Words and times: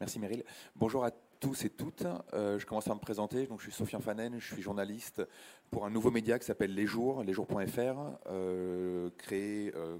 Merci 0.00 0.18
Meryl. 0.18 0.44
Bonjour 0.76 1.04
à 1.04 1.10
tous 1.40 1.64
et 1.64 1.70
toutes. 1.70 2.04
Euh, 2.32 2.58
je 2.58 2.66
commence 2.66 2.88
à 2.88 2.94
me 2.94 3.00
présenter. 3.00 3.48
Je 3.58 3.62
suis 3.62 3.72
Sofian 3.72 4.00
Fanen, 4.00 4.38
je 4.38 4.54
suis 4.54 4.62
journaliste 4.62 5.22
pour 5.70 5.86
un 5.86 5.90
nouveau 5.90 6.10
média 6.10 6.38
qui 6.38 6.46
s'appelle 6.46 6.74
Les 6.74 6.86
Jours, 6.86 7.22
lesjours.fr, 7.22 8.18
euh, 8.26 9.10
créé 9.18 9.72
euh, 9.76 9.98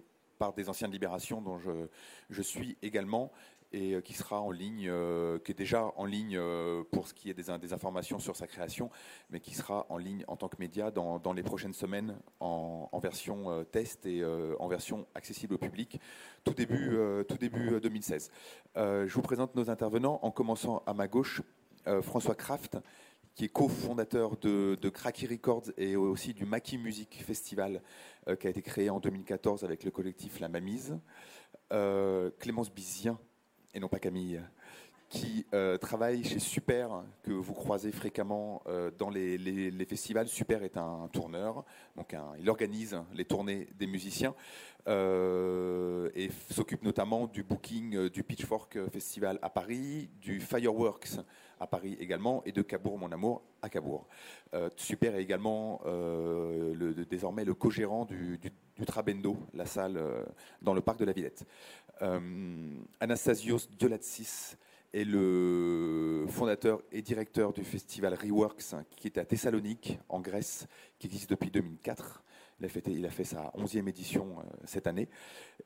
des 0.53 0.69
anciennes 0.69 0.91
libérations 0.91 1.41
dont 1.41 1.59
je, 1.59 2.43
suis 2.43 2.77
également 2.83 3.33
et 3.73 4.01
qui 4.03 4.13
sera 4.13 4.41
en 4.41 4.53
ligne, 4.53 4.89
qui 5.45 5.51
est 5.51 5.59
déjà 5.59 5.93
en 5.97 6.05
ligne 6.05 6.41
pour 6.93 7.09
ce 7.09 7.15
qui 7.15 7.29
est 7.29 7.35
des, 7.35 7.73
informations 7.73 8.21
sur 8.21 8.37
sa 8.37 8.47
création, 8.47 8.89
mais 9.31 9.41
qui 9.41 9.55
sera 9.55 9.87
en 9.89 9.97
ligne 9.97 10.25
en 10.29 10.37
tant 10.37 10.49
que 10.49 10.57
média 10.61 10.93
dans, 10.93 11.33
les 11.33 11.43
prochaines 11.43 11.73
semaines 11.73 12.17
en, 12.39 12.89
en 12.93 12.99
version 13.01 13.65
test 13.73 14.07
et 14.07 14.23
en 14.61 14.69
version 14.69 15.07
accessible 15.15 15.55
au 15.55 15.59
public, 15.59 15.99
tout 16.45 16.55
début, 16.55 16.97
tout 17.27 17.39
début 17.39 17.81
2016. 17.81 18.31
je 18.77 19.13
vous 19.13 19.23
présente 19.23 19.57
nos 19.57 19.71
intervenants 19.71 20.21
en 20.23 20.31
commençant 20.31 20.85
à 20.87 20.95
ma 20.95 21.09
gauche, 21.09 21.43
François 22.03 22.37
Kraft, 22.37 22.79
qui 23.35 23.45
est 23.45 23.49
cofondateur 23.49 24.37
de, 24.37 24.79
de 24.81 24.89
Cracky 24.89 25.27
Records 25.27 25.71
et 25.77 25.97
aussi 25.97 26.35
du 26.35 26.45
Maki 26.45 26.79
Music 26.79 27.23
Festival, 27.27 27.83
euh, 28.29 28.37
qui 28.37 28.47
a 28.47 28.51
été 28.51 28.63
créé 28.63 28.91
en 28.91 29.01
2014 29.01 29.65
avec 29.65 29.85
le 29.85 29.91
collectif 29.91 30.41
La 30.41 30.49
Mamise. 30.49 30.99
Euh, 31.73 32.31
Clémence 32.39 32.73
Bizien, 32.73 33.19
et 33.75 33.81
non 33.81 33.89
pas 33.89 33.99
Camille, 33.99 34.41
qui 35.09 35.47
euh, 35.53 35.77
travaille 35.79 36.23
chez 36.23 36.39
Super, 36.39 37.03
que 37.23 37.33
vous 37.33 37.55
croisez 37.55 37.91
fréquemment 37.91 38.63
dans 38.99 39.11
les, 39.11 39.87
festivals. 39.89 40.29
Super 40.29 40.63
est 40.63 40.77
un, 40.77 41.09
tourneur, 41.13 41.65
donc 41.97 42.17
il 42.39 42.49
organise 42.49 42.97
les 43.15 43.25
tournées 43.25 43.69
des 43.77 43.87
musiciens 43.87 44.35
et 44.87 46.31
s'occupe 46.51 46.83
notamment 46.83 47.27
du 47.27 47.43
booking 47.43 48.09
du 48.09 48.23
Pitchfork 48.23 48.79
Festival 48.91 49.39
à 49.43 49.51
Paris, 49.51 50.11
du 50.21 50.41
Fireworks 50.41 51.19
à 51.61 51.67
Paris 51.67 51.97
également, 52.01 52.43
et 52.45 52.53
de 52.53 52.63
Cabourg, 52.63 52.99
mon 52.99 53.11
amour, 53.13 53.43
à 53.63 53.69
Cabourg. 53.69 54.07
Euh, 54.55 54.71
Super 54.77 55.15
est 55.15 55.23
également 55.23 55.81
le, 55.85 56.93
désormais 57.09 57.45
le 57.45 57.55
co-gérant 57.55 58.05
du, 58.05 58.39
Trabendo, 58.87 59.37
la 59.55 59.67
salle 59.67 60.03
dans 60.63 60.75
le 60.75 60.81
parc 60.81 60.99
de 60.99 61.05
la 61.05 61.13
Villette. 61.13 61.45
Anastasios 63.01 63.69
Diolatsis 63.79 64.57
est 64.95 65.05
le 65.05 66.25
fondateur 66.29 66.81
et 66.93 67.03
directeur 67.03 67.53
du 67.53 67.65
festival 67.65 68.15
Reworks, 68.15 68.75
qui 68.97 69.09
est 69.09 69.19
à 69.19 69.25
Thessalonique, 69.25 69.99
en 70.09 70.21
Grèce, 70.21 70.67
qui 70.99 71.09
existe 71.09 71.31
depuis 71.31 71.51
2004. 71.51 72.23
Il 72.61 73.05
a 73.05 73.11
fait, 73.11 73.25
sa 73.25 73.51
11e 73.57 73.89
édition 73.89 74.39
euh, 74.39 74.43
cette 74.65 74.87
année. 74.87 75.09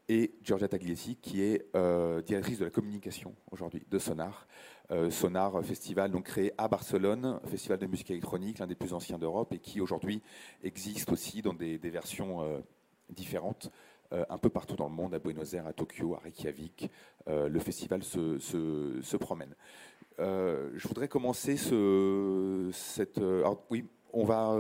Et 0.08 0.34
Giorgia 0.42 0.69
Tagliesi, 0.69 1.17
qui 1.17 1.42
est 1.42 1.67
euh, 1.77 2.22
directrice 2.22 2.58
de 2.58 2.64
la 2.64 2.70
communication 2.70 3.34
aujourd'hui 3.50 3.83
de 3.91 3.98
Sonar. 3.98 4.47
Euh, 4.91 5.11
Sonar 5.11 5.62
Festival, 5.62 6.11
donc 6.11 6.25
créé 6.25 6.53
à 6.56 6.67
Barcelone, 6.67 7.41
festival 7.47 7.78
de 7.78 7.86
musique 7.86 8.11
électronique, 8.11 8.58
l'un 8.58 8.67
des 8.67 8.75
plus 8.75 8.95
anciens 8.95 9.19
d'Europe, 9.19 9.53
et 9.53 9.58
qui 9.58 9.80
aujourd'hui 9.80 10.22
existe 10.62 11.12
aussi 11.12 11.42
dans 11.42 11.53
des, 11.53 11.77
versions 11.77 12.62
différentes 13.11 13.70
un 14.11 14.39
peu 14.39 14.48
partout 14.48 14.77
dans 14.77 14.89
le 14.89 14.95
monde, 14.95 15.12
à 15.12 15.19
Buenos 15.19 15.52
Aires, 15.52 15.67
à 15.67 15.75
Tokyo, 15.75 16.14
à 16.14 16.20
Reykjavik. 16.20 16.91
Le 17.27 17.58
festival 17.58 18.02
se, 18.02 19.17
promène. 19.17 19.55
Je 20.19 20.89
voudrais 20.89 21.08
commencer 21.08 21.58
ce, 21.58 22.70
cette. 22.73 23.20
Oui, 23.69 23.84
on 24.12 24.25
va 24.25 24.56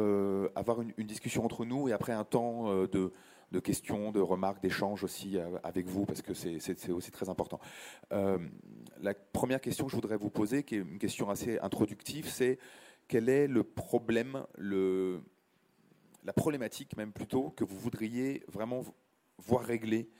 avoir 0.54 0.80
une, 0.82 1.06
discussion 1.06 1.44
entre 1.44 1.64
nous 1.64 1.88
et 1.88 1.92
après 1.92 2.12
un 2.12 2.24
temps 2.24 2.72
de, 2.86 3.12
de 3.52 3.60
questions, 3.60 4.12
de 4.12 4.20
remarques, 4.20 4.62
d'échanges 4.62 5.04
aussi 5.04 5.38
avec 5.62 5.86
vous, 5.86 6.04
parce 6.04 6.22
que 6.22 6.34
c'est 6.34 6.90
aussi 6.90 7.10
très 7.10 7.28
important. 7.28 7.60
Euh, 8.12 8.38
la 9.00 9.14
première 9.14 9.60
question 9.60 9.86
que 9.86 9.90
je 9.90 9.96
voudrais 9.96 10.16
vous 10.16 10.30
poser, 10.30 10.62
qui 10.62 10.76
est 10.76 10.78
une 10.78 10.98
question 10.98 11.30
assez 11.30 11.58
introductive, 11.60 12.28
c'est 12.28 12.58
quel 13.06 13.28
est 13.28 13.46
le 13.46 13.64
problème, 13.64 14.44
la 14.58 16.32
problématique 16.34 16.96
même 16.96 17.12
plutôt, 17.12 17.50
que 17.50 17.64
vous 17.64 17.78
voudriez 17.78 18.44
vraiment 18.48 18.82
voir 19.38 19.64
régler 19.64 20.10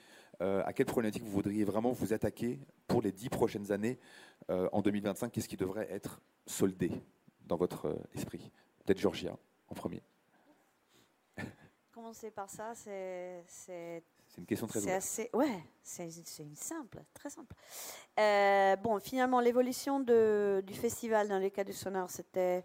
euh, 0.41 0.63
À 0.65 0.73
quelle 0.73 0.87
problématique 0.87 1.23
vous 1.23 1.31
voudriez 1.31 1.63
vraiment 1.65 1.91
vous 1.91 2.13
attaquer 2.13 2.59
pour 2.87 3.01
les 3.01 3.11
dix 3.11 3.29
prochaines 3.29 3.71
années 3.71 3.99
euh, 4.49 4.69
en 4.71 4.81
2025 4.81 5.31
Qu'est-ce 5.31 5.49
qui 5.49 5.57
devrait 5.57 5.87
être 5.91 6.21
soldé 6.47 6.91
dans 7.45 7.57
votre 7.57 7.87
euh, 7.87 7.95
esprit? 8.15 8.51
Peut-être 8.85 8.99
Georgia 8.99 9.35
en 9.67 9.75
premier. 9.75 10.01
Commencer 11.91 12.31
par 12.31 12.49
ça, 12.49 12.73
c'est. 12.75 13.43
C'est 13.45 14.03
une 14.37 14.45
question 14.45 14.67
très 14.67 14.87
assez. 14.91 15.29
Ouais, 15.33 15.63
c'est 15.81 16.05
une 16.39 16.55
simple, 16.55 17.01
très 17.15 17.31
simple. 17.31 17.55
Euh, 18.19 18.75
bon, 18.75 18.99
finalement, 18.99 19.39
l'évolution 19.39 19.99
du 19.99 20.73
festival 20.73 21.27
dans 21.27 21.39
les 21.39 21.49
cas 21.49 21.63
du 21.63 21.73
sonar, 21.73 22.11
c'était 22.11 22.63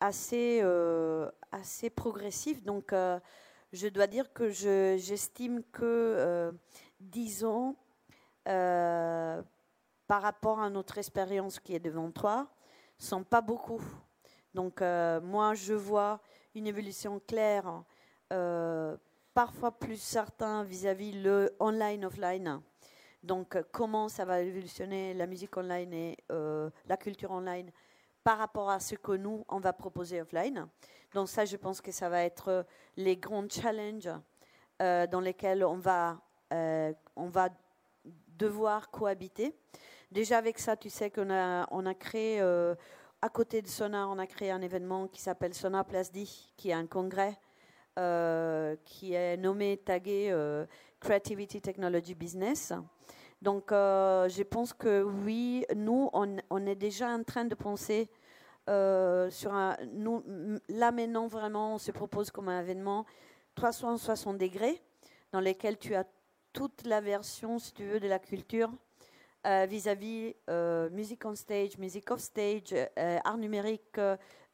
assez, 0.00 0.60
euh, 0.62 1.30
assez 1.52 1.90
progressif. 1.90 2.62
Donc, 2.62 2.94
euh, 2.94 3.20
je 3.74 3.88
dois 3.88 4.06
dire 4.06 4.32
que 4.32 4.48
j'estime 4.48 5.62
que 5.70 6.50
10 7.00 7.44
ans, 7.44 7.76
euh, 8.48 9.42
par 10.06 10.22
rapport 10.22 10.60
à 10.60 10.70
notre 10.70 10.98
expérience 10.98 11.58
qui 11.58 11.74
est 11.74 11.80
devant 11.80 12.10
toi, 12.10 12.48
sont 12.98 13.24
pas 13.24 13.40
beaucoup. 13.40 13.82
Donc 14.56 14.80
euh, 14.80 15.20
moi, 15.20 15.52
je 15.52 15.74
vois 15.74 16.18
une 16.54 16.66
évolution 16.66 17.20
claire, 17.26 17.84
euh, 18.32 18.96
parfois 19.34 19.70
plus 19.70 20.00
certain 20.00 20.64
vis-à-vis 20.64 21.12
-vis 21.12 21.22
le 21.22 21.54
online-offline. 21.60 22.62
Donc 23.22 23.58
comment 23.70 24.08
ça 24.08 24.24
va 24.24 24.40
évolutionner 24.40 25.12
la 25.12 25.26
musique 25.26 25.54
online 25.58 25.92
et 25.92 26.16
euh, 26.32 26.70
la 26.86 26.96
culture 26.96 27.32
online 27.32 27.70
par 28.24 28.38
rapport 28.38 28.70
à 28.70 28.80
ce 28.80 28.94
que 28.94 29.12
nous, 29.12 29.44
on 29.48 29.60
va 29.60 29.74
proposer 29.74 30.22
offline. 30.22 30.66
Donc 31.12 31.28
ça, 31.28 31.44
je 31.44 31.58
pense 31.58 31.82
que 31.82 31.92
ça 31.92 32.08
va 32.08 32.22
être 32.22 32.64
les 32.96 33.16
grands 33.18 33.48
challenges 33.48 34.10
dans 34.80 35.22
lesquels 35.22 35.64
on 35.64 35.76
va, 35.76 36.18
on 37.14 37.28
va 37.28 37.48
devoir 38.38 38.90
cohabiter. 38.90 39.54
Déjà 40.10 40.38
avec 40.38 40.58
ça, 40.58 40.76
tu 40.76 40.90
sais 40.90 41.10
qu'on 41.10 41.30
a, 41.30 41.66
on 41.70 41.86
a 41.86 41.94
créé, 41.94 42.42
à 43.22 43.28
côté 43.28 43.62
de 43.62 43.66
Sonar, 43.66 44.10
on 44.10 44.18
a 44.18 44.26
créé 44.26 44.50
un 44.50 44.62
événement 44.62 45.08
qui 45.08 45.20
s'appelle 45.20 45.54
Sonar 45.54 45.84
Place 45.84 46.12
D, 46.12 46.24
qui 46.56 46.70
est 46.70 46.74
un 46.74 46.86
congrès 46.86 47.38
euh, 47.98 48.76
qui 48.84 49.14
est 49.14 49.38
nommé, 49.38 49.78
tagué 49.78 50.28
euh, 50.30 50.66
Creativity 51.00 51.62
Technology 51.62 52.14
Business. 52.14 52.74
Donc, 53.40 53.72
euh, 53.72 54.28
je 54.28 54.42
pense 54.42 54.74
que 54.74 55.02
oui, 55.02 55.64
nous, 55.74 56.10
on, 56.12 56.66
est 56.66 56.74
déjà 56.74 57.08
en 57.08 57.22
train 57.22 57.46
de 57.46 57.54
penser 57.54 58.10
sur 58.66 59.54
un. 59.54 59.76
Nous, 59.92 60.22
là 60.68 60.92
maintenant, 60.92 61.26
vraiment, 61.26 61.74
on 61.76 61.78
se 61.78 61.90
propose 61.90 62.30
comme 62.30 62.48
un 62.48 62.60
événement 62.60 63.06
360 63.54 64.36
degrés 64.36 64.82
dans 65.32 65.40
lequel 65.40 65.78
tu 65.78 65.94
as 65.94 66.04
toute 66.52 66.86
la 66.86 67.00
version, 67.00 67.58
si 67.58 67.72
tu 67.72 67.84
veux, 67.84 68.00
de 68.00 68.08
la 68.08 68.18
culture 68.18 68.70
vis-à-vis 69.44 70.34
euh, 70.50 70.90
musique 70.90 71.24
on 71.24 71.34
stage, 71.34 71.78
musique 71.78 72.10
off 72.10 72.20
stage, 72.20 72.72
euh, 72.72 73.18
art 73.24 73.38
numérique, 73.38 73.98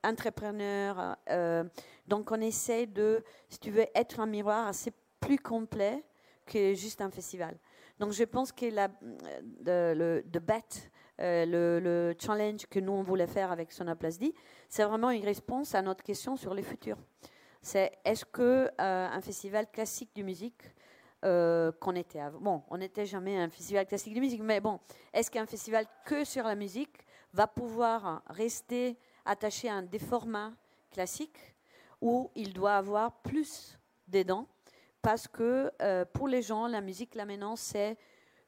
entrepreneur. 0.05 1.17
donc, 2.07 2.31
on 2.31 2.41
essaie 2.41 2.87
de, 2.87 3.23
si 3.49 3.59
tu 3.59 3.71
veux, 3.71 3.87
être 3.95 4.21
un 4.21 4.27
miroir 4.27 4.67
assez 4.67 4.93
plus 5.21 5.39
complet 5.39 6.05
que 6.45 6.75
juste 6.75 7.01
un 7.01 7.11
festival. 7.11 7.57
Donc, 7.99 8.13
je 8.13 8.25
pense 8.25 8.53
que 8.53 8.67
la, 8.67 8.89
de, 8.89 9.95
le 9.95 10.23
de 10.27 10.41
euh, 11.21 11.47
le, 11.47 11.79
le, 11.79 12.15
challenge 12.19 12.67
que 12.67 12.81
nous, 12.81 12.93
on 12.93 13.03
voulait 13.03 13.27
faire 13.27 13.53
avec 13.53 13.71
Sonaplasdi, 13.71 14.35
c'est 14.69 14.83
vraiment 14.83 15.11
une 15.11 15.25
réponse 15.25 15.75
à 15.75 15.83
notre 15.83 16.03
question 16.03 16.37
sur 16.37 16.55
le 16.55 16.63
futur. 16.63 16.97
C'est 17.61 17.93
est-ce 18.05 18.25
que 18.25 18.69
euh, 18.69 18.69
un 18.79 19.21
festival 19.21 19.71
classique 19.71 20.11
de 20.17 20.23
musique 20.23 20.63
euh, 21.25 21.73
qu'on 21.73 21.95
était 21.95 22.21
avant. 22.21 22.41
Bon, 22.41 22.63
on 22.69 22.79
n'était 22.79 23.07
jamais 23.07 23.39
un 23.39 23.49
festival 23.49 23.87
classique 23.87 24.15
de 24.15 24.21
musique, 24.21 24.43
mais 24.43 24.61
bon, 24.61 24.81
est-ce 25.13 25.31
qu'un 25.31 25.47
festival 25.47 25.87
que 26.05 26.25
sur 26.25 26.45
la 26.45 26.55
musique 26.55 26.97
va 27.33 27.47
pouvoir 27.47 28.23
rester 28.27 28.99
attaché 29.25 29.69
à 29.69 29.75
un 29.75 29.83
des 29.83 29.99
formats 29.99 30.53
classiques 30.91 31.55
où 32.01 32.31
il 32.35 32.53
doit 32.53 32.75
avoir 32.75 33.23
plus 33.23 33.79
dedans 34.09 34.47
parce 35.03 35.27
que 35.27 35.73
euh, 35.83 36.05
pour 36.05 36.29
les 36.29 36.43
gens, 36.43 36.69
la 36.69 36.81
musique 36.81 37.17
là 37.17 37.27
maintenant, 37.27 37.57
c'est 37.57 37.99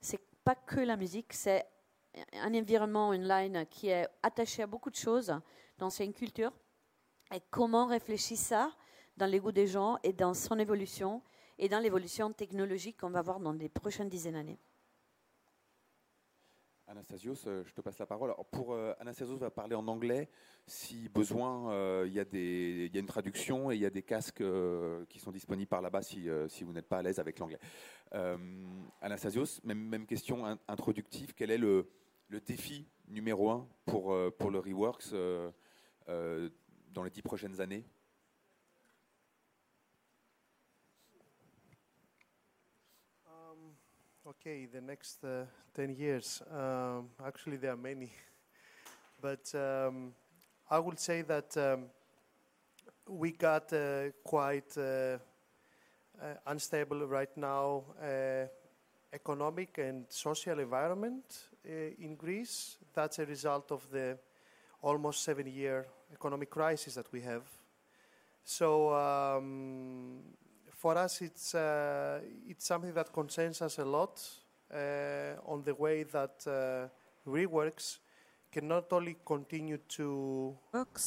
c'est 0.01 0.21
pas 0.45 0.55
que 0.55 0.81
la 0.81 0.97
musique, 0.97 1.33
c'est 1.33 1.67
un 2.35 2.55
environnement 2.55 3.09
online 3.09 3.67
qui 3.67 3.89
est 3.89 4.07
attaché 4.23 4.63
à 4.63 4.67
beaucoup 4.67 4.91
de 4.91 4.97
choses 4.97 5.35
dans 5.79 5.91
une 5.91 6.13
culture. 6.13 6.53
Et 7.35 7.41
comment 7.51 7.87
réfléchir 7.87 8.37
ça 8.37 8.71
dans 9.17 9.27
les 9.27 9.41
goûts 9.41 9.51
des 9.51 9.67
gens 9.67 9.99
et 10.05 10.13
dans 10.13 10.35
son 10.35 10.59
évolution 10.59 11.23
et 11.59 11.69
dans 11.69 11.81
l'évolution 11.81 12.33
technologique 12.33 13.01
qu'on 13.01 13.11
va 13.11 13.23
voir 13.23 13.41
dans 13.41 13.53
les 13.53 13.69
prochaines 13.69 14.09
dizaines 14.09 14.35
d'années. 14.35 14.59
Anastasios, 16.87 17.47
euh, 17.47 17.65
je 17.65 17.73
te 17.73 17.81
passe 17.81 17.99
la 17.99 18.07
parole. 18.07 18.35
Pour 18.51 18.75
euh, 18.75 18.93
Anastasios 19.01 19.37
va 19.37 19.51
parler 19.51 19.75
en 19.75 19.89
anglais. 19.89 20.29
Si 20.67 21.09
besoin, 21.09 21.73
euh, 21.73 22.05
il 22.07 22.13
y, 22.13 22.21
a 22.21 23.01
une 23.01 23.07
traduction 23.07 23.71
et 23.71 23.75
il 23.75 23.81
y 23.81 23.87
a 23.87 23.91
des 23.91 24.03
casques 24.03 24.43
qui 25.09 25.19
sont 25.19 25.33
disponibles 25.33 25.69
par 25.69 25.83
là-bas 25.83 26.03
si, 26.03 26.29
vous 26.63 26.73
n'êtes 26.73 26.89
pas 26.89 26.99
à 26.99 27.03
l'aise 27.03 27.19
avec 27.19 27.39
l'anglais. 27.39 27.59
Anastasios, 29.01 29.61
même, 29.65 30.07
question 30.07 30.47
in 30.47 30.59
introductive. 30.69 31.35
Quel 31.35 31.51
est 31.51 31.59
le, 31.59 31.89
défi 32.47 32.87
numéro 33.09 33.51
un 33.51 33.69
pour 33.87 34.13
le 34.15 34.59
Reworks 34.59 35.13
dans 36.07 37.03
les 37.03 37.11
dix 37.11 37.23
prochaines 37.23 37.61
années? 37.61 37.85
Okay, 44.27 44.65
the 44.65 44.81
next 44.81 45.23
uh, 45.23 45.45
10 45.75 45.97
years. 45.97 46.41
Um, 46.51 47.11
actually, 47.27 47.59
there 47.59 47.73
are 47.73 47.77
many. 47.77 48.11
but 49.21 49.55
um, 49.55 50.15
I 50.71 50.79
would 50.79 50.99
say 50.99 51.21
that 51.21 51.55
um, 51.59 51.85
we 53.07 53.33
got 53.33 53.71
uh, 53.75 54.13
quite 54.25 54.79
uh, 54.79 54.83
uh 54.83 55.19
unstable 56.47 57.07
right 57.07 57.37
now 57.37 57.85
uh, 58.03 58.47
economic 59.13 59.77
and 59.77 60.07
social 60.09 60.59
environment 60.59 61.25
uh, 61.69 62.03
in 62.03 62.17
Greece. 62.17 62.79
That's 62.95 63.19
a 63.19 63.27
result 63.27 63.73
of 63.73 63.91
the 63.91 64.17
almost 64.81 65.23
seven 65.23 65.49
year 65.49 65.85
economic 66.11 66.49
crisis 66.49 66.95
that 66.95 67.13
we 67.13 67.21
have. 67.21 67.43
So 68.43 68.95
um, 68.95 70.23
for 70.85 70.99
us, 70.99 71.23
it's 71.23 71.55
uh, 71.55 72.21
it's 72.47 72.67
something 72.67 72.93
that 72.93 73.11
concerns 73.11 73.63
us 73.63 73.79
a 73.79 73.85
lot 73.87 74.21
uh, 74.71 75.51
on 75.53 75.63
the 75.63 75.75
way 75.75 76.05
that 76.05 76.45
uh, 76.47 76.89
reworks 77.27 78.01
can 78.53 78.69
not 78.69 78.93
only 78.93 79.17
continue 79.25 79.79
to 79.89 80.55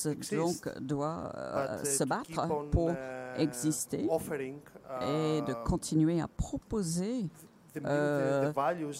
exist, 0.08 0.34
donc 0.34 0.68
doit 0.80 1.32
uh, 1.36 1.86
se 1.86 2.04
battre 2.06 2.40
on, 2.50 2.70
pour 2.72 2.90
uh, 2.90 3.38
exister 3.38 4.08
offering, 4.10 4.58
et 5.02 5.42
de 5.42 5.52
uh, 5.52 5.64
continuer 5.64 6.22
à 6.22 6.28
proposer 6.28 7.30
the, 7.76 7.86
euh, 7.86 8.52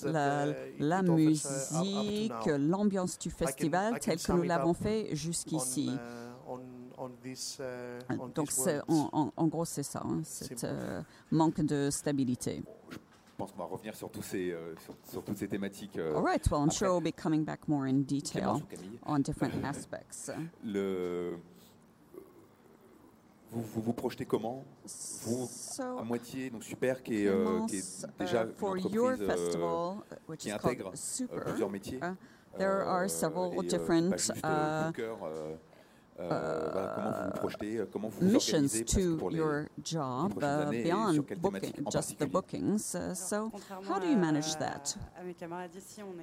la, 0.04 0.46
la 0.78 1.02
musique, 1.02 2.46
l'ambiance 2.46 3.18
du 3.18 3.32
festival 3.32 4.00
telle 4.00 4.22
que 4.22 4.32
nous 4.32 4.44
l'avons 4.44 4.76
fait 4.76 5.16
jusqu'ici. 5.16 5.90
Donc 8.36 8.52
c'est- 8.52 8.78
words. 8.88 9.10
en, 9.14 9.20
en- 9.22 9.34
en 9.36 9.48
gros 9.48 9.66
c'est 9.66 9.84
ça, 9.84 10.02
hein, 10.06 10.22
cet 10.24 10.64
euh, 10.64 11.02
manque 11.32 11.62
de 11.62 11.90
stabilité. 11.92 12.64
Je 12.92 12.98
pense 13.38 13.52
qu'on 13.52 13.60
va 13.60 13.66
revenir 13.66 13.96
sur, 13.96 14.10
tous 14.10 14.24
ces, 14.24 14.52
euh, 14.52 14.74
sur, 14.84 14.96
sur 15.04 15.24
toutes 15.24 15.38
ces 15.38 15.48
thématiques. 15.48 15.98
euh, 15.98 16.16
All 16.18 16.24
right, 16.24 16.44
well 16.50 16.60
I'm 16.62 16.66
après. 16.70 16.76
sure 16.78 16.90
we'll 17.00 17.04
be 17.04 17.16
coming 17.16 17.44
back 17.46 17.68
more 17.68 17.86
in 17.86 18.02
detail 18.02 18.62
on 19.06 19.20
different 19.20 19.54
aspects. 19.64 20.32
Le, 20.64 21.38
vous, 23.52 23.62
vous 23.62 23.82
vous 23.82 23.94
projetez 23.94 24.26
comment? 24.26 24.64
Vous, 25.24 25.44
à 25.44 25.48
So, 25.48 26.04
moitié, 26.04 26.50
donc 26.50 26.64
Super, 26.64 27.02
qui 27.04 27.24
est, 27.24 27.28
euh, 27.28 27.66
qui 27.68 27.78
est 27.78 28.08
déjà 28.20 28.44
uh, 28.44 28.48
une 28.48 28.54
for 28.56 28.78
your 28.78 29.10
entreprise 29.12 29.22
euh, 29.22 29.28
festival, 29.36 29.98
uh, 30.12 30.16
which 30.28 30.40
qui 30.42 30.48
is 30.50 30.52
intègre 30.52 30.84
called 30.86 30.94
euh, 30.94 30.98
Super, 30.98 31.44
plusieurs 31.46 31.70
métiers. 31.70 32.00
uh, 32.02 32.58
there 32.58 32.82
are 32.88 33.08
several 33.10 33.54
et, 33.54 33.68
different, 33.68 34.12
euh, 34.44 35.56
Uh, 36.20 37.30
missions 38.20 38.82
to 38.84 39.30
your 39.32 39.70
job 39.84 40.44
uh, 40.44 40.72
beyond 40.72 41.28
booking, 41.42 41.86
just 41.92 42.18
the 42.18 42.26
bookings. 42.26 42.96
Uh, 42.96 43.14
so, 43.14 43.52
how 43.88 44.00
do 44.00 44.08
you 44.10 44.18
manage 44.18 44.56
that? 44.56 44.98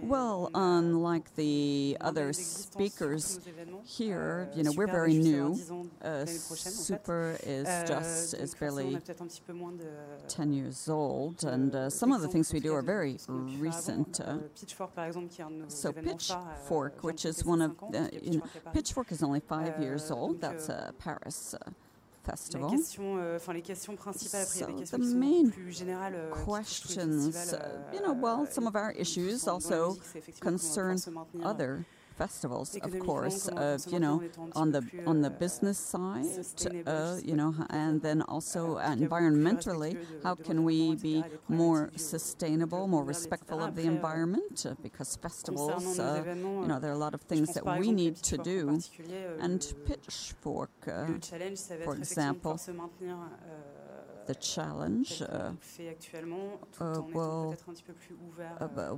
Well, 0.01 0.51
unlike 0.55 1.33
the 1.37 1.97
other 2.01 2.33
speakers 2.33 3.39
here, 3.85 4.51
you 4.57 4.65
know, 4.65 4.73
we're 4.77 4.89
very 4.89 5.15
new. 5.15 5.57
Uh, 6.03 6.27
super 6.27 7.37
is 7.45 7.69
just 7.87 8.35
is 8.35 8.53
barely 8.57 8.99
10 10.27 10.53
years 10.53 10.89
old, 10.89 11.45
and 11.45 11.73
uh, 11.75 11.89
some 11.89 12.11
of 12.11 12.21
the 12.21 12.29
things 12.29 12.53
we 12.53 12.59
do 12.59 12.75
are 12.75 12.83
very 12.83 13.17
recent. 13.59 14.21
Uh, 14.21 14.39
so, 15.69 15.93
Pitchfork, 15.93 17.05
which 17.05 17.25
is 17.25 17.45
one 17.45 17.63
of, 17.63 17.77
you 18.23 18.39
know, 18.39 18.45
Pitchfork 18.73 19.13
is 19.13 19.23
only 19.23 19.39
five 19.41 19.79
years 19.79 19.84
years 19.85 20.11
old. 20.11 20.41
That's 20.41 20.69
a 20.69 20.93
Paris 20.99 21.55
uh, 21.55 21.71
festival. 22.25 22.71
So 22.79 23.03
the 24.91 24.99
main 24.99 25.53
questions, 26.31 27.53
uh, 27.53 27.83
you 27.93 28.01
know, 28.01 28.13
well, 28.13 28.47
some 28.47 28.67
of 28.67 28.77
our 28.77 28.93
issues 28.93 29.47
also 29.47 29.97
concern 30.41 30.99
other 31.43 31.85
festivals, 32.17 32.77
of 32.83 32.99
course, 32.99 33.49
uh, 33.57 33.79
you 33.91 33.99
know, 34.01 34.23
on 34.53 34.73
the 34.73 34.83
on 35.07 35.23
the 35.23 35.31
business 35.31 35.79
side, 35.79 36.47
uh, 36.87 37.17
you 37.23 37.37
know, 37.37 37.55
and 37.71 38.03
then 38.03 38.23
also 38.23 38.77
uh, 38.77 38.95
environmentally, 38.95 39.97
how 40.23 40.35
can 40.35 40.65
we 40.65 40.95
be 40.97 41.27
more 41.49 41.91
sustainable, 41.97 42.87
more 42.89 43.05
respectful 43.05 43.63
of 43.63 43.75
the 43.75 43.85
environment? 43.87 44.65
Uh, 44.67 44.75
because 44.83 45.17
festivals, 45.17 45.99
uh, 45.99 46.25
you 46.63 46.69
know, 46.69 46.79
there 46.81 46.91
are 46.91 46.95
a 46.95 47.05
lot 47.07 47.15
of 47.15 47.23
things 47.23 47.53
that 47.55 47.67
we 47.67 47.93
need 47.93 48.17
to 48.23 48.39
do. 48.39 48.85
And 49.39 49.61
Pitchfork, 49.85 50.71
for 51.83 51.95
example, 51.97 52.61
the 54.27 54.35
challenge 54.35 55.23
uh, 55.23 55.53
uh, 56.81 57.01
will, 57.13 57.57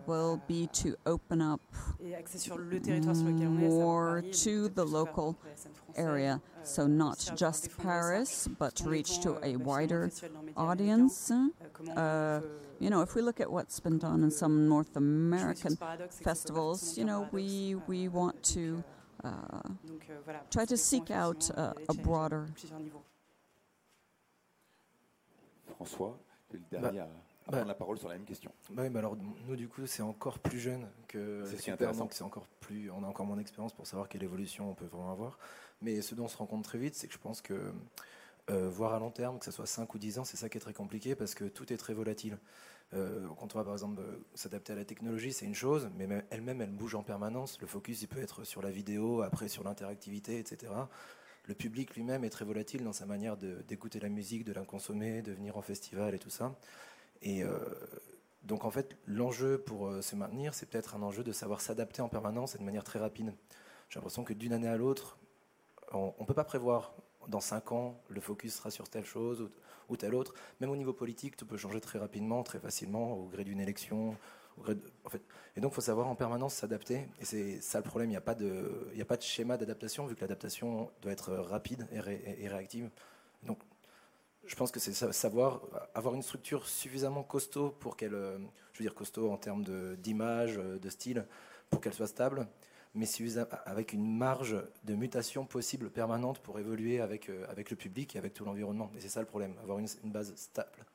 will 0.07 0.43
be 0.47 0.69
to 0.69 0.97
open 1.07 1.41
up 1.41 1.61
more 3.41 4.23
to 4.33 4.69
the 4.69 4.85
local 4.85 5.39
area. 5.97 6.41
So, 6.63 6.87
not 6.87 7.31
just 7.37 7.77
Paris, 7.79 8.49
but 8.59 8.81
reach 8.85 9.21
to 9.23 9.39
a 9.45 9.57
wider 9.57 10.11
audience. 10.57 11.31
Uh, 11.97 12.41
you 12.81 12.91
know, 12.91 13.03
if 13.03 13.15
we 13.15 13.23
look 13.23 13.41
at 13.41 13.51
what's 13.51 13.81
been 13.81 13.99
done 13.99 14.23
in 14.23 14.31
some 14.31 14.69
North 14.69 14.97
American 14.97 15.77
festivals, 16.11 16.99
you 16.99 17.05
know, 17.05 17.29
we, 17.33 17.77
we 17.87 18.09
want 18.09 18.43
to. 18.55 18.85
Uh, 19.25 19.61
try 20.51 20.65
to 20.65 20.77
seek 20.77 21.11
out 21.11 21.51
uh, 21.57 21.73
a 21.89 21.95
broader 21.95 22.47
François, 25.77 26.19
tu 26.51 26.57
es 26.57 26.61
le 26.61 26.65
dernier 26.81 27.01
à- 27.01 27.05
bah- 27.07 27.13
prendre 27.53 27.69
la 27.69 27.75
parole 27.75 27.99
sur 27.99 28.09
la 28.09 28.15
même 28.17 28.25
question. 28.25 28.51
Bah 28.71 28.83
oui, 28.83 28.91
mais 28.91 28.99
alors 28.99 29.17
nous 29.47 29.55
du 29.57 29.69
coup 29.69 29.87
c'est 29.87 30.03
encore 30.03 30.39
plus 30.41 30.59
jeune 30.59 30.87
que 31.07 31.43
C'est 31.45 31.51
ce 31.59 31.63
qui 31.63 31.71
est 31.71 31.73
Super, 31.75 31.89
intéressant. 31.91 32.09
c'est 32.11 32.25
encore 32.25 32.47
plus, 32.61 32.91
on 32.91 33.05
a 33.05 33.07
encore 33.07 33.27
moins 33.27 33.37
d'expérience 33.37 33.73
pour 33.73 33.87
savoir 33.87 34.09
quelle 34.09 34.23
évolution 34.25 34.71
on 34.71 34.75
peut 34.75 34.87
vraiment 34.87 35.13
avoir. 35.13 35.39
Mais 35.83 36.01
ce 36.01 36.15
dont 36.15 36.25
on 36.25 36.29
se 36.29 36.37
rend 36.39 36.47
compte 36.47 36.65
très 36.65 36.79
vite, 36.79 36.95
c'est 36.95 37.07
que 37.07 37.13
je 37.13 37.19
pense 37.19 37.41
que 37.43 37.73
euh, 38.51 38.69
voir 38.71 38.95
à 38.95 38.99
long 38.99 39.11
terme, 39.11 39.39
que 39.39 39.45
ce 39.45 39.51
soit 39.53 39.67
5 39.67 39.93
ou 39.95 39.99
10 39.99 40.19
ans, 40.19 40.25
c'est 40.25 40.37
ça 40.37 40.49
qui 40.49 40.57
est 40.57 40.61
très 40.61 40.73
compliqué 40.73 41.15
parce 41.15 41.35
que 41.35 41.45
tout 41.45 41.73
est 41.73 41.77
très 41.77 41.95
volatile. 41.95 42.39
Euh, 42.95 43.27
quand 43.39 43.55
on 43.55 43.59
va 43.59 43.65
par 43.65 43.73
exemple 43.75 44.01
euh, 44.01 44.25
s'adapter 44.35 44.73
à 44.73 44.77
la 44.77 44.85
technologie, 44.85 45.33
c'est 45.33 45.45
une 45.47 45.55
chose, 45.55 45.89
mais 45.97 46.07
même- 46.07 46.23
elle-même 46.31 46.61
elle 46.63 46.71
bouge 46.71 46.95
en 46.95 47.03
permanence. 47.03 47.61
Le 47.61 47.67
focus 47.67 48.03
il 48.03 48.09
peut 48.09 48.21
être 48.23 48.45
sur 48.45 48.63
la 48.63 48.71
vidéo, 48.71 49.23
après 49.23 49.49
sur 49.49 49.63
l'interactivité, 49.65 50.39
etc. 50.39 50.73
Le 51.47 51.55
public 51.55 51.95
lui-même 51.95 52.25
est 52.25 52.31
très 52.31 52.45
volatile 52.45 52.83
dans 52.83 52.93
sa 52.93 53.07
manière 53.07 53.37
d'écouter 53.37 54.01
la 54.01 54.09
musique, 54.09 54.45
de 54.45 54.53
la 54.53 54.65
consommer, 54.65 55.23
de 55.23 55.33
venir 55.33 55.57
en 55.57 55.63
festival 55.63 56.15
et 56.15 56.19
tout 56.19 56.31
ça. 56.31 56.57
Et 57.23 57.45
euh, 57.45 57.59
donc 58.43 58.65
en 58.65 58.71
fait, 58.71 58.97
l'enjeu 59.07 59.59
pour 59.59 59.87
euh, 59.87 60.03
se 60.03 60.17
maintenir, 60.17 60.55
c'est 60.55 60.67
peut-être 60.67 60.97
un 60.97 61.03
enjeu 61.03 61.23
de 61.23 61.33
savoir 61.33 61.61
s'adapter 61.61 62.03
en 62.03 62.09
permanence 62.09 62.55
et 62.57 62.59
de 62.59 62.65
manière 62.65 62.85
très 62.85 62.99
rapide. 62.99 63.33
J'ai 63.89 63.99
l'impression 63.99 64.25
que 64.25 64.33
d'une 64.33 64.53
année 64.53 64.69
à 64.69 64.77
l'autre, 64.77 65.19
on 65.93 66.13
ne 66.19 66.27
peut 66.27 66.35
pas 66.35 66.45
prévoir 66.45 66.95
dans 67.29 67.41
cinq 67.41 67.73
ans 67.73 68.01
le 68.09 68.21
focus 68.21 68.55
sera 68.55 68.71
sur 68.71 68.89
telle 68.89 69.05
chose 69.05 69.51
ou 69.89 69.97
telle 69.97 70.15
autre. 70.15 70.35
Même 70.61 70.71
au 70.71 70.77
niveau 70.77 70.93
politique, 70.93 71.37
tout 71.37 71.47
peut 71.47 71.57
changer 71.57 71.81
très 71.81 71.99
rapidement, 71.99 72.43
très 72.43 72.59
facilement, 72.59 73.15
au 73.15 73.27
gré 73.27 73.45
d'une 73.45 73.61
élection. 73.61 74.17
Et 75.57 75.61
donc 75.61 75.73
il 75.73 75.75
faut 75.75 75.81
savoir 75.81 76.07
en 76.09 76.15
permanence 76.15 76.55
s'adapter. 76.55 77.09
Et 77.21 77.25
c'est 77.25 77.61
ça 77.61 77.79
le 77.79 77.85
problème, 77.85 78.09
il 78.11 78.13
n'y 78.13 78.17
a, 78.17 78.21
pas 78.21 78.35
de- 78.35 79.21
schéma 79.21 79.57
d'adaptation, 79.57 80.07
vu 80.07 80.15
que 80.15 80.21
l'adaptation 80.21 80.91
doit 81.03 81.13
être 81.13 81.33
rapide 81.35 81.87
et, 81.93 82.01
ré- 82.01 82.23
et- 82.25 82.45
et 82.45 82.49
réactive. 82.49 82.91
Donc 83.43 83.59
je 84.47 84.55
pense 84.55 84.71
que 84.71 84.81
c'est 84.81 84.93
sa- 84.93 85.13
savoir 85.13 85.63
avoir 85.95 86.15
une 86.15 86.23
structure 86.23 86.67
suffisamment 86.69 87.23
costaud 87.23 87.71
pour 87.81 87.97
qu'elle, 87.97 88.15
euh, 88.15 88.39
je 88.73 88.79
veux 88.79 88.85
dire 88.85 88.95
costaud 88.95 89.31
en 89.31 89.37
termes 89.37 89.65
d'image, 89.97 90.59
euh, 90.59 90.79
de, 90.79 90.89
style, 90.89 91.27
pour 91.71 91.81
qu'elle 91.81 91.95
soit 91.95 92.07
stable, 92.07 92.47
mais 92.95 93.07
avec 93.67 93.93
une 93.93 94.17
marge 94.17 94.57
de 94.85 94.95
mutation 94.95 95.45
possible 95.45 95.91
permanente 95.91 96.39
pour 96.41 96.59
évoluer 96.59 97.01
avec, 97.01 97.29
euh, 97.29 97.45
avec 97.51 97.71
le 97.71 97.77
public 97.77 98.17
et 98.17 98.19
avec 98.19 98.35
tout 98.35 98.45
l'environnement. 98.45 98.91
Et 98.97 99.01
c'est 99.01 99.09
ça 99.09 99.21
le 99.21 99.27
problème, 99.27 99.55
avoir 99.63 99.79
une, 99.79 99.89
base 100.05 100.35
stable, 100.37 100.87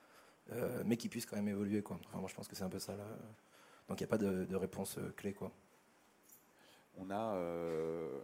mais 0.85 0.97
qui 0.97 1.07
puisse 1.09 1.25
quand 1.25 1.35
même 1.37 1.47
évoluer. 1.47 1.83
Enfin, 1.85 2.19
moi 2.19 2.27
je 2.29 2.35
pense 2.35 2.47
que 2.47 2.55
c'est 2.55 2.63
un 2.63 2.69
peu 2.69 2.79
ça. 2.79 2.93
Donc 3.91 3.99
il 3.99 4.03
n'y 4.03 4.07
a 4.07 4.09
pas 4.09 4.17
de, 4.17 4.55
réponse 4.55 4.97
euh, 4.99 5.11
clé. 5.17 5.33
Quoi. 5.33 5.51
On 6.95 7.09
a, 7.09 7.35
euh, 7.35 8.21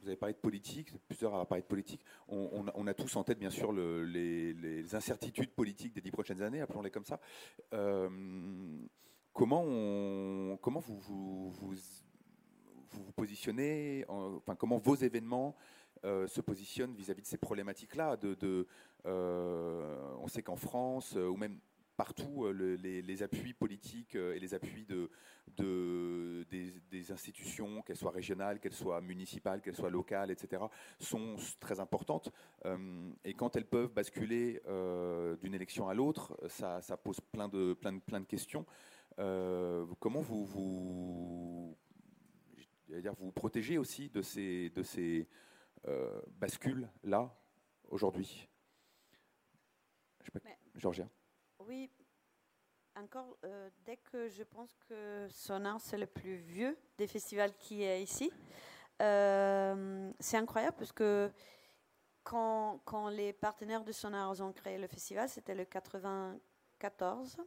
vous 0.00 0.08
avez 0.08 0.16
parlé 0.16 0.32
de 0.32 0.38
politique, 0.38 0.90
plusieurs 1.06 1.34
ont 1.34 1.44
parlé 1.44 1.60
de 1.60 1.66
politique. 1.66 2.02
On, 2.28 2.86
a, 2.86 2.94
tous 2.94 3.14
en 3.16 3.22
tête, 3.22 3.38
bien 3.38 3.50
sûr, 3.50 3.72
le- 3.72 4.04
les, 4.04 4.94
incertitudes 4.94 5.50
politiques 5.50 5.92
des 5.92 6.00
dix 6.00 6.10
prochaines 6.10 6.40
années, 6.40 6.62
appelons-les 6.62 6.90
comme 6.90 7.04
ça. 7.04 7.20
Euh, 7.74 8.08
comment, 9.34 10.56
comment 10.62 10.80
vous 10.80 11.50
vous, 11.50 11.74
positionnez, 13.14 14.06
en- 14.08 14.36
enfin, 14.36 14.56
comment 14.56 14.78
vos 14.78 14.94
événements 14.96 15.54
se 16.02 16.40
positionnent 16.40 16.94
vis-à-vis 16.94 17.20
de 17.20 17.26
ces 17.26 17.36
problématiques-là 17.36 18.16
de, 18.16 18.66
On 19.04 20.26
sait 20.28 20.42
qu'en 20.42 20.56
France, 20.56 21.16
ou 21.16 21.36
même 21.36 21.60
partout 21.96 22.44
euh, 22.46 22.52
le- 22.52 22.74
les, 22.76 23.02
les 23.02 23.22
appuis 23.22 23.52
politiques 23.54 24.16
euh, 24.16 24.34
et 24.34 24.38
les 24.40 24.54
appuis 24.54 24.84
de, 24.86 25.10
de- 25.56 26.44
des, 26.50 26.70
des 26.90 27.12
institutions, 27.12 27.82
qu'elles 27.82 27.96
soient 27.96 28.10
régionales, 28.10 28.60
qu'elles 28.60 28.72
soient 28.72 29.00
municipales, 29.00 29.60
qu'elles 29.60 29.76
soient 29.76 29.90
locales, 29.90 30.30
etc., 30.30 30.62
sont 30.98 31.36
très 31.60 31.80
importantes. 31.80 32.30
Euh, 32.64 33.10
et 33.24 33.34
quand 33.34 33.56
elles 33.56 33.66
peuvent 33.66 33.92
basculer 33.92 34.60
d'une 35.42 35.54
élection 35.54 35.88
à 35.88 35.94
l'autre, 35.94 36.36
ça, 36.48 36.80
ça 36.80 36.96
pose 36.96 37.20
plein 37.20 37.48
de, 37.48 37.74
plein 37.74 37.92
de, 37.92 38.00
plein 38.00 38.20
de 38.20 38.26
questions. 38.26 38.64
Comment 39.16 40.20
vous 40.20 40.44
vous, 40.44 41.76
dire, 42.88 43.12
vous 43.14 43.30
protégez 43.32 43.78
aussi 43.78 44.08
de 44.08 44.22
ces, 44.22 44.70
de 44.70 44.82
ces 44.82 45.28
euh, 45.86 46.20
bascules-là 46.38 47.34
aujourd'hui? 47.88 48.48
Je 50.20 50.26
sais 50.26 50.30
pas, 50.32 50.40
Mais- 50.44 50.58
Georgia 50.76 51.08
Oui, 51.68 51.90
encore, 52.96 53.36
euh, 53.44 53.70
dès 53.84 53.96
que 53.96 54.28
je 54.28 54.42
pense 54.42 54.74
que 54.88 55.28
Sonar, 55.30 55.80
c'est 55.80 55.98
le 55.98 56.06
plus 56.06 56.36
vieux 56.36 56.76
des 56.98 57.06
festivals 57.06 57.54
qui 57.56 57.82
est 57.82 58.02
ici, 58.02 58.32
euh, 59.00 60.10
c'est 60.18 60.36
incroyable 60.36 60.76
parce 60.78 60.92
que 60.92 61.30
quand, 62.24 62.80
les 63.10 63.32
partenaires 63.32 63.84
de 63.84 63.92
Sonar 63.92 64.40
ont 64.40 64.52
créé 64.52 64.78
le 64.78 64.86
festival, 64.88 65.28
c'était 65.28 65.54
le 65.54 65.64
94. 65.64 67.38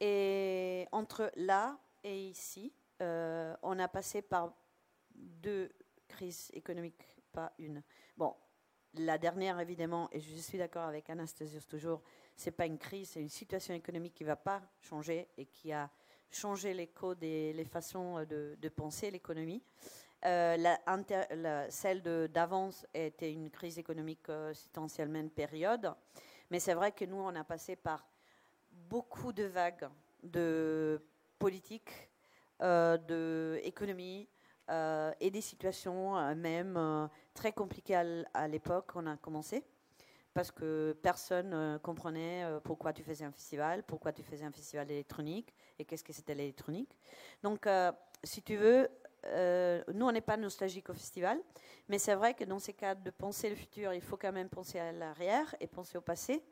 Et 0.00 0.86
entre 0.92 1.30
là 1.36 1.78
et 2.02 2.28
ici, 2.28 2.72
euh, 3.00 3.56
on 3.62 3.78
a 3.78 3.88
passé 3.88 4.22
par 4.22 4.52
deux 5.14 5.70
crises 6.08 6.50
économiques, 6.52 7.16
pas 7.32 7.52
une. 7.58 7.82
Bon, 8.16 8.34
la 8.94 9.18
dernière, 9.18 9.60
évidemment, 9.60 10.08
et 10.12 10.20
je 10.20 10.36
suis 10.36 10.58
d'accord 10.58 10.84
avec 10.84 11.08
Anastasios 11.10 11.62
toujours, 11.68 12.02
c'est 12.40 12.52
pas 12.52 12.66
une 12.66 12.78
crise, 12.78 13.10
c'est 13.10 13.20
une 13.20 13.28
situation 13.28 13.74
économique 13.74 14.14
qui 14.14 14.24
va 14.24 14.36
pas 14.36 14.62
changer 14.80 15.28
et 15.36 15.44
qui 15.44 15.72
a 15.72 15.90
changé 16.30 16.72
les 16.72 16.86
codes 16.86 17.20
les 17.20 17.64
façons 17.66 18.24
de, 18.24 18.56
de 18.58 18.68
penser 18.70 19.10
l'économie. 19.10 19.62
Euh, 20.24 20.56
celle 21.68 22.02
d'avance 22.02 22.86
était 22.94 23.32
une 23.32 23.50
crise 23.50 23.78
économique 23.78 24.28
euh, 24.28 24.52
essentiellement 24.52 25.20
une 25.20 25.30
période, 25.30 25.94
mais 26.50 26.60
c'est 26.60 26.74
vrai 26.74 26.92
que 26.92 27.04
nous, 27.04 27.16
on 27.16 27.34
a 27.34 27.44
passé 27.44 27.76
par 27.76 28.06
beaucoup 28.70 29.32
de 29.32 29.44
vagues 29.44 29.88
de 30.22 31.02
politique, 31.38 31.90
euh, 32.62 32.96
de 32.98 33.60
économie 33.64 34.28
euh, 34.70 35.12
et 35.20 35.30
des 35.30 35.40
situations 35.40 36.18
euh, 36.18 36.34
même 36.34 36.76
euh, 36.76 37.06
très 37.34 37.52
compliquées 37.52 37.96
à 37.96 38.04
à 38.34 38.48
l'époque. 38.48 38.92
On 38.94 39.06
a 39.06 39.16
commencé 39.16 39.64
parce 40.32 40.50
que 40.50 40.96
personne 41.02 41.50
ne 41.50 41.78
comprenait 41.78 42.44
euh, 42.44 42.60
pourquoi 42.60 42.92
tu 42.92 43.02
faisais 43.02 43.24
un 43.24 43.32
festival, 43.32 43.82
pourquoi 43.82 44.12
tu 44.12 44.22
faisais 44.22 44.44
un 44.44 44.52
festival 44.52 44.90
électronique 44.90 45.54
et 45.78 45.84
qu'est-ce 45.84 46.04
que 46.04 46.12
c'était 46.12 46.34
l'électronique. 46.34 46.96
Donc, 47.42 47.66
euh, 47.66 47.90
si 48.22 48.42
tu 48.42 48.56
veux, 48.56 48.88
euh, 49.26 49.82
nous, 49.92 50.06
on 50.06 50.12
n'est 50.12 50.20
pas 50.20 50.36
nostalgique 50.36 50.88
au 50.88 50.94
festival, 50.94 51.38
mais 51.88 51.98
c'est 51.98 52.14
vrai 52.14 52.34
que 52.34 52.44
dans 52.44 52.58
ces 52.58 52.72
cas 52.72 52.94
de 52.94 53.10
penser 53.10 53.50
le 53.50 53.56
futur, 53.56 53.92
il 53.92 54.00
faut 54.00 54.16
quand 54.16 54.32
même 54.32 54.48
penser 54.48 54.78
à 54.78 54.92
l'arrière 54.92 55.54
et 55.60 55.66
penser 55.66 55.98
au 55.98 56.00
passé. 56.00 56.42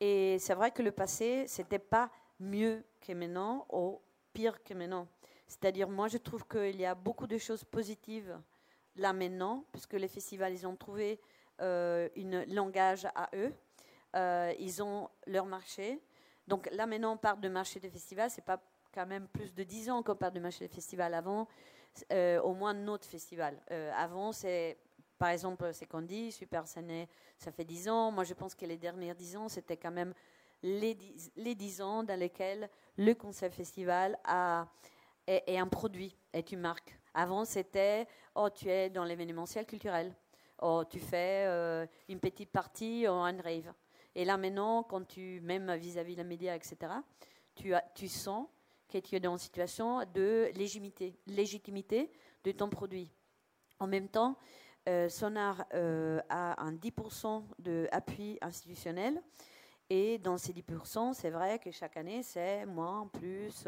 Et 0.00 0.38
c'est 0.38 0.54
vrai 0.54 0.70
que 0.70 0.82
le 0.82 0.92
passé, 0.92 1.46
c'était 1.46 1.78
pas 1.78 2.10
mieux 2.38 2.84
que 3.00 3.12
maintenant 3.12 3.66
ou 3.72 4.00
pire 4.32 4.62
que 4.62 4.74
maintenant. 4.74 5.08
C'est-à-dire, 5.46 5.88
moi, 5.88 6.08
je 6.08 6.18
trouve 6.18 6.46
qu'il 6.46 6.76
y 6.76 6.84
a 6.84 6.94
beaucoup 6.94 7.26
de 7.26 7.38
choses 7.38 7.64
positives 7.64 8.38
là 8.96 9.12
maintenant, 9.12 9.64
puisque 9.72 9.94
les 9.94 10.08
festivals, 10.08 10.52
ils 10.52 10.66
ont 10.66 10.76
trouvé 10.76 11.20
euh, 11.60 12.08
un 12.16 12.44
langage 12.46 13.06
à 13.14 13.28
eux. 13.34 13.52
Euh, 14.16 14.52
ils 14.58 14.82
ont 14.82 15.08
leur 15.26 15.46
marché. 15.46 16.00
Donc 16.46 16.68
là, 16.72 16.86
maintenant, 16.86 17.14
on 17.14 17.16
parle 17.16 17.40
de 17.40 17.48
marché 17.48 17.80
de 17.80 17.88
festival. 17.88 18.30
C'est 18.30 18.44
pas 18.44 18.60
quand 18.92 19.06
même 19.06 19.28
plus 19.28 19.52
de 19.52 19.62
10 19.62 19.90
ans 19.90 20.02
qu'on 20.02 20.16
parle 20.16 20.34
de 20.34 20.40
marché 20.40 20.66
de 20.66 20.72
festival. 20.72 21.14
Avant, 21.14 21.48
euh, 22.12 22.40
au 22.42 22.54
moins 22.54 22.74
notre 22.74 23.06
festival. 23.06 23.60
Avant, 23.96 24.32
c'est, 24.32 24.78
par 25.18 25.30
exemple, 25.30 25.72
c'est 25.72 25.88
dit, 26.02 26.32
Super 26.32 26.66
Ciné, 26.66 27.08
ça 27.38 27.50
fait 27.50 27.64
10 27.64 27.88
ans. 27.88 28.10
Moi, 28.10 28.24
je 28.24 28.34
pense 28.34 28.54
que 28.54 28.66
les 28.66 28.76
dernières 28.76 29.14
10 29.14 29.36
ans, 29.36 29.48
c'était 29.48 29.76
quand 29.76 29.92
même 29.92 30.12
les 30.62 30.94
10, 30.94 31.32
les 31.36 31.54
10 31.54 31.82
ans 31.82 32.02
dans 32.02 32.18
lesquels 32.18 32.68
le 32.96 33.14
concept 33.14 33.54
festival 33.54 34.18
a, 34.24 34.66
est 35.26 35.58
un 35.58 35.66
produit, 35.66 36.16
est 36.32 36.52
une 36.52 36.60
marque. 36.60 36.98
Avant, 37.14 37.44
c'était, 37.44 38.08
oh, 38.34 38.50
tu 38.50 38.68
es 38.68 38.90
dans 38.90 39.04
l'événementiel 39.04 39.66
culturel. 39.66 40.12
Oh, 40.62 40.84
tu 40.88 41.00
fais 41.00 41.46
euh, 41.46 41.86
une 42.08 42.20
petite 42.20 42.50
partie 42.50 43.06
en 43.08 43.24
un 43.24 43.40
rave. 43.40 43.72
Et 44.14 44.24
là, 44.24 44.36
maintenant, 44.36 44.82
quand 44.84 45.04
tu, 45.06 45.40
même 45.42 45.74
vis-à-vis 45.74 46.14
des 46.14 46.24
médias, 46.24 46.54
etc., 46.54 46.92
tu, 47.54 48.08
sens 48.08 48.46
que 48.88 48.98
tu 48.98 49.16
es 49.16 49.20
dans 49.20 49.32
une 49.32 49.38
situation 49.38 50.04
de 50.14 50.50
légitimité, 51.26 52.12
de 52.44 52.52
ton 52.52 52.68
produit. 52.68 53.10
En 53.80 53.86
même 53.86 54.08
temps, 54.08 54.36
euh, 54.88 55.08
Sonar 55.08 55.64
euh, 55.74 56.20
a 56.28 56.62
un 56.62 56.72
10% 56.72 57.44
d'appui 57.58 58.38
institutionnel. 58.40 59.20
Et 59.90 60.18
dans 60.18 60.38
ces 60.38 60.52
10%, 60.52 61.12
c'est 61.14 61.30
vrai 61.30 61.58
que 61.58 61.70
chaque 61.70 61.96
année, 61.96 62.22
c'est 62.22 62.64
moins, 62.64 63.08
plus, 63.08 63.66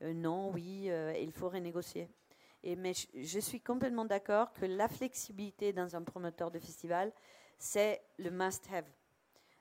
non, 0.00 0.50
oui, 0.52 0.88
il 1.20 1.32
faut 1.32 1.48
renégocier. 1.48 2.08
Mais 2.74 2.92
je, 3.14 3.38
suis 3.38 3.60
complètement 3.60 4.04
d'accord 4.04 4.52
que 4.52 4.66
la 4.66 4.88
flexibilité 4.88 5.72
dans 5.72 5.94
un 5.94 6.02
promoteur 6.02 6.50
de 6.50 6.58
festival, 6.58 7.12
c'est 7.58 8.02
le 8.18 8.30
must-have. 8.30 8.86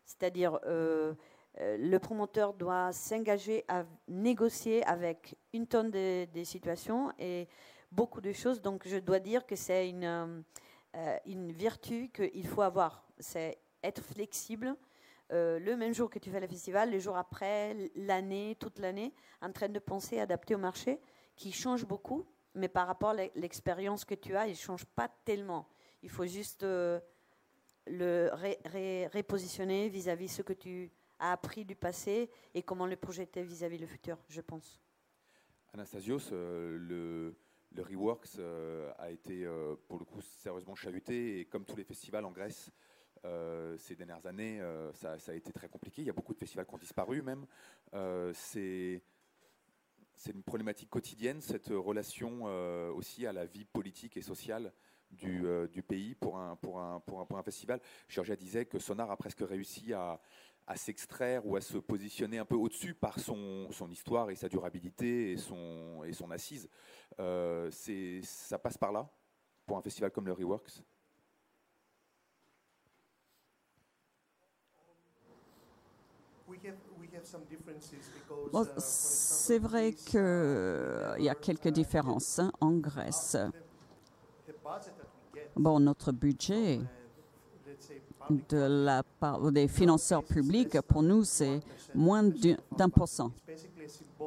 C'est-à-dire, 0.05 0.59
euh, 0.65 1.13
euh, 1.59 1.77
le 1.77 1.99
promoteur 1.99 2.53
doit 2.55 2.91
s'engager 2.91 3.63
à 3.67 3.85
négocier 4.07 4.83
avec 4.85 5.35
une 5.53 5.67
tonne 5.67 5.91
de, 5.91 6.43
situations 6.43 7.11
et 7.19 7.47
beaucoup 7.91 8.21
de 8.21 8.31
choses. 8.31 8.59
Donc, 8.61 8.87
je 8.87 8.97
dois 8.97 9.19
dire 9.19 9.45
que 9.45 9.55
c'est 9.55 9.87
une, 9.87 10.43
euh, 10.95 11.17
une 11.27 11.51
vertu 11.51 12.09
qu'il 12.09 12.47
faut 12.47 12.63
avoir. 12.63 13.05
C'est 13.19 13.59
être 13.83 14.01
flexible. 14.01 14.75
Le 15.31 15.75
même 15.75 15.93
jour 15.93 16.09
que 16.09 16.19
tu 16.19 16.29
fais 16.29 16.39
le 16.39 16.47
festival, 16.47 16.91
le 16.91 16.99
jour 16.99 17.17
après, 17.17 17.75
l'année, 17.95 18.55
toute 18.59 18.79
l'année, 18.79 19.11
en 19.41 19.51
train 19.51 19.69
de 19.69 19.79
penser, 19.79 20.19
adapter 20.19 20.53
au 20.53 20.59
marché, 20.59 20.99
qui 21.35 21.51
change 21.51 21.85
beaucoup, 21.85 22.25
mais 22.55 22.69
par 22.69 22.87
rapport 22.87 23.09
à 23.09 23.15
l'expérience 23.35 24.05
que 24.05 24.15
tu 24.15 24.35
as, 24.35 24.47
il 24.47 24.51
ne 24.51 24.55
change 24.55 24.85
pas 24.85 25.09
tellement. 25.25 25.67
Il 26.01 26.09
faut 26.09 26.25
juste 26.25 26.63
euh, 26.63 26.99
le 27.85 28.29
ré, 28.33 29.07
repositionner 29.13 29.89
vis-à-vis 29.89 30.29
ce 30.29 30.41
que 30.41 30.53
tu 30.53 30.91
as 31.19 31.33
appris 31.33 31.65
du 31.65 31.75
passé 31.75 32.29
et 32.53 32.63
comment 32.63 32.87
le 32.87 32.95
projeter 32.95 33.43
vis-à-vis 33.43 33.77
le 33.77 33.87
futur, 33.87 34.17
je 34.29 34.41
pense. 34.41 34.81
Anastasios, 35.73 36.31
euh, 36.31 36.77
le, 36.77 37.35
Reworks 37.81 38.39
euh, 38.39 38.91
a 38.97 39.11
été 39.11 39.45
pour 39.87 39.99
le 39.99 40.05
coup 40.05 40.21
sérieusement 40.21 40.75
chahuté 40.75 41.41
et 41.41 41.45
comme 41.45 41.65
tous 41.65 41.75
les 41.75 41.83
festivals 41.83 42.25
en 42.25 42.31
Grèce, 42.31 42.71
ces 43.79 43.95
dernières 43.95 44.23
années, 44.27 44.61
ça, 44.93 45.17
ça, 45.17 45.31
a 45.31 45.35
été 45.35 45.51
très 45.51 45.67
compliqué. 45.67 46.03
Il 46.03 46.05
y 46.05 46.11
a 46.11 46.13
beaucoup 46.13 46.35
de 46.35 46.37
festivals 46.37 46.67
qui 46.67 46.75
ont 46.75 46.77
disparu 46.77 47.23
même. 47.23 47.47
C'est 48.33 49.01
c'est 50.15 50.31
une 50.31 50.43
problématique 50.43 50.89
quotidienne, 50.89 51.41
cette 51.41 51.67
relation 51.67 52.43
euh, 52.45 52.91
aussi 52.91 53.25
à 53.25 53.33
la 53.33 53.45
vie 53.45 53.65
politique 53.65 54.17
et 54.17 54.21
sociale 54.21 54.71
du, 55.11 55.45
euh, 55.45 55.67
pays 55.87 56.15
pour 56.15 56.37
un, 56.37 56.55
pour, 56.55 56.79
un, 56.79 56.99
pour, 57.01 57.37
un, 57.37 57.43
festival. 57.43 57.79
Georgia 58.07 58.35
disait 58.35 58.65
que 58.65 58.79
Sonar 58.79 59.11
a 59.11 59.17
presque 59.17 59.41
réussi 59.41 59.93
à, 59.93 60.19
s'extraire 60.75 61.45
ou 61.45 61.55
à 61.55 61.61
se 61.61 61.77
positionner 61.77 62.39
un 62.39 62.45
peu 62.45 62.55
au-dessus 62.55 62.95
par 62.95 63.19
son, 63.19 63.69
histoire 63.91 64.31
et 64.31 64.35
sa 64.35 64.49
durabilité 64.49 65.31
et 65.33 65.37
son, 65.37 66.03
et 66.03 66.13
son 66.13 66.31
assise. 66.31 66.67
Euh, 67.19 67.69
ça 68.23 68.57
passe 68.57 68.77
par 68.77 68.91
là 68.91 69.07
pour 69.65 69.77
un 69.77 69.81
festival 69.81 70.11
comme 70.11 70.25
le 70.25 70.33
Reworks? 70.33 70.81
Bon, 78.51 78.65
c'est 78.77 79.59
vrai 79.59 79.93
qu'il 79.93 81.23
y 81.23 81.29
a 81.29 81.35
quelques 81.35 81.69
différences 81.69 82.39
hein, 82.39 82.51
en 82.61 82.71
Grèce. 82.73 83.37
Bon, 85.55 85.79
notre 85.79 86.11
budget 86.11 86.81
de 88.49 88.85
la 88.85 89.03
part 89.03 89.51
des 89.51 89.67
financeurs 89.67 90.23
publics, 90.23 90.79
pour 90.81 91.03
nous, 91.03 91.23
c'est 91.23 91.59
moins 91.93 92.23
d'un 92.23 92.89
pour 92.89 93.07
cent. 93.07 93.31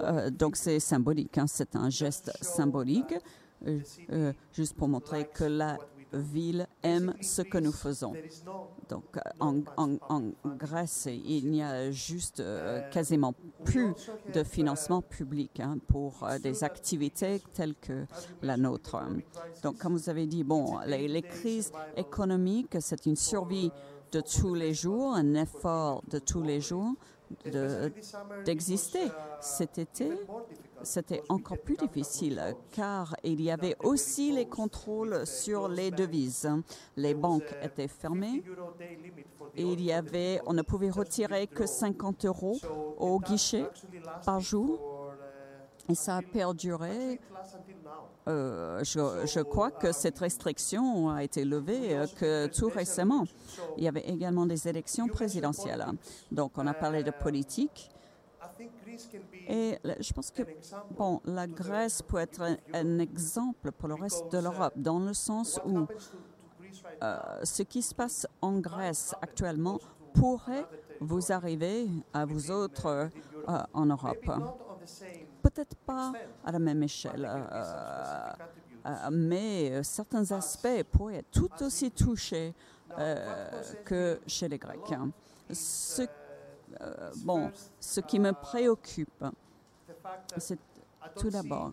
Euh, 0.00 0.30
donc, 0.30 0.56
c'est 0.56 0.80
symbolique, 0.80 1.36
hein, 1.38 1.46
c'est 1.46 1.74
un 1.74 1.90
geste 1.90 2.30
symbolique, 2.40 3.14
euh, 3.66 3.80
euh, 4.10 4.32
juste 4.52 4.76
pour 4.76 4.88
montrer 4.88 5.26
que 5.26 5.44
la 5.44 5.78
ville 6.12 6.66
aime 6.82 7.14
ce 7.20 7.42
que 7.42 7.58
nous 7.58 7.72
faisons. 7.72 8.14
Donc, 8.88 9.04
en, 9.40 9.60
en, 9.76 9.96
en 10.08 10.22
Grèce, 10.56 11.08
il 11.10 11.50
n'y 11.50 11.62
a 11.62 11.90
juste 11.90 12.40
euh, 12.40 12.88
quasiment 12.90 13.34
plus 13.64 13.92
de 14.32 14.42
financement 14.42 15.02
public 15.02 15.60
hein, 15.60 15.78
pour 15.88 16.22
euh, 16.22 16.38
des 16.38 16.64
activités 16.64 17.42
telles 17.52 17.74
que 17.74 18.06
la 18.42 18.56
nôtre. 18.56 18.96
Donc, 19.62 19.78
comme 19.78 19.92
vous 19.94 20.08
avez 20.08 20.26
dit, 20.26 20.44
bon, 20.44 20.78
les, 20.86 21.08
les 21.08 21.22
crises 21.22 21.72
économiques, 21.96 22.76
c'est 22.80 23.06
une 23.06 23.16
survie 23.16 23.70
de 24.12 24.20
tous 24.20 24.54
les 24.54 24.72
jours, 24.72 25.14
un 25.14 25.34
effort 25.34 26.02
de 26.08 26.18
tous 26.18 26.42
les 26.42 26.60
jours 26.60 26.94
de- 27.44 27.92
d'exister. 28.44 29.10
Cet 29.40 29.78
été, 29.78 30.10
c'était 30.82 31.22
encore 31.28 31.58
plus 31.58 31.76
difficile 31.76 32.54
car 32.72 33.14
il 33.22 33.40
y 33.40 33.50
avait 33.50 33.76
aussi 33.82 34.32
les 34.32 34.46
contrôles 34.46 35.26
sur 35.26 35.68
les 35.68 35.90
devises. 35.90 36.48
Les 36.96 37.14
banques 37.14 37.54
étaient 37.62 37.88
fermées 37.88 38.42
et 39.56 39.62
il 39.64 39.80
y 39.82 39.92
avait, 39.92 40.40
on 40.46 40.52
ne 40.52 40.62
pouvait 40.62 40.90
retirer 40.90 41.46
que 41.46 41.66
50 41.66 42.24
euros 42.24 42.58
au 42.98 43.18
guichet 43.20 43.66
par 44.24 44.40
jour 44.40 44.80
et 45.88 45.94
ça 45.94 46.16
a 46.18 46.22
perduré. 46.22 47.18
Euh, 48.28 48.84
je, 48.84 49.40
crois 49.40 49.70
que 49.70 49.92
cette 49.92 50.18
restriction 50.18 51.08
a 51.08 51.24
été 51.24 51.44
levée 51.44 51.96
euh, 51.96 52.06
que 52.06 52.46
tout 52.48 52.68
récemment. 52.68 53.24
Il 53.78 53.84
y 53.84 53.88
avait 53.88 54.06
également 54.06 54.44
des 54.44 54.68
élections 54.68 55.08
présidentielles. 55.08 55.84
Donc 56.30 56.52
on 56.58 56.66
a 56.66 56.74
parlé 56.74 57.02
de 57.02 57.10
politique 57.10 57.90
et 59.48 59.78
je 60.00 60.12
pense 60.12 60.30
que 60.30 60.42
bon, 60.96 61.20
la 61.24 61.46
Grèce 61.46 62.02
peut 62.02 62.18
être 62.18 62.42
un, 62.74 62.98
exemple 62.98 63.72
pour 63.72 63.88
le 63.88 63.94
reste 63.94 64.30
de 64.30 64.38
l'Europe 64.38 64.74
dans 64.76 64.98
le 64.98 65.14
sens 65.14 65.60
où 65.64 65.86
euh, 67.02 67.18
ce 67.44 67.62
qui 67.62 67.82
se 67.82 67.94
passe 67.94 68.26
en 68.42 68.58
Grèce 68.58 69.14
actuellement 69.22 69.78
pourrait 70.12 70.66
vous 71.00 71.32
arriver 71.32 71.88
à 72.12 72.24
vous 72.26 72.50
autres 72.50 73.08
en 73.46 73.86
Europe. 73.86 74.30
Peut-être 75.58 75.76
pas 75.78 76.12
à 76.44 76.52
la 76.52 76.60
même 76.60 76.84
échelle, 76.84 77.28
euh, 77.28 78.32
euh, 78.86 78.92
mais 79.10 79.72
euh, 79.72 79.82
certains 79.82 80.30
aspects 80.30 80.84
pourraient 80.92 81.16
être 81.16 81.32
tout 81.32 81.50
aussi 81.64 81.90
touchés 81.90 82.54
que 83.84 84.20
chez 84.24 84.46
les 84.46 84.56
Grecs. 84.56 84.94
Ce, 85.50 86.02
bon, 87.24 87.50
ce 87.80 87.98
qui 87.98 88.20
me 88.20 88.32
préoccupe, 88.34 89.24
c'est 90.36 90.60
tout 91.16 91.30
d'abord, 91.30 91.72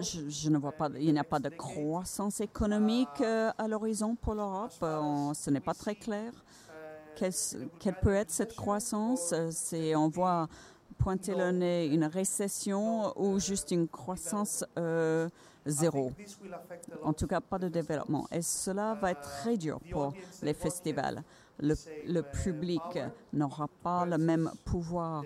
je, 0.00 0.30
je 0.30 0.48
ne 0.48 0.56
vois 0.56 0.72
pas, 0.72 0.88
il 0.98 1.12
n'y 1.12 1.20
a 1.20 1.24
pas 1.24 1.40
de 1.40 1.50
croissance 1.50 2.40
économique 2.40 3.20
à 3.20 3.68
l'horizon 3.68 4.14
pour 4.14 4.34
l'Europe. 4.34 4.72
Ce 5.34 5.50
n'est 5.50 5.60
pas 5.60 5.74
très 5.74 5.94
clair. 5.94 6.32
Quelle, 7.16 7.34
quelle 7.78 8.00
peut 8.00 8.14
être 8.14 8.30
cette 8.30 8.56
croissance 8.56 9.34
C'est, 9.50 9.94
on 9.94 10.08
voit 10.08 10.48
pointer 11.00 11.34
le 11.34 11.50
nez 11.50 11.86
une 11.86 12.04
récession 12.04 13.12
ou 13.18 13.40
juste 13.40 13.70
une 13.70 13.88
croissance 13.88 14.64
euh, 14.78 15.28
zéro. 15.64 16.12
En 17.02 17.12
tout 17.12 17.26
cas, 17.26 17.40
pas 17.40 17.58
de 17.58 17.68
développement. 17.68 18.26
Et 18.30 18.42
cela 18.42 18.94
va 19.00 19.12
être 19.12 19.22
très 19.22 19.56
dur 19.56 19.80
pour 19.90 20.12
les 20.42 20.54
festivals. 20.54 21.22
Le, 21.58 21.74
le 22.06 22.22
public 22.22 22.82
n'aura 23.32 23.68
pas 23.82 24.04
le 24.04 24.18
même 24.18 24.50
pouvoir 24.64 25.24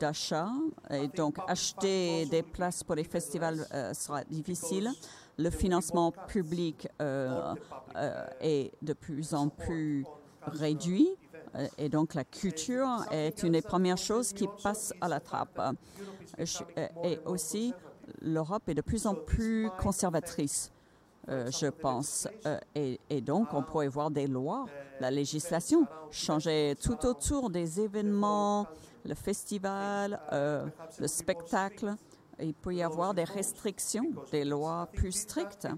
d'achat 0.00 0.50
et 0.90 1.08
donc 1.08 1.38
acheter 1.46 2.26
des 2.26 2.42
places 2.42 2.82
pour 2.82 2.94
les 2.94 3.04
festivals 3.04 3.66
euh, 3.72 3.94
sera 3.94 4.24
difficile. 4.24 4.90
Le 5.38 5.50
financement 5.50 6.12
public 6.12 6.88
euh, 7.00 7.54
est 8.40 8.72
de 8.82 8.92
plus 8.92 9.34
en 9.34 9.48
plus 9.48 10.04
réduit 10.46 11.08
et 11.78 11.88
donc 11.88 12.14
la 12.14 12.24
culture 12.24 13.04
est 13.10 13.42
une 13.42 13.52
des 13.52 13.62
premières 13.62 13.98
choses 13.98 14.32
qui 14.32 14.46
passe 14.62 14.92
à 15.00 15.08
la 15.08 15.20
trappe. 15.20 15.58
Euh, 15.58 16.44
euh, 16.78 16.88
Et 17.04 17.18
aussi, 17.24 17.72
l'Europe 18.20 18.68
est 18.68 18.74
de 18.74 18.82
plus 18.82 19.06
en 19.06 19.14
plus 19.14 19.70
conservatrice. 19.78 20.70
euh, 21.28 21.50
je 21.50 21.66
pense. 21.66 22.28
Euh, 22.46 22.58
et, 23.10 23.20
donc, 23.20 23.52
on 23.52 23.62
pourrait 23.62 23.88
voir 23.88 24.10
des 24.10 24.26
lois, 24.26 24.66
la 25.00 25.10
législation 25.10 25.86
changer 26.10 26.74
tout 26.80 27.04
autour 27.04 27.50
des 27.50 27.80
événements, 27.80 28.66
le 29.04 29.14
festival, 29.14 30.20
euh, 30.32 30.66
le 31.00 31.08
spectacle. 31.08 31.94
Il 32.40 32.54
peut 32.54 32.74
y 32.74 32.82
avoir 32.82 33.14
des 33.14 33.24
restrictions, 33.24 34.06
des 34.30 34.44
lois 34.44 34.88
plus 34.94 35.12
strictes. 35.12 35.68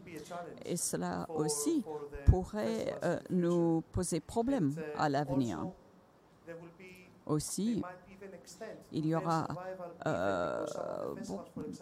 Et 0.64 0.77
cela 0.77 1.29
aussi 1.35 1.85
pourrait 2.25 2.97
euh, 3.05 3.18
nous 3.31 3.83
poser 3.92 4.21
problème 4.21 4.75
à 4.94 5.09
l'avenir. 5.09 5.66
Aussi, 7.27 7.85
il 8.92 9.07
y 9.07 9.14
aura 9.14 9.47
euh, 10.07 10.64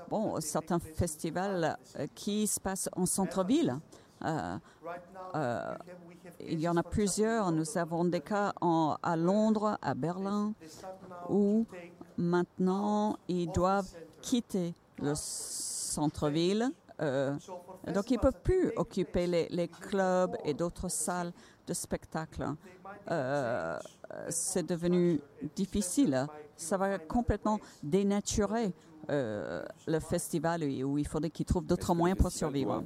bon, 0.09 0.41
certains 0.41 0.79
festivals 0.79 1.77
euh, 1.99 2.07
qui 2.15 2.47
se 2.47 2.61
passent 2.61 2.89
en 2.97 3.07
centre-ville. 3.07 3.79
Il 6.41 6.61
y 6.61 6.69
en 6.69 6.77
a 6.77 6.83
plusieurs. 6.83 7.51
Nous 7.53 7.77
avons 7.79 8.05
des 8.05 8.21
cas 8.21 8.53
en- 8.61 8.97
à 9.03 9.17
Londres, 9.17 9.79
à 9.83 9.95
Berlin, 9.95 10.55
où 11.29 11.67
maintenant 12.17 13.17
ils 13.29 13.51
doivent 13.51 13.91
quitter 14.27 14.75
le 14.99 15.13
centre-ville. 15.15 16.71
Euh, 17.01 17.35
donc 17.95 18.11
ils 18.11 18.15
ne 18.15 18.21
peuvent 18.21 18.43
plus 18.43 18.73
occuper 18.77 19.27
les, 19.27 19.69
clubs 19.69 20.37
et 20.45 20.55
d'autres 20.55 20.89
salles 20.89 21.33
de 21.67 21.75
spectacle. 21.75 22.45
Euh, 23.11 23.79
C'est 24.29 24.67
devenu 24.67 25.21
difficile. 25.55 26.27
Ça 26.57 26.77
va 26.77 26.99
complètement 26.99 27.61
dénaturer 27.83 28.73
euh, 29.11 29.65
le 29.87 30.01
festival 30.01 30.65
où 30.65 30.99
il 30.99 31.07
faudrait 31.07 31.31
qu'ils 31.31 31.47
trouvent 31.47 31.67
d'autres 31.67 31.95
moyens 31.95 32.19
pour 32.19 32.33
survivre. 32.33 32.83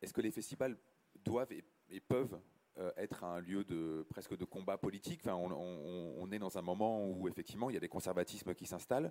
Est-ce 0.00 0.12
que 0.12 0.20
les 0.20 0.30
festivals 0.30 0.76
doivent 1.24 1.52
et, 1.90 2.00
peuvent 2.00 2.38
être 2.96 3.24
un 3.24 3.40
lieu 3.40 3.64
de 3.64 4.04
presque 4.08 4.36
de 4.36 4.44
combat 4.44 4.78
politique 4.78 5.20
Enfin, 5.24 5.34
on, 5.34 6.30
est 6.32 6.38
dans 6.38 6.58
un 6.58 6.62
moment 6.62 7.06
où 7.08 7.26
effectivement 7.28 7.70
il 7.70 7.74
y 7.74 7.76
a 7.76 7.80
des 7.80 7.88
conservatismes 7.88 8.54
qui 8.54 8.66
s'installent 8.66 9.10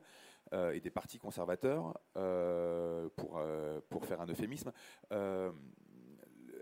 euh, 0.53 0.71
et 0.71 0.79
des 0.79 0.91
partis 0.91 1.17
conservateurs, 1.19 1.99
euh, 2.15 3.09
pour, 3.15 3.37
euh, 3.37 3.81
pour 3.89 4.05
faire 4.05 4.21
un 4.21 4.27
euphémisme. 4.27 4.71
Euh, 5.11 5.51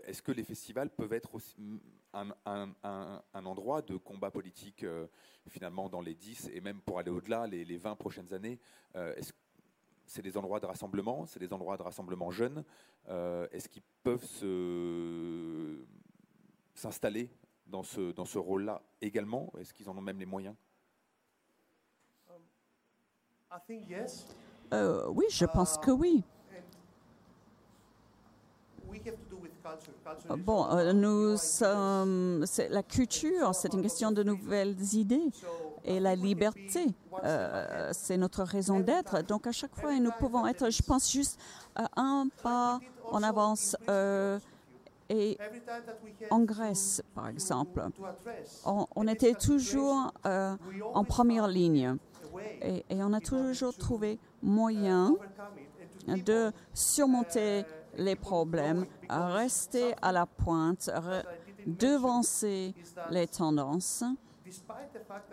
Est-ce 0.04 0.22
que 0.22 0.32
les 0.32 0.44
festivals 0.44 0.90
peuvent 0.90 1.12
être 1.12 1.34
aussi 1.34 1.80
un, 2.12 2.30
un- 2.46 3.22
endroit 3.44 3.82
de 3.82 3.96
combat 3.96 4.30
politique 4.30 4.82
euh, 4.84 5.06
finalement 5.48 5.88
dans 5.88 6.00
les 6.00 6.14
10 6.14 6.50
et 6.54 6.60
même 6.60 6.80
pour 6.80 6.98
aller 6.98 7.10
au-delà, 7.10 7.46
les, 7.46 7.64
les 7.64 7.76
20 7.76 7.96
prochaines 7.96 8.32
années 8.32 8.58
Euh, 8.96 9.14
Est-ce 9.16 9.32
c'est 10.08 10.22
des 10.22 10.36
endroits 10.36 10.60
de 10.60 10.66
rassemblement, 10.66 11.26
c'est 11.26 11.40
des 11.40 11.52
endroits 11.52 11.76
de 11.76 11.82
rassemblement 11.82 12.30
jeunes. 12.30 12.64
Euh, 13.08 13.48
Est-ce 13.50 13.68
qu'ils 13.68 13.82
peuvent 14.04 14.24
se- 14.24 15.84
s'installer 16.76 17.30
dans 17.66 17.82
ce, 17.82 18.12
dans 18.12 18.24
ce 18.24 18.38
rôle-là 18.38 18.82
également? 19.00 19.52
Est-ce 19.58 19.74
qu'ils 19.74 19.88
en 19.88 19.96
ont 19.96 20.02
même 20.02 20.18
les 20.18 20.26
moyens? 20.26 20.54
Euh, 24.74 25.06
oui, 25.08 25.24
je 25.30 25.44
pense 25.46 25.76
que 25.78 25.90
oui. 25.90 26.24
Euh, 30.30 30.36
Bon, 30.36 30.66
euh, 30.70 30.92
nous 30.92 31.36
sommes. 31.36 32.44
c'est- 32.46 32.68
La 32.68 32.82
culture, 32.82 33.54
c'est 33.54 33.72
une 33.74 33.82
question 33.82 34.12
de 34.12 34.22
nouvelles 34.22 34.76
idées. 34.94 35.30
Et 35.84 36.00
la 36.00 36.16
liberté, 36.16 36.94
euh, 37.24 37.90
c'est 37.92 38.16
notre 38.16 38.42
raison 38.42 38.80
d'être. 38.80 39.22
Donc, 39.22 39.46
à 39.46 39.52
chaque 39.52 39.76
fois, 39.76 39.98
nous 40.00 40.12
pouvons 40.12 40.46
être, 40.46 40.70
je 40.70 40.82
pense, 40.82 41.10
juste 41.10 41.40
un 41.96 42.28
pas 42.42 42.82
en 43.10 43.22
avance. 43.22 43.76
euh, 43.90 44.40
et 45.08 45.38
en 46.30 46.40
Grèce, 46.40 47.02
par 47.14 47.28
exemple, 47.28 47.82
on, 48.64 49.06
était 49.06 49.34
toujours 49.34 50.12
euh, 50.26 50.56
en 50.94 51.04
première 51.04 51.48
ligne. 51.48 51.96
Et, 52.60 52.84
et 52.90 53.02
on 53.02 53.12
a 53.12 53.20
toujours 53.20 53.74
trouvé 53.76 54.18
moyen 54.42 55.14
de 56.06 56.52
surmonter 56.74 57.64
les 57.96 58.16
problèmes, 58.16 58.86
rester 59.08 59.94
à 60.02 60.12
la 60.12 60.26
pointe, 60.26 60.90
devancer 61.66 62.74
les 63.10 63.26
tendances. 63.26 64.04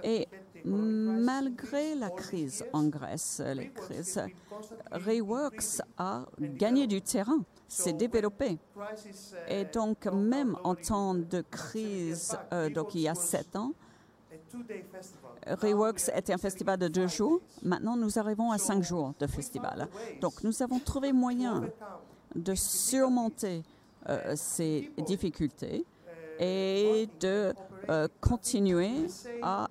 Et 0.04 0.28
malgré 0.66 1.94
la 1.96 2.10
crise 2.10 2.66
en 2.74 2.86
Grèce, 2.86 3.42
les 3.54 3.70
crises, 3.70 4.22
Reworks 4.92 5.82
a 5.98 6.26
gagné 6.40 6.88
du 6.88 7.02
terrain, 7.02 7.44
s'est 7.74 7.94
développé. 7.94 8.58
Et 9.48 9.66
donc, 9.66 10.06
même 10.08 10.56
en 10.64 10.76
temps 10.76 11.14
de 11.14 11.42
crise, 11.42 12.38
euh, 12.52 12.70
donc 12.70 12.96
il 12.96 13.02
y 13.02 13.08
a 13.08 13.16
sept 13.16 13.56
ans, 13.56 13.74
Reworks 15.48 16.10
était 16.16 16.34
un 16.34 16.38
festival 16.38 16.78
de 16.78 16.88
deux 16.88 17.08
jours. 17.08 17.42
Maintenant, 17.64 17.98
nous 17.98 18.20
arrivons 18.20 18.52
à 18.52 18.58
cinq 18.58 18.84
jours 18.84 19.14
de 19.20 19.28
festival. 19.28 19.88
Donc, 20.22 20.44
nous 20.44 20.62
avons 20.62 20.80
trouvé 20.80 21.12
moyen 21.12 21.64
de 22.36 22.56
surmonter 22.56 23.64
euh, 24.10 24.34
ces 24.36 24.92
difficultés 24.98 25.86
et 26.40 27.10
de 27.20 27.54
euh, 27.90 28.08
continuer 28.22 29.08
à 29.42 29.68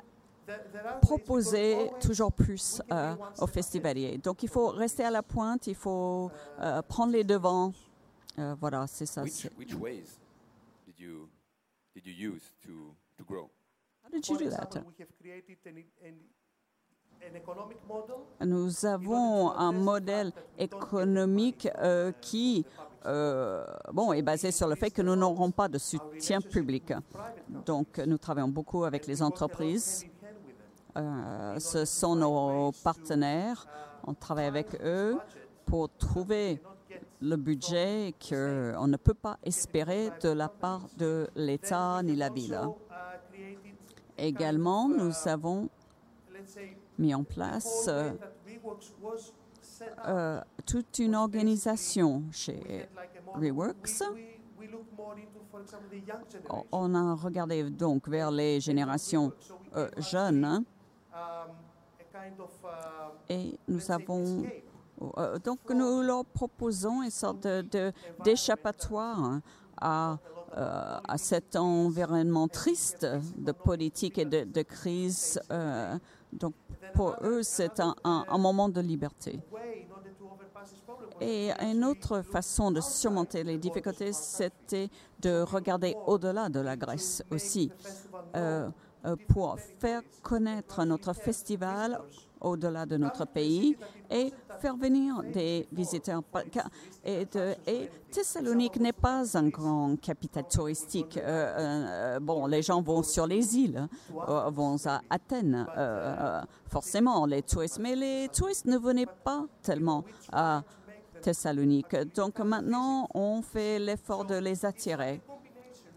proposer 1.00 1.90
toujours 2.00 2.32
plus 2.32 2.82
euh, 2.92 3.14
aux 3.38 3.46
festivaliers. 3.46 4.18
Donc, 4.18 4.42
il 4.42 4.48
faut 4.48 4.68
rester 4.68 5.04
à 5.04 5.10
la 5.10 5.22
pointe, 5.22 5.66
il 5.66 5.74
faut 5.74 6.30
euh, 6.60 6.82
prendre 6.82 7.12
les 7.12 7.24
devants. 7.24 7.72
Euh, 8.38 8.54
voilà, 8.58 8.86
c'est 8.86 9.06
ça. 9.06 9.22
which, 9.22 9.46
which 9.58 9.74
ways 9.74 10.18
did 10.86 10.98
you 10.98 11.28
did 11.94 12.06
you 12.06 12.12
use 12.32 12.42
to 12.62 12.94
to 13.16 13.24
grow? 13.24 13.50
How 14.02 14.10
did 14.10 14.26
you 14.26 14.36
For 14.36 14.44
do 14.44 14.50
that? 14.50 14.64
example, 14.66 14.92
we 14.98 15.02
have 15.04 15.12
created 15.20 15.58
an, 15.66 15.84
an, 16.06 16.14
an 17.28 17.36
economic 17.36 17.78
model 17.86 18.16
Nous 18.40 18.86
avons 18.86 19.50
un 19.50 19.72
modèle 19.72 20.32
économique 20.58 21.68
euh, 21.78 22.12
qui 22.20 22.64
euh, 23.04 23.64
bon, 23.92 24.12
est 24.12 24.22
basé 24.22 24.50
sur 24.50 24.66
le 24.68 24.74
fait 24.76 24.90
que 24.90 25.02
nous 25.02 25.16
n'aurons 25.16 25.50
pas 25.50 25.68
de 25.68 25.78
soutien 25.78 26.40
public. 26.40 26.92
Donc, 27.66 27.98
nous 27.98 28.16
travaillons 28.18 28.48
beaucoup 28.48 28.84
avec 28.84 29.06
les 29.06 29.22
entreprises. 29.22 30.06
Euh, 30.96 31.58
ce 31.58 31.84
sont 31.84 32.16
nos 32.16 32.72
partenaires. 32.84 33.66
On 34.06 34.14
travaille 34.14 34.46
avec 34.46 34.68
eux 34.82 35.18
pour 35.66 35.88
trouver 35.96 36.60
le 37.22 37.36
budget 37.36 38.14
qu'on 38.20 38.86
ne 38.88 38.96
peut 38.96 39.14
pas 39.14 39.38
espérer 39.44 40.10
de 40.20 40.30
la 40.30 40.48
part 40.48 40.88
de 40.98 41.28
l'État 41.36 42.02
ni 42.02 42.16
la 42.16 42.28
ville. 42.28 42.58
Également, 44.18 44.88
nous 44.88 45.12
avons 45.26 45.68
mis 46.98 47.14
en 47.14 47.24
place 47.24 47.88
euh, 50.06 50.40
toute 50.66 50.98
une 50.98 51.14
organisation 51.14 52.22
chez 52.32 52.88
Reworks. 53.34 54.02
On- 56.72 56.94
a 56.94 57.14
regardé 57.14 57.68
donc 57.70 58.08
vers 58.08 58.30
les 58.30 58.60
générations 58.60 59.32
euh, 59.76 59.88
jeunes 59.98 60.44
hein, 60.44 60.64
et 63.28 63.58
nous 63.68 63.90
avons 63.90 64.44
donc 65.44 65.58
nous 65.70 66.02
leur 66.02 66.24
proposons 66.24 67.02
une 67.02 67.10
sorte 67.10 67.46
d'échappatoire 68.22 69.18
hein, 69.18 69.42
à, 69.80 70.18
euh, 70.56 70.98
à 71.08 71.18
cet 71.18 71.56
environnement 71.56 72.48
triste 72.48 73.06
de 73.36 73.52
politique 73.52 74.18
et 74.18 74.24
de, 74.24 74.62
crise. 74.62 75.40
euh, 75.50 75.98
donc 76.32 76.54
pour 76.94 77.16
eux, 77.22 77.42
c'est 77.42 77.80
un, 77.80 78.38
moment 78.38 78.68
de 78.68 78.80
liberté. 78.80 79.40
Et 81.20 81.50
une 81.60 81.84
autre 81.84 82.22
façon 82.22 82.70
de 82.70 82.80
surmonter 82.80 83.44
les 83.44 83.58
difficultés, 83.58 84.12
c'était 84.12 84.88
de 85.20 85.42
regarder 85.42 85.94
au-delà 86.06 86.48
de 86.48 86.60
la 86.60 86.76
Grèce 86.76 87.22
aussi, 87.30 87.70
euh, 88.34 88.68
euh, 89.04 89.16
pour 89.28 89.58
faire 89.78 90.02
connaître 90.22 90.84
notre 90.84 91.12
festival 91.12 92.00
au-delà 92.42 92.86
de 92.86 92.96
notre 92.96 93.24
pays 93.24 93.76
et 94.10 94.32
faire 94.60 94.76
venir 94.76 95.22
des 95.32 95.66
visiteurs. 95.72 96.22
Et, 97.04 97.26
Thessalonique 98.10 98.78
n'est 98.78 98.92
pas 98.92 99.38
un 99.38 99.48
grand 99.48 99.96
capital 99.98 100.44
touristique. 100.46 101.16
Euh, 101.16 102.16
euh, 102.16 102.20
bon, 102.20 102.46
les 102.46 102.60
gens 102.60 102.82
vont 102.82 103.02
sur 103.02 103.26
les 103.26 103.56
îles, 103.56 103.88
euh, 104.28 104.50
vont 104.50 104.76
à 104.84 105.00
Athènes, 105.08 105.66
forcément, 106.68 107.24
les 107.24 107.42
touristes. 107.42 107.78
Mais 107.80 107.96
les 107.96 108.28
touristes 108.28 108.66
ne 108.66 108.76
venaient 108.76 109.06
pas 109.06 109.46
tellement 109.62 110.04
à 110.30 110.62
Thessalonique. 111.22 111.96
Donc 112.14 112.38
maintenant, 112.40 113.08
on 113.14 113.40
fait 113.40 113.78
l'effort 113.78 114.24
de 114.26 114.34
les 114.34 114.66
attirer. 114.66 115.22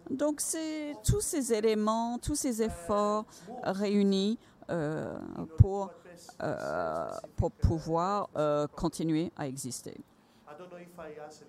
Donc 0.10 0.40
c'est 0.40 0.96
tous 1.04 1.22
ces 1.22 1.52
éléments, 1.52 2.20
tous 2.20 2.36
ces 2.36 2.62
efforts 2.62 3.26
réunis 3.64 4.38
pour, 5.58 5.92
euh, 6.42 7.12
pour 7.36 7.52
pouvoir 7.52 8.30
euh, 8.36 8.68
continuer 8.68 9.32
à 9.36 9.48
exister. 9.48 9.98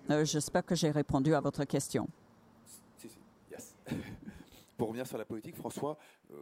Euh, 0.09 0.25
J'espère 0.25 0.65
que 0.65 0.75
j'ai 0.75 0.91
répondu 0.91 1.33
à 1.33 1.39
votre 1.39 1.63
question. 1.65 2.07
Pour 4.77 4.89
revenir 4.89 5.07
sur 5.07 5.17
la 5.17 5.25
politique, 5.25 5.55
François, 5.55 5.97
euh, 6.31 6.35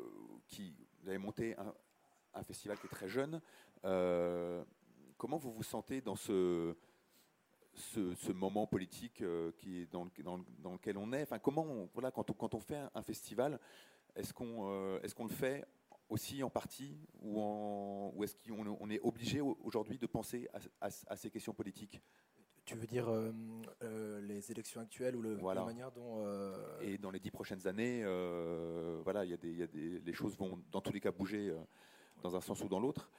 qui 0.47 0.75
vous 1.01 1.09
avez 1.09 1.17
monté 1.17 1.55
un, 2.33 2.43
festival 2.43 2.77
qui 2.77 2.88
est 2.88 2.89
très 2.89 3.07
jeune, 3.07 3.39
euh, 3.85 4.63
comment 5.17 5.38
vous 5.38 5.53
vous 5.53 5.63
sentez 5.63 6.01
dans 6.01 6.15
ce, 6.15 6.75
ce, 7.73 8.31
moment 8.31 8.67
politique 8.67 9.21
euh, 9.21 9.51
qui 9.57 9.81
est 9.81 9.85
dans, 9.91 10.07
dans, 10.23 10.43
dans 10.59 10.73
lequel 10.73 10.97
on 10.97 11.13
est? 11.13 11.23
Enfin, 11.23 11.39
comment, 11.39 11.88
voilà, 11.93 12.11
quand 12.11 12.29
on, 12.29 12.33
quand 12.33 12.53
on 12.55 12.59
fait 12.59 12.81
un, 12.93 13.01
festival, 13.03 13.59
est-ce 14.15 14.33
qu'on 14.33 14.69
euh, 14.69 14.99
est-ce 15.01 15.15
qu'on 15.15 15.27
le 15.27 15.33
fait 15.33 15.63
aussi 16.09 16.43
en 16.43 16.49
partie 16.49 16.97
ou, 17.21 17.39
en- 17.41 18.11
ou 18.15 18.23
est-ce 18.23 18.35
qu'on 18.35 18.77
on 18.79 18.89
est 18.89 18.99
obligé 19.01 19.41
au- 19.41 19.57
aujourd'hui 19.63 19.97
de 19.97 20.05
penser 20.07 20.47
à, 20.53 20.87
à- 20.87 20.89
à 21.07 21.15
ces 21.15 21.29
questions 21.29 21.53
politiques? 21.53 22.01
Tu 22.65 22.75
veux 22.75 22.87
dire 22.87 23.07
euh, 23.09 23.31
euh, 23.83 24.21
les 24.21 24.51
élections 24.51 24.81
actuelles 24.81 25.15
ou 25.15 25.21
le, 25.21 25.35
Voilà. 25.35 25.61
la 25.61 25.65
manière 25.67 25.91
dont. 25.91 26.23
euh, 26.25 26.79
Et 26.81 26.97
dans 26.97 27.11
les 27.11 27.19
dix 27.19 27.29
prochaines 27.31 27.67
années, 27.67 28.03
voilà, 29.03 29.23
il 29.23 29.29
y 29.31 29.33
a 29.33 29.37
des, 29.37 29.49
il 29.51 29.57
y 29.57 29.63
a 29.63 29.67
des, 29.67 29.99
les 29.99 30.13
choses 30.13 30.35
vont 30.37 30.59
dans 30.71 30.81
tous 30.81 30.91
les 30.93 30.99
cas 30.99 31.11
bouger 31.11 31.53
dans 32.23 32.35
un 32.35 32.41
sens 32.41 32.61
ou 32.63 32.67
dans 32.67 32.79
l'autre. 32.79 33.11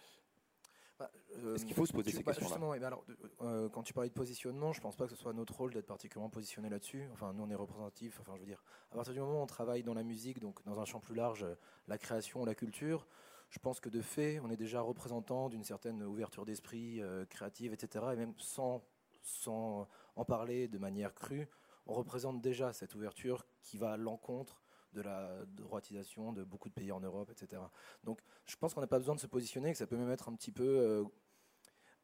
Bah, 0.99 1.11
euh, 1.39 1.55
Est-ce 1.55 1.65
qu'il 1.67 1.75
faut 1.75 1.87
se 1.87 1.93
poser 1.93 2.11
tu- 2.11 2.17
ces 2.17 2.23
bah, 2.23 2.33
questions-là 2.33 2.79
mais 2.79 2.85
alors, 2.85 3.05
euh, 3.43 3.69
quand 3.69 3.83
tu 3.83 3.93
parlais 3.93 4.09
de 4.09 4.15
positionnement, 4.15 4.73
je 4.73 4.81
pense 4.81 4.97
pas 4.97 5.05
que 5.05 5.11
ce 5.11 5.17
soit 5.17 5.33
notre 5.33 5.55
rôle 5.55 5.73
d'être 5.75 5.87
particulièrement 5.87 6.31
positionné 6.31 6.69
là-dessus. 6.71 7.09
Enfin, 7.13 7.33
nous, 7.35 7.43
on 7.43 7.51
est 7.51 7.55
représentatifs. 7.55 8.19
Enfin, 8.21 8.33
je 8.37 8.41
veux 8.41 8.47
dire, 8.47 8.63
à 8.91 8.95
partir 8.95 9.13
du 9.13 9.21
moment 9.21 9.41
où 9.41 9.43
on 9.43 9.47
travaille 9.47 9.83
dans 9.83 9.95
la 9.95 10.03
musique, 10.03 10.41
donc 10.41 10.65
dans 10.65 10.79
un 10.81 10.85
champ 10.85 11.01
plus 11.01 11.15
large, 11.15 11.43
euh, 11.43 11.55
la 11.87 11.99
création, 11.99 12.45
la 12.45 12.55
culture, 12.55 13.07
je 13.51 13.59
pense 13.59 13.79
que 13.81 13.89
de 13.89 14.01
fait, 14.01 14.41
on 14.41 14.51
est 14.51 14.57
déjà 14.57 14.81
représentant 14.81 15.49
d'une 15.49 15.65
certaine 15.65 16.03
ouverture 16.03 16.45
d'esprit 16.45 17.01
euh, 17.03 17.25
créative, 17.27 17.73
etc. 17.73 18.05
Et 18.13 18.17
même 18.17 18.35
sans, 18.39 18.83
sans 19.23 19.87
en 20.17 20.25
parler 20.25 20.67
de 20.69 20.79
manière 20.79 21.15
crue, 21.15 21.49
on 21.87 21.93
représente 21.95 22.41
déjà 22.41 22.73
cette 22.73 22.95
ouverture 22.95 23.47
qui 23.63 23.79
va 23.79 23.93
à 23.93 23.97
l'encontre 23.97 24.61
de 24.92 25.03
la 25.03 25.44
droitisation 25.46 26.33
de 26.33 26.44
beaucoup 26.44 26.68
de 26.68 26.75
pays 26.75 26.92
en 26.92 27.01
Europe, 27.01 27.31
etc. 27.31 27.62
Donc, 28.05 28.20
je 28.46 28.57
pense 28.57 28.75
qu'on 28.75 28.81
n'a 28.81 28.87
pas 28.87 28.99
besoin 28.99 29.14
de 29.14 29.20
se 29.20 29.27
positionner, 29.27 29.72
que 29.72 29.79
ça 29.79 29.87
peut 29.87 29.96
même 29.96 30.11
être 30.11 30.29
un 30.29 30.35
petit 30.35 30.53
peu 30.53 30.64
euh, 30.64 31.05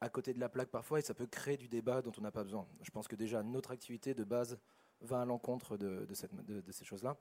à 0.00 0.08
côté 0.08 0.34
de 0.34 0.40
la 0.40 0.48
plaque 0.48 0.70
parfois, 0.70 0.98
et 0.98 1.02
ça 1.02 1.14
peut 1.14 1.26
créer 1.26 1.56
du 1.56 1.68
débat 1.68 2.02
dont 2.02 2.12
on 2.18 2.20
n'a 2.22 2.32
pas 2.32 2.44
besoin. 2.44 2.66
Je 2.82 2.90
pense 2.90 3.08
que 3.08 3.16
déjà 3.16 3.42
notre 3.42 3.70
activité 3.70 4.14
de 4.14 4.24
base 4.24 4.58
va 5.00 5.22
à 5.22 5.24
l'encontre 5.24 5.76
de, 5.76 6.06
ces 6.14 6.84
choses-là. 6.84 7.16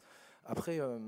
Après, 0.46 0.80
euh, 0.80 1.00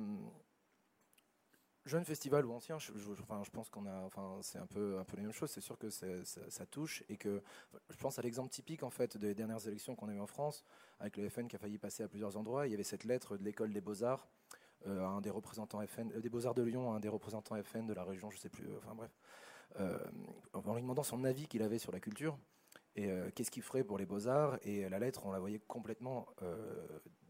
jeune 1.86 2.06
festival 2.06 2.46
ou 2.46 2.54
ancien, 2.54 2.80
je, 2.80 2.92
enfin, 3.22 3.42
je 3.44 3.52
pense 3.52 3.70
qu'on 3.70 3.86
a, 3.86 3.96
enfin, 4.02 4.40
c'est 4.42 4.58
un 4.58 4.66
peu, 4.66 4.98
un 5.00 5.04
peu 5.04 5.18
les 5.18 5.24
mêmes 5.24 5.32
choses. 5.32 5.52
C'est 5.52 5.62
sûr 5.62 5.78
que 5.78 5.90
ça 5.90 6.66
touche 6.66 7.04
et 7.10 7.18
que 7.18 7.42
je 7.90 7.98
pense 7.98 8.20
à 8.20 8.22
l'exemple 8.22 8.50
typique 8.50 8.84
en 8.84 8.90
fait 8.90 9.18
des 9.18 9.34
dernières 9.34 9.68
élections 9.68 9.96
qu'on 9.96 10.10
a 10.10 10.14
eues 10.14 10.20
en 10.20 10.28
France, 10.28 10.64
avec 11.00 11.18
le 11.18 11.30
FN 11.30 11.48
qui 11.48 11.56
a 11.56 11.60
failli 11.60 11.78
passer 11.78 12.04
à 12.04 12.08
plusieurs 12.08 12.38
endroits. 12.38 12.68
Il 12.68 12.72
y 12.72 12.74
avait 12.74 12.84
cette 12.84 13.04
lettre 13.04 13.38
de 13.38 13.44
l'école 13.44 13.74
des 13.74 13.82
beaux 13.82 14.04
arts 14.04 14.28
euh, 14.88 15.06
un 15.06 15.22
des 15.22 15.30
représentants 15.30 15.86
FN, 15.86 16.12
euh, 16.12 16.22
des 16.22 16.30
beaux 16.30 16.46
arts 16.46 16.56
de 16.56 16.64
Lyon, 16.64 16.94
un 16.94 17.00
des 17.00 17.10
représentants 17.10 17.56
FN 17.64 17.86
de 17.86 17.94
la 17.94 18.04
région, 18.04 18.30
je 18.32 18.38
sais 18.38 18.50
plus. 18.50 18.68
euh, 18.68 18.78
Enfin 18.78 18.96
bref, 18.96 19.12
en 20.54 20.76
lui 20.76 20.82
demandant 20.82 21.04
son 21.04 21.24
avis 21.24 21.48
qu'il 21.48 21.64
avait 21.64 21.80
sur 21.80 21.92
la 21.92 22.00
culture 22.00 22.38
et 22.96 23.10
qu'est-ce 23.34 23.50
qu'il 23.50 23.64
ferait 23.64 23.84
pour 23.84 23.98
les 23.98 24.06
beaux 24.06 24.28
arts. 24.28 24.60
Et 24.62 24.88
la 24.88 25.00
lettre, 25.00 25.26
on 25.26 25.32
la 25.32 25.40
voyait 25.40 25.58
complètement 25.68 26.28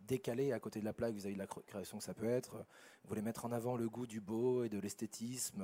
décalée 0.01 0.51
à 0.51 0.59
côté 0.59 0.81
de 0.81 0.85
la 0.85 0.91
plaque 0.91 1.13
vis-à-vis 1.13 1.35
de 1.35 1.39
la 1.39 1.45
cr- 1.45 1.63
création 1.65 1.99
que 1.99 2.03
ça 2.03 2.13
peut 2.13 2.27
être. 2.27 2.57
Vous 3.03 3.07
voulez 3.07 3.21
mettre 3.21 3.45
en 3.45 3.51
avant 3.53 3.77
le 3.77 3.87
goût 3.87 4.05
du 4.05 4.19
beau 4.19 4.65
et 4.65 4.69
de 4.69 4.77
l'esthétisme, 4.77 5.63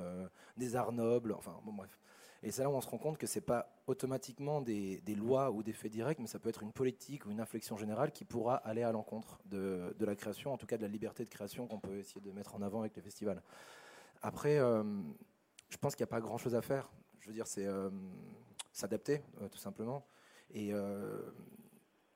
des 0.56 0.74
arts 0.74 0.92
nobles, 0.92 1.32
enfin 1.32 1.60
bon 1.64 1.74
bref. 1.74 1.98
Et 2.42 2.50
c'est 2.50 2.62
là 2.62 2.70
où 2.70 2.72
on 2.72 2.80
se 2.80 2.88
rend 2.88 2.96
compte 2.96 3.18
que 3.18 3.26
c'est 3.26 3.42
pas 3.42 3.70
automatiquement 3.86 4.62
des, 4.62 5.02
lois 5.14 5.50
ou 5.50 5.62
des 5.62 5.74
faits 5.74 5.92
directs, 5.92 6.18
mais 6.20 6.26
ça 6.26 6.38
peut 6.38 6.48
être 6.48 6.62
une 6.62 6.72
politique 6.72 7.26
ou 7.26 7.30
une 7.30 7.40
inflexion 7.40 7.76
générale 7.76 8.12
qui 8.12 8.24
pourra 8.24 8.56
aller 8.56 8.82
à 8.82 8.92
l'encontre 8.92 9.40
de, 9.44 9.94
la 10.00 10.14
création, 10.14 10.52
en 10.52 10.56
tout 10.56 10.66
cas 10.66 10.78
de 10.78 10.82
la 10.82 10.88
liberté 10.88 11.24
de 11.24 11.28
création 11.28 11.66
qu'on 11.66 11.80
peut 11.80 11.98
essayer 11.98 12.20
de 12.20 12.30
mettre 12.32 12.54
en 12.54 12.62
avant 12.62 12.80
avec 12.80 12.96
les 12.96 13.02
festivals. 13.02 13.42
Après, 14.22 14.58
euh, 14.58 14.82
je 15.68 15.76
pense 15.76 15.94
qu'il 15.94 16.04
n'y 16.04 16.08
a 16.08 16.14
pas 16.14 16.20
grand-chose 16.20 16.54
à 16.54 16.62
faire. 16.62 16.90
Je 17.20 17.28
veux 17.28 17.34
dire, 17.34 17.46
c'est 17.46 17.66
euh, 17.66 17.90
s'adapter, 18.72 19.20
euh, 19.42 19.48
tout 19.48 19.58
simplement. 19.58 20.06
Et 20.52 20.72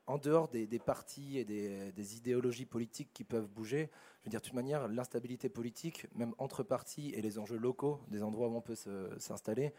en 0.06 0.18
dehors 0.18 0.48
des, 0.48 0.66
partis 0.78 1.38
et 1.38 1.44
des, 1.44 2.16
idéologies 2.16 2.66
politiques 2.66 3.10
qui 3.12 3.24
peuvent 3.24 3.48
bouger, 3.48 3.90
je 4.20 4.26
veux 4.26 4.30
dire, 4.30 4.40
de 4.40 4.44
toute 4.44 4.54
manière, 4.54 4.88
l'instabilité 4.88 5.48
politique, 5.48 6.06
même 6.14 6.34
entre 6.38 6.62
partis 6.62 7.10
et 7.10 7.22
les 7.22 7.38
enjeux 7.38 7.58
locaux, 7.58 8.00
des 8.08 8.22
endroits 8.22 8.48
où 8.48 8.56
on 8.56 8.60
peut 8.60 8.74
s'installer, 9.18 9.72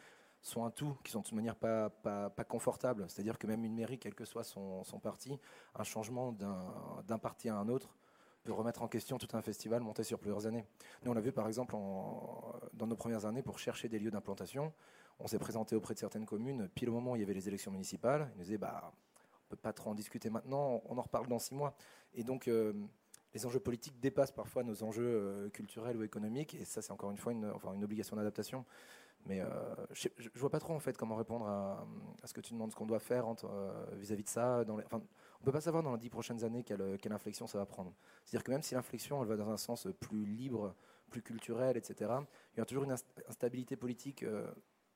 sont 0.46 0.64
un 0.64 0.70
tout 0.70 0.96
qui 1.04 1.12
sont 1.12 1.22
de 1.22 1.26
toute 1.26 1.34
manière 1.34 1.56
pas, 1.56 1.90
pas, 1.90 2.30
pas 2.30 2.44
confortables. 2.44 3.06
C'est-à-dire 3.08 3.40
que 3.40 3.48
même 3.48 3.66
une 3.66 3.74
mairie, 3.74 3.98
quel 3.98 4.14
que 4.14 4.26
soit 4.26 4.44
son, 4.44 4.84
son 4.84 5.00
parti, 5.00 5.40
un 5.74 5.84
changement 5.84 6.32
d'un 6.34 7.18
parti 7.18 7.50
à 7.50 7.56
un 7.56 7.68
autre 7.68 7.96
peut 8.44 8.54
remettre 8.54 8.84
en 8.84 8.88
question 8.88 9.18
tout 9.18 9.36
un 9.36 9.42
festival 9.42 9.82
monté 9.82 10.04
sur 10.04 10.20
plusieurs 10.20 10.46
années. 10.46 10.64
Nous, 11.04 11.12
on 11.12 11.16
l'a 11.16 11.22
vu 11.22 11.32
par 11.32 11.48
exemple 11.48 11.74
dans 11.74 12.86
nos 12.86 12.96
premières 12.96 13.26
années 13.26 13.42
pour 13.42 13.58
chercher 13.58 13.90
des 13.90 13.98
lieux 13.98 14.12
d'implantation. 14.12 14.72
On 15.20 15.26
s'est 15.26 15.40
présenté 15.40 15.76
auprès 15.76 15.96
de 15.96 16.00
certaines 16.00 16.28
communes, 16.28 16.70
pile 16.76 16.90
au 16.90 16.94
moment 16.94 17.14
où 17.14 17.16
il 17.16 17.22
y 17.22 17.24
avait 17.24 17.34
les 17.34 17.48
élections 17.48 17.72
municipales. 17.72 18.30
Ils 18.36 18.38
nous 18.38 18.44
disaient, 18.44 18.60
bah, 18.60 18.94
on 19.46 19.50
peut 19.50 19.56
pas 19.56 19.74
trop 19.74 19.90
en 19.90 19.96
discuter 19.96 20.30
maintenant, 20.30 20.84
on 20.86 20.98
en 20.98 21.02
reparle 21.02 21.28
dans 21.28 21.40
six 21.40 21.56
mois. 21.56 21.76
Et 22.14 22.24
donc, 22.24 22.48
euh, 22.48 22.74
les 23.34 23.46
enjeux 23.48 23.60
politiques 23.60 24.00
dépassent 24.00 24.32
parfois 24.32 24.64
nos 24.64 24.84
enjeux 24.84 25.04
euh, 25.04 25.50
culturels 25.50 25.98
ou 25.98 26.04
économiques, 26.04 26.54
et 26.54 26.66
ça, 26.66 26.84
c'est 26.84 26.92
encore 26.92 27.10
une 27.10 27.18
fois 27.18 27.32
une, 27.32 27.50
enfin, 27.50 27.74
une 27.74 27.84
obligation 27.84 28.16
d'adaptation. 28.16 28.64
Mais 29.26 29.42
euh, 29.42 29.48
je, 29.92 30.08
je 30.18 30.40
vois 30.40 30.50
pas 30.50 30.60
trop 30.60 30.74
en 30.74 30.80
fait 30.80 30.96
comment 30.98 31.16
répondre 31.16 31.48
à, 31.48 31.86
ce 32.26 32.34
que 32.34 32.42
tu 32.42 32.54
demandes, 32.54 32.72
ce 32.72 32.76
qu'on 32.76 32.86
doit 32.86 33.00
faire 33.00 33.26
euh, 33.44 33.86
vis-à-vis 33.94 34.24
de 34.24 34.30
ça. 34.30 34.64
Enfin, 34.86 34.98
on 34.98 35.42
ne 35.42 35.46
peut 35.46 35.52
pas 35.52 35.62
savoir 35.62 35.82
dans 35.82 35.94
les 35.94 36.00
dix 36.00 36.10
prochaines 36.10 36.44
années 36.44 36.64
quelle, 36.64 36.98
quelle 37.02 37.12
inflexion 37.12 37.48
ça 37.48 37.58
va 37.58 37.66
prendre. 37.66 37.94
C'est-à-dire 38.24 38.44
que 38.44 38.52
même 38.52 38.62
si 38.62 38.76
l'inflexion 38.76 39.22
elle 39.22 39.28
va 39.28 39.36
dans 39.36 39.50
un 39.50 39.58
sens 39.58 39.88
plus 40.00 40.26
libre, 40.26 40.76
plus 41.10 41.24
culturel, 41.24 41.76
etc., 41.76 42.12
il 42.54 42.60
y 42.60 42.62
a 42.62 42.66
toujours 42.66 42.84
une 42.84 42.96
instabilité 43.28 43.76
politique 43.76 44.24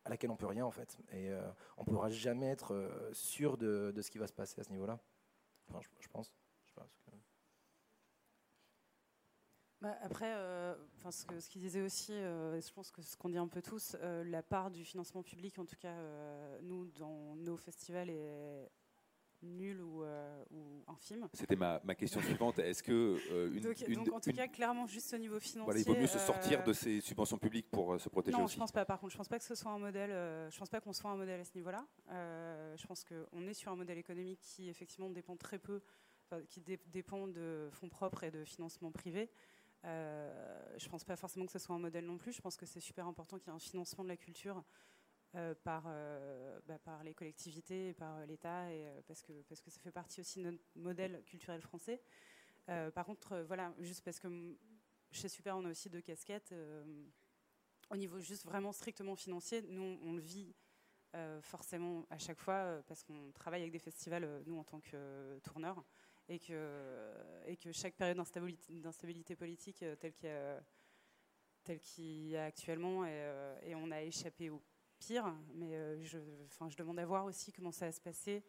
à 0.06 0.10
laquelle 0.10 0.30
on 0.30 0.36
peut 0.36 0.48
rien 0.48 0.66
en 0.66 0.72
fait. 0.72 1.00
Et 1.12 1.32
on 1.78 1.84
ne 1.84 1.86
pourra 1.86 2.10
jamais 2.10 2.50
être 2.50 2.90
sûr 3.14 3.58
de, 3.58 3.92
de, 3.96 4.02
ce 4.02 4.12
qui 4.12 4.20
va 4.20 4.28
se 4.28 4.34
passer 4.34 4.62
à 4.62 4.64
ce 4.64 4.70
niveau-là. 4.72 5.00
Enfin, 5.70 5.80
je, 6.00 6.08
pense. 6.08 6.32
Je 6.66 6.74
pense 6.74 6.92
que... 7.06 7.12
Bah, 9.82 9.96
après, 10.04 10.34
euh, 10.34 10.76
ce 11.10 11.26
qu'il 11.26 11.42
ce 11.42 11.58
disait 11.58 11.82
aussi, 11.82 12.12
euh, 12.12 12.60
je 12.60 12.74
pense 12.74 12.92
que 12.92 13.02
ce 13.02 13.16
qu'on 13.16 13.30
dit 13.30 13.38
un 13.38 13.48
peu 13.48 13.62
tous, 13.62 13.96
euh, 14.02 14.26
la 14.26 14.44
part 14.44 14.72
du 14.72 14.84
financement 14.84 15.24
public, 15.24 15.58
en 15.58 15.66
tout 15.66 15.78
cas, 15.78 15.96
nous, 16.64 16.86
dans 16.98 17.36
nos 17.38 17.56
festivals, 17.56 18.10
est 18.10 18.70
nulle 19.42 19.82
ou, 19.82 20.04
ou 20.04 20.84
infime. 20.88 21.30
C'était 21.34 21.56
ma, 21.56 21.80
ma, 21.86 21.96
question 21.96 22.20
suivante. 22.20 22.60
Est-ce 22.60 22.84
que 22.84 23.18
une, 23.56 23.62
donc, 23.62 23.82
une, 23.88 24.04
donc, 24.04 24.14
en 24.14 24.20
tout 24.20 24.34
cas, 24.34 24.50
clairement, 24.50 24.86
juste 24.86 25.14
au 25.14 25.18
niveau 25.18 25.40
financier, 25.40 25.64
voilà, 25.64 25.80
il 25.80 25.86
vaut 25.86 25.96
mieux 25.96 26.08
se 26.08 26.20
sortir 26.20 26.62
de 26.66 26.74
ces 26.74 27.00
subventions 27.00 27.38
publiques 27.38 27.72
pour 27.72 27.98
se 28.02 28.10
protéger 28.10 28.38
non, 28.38 28.44
aussi. 28.44 28.56
je 28.56 28.60
pense 28.60 28.74
pas. 28.74 28.84
Par 28.84 29.00
contre, 29.00 29.14
je 29.14 29.18
pense 29.18 29.30
pas 29.30 29.40
que 29.40 29.46
ce 29.46 29.56
soit 29.56 29.72
un 29.72 29.80
modèle. 29.80 30.10
je 30.52 30.60
pense 30.60 30.70
pas 30.70 30.82
qu'on 30.82 30.92
soit 30.92 31.12
un 31.12 31.16
modèle 31.16 31.40
à 31.40 31.46
ce 31.46 31.56
niveau-là. 31.56 31.86
je 32.10 32.86
pense 32.86 33.06
qu'on 33.06 33.48
est 33.48 33.54
sur 33.54 33.72
un 33.72 33.78
modèle 33.78 33.98
économique 33.98 34.42
qui 34.42 34.68
effectivement 34.68 35.10
dépend 35.10 35.38
très 35.38 35.58
peu, 35.58 35.82
qui 36.50 36.60
dépend 36.60 37.30
de 37.30 37.70
fonds 37.72 37.88
propres 37.88 38.26
et 38.26 38.32
de 38.32 38.44
financement 38.44 38.92
privé. 38.92 39.30
Euh, 39.86 40.78
je 40.78 40.86
ne 40.86 40.90
pense 40.90 41.04
pas 41.04 41.16
forcément 41.16 41.46
que 41.46 41.52
ce 41.52 41.60
soit 41.60 41.76
un 41.76 41.80
modèle 41.80 42.06
non 42.06 42.18
plus. 42.18 42.34
Je 42.34 42.42
pense 42.42 42.58
que 42.58 42.66
c'est 42.66 42.80
super 42.80 43.08
important 43.08 43.38
qu'il 43.38 43.48
y 43.48 43.52
ait 43.52 43.56
un 43.56 43.60
financement 43.60 44.04
de 44.04 44.10
la 44.10 44.18
culture 44.18 44.64
euh, 45.36 45.54
par, 45.64 45.84
euh, 45.88 46.60
bah, 46.68 46.80
par 46.80 47.04
les 47.04 47.14
collectivités 47.14 47.94
par 47.94 48.26
l'État, 48.26 48.66
parce, 49.08 49.22
que, 49.22 49.34
parce 49.44 49.62
que 49.62 49.70
ça 49.70 49.80
fait 49.80 49.92
partie 49.92 50.22
aussi 50.22 50.40
de 50.40 50.46
notre 50.46 50.64
modèle 50.76 51.24
culturel 51.26 51.62
français. 51.62 52.02
par 52.94 53.06
contre, 53.06 53.40
voilà, 53.48 53.74
juste 53.80 54.04
parce 54.04 54.20
que 54.20 54.28
chez 55.12 55.30
Super, 55.30 55.58
on 55.58 55.66
a 55.66 55.70
aussi 55.70 55.90
deux 55.90 56.02
casquettes. 56.02 56.54
au 57.90 57.98
niveau 57.98 58.20
juste 58.20 58.46
vraiment 58.46 58.72
strictement 58.72 59.16
financier, 59.16 59.64
nous, 59.64 60.00
on 60.04 60.14
le 60.14 60.22
vit 60.22 60.54
forcément 61.42 62.06
à 62.10 62.18
chaque 62.18 62.40
fois 62.40 62.84
parce 62.88 63.04
qu'on 63.04 63.32
travaille 63.32 63.62
avec 63.62 63.72
des 63.72 63.80
festivals, 63.80 64.44
nous, 64.46 64.58
en 64.58 64.64
tant 64.64 64.80
que 64.80 65.40
tourneurs 65.40 65.84
et 66.30 66.38
que, 66.38 67.72
chaque 67.72 67.96
période 67.96 68.18
d'instabilité 68.18 69.36
politique 69.36 69.82
euh, 69.84 69.96
telle 69.96 70.14
qu'il 70.14 70.30
y, 70.30 70.34
telle 71.64 71.80
y, 72.28 72.38
a 72.38 72.46
actuellement, 72.46 73.04
et, 73.04 73.10
euh, 73.12 73.60
et, 73.64 73.76
on 73.76 73.90
a 73.92 74.02
échappé 74.04 74.50
au 74.50 74.62
pire, 75.00 75.34
mais 75.56 75.76
euh, 75.76 76.04
je, 76.04 76.20
demande 76.78 77.00
à 77.00 77.06
voir 77.06 77.26
aussi 77.26 77.52
comment 77.52 77.72
ça 77.72 77.88
va 77.88 77.92
se 77.92 78.02
passer 78.02 78.44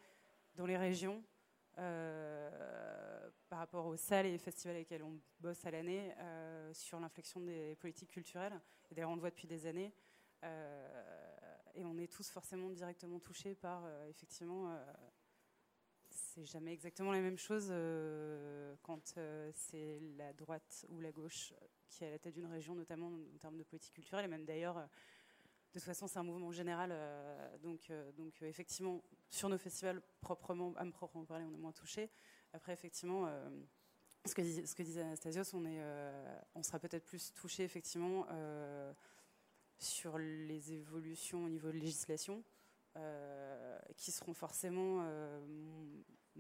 dans 0.55 0.67
les 0.67 0.77
régions 0.77 1.25
par 3.49 3.59
rapport 3.59 3.87
aux 3.87 3.97
salles 3.97 4.27
et 4.27 4.37
festivals 4.37 4.77
avec 4.77 4.91
lesquels 4.91 5.03
on 5.03 5.19
bosse 5.39 5.65
à 5.65 5.71
l'année 5.71 6.15
sur 6.75 7.01
l'inflexion 7.01 7.41
des 7.41 7.75
politiques 7.77 8.11
culturelles. 8.11 8.61
D'ailleurs, 8.91 9.09
on 9.09 9.15
le 9.15 9.21
voit 9.21 9.31
depuis 9.31 9.49
des 9.49 9.65
années. 9.67 9.95
Et 10.43 11.85
on 11.87 11.97
est 11.97 12.13
tous 12.13 12.29
forcément 12.29 12.69
directement 12.69 13.19
touchés 13.19 13.55
par, 13.55 13.89
effectivement, 14.11 14.79
c'est 16.35 16.45
jamais 16.45 16.73
exactement 16.73 17.11
la 17.11 17.21
même 17.21 17.39
chose 17.39 17.69
euh, 17.71 18.75
quand 18.83 19.15
euh, 19.17 19.51
c'est 19.53 20.01
la 20.17 20.33
droite 20.33 20.87
ou 20.89 21.01
la 21.01 21.11
gauche 21.11 21.53
qui 21.89 22.05
est 22.05 22.07
à 22.07 22.11
la 22.11 22.19
tête 22.19 22.35
d'une 22.35 22.47
région, 22.47 22.75
notamment 22.75 23.09
en 23.35 23.39
termes 23.39 23.57
de 23.57 23.65
politique 23.65 23.95
culturelle, 23.95 24.25
et 24.25 24.29
même 24.29 24.45
d'ailleurs, 24.45 24.79
euh, 24.79 24.83
de 24.83 25.73
toute 25.73 25.83
façon, 25.83 26.07
c'est 26.07 26.19
un 26.19 26.25
mouvement 26.25 26.53
général. 26.53 26.93
donc, 27.63 27.93
donc 28.17 28.43
effectivement, 28.43 29.05
sur 29.29 29.49
nos 29.49 29.57
festivals, 29.57 30.03
proprement, 30.21 30.73
à 30.77 30.85
me 30.85 30.91
proprement 30.91 31.25
parler, 31.25 31.45
on 31.45 31.55
est 31.55 31.59
moins 31.59 31.71
touchés. 31.71 32.11
Après, 32.53 32.73
effectivement, 32.73 33.29
ce, 34.25 34.35
que 34.35 34.43
ce 34.43 34.75
que 34.75 34.83
disait 34.83 35.03
Anastasios, 35.03 35.45
on, 35.55 35.65
est, 35.65 35.81
on 36.57 36.65
sera 36.65 36.81
peut-être 36.81 37.05
plus 37.05 37.33
touché, 37.35 37.63
effectivement, 37.63 38.27
sur 39.79 40.19
les 40.19 40.73
évolutions 40.73 41.45
au 41.45 41.49
niveau 41.49 41.69
de 41.69 41.79
législation. 41.79 42.43
Euh, 42.97 43.79
qui 43.97 44.11
seront 44.11 44.35
forcément 44.35 45.03
euh, 45.03 45.41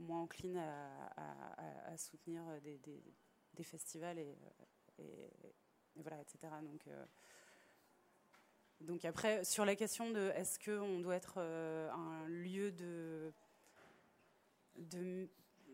moins 0.00 0.22
enclines 0.22 0.58
à, 0.58 1.96
soutenir 1.96 2.42
des, 2.62 3.64
festivals 3.64 4.18
et, 4.18 4.36
voilà, 5.96 6.20
etc. 6.20 6.38
Donc, 6.62 6.86
euh, 6.86 7.04
donc 8.80 9.04
après, 9.04 9.44
sur 9.44 9.64
la 9.64 9.76
question 9.76 10.10
de 10.10 10.30
est-ce 10.34 10.58
qu'on 10.58 11.00
doit 11.00 11.16
être 11.16 11.38
un 11.38 12.26
lieu 12.28 12.72
de, 12.72 13.32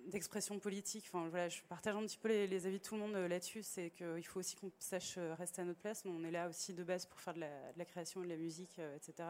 d'expression 0.07 0.59
politique. 0.59 1.05
Enfin, 1.09 1.29
voilà, 1.29 1.49
je 1.49 1.63
partage 1.63 1.95
un 1.95 2.03
petit 2.03 2.19
peu 2.19 2.29
les, 2.29 2.67
avis 2.67 2.79
de 2.79 2.83
tout 2.83 2.95
le 2.95 3.01
monde 3.01 3.15
là-dessus. 3.15 3.63
C'est 3.63 3.91
qu'il 3.91 4.27
faut 4.27 4.41
aussi 4.41 4.57
qu'on 4.57 4.73
sache 4.79 5.19
rester 5.39 5.63
à 5.63 5.65
notre 5.65 5.81
place. 5.81 6.05
Mais 6.05 6.11
on 6.11 6.25
est 6.25 6.33
là 6.33 6.49
aussi 6.49 6.75
de 6.75 6.83
base 6.83 7.07
pour 7.07 7.21
faire 7.21 7.35
de 7.35 7.41
la, 7.41 7.73
de 7.73 7.79
la 7.79 7.85
création 7.85 8.21
de 8.21 8.27
la 8.27 8.37
musique, 8.37 8.81
etc. 8.97 9.29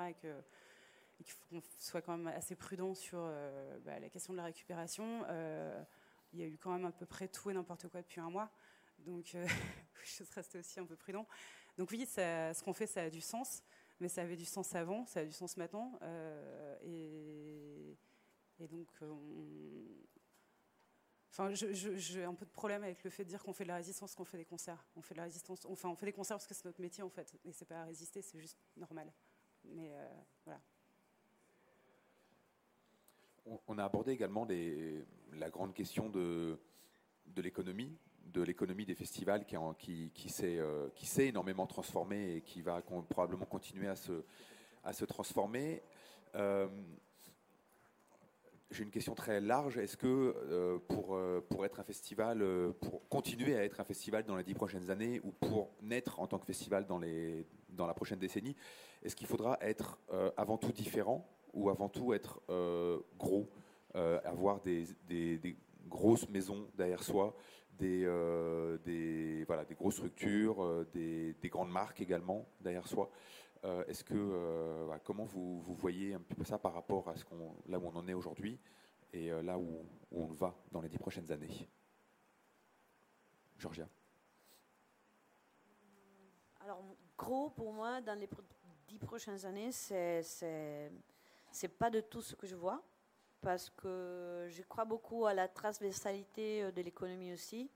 et 1.20 1.24
qu'il 1.24 1.33
faut 1.33 1.44
qu'on 1.48 1.62
soit 1.79 2.02
quand 2.02 2.16
même 2.16 2.29
assez 2.29 2.57
prudent 2.57 2.94
sur 2.94 3.18
euh, 3.20 3.79
bah, 3.81 3.98
la 3.98 4.09
question 4.09 4.33
de 4.33 4.38
la 4.38 4.44
récupération. 4.44 5.24
Euh, 5.29 5.83
il 6.33 6.40
y 6.40 6.42
a 6.42 6.46
eu 6.46 6.59
quand 6.59 6.72
même 6.72 6.85
à 6.85 6.92
peu 6.92 7.07
près 7.07 7.29
tout 7.29 7.50
et 7.50 7.55
n'importe 7.55 7.88
quoi 7.88 8.02
depuis 8.02 8.20
un 8.20 8.31
mois. 8.31 8.50
Donc, 8.98 9.35
euh, 9.35 9.46
je 10.05 10.24
rester 10.35 10.59
aussi 10.59 10.81
un 10.81 10.87
peu 10.87 10.96
prudent. 10.96 11.26
Donc 11.79 11.90
oui, 11.90 12.07
ça, 12.07 12.52
ce 12.55 12.62
qu'on 12.62 12.72
fait, 12.72 12.87
ça 12.87 13.02
a 13.02 13.11
du 13.11 13.20
sens, 13.20 13.62
mais 14.00 14.09
ça 14.09 14.22
avait 14.22 14.37
du 14.37 14.44
sens 14.44 14.74
avant, 14.74 15.07
ça 15.07 15.20
a 15.20 15.24
du 15.24 15.33
sens 15.33 15.57
maintenant. 15.57 15.98
et, 16.83 17.96
et, 18.59 18.68
donc, 18.68 18.88
Enfin, 21.31 21.52
j'ai 21.52 22.24
un 22.24 22.33
peu 22.33 22.46
de 22.46 22.50
problème 22.50 22.83
avec 22.83 23.05
le 23.05 23.11
fait 23.11 23.22
de 23.22 23.29
dire 23.29 23.42
qu'on 23.42 23.52
fait 23.52 23.64
de 23.64 23.68
la 23.68 23.76
résistance, 23.76 24.14
qu'on 24.14 24.24
fait 24.24 24.38
des 24.38 24.46
concerts. 24.46 24.83
On 24.96 25.02
fait 25.02 25.12
de 25.12 25.18
la 25.18 25.24
résistance. 25.24 25.66
Enfin, 25.66 25.90
on 25.90 25.94
fait 25.94 26.07
des 26.07 26.12
concerts 26.12 26.38
parce 26.38 26.46
que 26.46 26.55
c'est 26.55 26.64
notre 26.64 26.81
métier 26.81 27.02
en 27.02 27.11
fait, 27.11 27.38
et 27.44 27.52
c'est 27.52 27.66
pas 27.66 27.83
à 27.83 27.85
résister, 27.85 28.22
c'est 28.22 28.40
juste 28.40 28.59
normal. 28.74 29.12
Mais 29.64 29.92
voilà 30.46 30.62
on 33.66 33.78
a 33.78 33.85
abordé 33.85 34.12
également 34.12 34.46
la 35.35 35.50
grande 35.50 35.74
question 35.74 36.09
de, 36.09 36.59
l'économie, 37.37 37.96
de 38.24 38.42
l'économie 38.42 38.87
des 38.87 38.94
festivals 38.94 39.44
qui, 39.44 39.56
euh, 39.56 40.88
qui, 40.94 41.06
s'est, 41.06 41.26
énormément 41.26 41.66
transformée 41.66 42.37
et 42.37 42.42
qui 42.42 42.62
va 42.62 42.82
probablement 43.09 43.46
continuer 43.46 43.88
à 43.88 43.96
se, 43.96 45.04
transformer. 45.04 45.82
Euh, 46.35 46.68
j'ai 48.70 48.82
une 48.82 48.90
question 48.90 49.14
très 49.14 49.40
large. 49.40 49.78
Est-ce 49.78 49.96
que 49.96 50.06
euh, 50.06 50.78
pour, 51.48 51.64
être 51.64 51.78
un 51.78 51.85
festival, 51.85 52.44
pour 52.80 53.09
continuer 53.09 53.56
à 53.56 53.64
être 53.64 53.80
un 53.80 53.85
festival 53.85 54.24
dans 54.24 54.37
les 54.37 54.44
dix 54.44 54.54
prochaines 54.54 54.90
années 54.90 55.20
ou 55.22 55.30
pour 55.30 55.70
naître 55.82 56.18
en 56.18 56.26
tant 56.26 56.38
que 56.38 56.46
festival 56.46 56.87
dans, 56.87 57.00
dans 57.68 57.87
la 57.87 57.94
prochaine 57.94 58.18
décennie, 58.18 58.56
est-ce 59.02 59.14
qu'il 59.14 59.28
faudra 59.28 59.56
être 59.61 59.98
avant 60.37 60.59
tout 60.59 60.72
différent 60.72 61.28
ou 61.52 61.70
avant 61.70 61.88
tout 61.88 62.12
être 62.12 62.40
euh, 62.50 63.00
gros, 63.18 63.48
euh, 63.94 64.20
avoir 64.24 64.61
des, 64.61 64.87
grosses 65.88 66.28
maisons 66.28 66.68
derrière 66.76 67.02
soi, 67.02 67.35
des, 67.72 68.02
euh, 68.04 69.44
voilà, 69.46 69.64
des 69.64 69.74
grosses 69.74 69.96
structures, 69.96 70.87
des, 70.92 71.35
grandes 71.44 71.70
marques 71.70 72.00
également 72.00 72.46
derrière 72.61 72.87
soi. 72.87 73.11
Est-ce 73.88 74.04
que 74.04 74.98
comment 75.04 75.24
vous, 75.24 75.62
voyez 75.74 76.16
ça 76.44 76.59
par 76.59 76.72
rapport 76.72 77.09
à 77.09 77.16
ce 77.16 77.24
qu'on 77.24 77.56
là 77.66 77.78
où 77.78 77.87
on 77.87 77.96
en 77.96 78.06
est 78.06 78.14
aujourd'hui 78.14 78.61
et 79.12 79.30
là 79.42 79.59
où, 79.59 79.85
on 80.12 80.26
va 80.26 80.54
dans 80.70 80.80
les 80.80 80.88
dix 80.88 80.98
prochaines 80.98 81.30
années? 81.32 81.68
Georgia. 83.59 83.88
Alors 86.61 86.85
gros 87.16 87.50
pour 87.50 87.72
moi 87.72 88.00
dans 88.00 88.18
les 88.18 88.28
dix 88.87 88.98
prochaines 88.98 89.44
années 89.46 89.72
c'est 89.72 90.92
c'est 91.56 91.68
pas 91.68 91.88
de 91.88 92.00
tout 92.00 92.20
ce 92.20 92.34
que 92.34 92.46
je 92.46 92.54
vois, 92.54 92.82
parce 93.40 93.70
que 93.70 94.46
je 94.50 94.62
crois 94.62 94.84
beaucoup 94.84 95.24
à 95.24 95.32
la 95.32 95.48
transversalité 95.48 96.62
euh, 96.62 96.70
de 96.70 96.82
l'économie 96.82 97.32
aussi. 97.32 97.70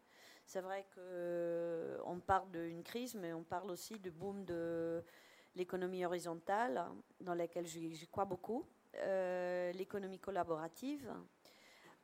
C'est 0.44 0.60
vrai 0.60 0.84
qu'on 0.94 1.00
euh, 1.00 2.20
parle 2.26 2.50
d'une 2.50 2.82
crise, 2.82 3.14
mais 3.14 3.32
on 3.32 3.42
parle 3.42 3.70
aussi 3.70 3.98
du 3.98 4.10
boom 4.10 4.44
de 4.44 5.02
l'économie 5.54 6.04
horizontale, 6.04 6.84
dans 7.20 7.34
laquelle 7.34 7.66
j'y 7.66 8.06
crois 8.08 8.26
beaucoup. 8.26 8.66
Euh, 8.96 9.72
l'économie 9.72 10.18
collaborative. 10.18 11.08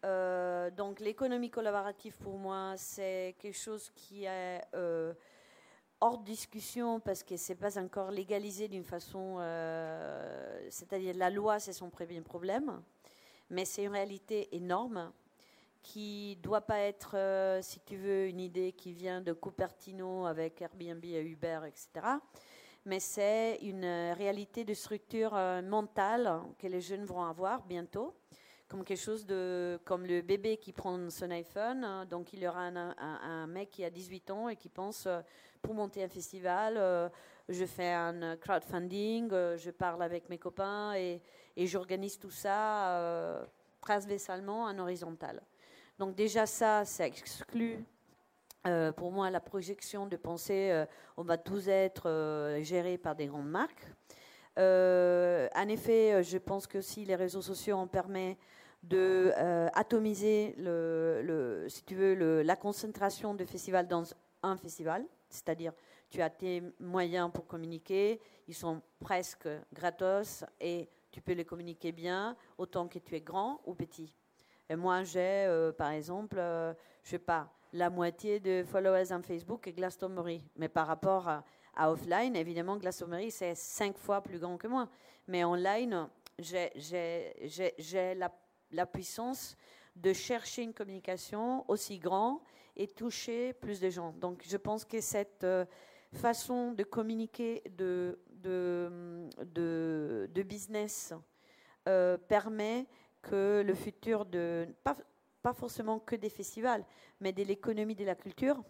donc 0.03 1.01
l'économie 1.01 1.51
collaborative, 1.51 2.17
pour 2.19 2.39
moi, 2.39 2.75
c'est 2.77 3.35
quelque 3.39 3.59
chose 3.59 3.91
qui 3.91 4.25
est 4.25 4.63
hors 6.01 6.19
discussion 6.19 7.01
parce 7.01 7.23
que 7.23 7.37
c'est 7.37 7.55
pas 7.55 7.79
encore 7.79 8.11
légalisé 8.11 8.69
d'une 8.69 8.85
façon, 8.85 9.37
euh, 9.39 10.67
c'est-à-dire 10.71 11.15
la 11.17 11.31
loi 11.31 11.59
c'est 11.59 11.73
son 11.73 11.91
premier 11.91 12.21
problème, 12.21 12.83
mais 13.51 13.65
c'est 13.65 13.85
une 13.85 13.93
réalité 13.93 14.55
énorme 14.55 15.13
qui 15.83 16.37
doit 16.43 16.63
pas 16.63 16.81
être, 16.81 17.17
euh, 17.17 17.63
si 17.63 17.81
tu 17.81 17.97
veux, 17.97 18.27
une 18.27 18.41
idée 18.41 18.73
qui 18.73 18.93
vient 18.93 19.21
de 19.21 19.33
Cupertino 19.33 20.27
avec 20.27 20.61
Airbnb 20.61 21.05
et 21.05 21.23
Uber, 21.23 21.61
etc. 21.67 22.07
Mais 22.85 22.99
c'est 22.99 23.59
une 23.63 23.85
réalité 24.13 24.65
de 24.65 24.75
structure 24.75 25.35
euh, 25.35 25.63
mentale 25.63 26.41
que 26.59 26.67
les 26.67 26.81
jeunes 26.81 27.05
vont 27.05 27.23
avoir 27.23 27.65
bientôt 27.65 28.15
comme 28.69 28.83
quelque 28.83 29.01
chose 29.01 29.25
de 29.25 29.79
comme 29.85 30.07
le 30.07 30.23
bébé 30.23 30.57
qui 30.57 30.73
prend 30.73 31.09
son 31.09 31.31
iPhone. 31.31 31.85
Hein. 31.85 32.05
donc 32.05 32.33
il 32.33 32.41
y 32.41 32.49
aura 32.49 32.63
un, 32.63 33.47
mec 33.47 33.71
qui 33.71 33.85
a 33.85 33.91
18 33.91 34.31
ans 34.33 34.49
et 34.49 34.57
qui 34.57 34.69
pense 34.69 35.07
pour 35.67 35.75
monter 35.75 36.05
un 36.05 36.09
festival, 36.09 37.11
je 37.49 37.65
fais 37.65 37.93
un 37.93 38.37
crowdfunding, 38.37 39.29
je 39.57 39.71
parle 39.71 40.03
avec 40.03 40.29
mes 40.29 40.39
copains 40.39 40.95
et, 40.95 41.21
j'organise 41.57 42.19
tout 42.19 42.31
ça 42.31 43.47
transversalement 43.81 44.65
en 44.65 44.79
horizontal. 44.79 45.43
Donc 45.99 46.15
déjà 46.15 46.47
ça, 46.47 46.85
ça 46.85 47.07
exclut 47.07 47.85
euh, 48.67 48.93
pour 48.93 49.13
moi 49.13 49.31
la 49.31 49.41
projection 49.41 50.07
de 50.07 50.17
penser 50.17 50.71
euh, 50.73 50.87
on 51.17 51.23
va 51.23 51.39
tous 51.39 51.69
être 51.69 52.09
euh, 52.09 52.61
gérés 52.63 52.99
par 52.99 53.15
des 53.15 53.27
grandes 53.27 53.49
marques. 53.49 53.87
en 54.57 55.69
effet, 55.69 56.23
je 56.23 56.39
pense 56.39 56.67
que 56.67 56.81
si 56.81 57.05
les 57.05 57.15
réseaux 57.15 57.43
sociaux 57.43 57.77
en 57.77 57.87
permettent 57.87 58.39
de 58.83 59.33
atomiser 59.75 60.55
si 61.69 61.85
tu 61.85 61.95
veux, 61.95 62.43
la 62.43 62.57
concentration 62.57 63.35
de 63.35 63.45
festivals 63.45 63.89
dans 63.89 64.05
un 64.43 64.57
festival, 64.57 65.05
c'est-à-dire 65.37 65.73
tu 66.11 66.21
as 66.21 66.31
tes 66.31 66.63
moyens 66.81 67.31
pour 67.33 67.47
communiquer, 67.47 68.21
ils 68.49 68.55
sont 68.55 68.81
presque 69.01 69.49
gratos 69.73 70.45
et 70.61 70.89
tu 71.11 71.21
peux 71.21 71.33
les 71.33 71.45
communiquer 71.45 71.93
bien 71.93 72.37
autant 72.59 72.89
que 72.89 72.99
tu 72.99 73.15
es 73.15 73.21
grand 73.21 73.61
ou 73.65 73.75
petit. 73.75 74.13
Et 74.69 74.77
moi, 74.77 75.05
j'ai, 75.05 75.71
par 75.79 75.93
exemple, 75.93 76.37
je 77.03 77.11
sais 77.11 77.19
pas, 77.19 77.49
la 77.73 77.91
moitié 77.91 78.41
de 78.41 78.65
followers 78.65 79.13
en 79.13 79.23
Facebook 79.23 79.67
et 79.69 79.73
Glastonbury. 79.73 80.43
Mais 80.57 80.69
par 80.69 80.87
rapport 80.87 81.29
à, 81.29 81.91
offline, 81.91 82.35
évidemment, 82.35 82.77
Glastonbury, 82.77 83.31
c'est 83.31 83.55
cinq 83.55 83.97
fois 83.97 84.21
plus 84.23 84.39
grand 84.39 84.57
que 84.57 84.67
moi. 84.67 84.89
Mais 85.29 85.45
online, 85.45 86.09
j'ai 86.39 86.71
la, 88.17 88.33
la 88.73 88.87
puissance 88.87 89.57
de 89.95 90.13
chercher 90.13 90.63
une 90.63 90.75
communication 90.75 91.65
aussi 91.71 91.99
grande 91.99 92.39
et 92.77 92.87
toucher 92.87 93.53
plus 93.55 93.81
de 93.81 93.91
gens. 93.91 94.13
Donc, 94.21 94.45
je 94.47 94.57
pense 94.57 94.85
que 94.85 95.01
cette 95.01 95.45
euh, 95.45 95.65
façon 96.13 96.73
de 96.73 96.85
communiquer 96.85 97.63
de, 97.77 98.19
de, 98.29 99.29
de, 99.45 100.43
business 100.43 101.13
euh, 101.89 102.17
permet 102.17 102.87
que 103.23 103.63
le 103.67 103.75
futur 103.75 104.25
de... 104.25 104.67
Pas, 104.85 104.97
pas 105.43 105.53
forcément 105.53 105.99
que 105.99 106.17
des 106.17 106.29
festivals, 106.29 106.85
mais 107.21 107.33
de 107.33 107.43
l'économie 107.43 107.95
de 107.95 108.05
la 108.05 108.15
culture, 108.15 108.63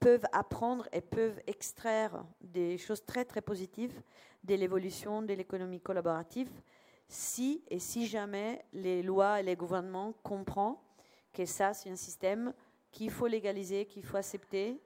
peuvent 0.00 0.24
apprendre 0.32 0.88
et 0.92 1.00
peuvent 1.00 1.40
extraire 1.46 2.24
des 2.40 2.78
choses 2.78 3.04
très 3.04 3.24
très 3.24 3.42
positives 3.42 4.00
de 4.44 4.54
l'évolution 4.54 5.22
de 5.22 5.34
l'économie 5.34 5.80
collaborative 5.80 6.50
si 7.08 7.64
et 7.68 7.78
si 7.78 8.06
jamais 8.06 8.64
les 8.72 9.02
lois 9.02 9.40
et 9.40 9.42
les 9.42 9.56
gouvernements 9.56 10.12
comprennent 10.22 10.76
que 11.32 11.44
ça 11.44 11.74
c'est 11.74 11.90
un 11.90 11.96
système 11.96 12.52
qu'il 12.90 13.10
faut 13.10 13.26
légaliser, 13.26 13.86
qu'il 13.86 14.04
faut 14.04 14.16
accepter, 14.16 14.80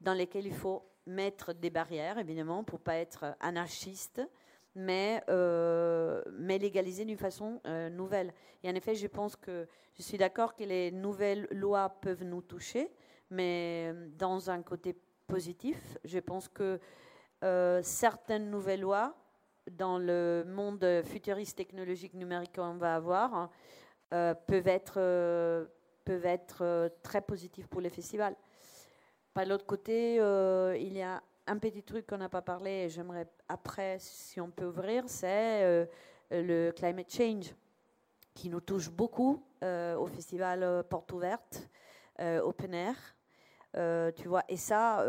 dans 0.00 0.14
lequel 0.14 0.46
il 0.46 0.54
faut 0.54 0.82
mettre 1.06 1.52
des 1.52 1.70
barrières 1.70 2.18
évidemment 2.18 2.62
pour 2.62 2.80
pas 2.80 2.96
être 2.96 3.36
anarchiste, 3.40 4.20
mais, 4.74 5.22
euh, 5.28 6.22
mais 6.32 6.58
légaliser 6.58 7.04
d'une 7.04 7.18
façon 7.18 7.60
euh, 7.66 7.88
nouvelle. 7.90 8.32
Et 8.62 8.70
en 8.70 8.74
effet, 8.74 8.94
je 8.94 9.06
pense 9.06 9.34
que 9.34 9.66
je 9.94 10.02
suis 10.02 10.18
d'accord 10.18 10.54
que 10.54 10.64
les 10.64 10.92
nouvelles 10.92 11.48
lois 11.50 11.88
peuvent 11.88 12.22
nous 12.22 12.42
toucher, 12.42 12.92
mais 13.30 13.92
dans 14.16 14.50
un 14.50 14.62
côté 14.62 14.96
positif, 15.26 15.98
je 16.04 16.18
pense 16.18 16.48
que 16.48 16.78
euh, 17.42 17.80
certaines 17.82 18.50
nouvelles 18.50 18.80
lois, 18.80 19.16
dans 19.72 19.98
le 19.98 20.44
monde 20.46 21.02
futuriste 21.04 21.56
technologique 21.56 22.14
numérique 22.14 22.54
qu'on 22.54 22.78
va 22.78 22.94
avoir, 22.94 23.50
peuvent 24.10 24.66
être, 24.66 25.68
peuvent 26.08 26.24
être 26.24 26.90
très 27.02 27.20
positives 27.20 27.68
pour 27.68 27.82
les 27.82 27.90
festivals. 27.90 28.34
Par 29.34 29.44
l'autre 29.44 29.66
côté, 29.66 30.14
il 30.14 30.96
y 30.96 31.02
a 31.02 31.22
un 31.46 31.58
petit 31.58 31.82
truc 31.82 32.06
qu'on 32.06 32.16
n'a 32.16 32.30
pas 32.30 32.42
parlé 32.42 32.70
et 32.70 32.88
j'aimerais 32.88 33.26
après, 33.46 33.98
si 34.00 34.40
on 34.40 34.50
peut 34.50 34.66
ouvrir, 34.66 35.04
c'est 35.06 35.62
euh, 35.64 35.86
le 36.30 36.70
climate 36.72 37.12
change 37.12 37.54
qui 38.34 38.48
nous 38.48 38.60
touche 38.60 38.90
beaucoup 38.90 39.42
euh, 39.64 39.96
au 39.96 40.06
festival 40.06 40.62
euh, 40.62 40.82
Porte 40.82 41.12
Ouverte, 41.12 41.68
Open 42.18 42.74
Air. 42.74 42.96
tu 44.16 44.28
vois, 44.28 44.42
et 44.48 44.56
ça, 44.56 45.06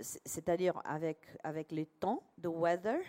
c'est-à-dire 0.00 0.74
avec, 0.84 1.18
avec 1.42 1.72
les 1.72 1.86
temps 1.86 2.22
de 2.36 2.48
weather, 2.48 3.00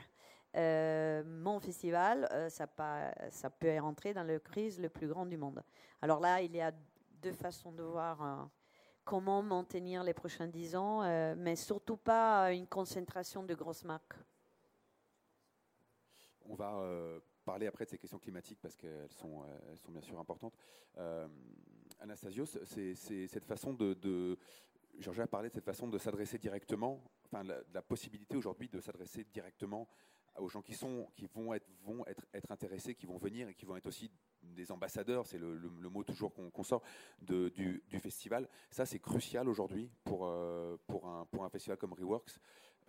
mon 1.25 1.59
festival, 1.59 2.29
ça, 2.49 2.65
pas, 2.65 3.13
ça 3.29 3.49
peut 3.49 3.77
rentrer 3.77 4.13
dans 4.13 4.23
le 4.23 4.39
crise 4.39 4.79
le 4.79 4.87
plus 4.87 5.07
grand 5.07 5.25
du 5.25 5.35
monde. 5.35 5.61
Alors 6.01 6.21
là, 6.21 6.41
il 6.41 6.55
y 6.55 6.61
a 6.61 6.71
deux 7.25 7.33
façons 7.33 7.71
de 7.71 7.81
voir 7.81 8.49
comment 9.03 9.41
maintenir 9.41 10.03
les 10.03 10.13
prochains 10.13 10.47
dix 10.47 10.75
ans, 10.75 11.01
euh, 11.01 11.33
mais 11.35 11.55
surtout 11.55 11.97
pas 11.97 12.53
une 12.53 12.67
concentration 12.67 13.41
de 13.43 13.55
grosses 13.55 13.83
marques. 13.83 14.13
On 16.47 16.53
va 16.53 16.75
euh, 16.75 17.19
parler 17.43 17.65
après 17.65 17.85
de 17.85 17.89
ces 17.89 17.97
questions 17.97 18.19
climatiques 18.19 18.59
parce 18.61 18.75
qu'elles 18.75 19.11
sont, 19.11 19.41
euh, 19.41 19.75
bien 19.89 20.01
sûr 20.01 20.19
importantes. 20.19 20.55
Anastasios, 21.99 22.45
c'est 22.63 22.93
cette 22.93 23.45
façon 23.45 23.73
de, 23.73 23.95
de 23.95 24.37
Georges 24.99 25.21
a 25.21 25.27
parlé 25.27 25.49
de 25.49 25.53
cette 25.55 25.65
façon 25.65 25.87
de 25.87 25.97
s'adresser 25.97 26.37
directement, 26.37 27.01
enfin 27.25 27.43
la 27.43 27.81
possibilité 27.81 28.37
aujourd'hui 28.37 28.69
de 28.69 28.79
s'adresser 28.79 29.23
directement 29.23 29.87
aux 30.37 30.49
gens 30.49 30.61
qui, 30.61 30.73
sont, 30.73 31.07
qui 31.15 31.27
vont, 31.27 31.53
être, 31.53 31.67
vont 31.83 32.05
être, 32.05 32.51
intéressés, 32.51 32.95
qui 32.95 33.05
vont 33.05 33.17
venir 33.17 33.47
et 33.47 33.53
qui 33.53 33.65
vont 33.65 33.75
être 33.77 33.87
aussi 33.87 34.11
des 34.53 34.71
ambassadeurs, 34.71 35.25
c'est 35.25 35.37
le, 35.37 35.57
mot 35.89 36.03
toujours 36.03 36.33
qu'on 36.33 36.63
sort 36.63 36.81
de, 37.21 37.49
du, 37.49 37.99
festival. 37.99 38.47
Ça, 38.69 38.85
c'est 38.85 38.99
crucial 38.99 39.49
aujourd'hui 39.49 39.89
pour, 40.03 40.25
euh, 40.25 40.77
pour, 40.87 41.07
un, 41.07 41.25
pour 41.25 41.45
un 41.45 41.49
festival 41.49 41.77
comme 41.77 41.93
Reworks. 41.93 42.39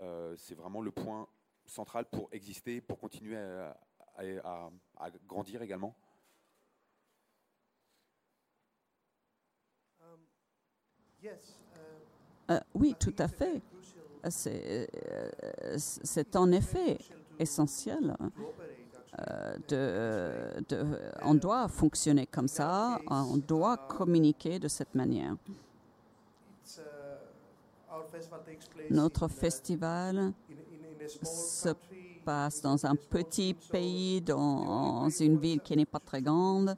Euh, 0.00 0.34
c'est 0.36 0.54
vraiment 0.54 0.82
le 0.82 0.90
point 0.90 1.28
central 1.64 2.04
pour 2.06 2.28
exister, 2.32 2.80
pour 2.80 2.98
continuer 2.98 3.36
à, 3.36 3.76
à, 4.96 5.10
grandir 5.26 5.62
également. 5.62 5.96
Um, 10.00 10.20
uh, 12.50 12.60
oui, 12.74 12.94
tout 12.98 13.14
à 13.18 13.28
fait. 13.28 13.62
C'est 14.28 16.36
en 16.36 16.52
effet 16.52 16.98
essentiel. 17.38 18.16
Euh, 18.20 18.28
de, 19.68 20.62
de, 20.68 20.98
on 21.22 21.34
doit 21.34 21.68
fonctionner 21.68 22.26
comme 22.26 22.48
ça, 22.48 23.00
on 23.08 23.36
doit 23.36 23.76
communiquer 23.76 24.58
de 24.58 24.68
cette 24.68 24.94
manière. 24.94 25.36
Notre 28.90 29.28
festival 29.28 30.32
se 31.22 31.70
passe 32.24 32.60
dans 32.60 32.84
un 32.84 32.96
petit 32.96 33.54
pays, 33.54 34.20
dans 34.20 35.08
une 35.08 35.38
ville 35.38 35.60
qui 35.60 35.76
n'est 35.76 35.86
pas 35.86 36.00
très 36.00 36.20
grande. 36.20 36.76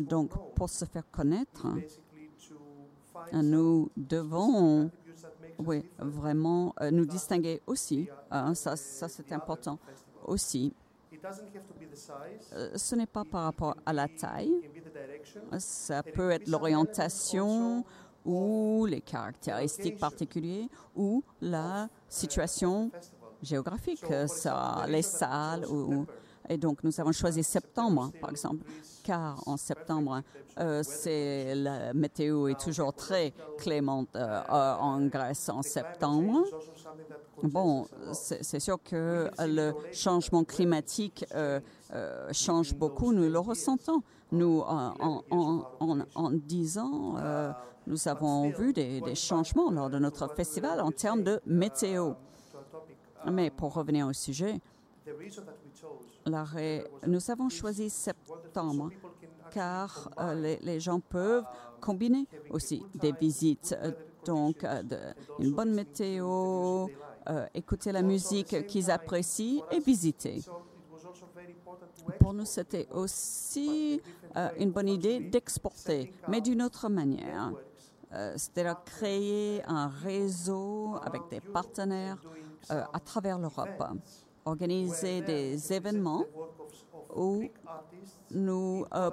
Donc, 0.00 0.30
pour 0.54 0.68
se 0.68 0.84
faire 0.84 1.08
connaître, 1.10 1.66
nous 3.32 3.90
devons 3.96 4.90
oui, 5.58 5.84
vraiment 5.98 6.74
euh, 6.80 6.90
nous 6.90 7.04
distinguer 7.04 7.60
aussi. 7.66 8.08
Ça, 8.54 8.76
ça 8.76 9.08
c'est 9.08 9.30
important 9.32 9.78
aussi. 10.24 10.72
Euh, 12.52 12.70
ce 12.76 12.94
n'est 12.94 13.06
pas 13.06 13.24
par 13.24 13.44
rapport 13.44 13.76
à 13.84 13.92
la 13.92 14.08
taille. 14.08 14.54
Ça 15.58 16.02
peut 16.02 16.30
être 16.30 16.48
l'orientation 16.48 17.84
ou 18.24 18.86
les 18.88 19.00
caractéristiques 19.00 19.98
particulières 19.98 20.68
ou 20.94 21.24
la 21.40 21.88
situation 22.08 22.90
géographique, 23.42 24.04
ça, 24.26 24.84
les 24.86 25.02
salles 25.02 25.64
ou, 25.66 26.06
et 26.50 26.58
donc, 26.58 26.82
nous 26.82 27.00
avons 27.00 27.12
choisi 27.12 27.44
septembre, 27.44 28.10
par 28.20 28.30
exemple, 28.30 28.64
car 29.04 29.40
en 29.46 29.56
septembre, 29.56 30.22
euh, 30.58 30.82
la 31.54 31.94
météo 31.94 32.48
est 32.48 32.58
toujours 32.58 32.92
très 32.92 33.32
clémente 33.56 34.08
euh, 34.16 34.42
en 34.48 35.06
Grèce 35.06 35.48
en 35.48 35.62
septembre. 35.62 36.42
Bon, 37.44 37.86
c'est 38.12 38.58
sûr 38.58 38.82
que 38.82 39.30
le 39.38 39.72
changement 39.92 40.42
climatique 40.42 41.24
euh, 41.36 41.60
change 42.32 42.74
beaucoup, 42.74 43.12
nous 43.12 43.30
le 43.30 43.38
ressentons. 43.38 44.02
Nous, 44.32 44.60
en, 44.66 45.22
en, 45.30 46.30
10 46.32 46.78
ans, 46.78 47.14
nous 47.86 48.08
avons 48.08 48.50
vu 48.50 48.72
des 48.72 49.14
changements 49.14 49.70
lors 49.70 49.88
de 49.88 50.00
notre 50.00 50.34
festival 50.34 50.80
en 50.80 50.90
termes 50.90 51.22
de 51.22 51.40
météo. 51.46 52.14
Mais 53.30 53.50
pour 53.50 53.74
revenir 53.74 54.08
au 54.08 54.12
sujet, 54.12 54.60
nous 57.06 57.30
avons 57.30 57.48
choisi 57.48 57.90
septembre 57.90 58.90
car 59.50 60.10
euh, 60.18 60.56
les, 60.62 60.80
gens 60.80 61.00
peuvent 61.00 61.44
combiner 61.80 62.26
aussi 62.50 62.84
des 62.94 63.12
visites. 63.12 63.76
Euh, 63.82 63.90
donc, 64.24 64.64
euh, 64.64 64.82
une 65.38 65.52
bonne 65.52 65.72
météo, 65.74 66.86
écouter 67.54 67.92
la 67.92 68.02
musique 68.02 68.66
qu'ils 68.66 68.90
apprécient 68.90 69.64
et 69.70 69.78
visiter. 69.78 70.42
pour 72.18 72.32
nous, 72.32 72.44
c'était 72.44 72.88
aussi 72.92 74.00
euh, 74.36 74.48
une 74.58 74.72
bonne 74.72 74.88
idée 74.88 75.20
d'exporter, 75.20 76.12
mais 76.28 76.40
d'une 76.40 76.62
autre 76.62 76.88
manière. 76.88 77.52
Euh, 78.12 78.34
C'est-à-dire 78.36 78.82
créer 78.84 79.62
un 79.66 79.86
réseau 79.88 80.96
avec 81.04 81.22
des 81.30 81.40
partenaires 81.40 82.18
à 82.68 83.00
travers 83.00 83.38
l'Europe, 83.38 83.82
organiser 84.50 85.22
des 85.22 85.72
événements 85.72 86.24
où 87.14 87.48
nous 88.30 88.84
euh, 88.94 89.10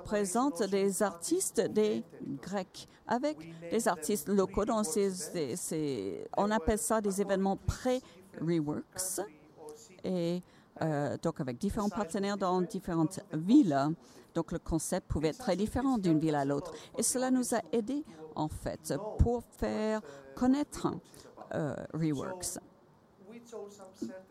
des 0.70 1.04
artistes 1.04 1.62
des 1.62 2.04
Grecs 2.42 2.88
avec 3.08 3.38
des 3.72 3.88
artistes 3.88 4.30
locaux. 4.30 4.66
Dans 4.66 4.84
ces, 4.84 5.10
ces- 5.12 5.56
ces- 5.56 6.28
on 6.38 6.52
appelle 6.52 6.78
ça 6.80 7.02
des 7.02 7.22
événements 7.22 7.58
pré-reworks. 7.58 9.22
Et 10.04 10.42
euh, 10.82 11.18
donc 11.24 11.40
avec 11.40 11.58
différents 11.58 11.90
partenaires 11.90 12.38
dans 12.38 12.62
différentes 12.62 13.20
villes. 13.34 13.78
Donc 14.36 14.52
le 14.52 14.60
concept 14.60 15.08
pouvait 15.08 15.30
être 15.30 15.40
très 15.40 15.56
différent 15.56 15.98
d'une 15.98 16.20
ville 16.20 16.36
à 16.36 16.46
l'autre. 16.46 16.72
Et 16.98 17.04
cela 17.04 17.32
nous 17.32 17.56
a 17.56 17.62
aidés 17.72 18.04
en 18.36 18.48
fait 18.48 18.94
pour 19.18 19.42
faire 19.58 20.02
connaître 20.36 20.88
euh, 21.56 21.76
Reworks. 21.94 22.60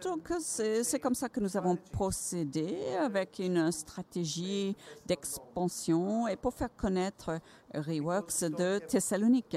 Donc 0.03 0.33
c'est 0.41 1.01
comme 1.01 1.15
ça 1.15 1.29
que 1.29 1.41
nous 1.41 1.57
avons 1.57 1.77
procédé 1.93 2.77
avec 2.99 3.39
une 3.39 3.71
stratégie 3.73 4.77
d'expansion 5.07 6.29
et 6.29 6.37
pour 6.37 6.53
faire 6.55 6.75
connaître 6.77 7.41
Reworks 7.75 8.45
de 8.45 8.79
Thessalonique. 8.79 9.57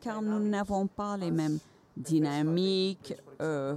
Car 0.00 0.22
nous 0.22 0.38
n'avons 0.38 0.86
pas 0.86 1.16
les 1.16 1.30
mêmes 1.30 1.58
dynamiques 1.96 3.14
euh, 3.40 3.76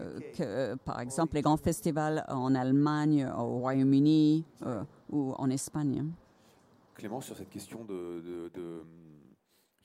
euh, 0.00 0.20
que, 0.36 0.74
par 0.76 1.00
exemple, 1.00 1.34
les 1.34 1.42
grands 1.42 1.56
festivals 1.56 2.24
en 2.28 2.54
Allemagne, 2.54 3.30
au 3.38 3.58
Royaume-Uni 3.58 4.44
euh, 4.66 4.82
ou 5.10 5.32
en 5.32 5.50
Espagne. 5.50 6.06
Clément, 6.94 7.20
sur 7.20 7.36
cette 7.36 7.50
question 7.50 7.84
de, 7.84 8.52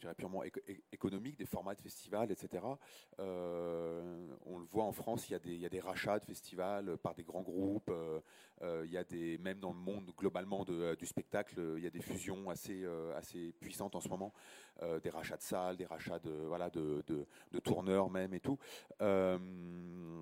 dirais 0.06 0.16
purement 0.16 0.44
éco- 0.44 0.62
économique, 0.92 1.38
des 1.38 1.46
formats 1.46 1.76
de 1.76 1.82
festivals, 1.82 2.32
etc., 2.32 2.64
euh, 3.20 4.28
on 4.46 4.60
le 4.60 4.66
voit 4.66 4.84
en 4.84 4.92
France, 4.92 5.30
il 5.30 5.34
y, 5.34 5.36
a 5.36 5.40
des, 5.40 5.54
il 5.54 5.60
y 5.60 5.66
a 5.66 5.70
des 5.70 5.80
rachats 5.80 6.20
de 6.20 6.26
festivals 6.26 6.98
par 6.98 7.16
des 7.16 7.24
grands 7.24 7.42
groupes, 7.42 7.90
euh, 7.90 8.22
euh, 8.62 8.84
il 8.86 8.92
y 8.92 8.98
a 8.98 9.04
des, 9.04 9.38
même 9.40 9.60
dans 9.60 9.72
le 9.72 9.80
monde 9.80 10.12
globalement 10.16 10.64
de- 10.64 10.96
du 10.96 11.06
spectacle, 11.06 11.74
il 11.78 11.84
y 11.84 11.88
a 11.88 11.90
des 11.90 12.02
fusions 12.02 12.50
assez, 12.50 12.86
assez 13.16 13.52
puissantes 13.60 13.96
en 13.96 14.00
ce 14.00 14.10
moment, 14.10 14.34
des 15.04 15.10
rachats 15.10 15.38
de 15.38 15.42
salles, 15.42 15.78
des 15.78 15.86
rachats 15.86 16.20
de, 16.20 16.32
voilà, 16.32 16.70
de, 16.70 17.04
de- 17.08 17.26
de 17.52 17.60
tourneurs 17.60 18.10
même 18.10 18.34
et 18.34 18.40
tout. 18.40 18.58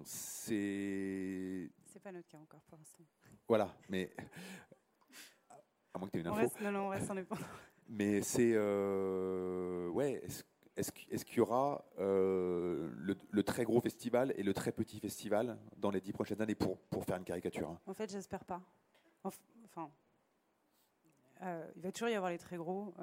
C'est... 0.05 1.69
C'est 1.85 1.99
pas 2.01 2.11
notre 2.11 2.27
cas 2.27 2.37
encore 2.37 2.61
pour 2.63 2.77
l'instant. 2.77 3.03
Voilà, 3.47 3.75
mais... 3.89 4.13
À 5.93 5.99
moins 5.99 6.07
que 6.07 6.13
tu 6.13 6.17
aies 6.17 6.21
une 6.21 6.27
On 6.29 6.31
info. 6.31 6.41
reste, 6.41 6.59
non, 6.61 6.71
non, 6.71 6.79
on 6.85 6.89
reste 6.89 7.11
indépendant. 7.11 7.41
Mais 7.89 8.21
c'est 8.21 8.51
euh, 8.55 9.89
ouais. 9.89 10.21
Est-ce 10.23 10.43
est-ce 10.75 10.91
qu'- 10.91 11.07
est-ce 11.11 11.23
qu'il 11.23 11.37
y 11.37 11.41
aura 11.41 11.85
euh, 11.99 12.89
le, 13.29 13.43
très 13.43 13.63
gros 13.63 13.79
festival 13.79 14.33
et 14.37 14.41
le 14.41 14.55
très 14.55 14.71
petit 14.71 14.99
festival 14.99 15.59
dans 15.77 15.91
les 15.91 16.01
dix 16.01 16.13
prochaines 16.13 16.41
années 16.41 16.55
pour, 16.55 16.79
pour 16.89 17.05
faire 17.05 17.17
une 17.17 17.23
caricature 17.23 17.69
hein? 17.69 17.79
En 17.85 17.93
fait, 17.93 18.11
j'espère 18.11 18.43
pas. 18.43 18.59
Enf- 19.23 19.37
Enfin, 19.65 19.91
euh, 21.43 21.67
il 21.75 21.81
va 21.83 21.91
toujours 21.91 22.09
y 22.09 22.15
avoir 22.15 22.31
les 22.31 22.37
très 22.39 22.57
gros 22.57 22.93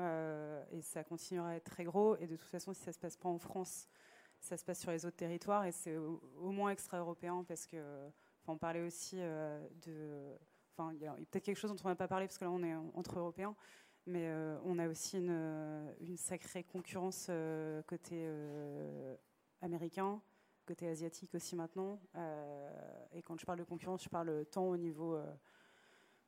et 0.73 0.83
ça 0.83 1.05
continuera 1.05 1.51
à 1.51 1.55
être 1.55 1.71
très 1.71 1.85
gros. 1.85 2.17
Et 2.17 2.27
de 2.27 2.35
toute 2.37 2.49
façon, 2.49 2.73
si 2.73 2.83
ça 2.83 2.93
se 2.93 2.99
passe 2.99 3.17
pas 3.17 3.29
en 3.29 3.39
France, 3.39 3.89
ça 4.41 4.57
se 4.57 4.65
passe 4.65 4.81
sur 4.81 4.91
les 4.91 5.05
autres 5.07 5.17
territoires 5.17 5.65
et 5.65 5.73
c'est 5.73 5.97
au, 5.97 6.51
moins 6.51 6.71
extra-européen 6.71 7.45
parce 7.47 7.67
que, 7.67 7.77
on 8.49 8.57
parlait 8.57 8.81
aussi 8.83 9.17
de, 9.17 10.33
enfin, 10.77 10.93
il 10.95 11.01
y 11.01 11.07
a 11.07 11.13
peut-être 11.13 11.45
quelque 11.45 11.57
chose 11.59 11.71
dont 11.71 11.77
on 11.85 11.89
n'a 11.89 11.95
pas 11.95 12.09
parlé 12.09 12.27
parce 12.27 12.39
que 12.39 12.45
là, 12.45 12.51
on 12.51 12.63
est 12.65 12.75
en- 12.75 12.91
entre 12.95 13.19
Européens. 13.19 13.55
Mais 14.11 14.27
euh, 14.27 14.59
on 14.65 14.79
a 14.81 14.89
aussi 14.89 15.19
une, 15.19 15.95
une 16.01 16.17
sacrée 16.17 16.65
concurrence 16.65 17.29
euh, 17.31 17.81
côté 17.83 18.25
euh, 18.25 19.15
américain, 19.63 20.21
côté 20.67 20.89
asiatique 20.89 21.33
aussi 21.37 21.55
maintenant. 21.55 22.01
Euh, 22.17 23.07
et 23.13 23.23
quand 23.23 23.39
je 23.39 23.47
parle 23.47 23.61
de 23.61 23.65
concurrence, 23.65 24.03
je 24.03 24.09
parle 24.09 24.45
tant 24.51 24.65
au 24.69 24.77
niveau 24.77 25.15
euh, 25.15 25.33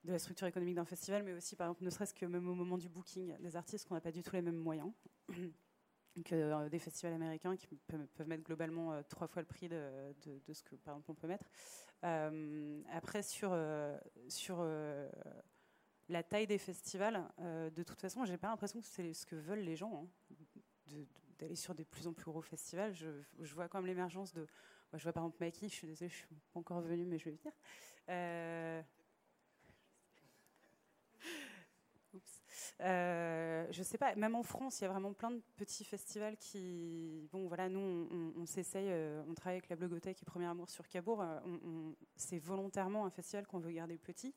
de 0.04 0.12
la 0.12 0.20
structure 0.20 0.46
économique 0.46 0.76
d'un 0.76 0.84
festival, 0.84 1.24
mais 1.24 1.32
aussi, 1.32 1.56
par 1.56 1.66
exemple, 1.66 1.82
ne 1.82 1.90
serait-ce 1.90 2.14
que 2.14 2.24
même 2.24 2.48
au 2.48 2.54
moment 2.54 2.78
du 2.78 2.88
booking 2.88 3.36
des 3.40 3.56
artistes, 3.56 3.88
qu'on 3.88 3.94
n'a 3.94 4.00
pas 4.00 4.12
du 4.12 4.22
tout 4.22 4.36
les 4.36 4.42
mêmes 4.42 4.54
moyens 4.54 4.92
que 6.24 6.34
euh, 6.36 6.68
des 6.68 6.78
festivals 6.78 7.14
américains 7.14 7.56
qui 7.56 7.66
peuvent, 7.66 8.28
mettre 8.28 8.44
globalement 8.44 8.92
euh, 8.92 9.02
trois 9.08 9.26
fois 9.26 9.42
le 9.42 9.48
prix 9.48 9.68
de, 9.68 10.14
de- 10.24 10.52
ce 10.52 10.62
que, 10.62 10.76
par 10.76 10.94
exemple, 10.94 11.10
on 11.10 11.14
peut 11.14 11.26
mettre. 11.26 11.48
Euh, 12.04 12.80
après, 12.92 13.24
sur, 13.24 13.50
euh, 13.52 13.98
sur 14.28 14.58
euh, 14.60 15.10
la 16.08 16.22
taille 16.22 16.46
des 16.46 16.58
festivals, 16.58 17.28
euh, 17.40 17.70
de 17.70 17.82
toute 17.82 18.00
façon, 18.00 18.24
j'ai 18.24 18.36
pas 18.36 18.48
l'impression 18.48 18.80
que 18.80 18.86
c'est 18.86 19.12
ce 19.12 19.26
que 19.26 19.36
veulent 19.36 19.60
les 19.60 19.76
gens, 19.76 20.08
hein, 20.90 20.96
d'aller 21.38 21.56
sur 21.56 21.74
des 21.74 21.84
plus 21.84 22.06
en 22.06 22.12
plus 22.12 22.24
gros 22.24 22.42
festivals. 22.42 22.94
Je, 22.94 23.54
vois 23.54 23.68
quand 23.68 23.78
même 23.78 23.86
l'émergence 23.86 24.32
de. 24.32 24.46
je 24.92 25.02
vois 25.02 25.12
par 25.12 25.24
exemple 25.24 25.44
Maki, 25.44 25.68
je 25.68 25.74
suis 25.74 25.86
désolée, 25.86 26.10
je 26.10 26.16
suis 26.16 26.26
pas 26.52 26.60
encore 26.60 26.80
venue, 26.80 27.04
mais 27.04 27.18
je 27.18 27.24
vais 27.26 27.36
venir. 27.36 27.52
Euh, 28.08 28.82
Oups. 32.14 32.42
Euh, 32.80 33.66
je 33.70 33.82
sais 33.82 33.96
pas, 33.96 34.14
même 34.16 34.34
en 34.34 34.42
France, 34.42 34.80
il 34.80 34.84
y 34.84 34.86
a 34.86 34.90
vraiment 34.90 35.12
plein 35.12 35.30
de 35.30 35.40
petits 35.56 35.84
festivals 35.84 36.36
qui. 36.36 37.28
Bon, 37.32 37.46
voilà, 37.48 37.68
nous, 37.68 38.08
on, 38.36 38.44
s'essaye, 38.44 38.88
euh, 38.90 39.22
on 39.28 39.34
travaille 39.34 39.58
avec 39.58 39.70
la 39.70 39.76
Blogothèque 39.76 40.20
et 40.22 40.26
Premier 40.26 40.46
Amour 40.46 40.68
sur 40.68 40.86
Cabourg. 40.88 41.22
euh, 41.22 41.40
c'est 42.16 42.38
volontairement 42.38 43.06
un 43.06 43.10
festival 43.10 43.46
qu'on 43.46 43.60
veut 43.60 43.72
garder 43.72 43.96
petit, 43.98 44.34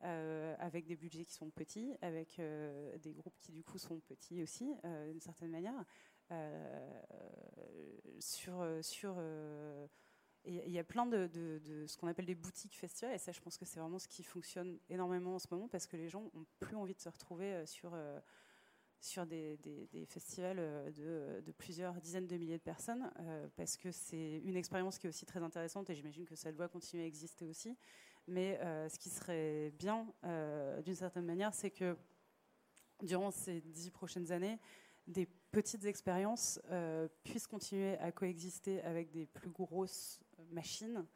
avec 0.00 0.86
des 0.86 0.96
budgets 0.96 1.24
qui 1.24 1.34
sont 1.34 1.50
petits, 1.50 1.94
avec 2.02 2.38
euh, 2.38 2.96
des 2.98 3.12
groupes 3.12 3.38
qui, 3.40 3.52
du 3.52 3.64
coup, 3.64 3.78
sont 3.78 4.00
petits 4.00 4.42
aussi, 4.42 4.72
euh, 4.84 5.10
d'une 5.10 5.20
certaine 5.20 5.50
manière. 5.50 5.84
Euh, 6.32 7.00
sur. 8.18 8.66
sur 8.82 9.14
euh, 9.18 9.86
il 10.46 10.70
y 10.70 10.78
a 10.78 10.84
plein 10.84 11.06
de, 11.06 11.28
ce 11.86 11.96
qu'on 11.96 12.06
appelle 12.06 12.26
des 12.26 12.34
boutiques 12.34 12.76
festivals, 12.76 13.14
et 13.14 13.18
ça, 13.18 13.32
je 13.32 13.40
pense 13.40 13.58
que 13.58 13.64
c'est 13.64 13.80
vraiment 13.80 13.98
ce 13.98 14.08
qui 14.08 14.22
fonctionne 14.22 14.78
énormément 14.88 15.34
en 15.34 15.38
ce 15.38 15.48
moment, 15.50 15.68
parce 15.68 15.86
que 15.86 15.96
les 15.96 16.08
gens 16.08 16.30
ont 16.34 16.46
plus 16.60 16.76
envie 16.76 16.94
de 16.94 17.00
se 17.00 17.08
retrouver 17.08 17.52
euh, 17.52 17.66
sur, 17.66 17.92
euh, 17.94 18.20
sur 19.00 19.26
des, 19.26 19.58
festivals 20.08 20.58
euh, 20.58 20.90
de, 20.90 21.40
de 21.44 21.52
plusieurs 21.52 21.94
dizaines 22.00 22.26
de 22.26 22.36
milliers 22.36 22.58
de 22.58 22.62
personnes, 22.62 23.10
euh, 23.20 23.48
parce 23.56 23.76
que 23.76 23.90
c'est 23.90 24.38
une 24.44 24.56
expérience 24.56 24.98
qui 24.98 25.06
est 25.06 25.10
aussi 25.10 25.26
très 25.26 25.42
intéressante, 25.42 25.90
et 25.90 25.94
j'imagine 25.94 26.24
que 26.24 26.36
ça 26.36 26.52
doit 26.52 26.68
continuer 26.68 27.02
à 27.02 27.06
exister 27.06 27.46
aussi. 27.46 27.76
Mais 28.28 28.58
euh, 28.60 28.88
ce 28.88 28.98
qui 28.98 29.08
serait 29.08 29.72
bien, 29.78 30.06
euh, 30.24 30.82
d'une 30.82 30.96
certaine 30.96 31.24
manière, 31.24 31.54
c'est 31.54 31.70
que 31.70 31.96
durant 33.02 33.30
ces 33.30 33.60
dix 33.60 33.90
prochaines 33.90 34.32
années, 34.32 34.58
des 35.06 35.26
petites 35.52 35.84
expériences 35.84 36.60
euh, 36.70 37.06
puissent 37.22 37.46
continuer 37.46 37.96
à 37.98 38.10
coexister 38.10 38.82
avec 38.82 39.12
des 39.12 39.26
plus 39.26 39.50
grosses 39.50 40.20
machines 40.50 41.06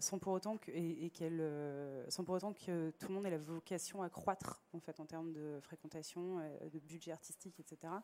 sans 0.00 0.18
pour 0.18 0.34
autant 0.34 0.58
que 0.58 0.70
et, 0.70 1.06
et 1.06 2.10
sans 2.10 2.22
pour 2.22 2.34
autant 2.34 2.52
que 2.52 2.90
tout 2.98 3.08
le 3.08 3.14
monde 3.14 3.24
ait 3.24 3.30
la 3.30 3.38
vocation 3.38 4.02
à 4.02 4.10
croître 4.10 4.62
en 4.74 4.78
fait 4.78 5.00
en 5.00 5.06
termes 5.06 5.32
de 5.32 5.58
fréquentation, 5.62 6.36
de 6.70 6.78
budget 6.80 7.12
artistique, 7.12 7.58
etc. 7.58 7.94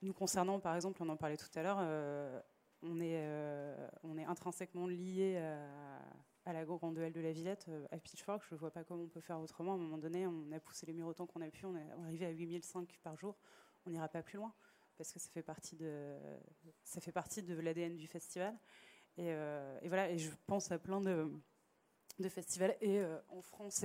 Nous 0.00 0.14
concernant, 0.14 0.58
par 0.58 0.74
exemple, 0.74 1.02
on 1.02 1.08
en 1.10 1.18
parlait 1.18 1.36
tout 1.36 1.50
à 1.54 1.62
l'heure, 1.62 2.42
on 2.80 2.98
est 2.98 3.22
on 4.04 4.16
est 4.16 4.24
intrinsèquement 4.24 4.86
lié 4.86 5.36
à, 5.36 5.98
à 6.48 6.54
la 6.54 6.64
grande 6.64 6.94
duel 6.94 7.12
de 7.12 7.20
la 7.20 7.30
Villette, 7.30 7.66
euh, 7.68 7.86
à 7.90 7.98
Pitchfork. 7.98 8.42
Je 8.48 8.54
ne 8.54 8.58
vois 8.58 8.70
pas 8.70 8.82
comment 8.82 9.02
on 9.02 9.08
peut 9.08 9.20
faire 9.20 9.38
autrement. 9.38 9.72
À 9.72 9.74
un 9.74 9.78
moment 9.78 9.98
donné, 9.98 10.26
on 10.26 10.50
a 10.50 10.58
poussé 10.58 10.86
les 10.86 10.94
murs 10.94 11.06
autant 11.06 11.26
qu'on 11.26 11.42
a 11.42 11.50
pu. 11.50 11.66
On 11.66 11.76
est 11.76 11.90
arrivé 12.04 12.24
à 12.24 12.30
8005 12.30 12.98
par 13.02 13.18
jour. 13.18 13.36
On 13.84 13.90
n'ira 13.90 14.08
pas 14.08 14.22
plus 14.22 14.38
loin 14.38 14.54
parce 14.96 15.12
que 15.12 15.18
ça 15.18 15.28
fait 15.28 15.42
partie 15.42 15.76
de 15.76 16.16
de 17.42 17.60
l'ADN 17.60 17.96
du 17.96 18.06
festival. 18.06 18.58
Et, 19.18 19.26
euh, 19.28 19.78
et 19.82 19.88
voilà. 19.88 20.10
Et 20.10 20.16
je 20.16 20.30
pense 20.46 20.72
à 20.72 20.78
plein 20.78 21.02
de, 21.02 21.28
festivals 22.30 22.76
et 22.80 22.98
euh, 22.98 23.18
en 23.28 23.42
France 23.42 23.84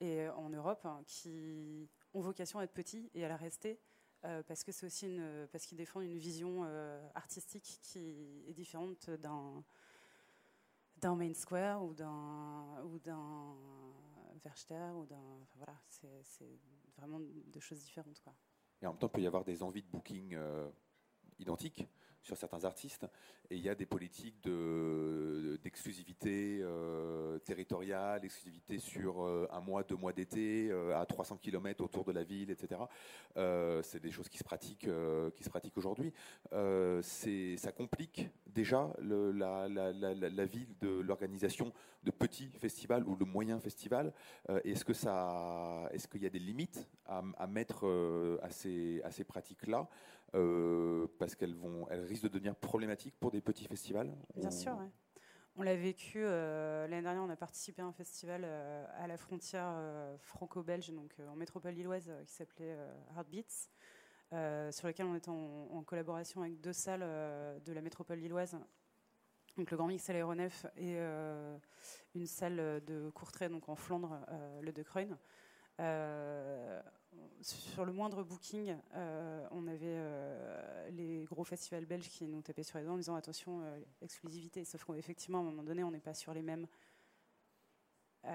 et, 0.00 0.28
en 0.30 0.48
Europe 0.48 0.86
hein, 0.86 1.02
qui 1.06 1.90
ont 2.14 2.20
vocation 2.22 2.58
à 2.58 2.64
être 2.64 2.72
petits 2.72 3.10
et 3.12 3.22
à 3.22 3.28
la 3.28 3.36
rester. 3.36 3.78
parce 4.22 4.64
que 4.64 4.72
c'est 4.72 4.86
aussi 4.86 5.20
parce 5.52 5.66
qu'ils 5.66 5.76
défendent 5.76 6.04
une 6.04 6.18
vision 6.18 6.64
artistique 7.14 7.80
qui 7.82 7.98
est 8.48 8.54
différente 8.54 9.10
d'un 9.10 9.62
d'un 11.00 11.16
Main 11.16 11.34
Square 11.34 11.82
ou 11.84 11.94
d'un 11.94 12.82
ou 12.84 12.98
d'un 12.98 13.56
Verster 14.44 14.90
ou 14.94 15.02
enfin, 15.02 15.56
voilà 15.56 15.78
c'est 15.88 16.22
c'est 16.22 16.58
vraiment 16.96 17.20
deux 17.20 17.60
choses 17.60 17.80
différentes 17.80 18.20
quoi. 18.20 18.34
Et 18.82 18.86
en 18.86 18.92
même 18.92 18.98
temps, 18.98 19.08
il 19.08 19.12
peut 19.12 19.20
y 19.20 19.26
avoir 19.26 19.44
des 19.44 19.62
envies 19.62 19.82
de 19.82 19.88
booking 19.88 20.34
euh, 20.34 20.68
identiques 21.38 21.86
sur 22.22 22.36
certains 22.36 22.64
artistes, 22.64 23.06
et 23.50 23.56
il 23.56 23.62
y 23.62 23.68
a 23.68 23.74
des 23.74 23.86
politiques 23.86 24.46
d'exclusivité 25.62 26.60
euh, 26.62 27.38
territoriale, 27.40 28.24
exclusivité 28.24 28.78
sur 28.78 29.24
euh, 29.24 29.48
un 29.50 29.60
mois, 29.60 29.82
deux 29.82 29.96
mois 29.96 30.12
d'été, 30.12 30.68
euh, 30.70 30.96
à 30.96 31.04
300 31.04 31.38
km 31.38 31.82
autour 31.82 32.04
de 32.04 32.12
la 32.12 32.22
ville, 32.22 32.50
etc. 32.50 32.80
c'est 33.82 34.00
des 34.00 34.12
choses 34.12 34.28
qui 34.28 34.38
se 34.38 34.44
pratiquent, 34.44 34.88
qui 35.34 35.42
pratiquent 35.50 35.76
aujourd'hui. 35.76 36.12
ça 36.50 37.72
complique 37.72 38.28
déjà 38.46 38.92
la, 39.00 39.68
la, 39.68 40.46
vie 40.46 40.66
de 40.80 41.00
l'organisation 41.00 41.72
de 42.04 42.10
petits 42.10 42.50
festivals 42.58 43.04
ou 43.06 43.16
de 43.16 43.24
moyens 43.24 43.60
festivals. 43.62 44.12
est-ce 44.64 44.84
que 44.84 44.92
est-ce 44.92 46.08
qu'il 46.08 46.22
y 46.22 46.26
a 46.26 46.30
des 46.30 46.38
limites 46.38 46.88
à, 47.06 47.46
mettre 47.46 47.86
à 48.42 48.50
ces 48.50 49.24
pratiques-là? 49.26 49.88
Euh, 50.34 51.06
parce 51.18 51.34
qu'elles 51.34 51.56
vont, 51.56 51.88
elles 51.90 52.04
risquent 52.04 52.24
de 52.24 52.28
devenir 52.28 52.54
problématiques 52.54 53.14
pour 53.18 53.30
des 53.30 53.40
petits 53.40 53.66
festivals. 53.66 54.14
Bien 54.36 54.50
sûr. 54.50 54.76
On 55.56 55.62
l'a 55.62 55.74
vécu 55.74 56.22
euh, 56.22 56.86
l'année 56.86 57.02
dernière. 57.02 57.22
On 57.22 57.30
a 57.30 57.36
participé 57.36 57.82
à 57.82 57.86
un 57.86 57.92
festival 57.92 58.42
euh, 58.44 58.86
à 58.96 59.06
la 59.06 59.16
frontière 59.16 59.74
franco-belge, 60.20 60.92
donc 60.92 61.14
en 61.28 61.36
métropole 61.36 61.74
lilloise, 61.74 62.12
qui 62.26 62.32
s'appelait 62.32 62.76
Heartbeats, 63.16 64.70
sur 64.72 64.86
lequel 64.86 65.06
on 65.06 65.16
était 65.16 65.30
en, 65.30 65.82
collaboration 65.84 66.42
avec 66.42 66.60
deux 66.60 66.72
salles 66.72 67.00
de 67.64 67.72
la 67.72 67.80
métropole 67.80 68.18
lilloise. 68.18 68.56
Donc 69.56 69.70
le 69.70 69.76
Grand 69.76 69.88
Mix 69.88 70.08
à 70.08 70.12
l'Aéronef 70.12 70.66
et 70.76 70.96
une 72.14 72.26
salle 72.26 72.82
de 72.86 73.10
Courtrai, 73.10 73.48
donc 73.48 73.68
en 73.68 73.74
Flandre, 73.74 74.20
le 74.62 74.70
De 74.72 74.82
Kreun 74.84 75.18
sur 77.42 77.84
le 77.84 77.92
moindre 77.92 78.22
booking, 78.22 78.76
euh, 78.94 79.46
on 79.50 79.66
avait 79.66 79.96
euh, 79.96 80.90
les 80.90 81.24
gros 81.24 81.44
festivals 81.44 81.86
belges 81.86 82.08
qui 82.08 82.26
nous 82.26 82.42
tapaient 82.42 82.62
sur 82.62 82.78
les 82.78 82.84
doigts 82.84 82.94
en 82.94 82.98
disant 82.98 83.14
attention, 83.14 83.62
euh, 83.62 83.80
exclusivité. 84.02 84.64
Sauf 84.64 84.84
qu'effectivement, 84.84 85.38
à 85.38 85.40
un 85.42 85.44
moment 85.44 85.62
donné, 85.62 85.82
on 85.82 85.90
n'est 85.90 86.00
pas 86.00 86.14
sur 86.14 86.34
les 86.34 86.42
mêmes. 86.42 86.66
en 88.24 88.30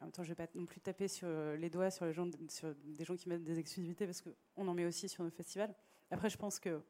même 0.00 0.12
temps, 0.12 0.24
je 0.24 0.30
ne 0.30 0.34
vais 0.34 0.46
pas 0.46 0.50
non 0.54 0.66
plus 0.66 0.80
taper 0.80 1.08
sur 1.08 1.28
les 1.28 1.70
doigts 1.70 1.90
sur, 1.90 2.04
les 2.04 2.12
gens, 2.12 2.28
sur 2.48 2.74
des 2.74 3.04
gens 3.04 3.16
qui 3.16 3.28
mettent 3.28 3.44
des 3.44 3.58
exclusivités 3.58 4.06
parce 4.06 4.22
qu'on 4.22 4.68
en 4.68 4.74
met 4.74 4.84
aussi 4.84 5.08
sur 5.08 5.22
nos 5.22 5.30
festivals. 5.30 5.74
Après, 6.10 6.28
je 6.28 6.36
pense 6.36 6.58
que 6.58 6.82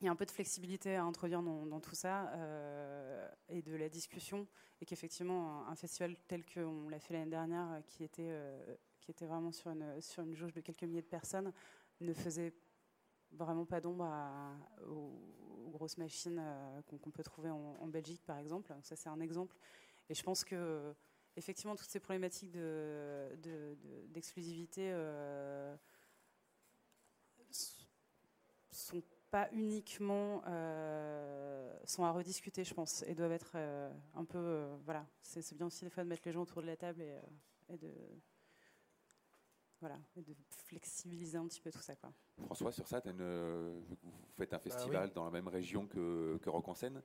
il 0.00 0.04
y 0.04 0.08
a 0.08 0.12
un 0.12 0.16
peu 0.16 0.26
de 0.26 0.30
flexibilité 0.30 0.94
à 0.94 1.02
introduire 1.02 1.42
dans, 1.42 1.80
tout 1.80 1.96
ça 1.96 2.32
et 3.48 3.62
de 3.62 3.74
la 3.74 3.88
discussion 3.88 4.46
et 4.80 4.86
qu'effectivement 4.86 5.66
un, 5.66 5.74
festival 5.74 6.14
tel 6.28 6.44
qu'on 6.46 6.88
l'a 6.88 7.00
fait 7.00 7.14
l'année 7.14 7.30
dernière 7.30 7.82
qui 7.88 8.04
était 8.04 8.30
qui 9.08 9.12
était 9.12 9.24
vraiment 9.24 9.52
sur 9.52 9.70
une, 9.70 9.98
sur 10.02 10.22
une 10.22 10.34
jauge 10.34 10.52
de 10.52 10.60
quelques 10.60 10.82
milliers 10.82 11.00
de 11.00 11.06
personnes, 11.06 11.50
ne 12.02 12.12
faisait 12.12 12.52
vraiment 13.32 13.64
pas 13.64 13.80
d'ombre 13.80 14.06
aux, 14.86 15.70
grosses 15.70 15.96
machines 15.96 16.38
euh, 16.38 16.82
qu'on 16.82 17.10
peut 17.10 17.22
trouver 17.22 17.48
en, 17.48 17.86
Belgique, 17.86 18.22
par 18.26 18.36
exemple. 18.36 18.70
ça, 18.82 18.96
c'est 18.96 19.08
un 19.08 19.20
exemple. 19.20 19.56
Et 20.10 20.14
je 20.14 20.22
pense 20.22 20.44
que, 20.44 20.94
effectivement, 21.36 21.74
toutes 21.74 21.88
ces 21.88 22.00
problématiques 22.00 22.52
d'exclusivité 24.10 24.90
de, 24.90 24.94
euh, 24.94 25.74
sont 28.70 29.02
pas 29.30 29.48
uniquement 29.52 30.42
euh, 30.46 31.74
sont 31.86 32.04
à 32.04 32.10
rediscuter, 32.10 32.62
je 32.62 32.74
pense, 32.74 33.02
et 33.04 33.14
doivent 33.14 33.32
être 33.32 33.56
un 34.14 34.24
peu, 34.26 34.68
voilà, 34.84 35.06
c'est 35.22 35.56
bien 35.56 35.68
aussi 35.68 35.84
des 35.84 35.90
fois 35.90 36.04
de 36.04 36.10
mettre 36.10 36.24
les 36.26 36.32
gens 36.32 36.42
autour 36.42 36.60
de 36.60 36.66
la 36.66 36.76
table 36.76 37.00
et, 37.00 37.18
et 37.70 37.78
de 37.78 37.90
voilà, 39.80 39.98
et 40.16 40.22
de 40.22 40.34
flexibiliser 40.50 41.38
un 41.38 41.46
petit 41.46 41.60
peu 41.60 41.70
tout 41.70 41.80
ça. 41.80 41.94
Quoi. 41.96 42.12
François, 42.44 42.72
sur 42.72 42.86
ça, 42.86 43.00
vous 43.00 43.12
faites 44.36 44.52
un 44.52 44.56
bah 44.56 44.62
festival 44.62 45.12
dans 45.12 45.24
la 45.24 45.30
même 45.30 45.48
région 45.48 45.86
que, 45.86 46.38
que 46.42 46.50
Rock 46.50 46.68
en 46.68 46.74
scène, 46.74 47.02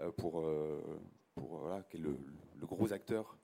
euh, 0.00 0.10
pour, 0.12 0.40
euh, 0.40 1.00
pour 1.34 1.58
voilà, 1.58 1.82
qui 1.82 1.98
est 1.98 2.00
le, 2.00 2.16
gros 2.62 2.92
acteur 2.92 3.36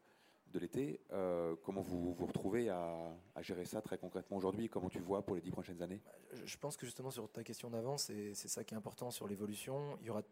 de 0.48 0.58
l'été. 0.58 1.00
Euh, 1.12 1.54
comment 1.62 1.82
vous 1.82 2.14
vous 2.14 2.26
retrouvez 2.26 2.70
à, 2.70 3.12
gérer 3.40 3.64
ça 3.64 3.82
très 3.82 3.98
concrètement 3.98 4.38
aujourd'hui? 4.38 4.68
Comment 4.68 4.88
tu 4.88 4.98
vois 4.98 5.22
pour 5.22 5.34
les 5.36 5.42
dix 5.42 5.50
prochaines 5.50 5.82
années? 5.82 6.00
Bah, 6.04 6.38
Je 6.44 6.56
pense 6.56 6.76
que 6.76 6.86
justement 6.86 7.10
sur 7.10 7.30
ta 7.30 7.44
question 7.44 7.70
d'avant, 7.70 7.98
c'est 7.98 8.34
ça 8.34 8.64
qui 8.64 8.74
est 8.74 8.78
important 8.78 9.10
sur 9.10 9.28
l'évolution. 9.28 9.98
Il 10.00 10.06
y 10.06 10.10
aura 10.10 10.22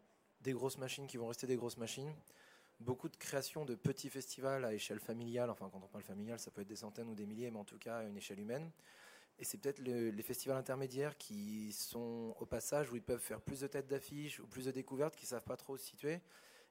des 0.41 0.53
grosses 0.53 0.77
machines 0.77 1.07
qui 1.07 1.17
vont 1.17 1.27
rester 1.27 1.47
des 1.47 1.55
grosses 1.55 1.77
machines 1.77 2.11
beaucoup 2.79 3.09
de 3.09 3.17
créations 3.17 3.65
de 3.65 3.75
petits 3.75 4.09
festivals 4.09 4.65
à 4.65 4.73
échelle 4.73 4.99
familiale. 4.99 5.49
Enfin, 5.49 5.69
quand 5.71 5.81
on 5.83 5.87
parle 5.87 6.03
familial, 6.03 6.39
ça 6.39 6.51
peut 6.51 6.61
être 6.61 6.67
des 6.67 6.75
centaines 6.75 7.09
ou 7.09 7.15
des 7.15 7.25
milliers, 7.25 7.51
mais 7.51 7.59
en 7.59 7.65
tout 7.65 7.77
cas 7.77 7.97
à 7.97 8.03
une 8.03 8.17
échelle 8.17 8.39
humaine. 8.39 8.71
Et 9.37 9.45
c'est 9.45 9.57
peut-être 9.57 9.79
les 9.79 10.21
festivals 10.21 10.57
intermédiaires 10.57 11.17
qui 11.17 11.71
sont 11.71 12.35
au 12.39 12.45
passage 12.45 12.91
où 12.91 12.97
ils 12.97 13.01
peuvent 13.01 13.21
faire 13.21 13.39
plus 13.39 13.61
de 13.61 13.67
têtes 13.67 13.87
d'affiches 13.87 14.39
ou 14.41 14.47
plus 14.47 14.65
de 14.65 14.71
découvertes, 14.71 15.15
qui 15.15 15.25
savent 15.25 15.45
pas 15.45 15.55
trop 15.55 15.77
se 15.77 15.85
situer. 15.85 16.19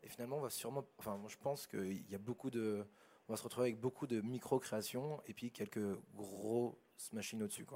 Et 0.02 0.08
finalement, 0.08 0.36
on 0.36 0.42
va 0.42 0.50
sûrement. 0.50 0.84
Enfin, 0.98 1.18
je 1.28 1.36
pense 1.36 1.66
qu'il 1.66 2.08
y 2.10 2.14
a 2.14 2.18
beaucoup 2.18 2.50
de. 2.50 2.84
On 3.28 3.32
va 3.32 3.36
se 3.36 3.42
retrouver 3.42 3.68
avec 3.68 3.80
beaucoup 3.80 4.06
de 4.06 4.20
micro-créations 4.20 5.20
et 5.26 5.34
puis 5.34 5.50
quelques 5.50 5.96
grosses 6.14 7.12
machines 7.12 7.42
au-dessus. 7.42 7.66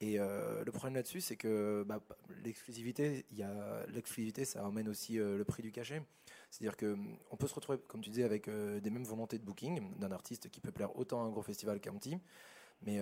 Et 0.00 0.18
euh, 0.18 0.64
le 0.64 0.72
problème 0.72 0.94
là-dessus, 0.94 1.20
c'est 1.20 1.36
que 1.36 1.84
bah, 1.86 2.00
l'exclusivité, 2.42 3.26
y 3.32 3.42
a 3.42 3.84
l'exclusivité, 3.88 4.46
ça 4.46 4.66
emmène 4.66 4.88
aussi 4.88 5.18
euh, 5.18 5.36
le 5.36 5.44
prix 5.44 5.62
du 5.62 5.70
cachet. 5.70 6.02
C'est-à-dire 6.50 6.76
que 6.76 6.96
on 7.30 7.36
peut 7.36 7.46
se 7.46 7.54
retrouver, 7.54 7.78
comme 7.86 8.00
tu 8.00 8.10
disais, 8.10 8.24
avec 8.24 8.48
euh, 8.48 8.80
des 8.80 8.90
mêmes 8.90 9.04
volontés 9.04 9.38
de 9.38 9.44
booking 9.44 9.96
d'un 9.98 10.10
artiste 10.12 10.50
qui 10.50 10.60
peut 10.60 10.72
plaire 10.72 10.96
autant 10.96 11.22
à 11.22 11.26
un 11.26 11.30
gros 11.30 11.42
festival 11.42 11.80
qu'à 11.80 11.90
un 11.90 11.96
petit. 11.96 12.18
Mais 12.82 12.98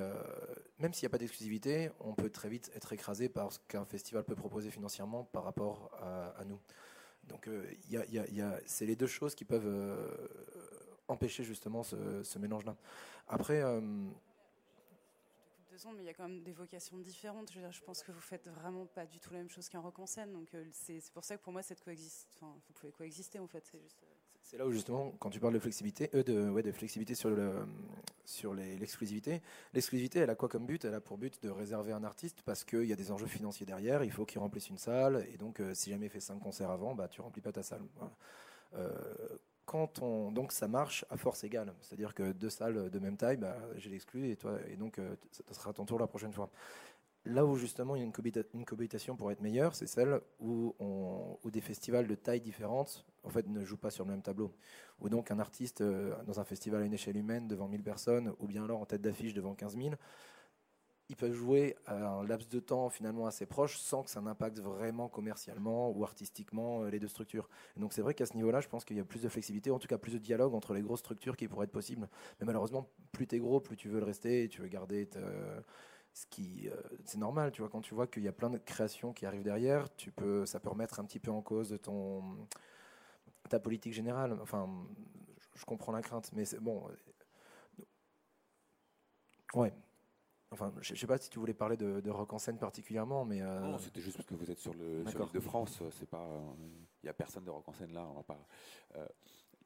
même 0.81 0.93
s'il 0.93 1.05
n'y 1.05 1.07
a 1.07 1.11
pas 1.11 1.19
d'exclusivité, 1.19 1.91
on 2.01 2.13
peut 2.13 2.31
très 2.31 2.49
vite 2.49 2.69
être 2.75 2.93
écrasé 2.93 3.29
par 3.29 3.53
ce 3.53 3.61
qu'un 3.69 3.85
festival 3.85 4.25
peut 4.25 4.35
proposer 4.35 4.73
financièrement 4.73 5.23
par 5.23 5.45
rapport 5.45 5.93
à, 6.03 6.45
nous. 6.45 6.59
Donc, 7.29 7.49
a, 7.49 8.59
c'est 8.67 8.87
les 8.87 8.97
deux 8.97 9.07
choses 9.07 9.37
qui 9.37 9.45
peuvent 9.45 9.73
empêcher 11.07 11.45
justement 11.45 11.85
ce, 11.85 12.25
ce 12.25 12.41
mélange-là. 12.41 12.75
Après 13.29 13.63
mais 15.87 16.03
il 16.03 16.07
y 16.07 16.09
a 16.09 16.15
quand 16.15 16.29
même 16.29 16.43
des 16.43 16.53
vocations 16.53 16.99
différentes. 16.99 17.53
Je, 17.53 17.81
pense 17.83 18.03
que 18.03 18.13
vous 18.13 18.21
faites 18.21 18.49
vraiment 18.49 18.87
pas 18.87 19.07
du 19.07 19.19
tout 19.21 19.33
la 19.33 19.39
même 19.39 19.51
chose 19.51 19.69
qu'un 19.69 19.81
rock 19.81 19.99
en 19.99 20.07
scène. 20.07 20.33
Donc 20.33 20.55
euh, 20.55 20.65
c'est 20.73 21.01
pour 21.13 21.25
ça 21.25 21.37
que 21.37 21.43
pour 21.43 21.53
moi, 21.53 21.63
cette 21.63 21.83
coexiste, 21.83 22.29
enfin, 22.37 22.53
vous 22.67 22.73
pouvez 22.75 22.93
coexister 22.93 23.39
en 23.39 23.47
fait. 23.47 23.71
Euh, 23.75 23.79
c'est 24.41 24.57
là 24.57 24.67
où 24.67 24.73
justement, 24.73 25.13
quand 25.19 25.31
tu 25.31 25.41
parles 25.41 25.55
de 25.55 25.59
flexibilité, 25.59 26.11
euh, 26.15 26.23
de, 26.23 26.49
ouais, 26.49 26.63
de 26.63 26.73
flexibilité 26.73 27.15
sur 27.15 27.31
le, 27.31 27.67
sur 28.25 28.55
l'exclusivité, 28.55 29.43
l'exclusivité, 29.75 30.21
elle 30.21 30.31
a 30.31 30.35
quoi 30.35 30.49
comme 30.49 30.67
but? 30.67 30.85
Elle 30.85 30.95
a 30.95 31.01
pour 31.01 31.19
but 31.19 31.43
de 31.43 31.51
réserver 31.51 31.93
un 31.93 32.05
artiste 32.05 32.43
parce 32.43 32.65
qu'il 32.65 32.85
y 32.85 32.93
a 32.93 32.97
des 32.97 33.11
enjeux 33.11 33.27
financiers 33.27 33.67
derrière. 33.67 34.03
Il 34.05 34.13
faut 34.13 34.25
qu'il 34.25 34.39
remplisse 34.39 34.69
une 34.71 34.79
salle 34.79 35.27
et 35.33 35.37
donc 35.37 35.63
si 35.75 35.91
jamais 35.91 36.07
il 36.07 36.11
fait 36.11 36.21
cinq 36.21 36.39
concerts 36.39 36.71
avant, 36.71 36.95
bah 36.95 37.09
tu 37.09 37.21
remplis 37.21 37.43
pas 37.43 37.53
ta 37.53 37.63
salle. 37.63 37.83
Quand 39.69 40.01
on 40.01 40.33
donc 40.33 40.51
ça 40.53 40.67
marche 40.67 41.05
à 41.11 41.19
force 41.19 41.45
égale, 41.45 41.75
c'est-à-dire 41.83 42.15
que 42.15 42.33
deux 42.33 42.49
salles 42.49 42.89
de 42.89 42.99
même 42.99 43.19
taille, 43.19 43.37
bah, 43.37 43.55
j'ai 43.77 43.91
l'exclu 43.91 44.31
et 44.31 44.37
toi 44.37 44.59
et 44.67 44.77
donc 44.77 44.99
euh, 44.99 45.15
ça 45.31 45.53
sera 45.53 45.75
ton 45.75 45.85
tour 45.85 45.99
la 45.99 46.07
prochaine 46.07 46.33
fois. 46.33 46.49
Là 47.27 47.45
où 47.45 47.55
justement 47.55 47.95
il 47.95 47.99
y 47.99 48.03
a 48.03 48.07
une, 48.55 48.65
cohabitation 48.65 49.15
pour 49.15 49.31
être 49.31 49.43
meilleure, 49.43 49.75
c'est 49.75 49.87
celle 49.87 50.23
où, 50.41 50.75
des 51.53 51.61
festivals 51.61 52.07
de 52.07 52.15
taille 52.15 52.41
différentes 52.41 53.05
en 53.25 53.29
fait 53.29 53.47
ne 53.47 53.63
jouent 53.63 53.77
pas 53.77 53.91
sur 53.91 54.07
le 54.07 54.11
même 54.13 54.23
tableau. 54.23 54.55
Où 55.01 55.11
donc 55.11 55.31
un 55.31 55.39
artiste 55.39 55.83
euh, 55.83 56.15
dans 56.25 56.41
un 56.41 56.45
festival 56.45 56.83
à 56.83 56.87
une 56.87 56.95
échelle 56.95 57.19
humaine 57.19 57.47
devant 57.47 57.69
1000 57.69 57.83
personnes, 57.83 58.33
ou 58.39 58.47
bien 58.47 58.65
alors 58.65 58.81
en 58.81 58.87
tête 58.87 59.03
d'affiche 59.03 59.35
devant 59.35 59.55
15 59.55 59.77
000, 59.77 59.91
ils 61.09 61.17
peuvent 61.17 61.33
jouer 61.33 61.77
à 61.87 61.95
un 61.95 62.25
laps 62.25 62.49
de 62.49 62.61
temps 62.61 62.91
finalement 62.91 63.27
assez 63.27 63.47
proche 63.47 63.79
sans 63.79 64.03
que 64.03 64.11
ça 64.11 64.21
n'impacte 64.21 64.59
vraiment 64.61 65.09
commercialement 65.09 65.91
ou 65.91 66.05
artistiquement 66.05 66.83
euh, 66.83 66.91
les 66.91 66.99
deux 66.99 67.09
structures. 67.09 67.49
donc 67.77 67.93
c'est 67.93 68.03
vrai 68.03 68.15
qu'à 68.15 68.27
ce 68.27 68.35
niveau-là, 68.35 68.61
je 68.61 68.69
pense 68.69 68.85
qu'il 68.85 68.97
y 68.97 69.01
a 69.01 69.05
plus 69.05 69.23
de 69.23 69.29
flexibilité, 69.29 69.71
en 69.71 69.79
tout 69.79 69.89
cas 69.89 69.99
plus 69.99 70.13
de 70.13 70.19
dialogue 70.19 70.55
entre 70.55 70.75
les 70.75 70.83
grosses 70.83 71.01
structures 71.01 71.37
qui 71.37 71.49
pourraient 71.49 71.65
être 71.65 71.73
possibles. 71.73 72.09
Mais 72.41 72.47
malheureusement, 72.47 72.89
plus 73.13 73.27
tu 73.27 73.37
es 73.37 73.39
gros, 73.39 73.61
plus 73.61 73.77
tu 73.77 73.89
veux 73.89 74.01
le 74.01 74.07
rester, 74.07 74.45
et 74.45 74.49
tu 74.49 74.61
veux 74.63 74.69
garder 74.69 75.09
ce 76.13 76.27
qui 76.27 76.69
euh, 76.69 76.75
c'est 77.05 77.19
normal, 77.19 77.53
tu 77.53 77.63
vois, 77.63 77.71
quand 77.71 77.81
tu 77.81 77.95
vois 77.95 78.07
qu'il 78.07 78.23
y 78.23 78.29
a 78.29 78.33
plein 78.33 78.51
de 78.51 78.59
créations 78.59 79.13
qui 79.13 79.27
arrivent 79.27 79.45
derrière, 79.45 79.95
tu 79.97 80.11
peux, 80.11 80.47
ça 80.47 80.61
peut 80.61 80.71
remettre 80.71 81.01
un 81.01 81.05
petit 81.05 81.21
peu 81.21 81.31
en 81.31 81.43
cause 81.43 81.79
ton 81.83 82.23
ta 83.49 83.59
politique 83.59 83.95
générale. 83.95 84.39
Enfin, 84.43 84.69
je 85.55 85.65
comprends 85.65 85.93
la 85.93 86.03
crainte, 86.03 86.31
mais 86.35 86.45
c'est 86.45 86.61
bon. 86.61 86.83
Ouais. 89.55 89.73
Enfin, 90.51 90.73
je 90.81 90.93
ne 90.93 90.97
sais 90.97 91.07
pas 91.07 91.19
si 91.19 91.29
tu 91.29 91.39
voulais 91.39 91.55
parler 91.55 91.77
de, 91.77 92.11
rock 92.11 92.33
en 92.33 92.39
scène 92.39 92.59
particulièrement, 92.59 93.25
mais 93.25 93.43
euh, 93.43 93.61
non, 93.61 93.79
c'était 93.79 94.01
juste 94.01 94.17
parce 94.17 94.27
que 94.27 94.35
vous 94.35 94.51
êtes 94.51 94.59
sur 94.59 94.73
le 94.75 95.05
sur 95.07 95.19
l'île 95.21 95.33
de 95.33 95.41
France. 95.41 95.83
C'est 95.91 96.09
pas, 96.09 96.27
il 97.03 97.07
n'y 97.07 97.11
a 97.11 97.15
personne 97.15 97.45
de 97.45 97.51
rock 97.51 97.69
en 97.69 97.73
scène 97.73 97.93
là. 97.93 98.07
On 98.11 98.15
va 98.15 98.23
pas. 98.23 98.47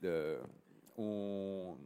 Euh, 0.05 0.43
on, 0.97 1.77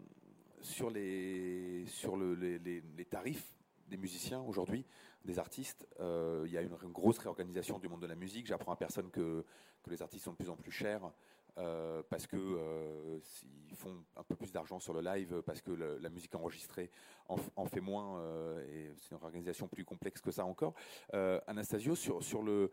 sur 0.63 0.91
les 0.91 1.85
sur 1.87 2.17
le, 2.17 2.35
les, 2.35 2.59
les, 2.59 3.05
tarifs 3.05 3.55
des 3.89 3.99
musiciens 3.99 4.41
aujourd'hui, 4.41 4.85
des 5.25 5.39
artistes, 5.39 5.87
euh, 6.01 6.45
il 6.47 6.53
y 6.53 6.59
a 6.59 6.63
une, 6.63 6.75
grosse 6.91 7.19
réorganisation 7.19 7.79
du 7.79 7.89
monde 7.89 8.01
de 8.01 8.07
la 8.07 8.15
musique. 8.15 8.47
J'apprends 8.47 8.73
à 8.73 8.77
personne 8.77 9.11
que, 9.11 9.45
que 9.83 9.91
les 9.91 10.03
artistes 10.03 10.25
sont 10.25 10.33
de 10.33 10.37
plus 10.37 10.51
en 10.51 10.57
plus 10.57 10.73
chers 10.73 11.13
parce 11.57 12.27
que 12.27 13.21
ils 13.69 13.77
font 13.77 14.05
un 14.17 14.23
peu 14.23 14.37
plus 14.37 14.53
d'argent 14.53 14.79
sur 14.79 14.93
le 14.93 15.01
live, 15.01 15.43
parce 15.43 15.63
que 15.63 15.73
la 15.73 16.09
musique 16.11 16.35
enregistrée 16.35 16.91
en, 17.29 17.67
fait 17.67 17.81
moins, 17.81 18.21
et 18.69 18.93
c'est 18.97 19.11
une 19.11 19.23
organisation 19.23 19.67
plus 19.69 19.85
complexe 19.85 20.21
que 20.21 20.31
ça 20.31 20.45
encore. 20.45 20.75
Anastasio, 21.47 21.95
sur, 21.95 22.43
le 22.43 22.71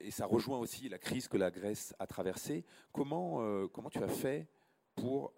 et 0.00 0.10
ça 0.10 0.26
rejoint 0.26 0.58
aussi 0.58 0.88
la 0.88 0.98
crise 0.98 1.28
que 1.28 1.36
la 1.36 1.50
Grèce 1.50 1.94
a 1.98 2.06
traversée. 2.06 2.64
Comment, 2.92 3.68
comment 3.68 3.90
tu 3.90 4.02
as 4.02 4.08
fait 4.08 4.48
pour 4.94 5.32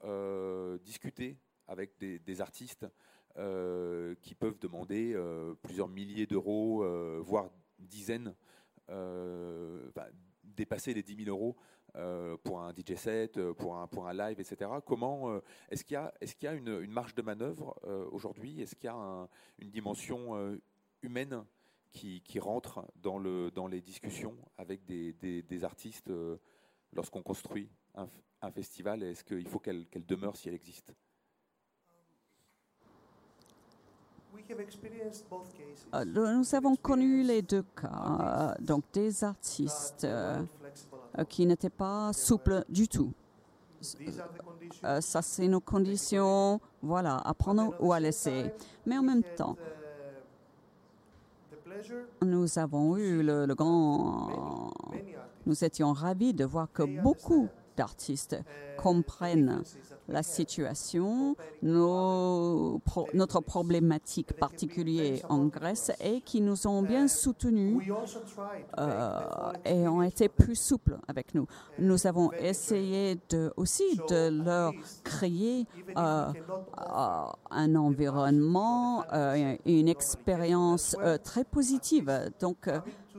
discuter 0.82 1.36
avec 1.66 1.98
des, 1.98 2.40
artistes 2.40 2.86
qui 3.34 4.34
peuvent 4.34 4.58
demander 4.58 5.16
plusieurs 5.62 5.88
milliers 5.88 6.26
d'euros, 6.26 6.84
voire 7.20 7.50
dizaines 7.78 8.34
dépasser 10.56 10.94
les 10.94 11.02
10 11.02 11.24
000 11.24 11.30
euros 11.30 11.56
euh, 11.96 12.36
pour 12.44 12.60
un 12.60 12.72
DJ 12.72 12.94
set, 12.96 13.38
euh, 13.38 13.54
pour 13.54 13.76
un, 13.76 13.86
pour 13.86 14.06
un 14.06 14.12
live, 14.12 14.38
etc. 14.40 14.70
Comment 14.84 15.30
euh, 15.30 15.40
est-ce 15.70 15.84
qu'il 15.84 15.94
y 15.94 15.96
a, 15.96 16.12
est-ce 16.20 16.34
qu'il 16.34 16.46
y 16.46 16.48
a 16.48 16.54
une, 16.54 16.86
marge 16.86 17.14
de 17.14 17.22
manœuvre 17.22 17.78
aujourd'hui? 18.12 18.60
Est-ce 18.60 18.74
qu'il 18.74 18.86
y 18.86 18.92
a 18.92 19.28
une 19.58 19.70
dimension 19.70 20.58
humaine 21.02 21.44
qui, 21.90 22.22
rentre 22.38 22.84
dans, 22.96 23.18
le, 23.18 23.50
dans 23.50 23.66
les 23.66 23.80
discussions 23.80 24.36
avec 24.56 24.84
des, 24.84 25.64
artistes 25.64 26.10
lorsqu'on 26.92 27.22
construit 27.22 27.70
un, 27.94 28.08
un 28.42 28.50
festival? 28.50 29.02
Est-ce 29.02 29.24
qu'il 29.24 29.48
faut 29.48 29.58
qu'elle 29.58 29.86
demeure 30.06 30.36
si 30.36 30.48
elle 30.48 30.54
existe 30.54 30.92
Euh, 34.27 34.27
nous 36.06 36.54
avons 36.54 36.76
connu 36.76 37.22
les 37.22 37.42
deux 37.42 37.64
cas, 37.80 38.54
donc 38.60 38.84
des 38.92 39.24
artistes 39.24 40.04
euh, 40.04 40.42
qui 41.28 41.46
n'étaient 41.46 41.70
pas 41.70 42.12
souples 42.12 42.64
du 42.68 42.88
tout. 42.88 43.12
Euh, 44.84 45.00
ça, 45.00 45.22
c'est 45.22 45.48
nos 45.48 45.60
conditions, 45.60 46.60
voilà, 46.82 47.16
à 47.24 47.32
prendre 47.34 47.74
ou 47.80 47.92
à 47.92 48.00
laisser. 48.00 48.52
Mais 48.86 48.98
en 48.98 49.02
même 49.02 49.22
temps, 49.36 49.56
nous 52.22 52.58
avons 52.58 52.96
eu 52.96 53.22
le, 53.22 53.46
le 53.46 53.54
grand... 53.54 54.72
Nous 55.46 55.64
étions 55.64 55.92
ravis 55.92 56.34
de 56.34 56.44
voir 56.44 56.68
que 56.72 56.82
beaucoup 56.82 57.48
d'artistes 57.78 58.36
comprennent 58.76 59.62
la 60.08 60.22
situation, 60.22 61.36
notre 61.62 63.40
problématique 63.40 64.32
particulière 64.34 65.20
en 65.28 65.46
Grèce 65.46 65.92
et 66.00 66.20
qui 66.22 66.40
nous 66.40 66.66
ont 66.66 66.82
bien 66.82 67.08
soutenus 67.08 67.90
euh, 68.78 69.52
et 69.64 69.86
ont 69.86 70.02
été 70.02 70.28
plus 70.28 70.56
souples 70.56 70.98
avec 71.06 71.34
nous. 71.34 71.46
Nous 71.78 72.06
avons 72.06 72.32
essayé 72.32 73.18
aussi 73.56 74.00
de 74.08 74.44
leur 74.44 74.72
créer 75.04 75.66
euh, 75.96 76.32
euh, 76.32 77.24
un 77.50 77.74
environnement, 77.76 79.04
une 79.66 79.88
expérience 79.88 80.96
très 81.22 81.44
positive. 81.44 82.30
Donc, 82.40 82.68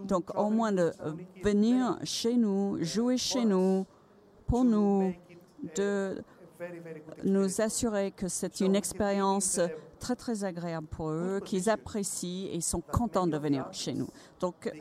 donc, 0.06 0.30
au 0.38 0.50
moins 0.50 0.72
de 0.72 0.92
venir 1.44 1.98
chez 2.04 2.36
nous, 2.36 2.78
jouer 2.82 3.18
chez 3.18 3.46
nous, 3.46 3.86
pour 4.50 4.64
nous, 4.64 5.14
de 5.76 6.24
nous 7.24 7.62
assurer 7.62 8.12
que 8.12 8.28
c'est 8.28 8.60
une 8.60 8.76
expérience 8.76 9.60
très 10.00 10.16
très 10.16 10.44
agréable 10.44 10.88
pour 10.88 11.10
eux, 11.10 11.40
qu'ils 11.46 11.70
apprécient 11.70 12.50
et 12.52 12.60
sont 12.62 12.82
contents 12.82 13.28
de 13.28 13.38
venir 13.38 13.68
chez 13.72 13.94
nous. 13.94 14.10
Donc, 14.40 14.72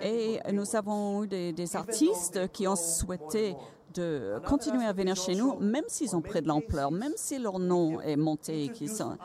et 0.00 0.40
nous 0.52 0.76
avons 0.76 1.24
eu 1.24 1.26
des, 1.26 1.76
artistes 1.76 2.48
qui 2.52 2.68
ont 2.68 2.76
souhaité 2.76 3.56
de 3.94 4.38
continuer 4.46 4.84
à 4.84 4.92
venir 4.92 5.16
chez 5.16 5.34
nous, 5.34 5.56
même 5.58 5.84
s'ils 5.88 6.14
ont 6.14 6.20
pris 6.20 6.42
de 6.42 6.48
l'ampleur, 6.48 6.92
même 6.92 7.14
si 7.16 7.38
leur 7.38 7.58
nom 7.58 8.00
est 8.00 8.16
monté. 8.16 8.70
Sont, 8.86 9.16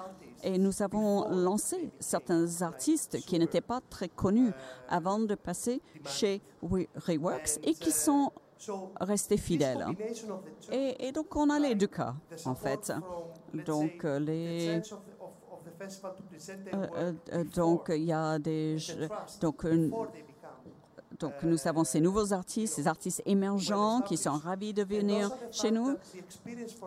et 0.44 0.58
nous 0.58 0.82
avons 0.82 1.30
lancé 1.30 1.92
certains 2.00 2.62
artistes 2.62 3.20
qui 3.20 3.38
n'étaient 3.38 3.62
pas 3.62 3.82
très 3.90 4.10
connus 4.10 4.52
avant 4.90 5.20
de 5.20 5.36
passer 5.36 5.82
chez 6.06 6.42
Reworks 6.64 7.60
et 7.64 7.74
qui 7.76 7.92
sont 7.92 8.32
rester 9.00 9.38
fidèle. 9.38 9.86
Et, 10.72 11.12
donc 11.12 11.36
on 11.36 11.50
a 11.50 11.60
les 11.60 11.76
deux 11.76 11.88
cas, 11.88 12.16
en 12.46 12.56
fait. 12.56 12.92
Donc 13.54 14.04
les 14.04 14.82
euh, 16.74 17.14
euh, 17.34 17.44
donc 17.56 17.88
il 17.90 18.04
y 18.04 18.14
a 18.14 18.38
des 18.38 18.78
donc 19.40 19.66
donc 21.20 21.34
nous 21.44 21.68
avons 21.68 21.84
ces 21.84 22.02
nouveaux 22.02 22.34
artistes, 22.34 22.76
ces 22.76 22.88
artistes 22.88 23.22
émergents 23.26 24.02
qui 24.02 24.18
sont 24.18 24.32
ravis 24.32 24.74
de 24.74 24.84
venir 24.84 25.30
chez 25.52 25.70
nous. 25.70 25.96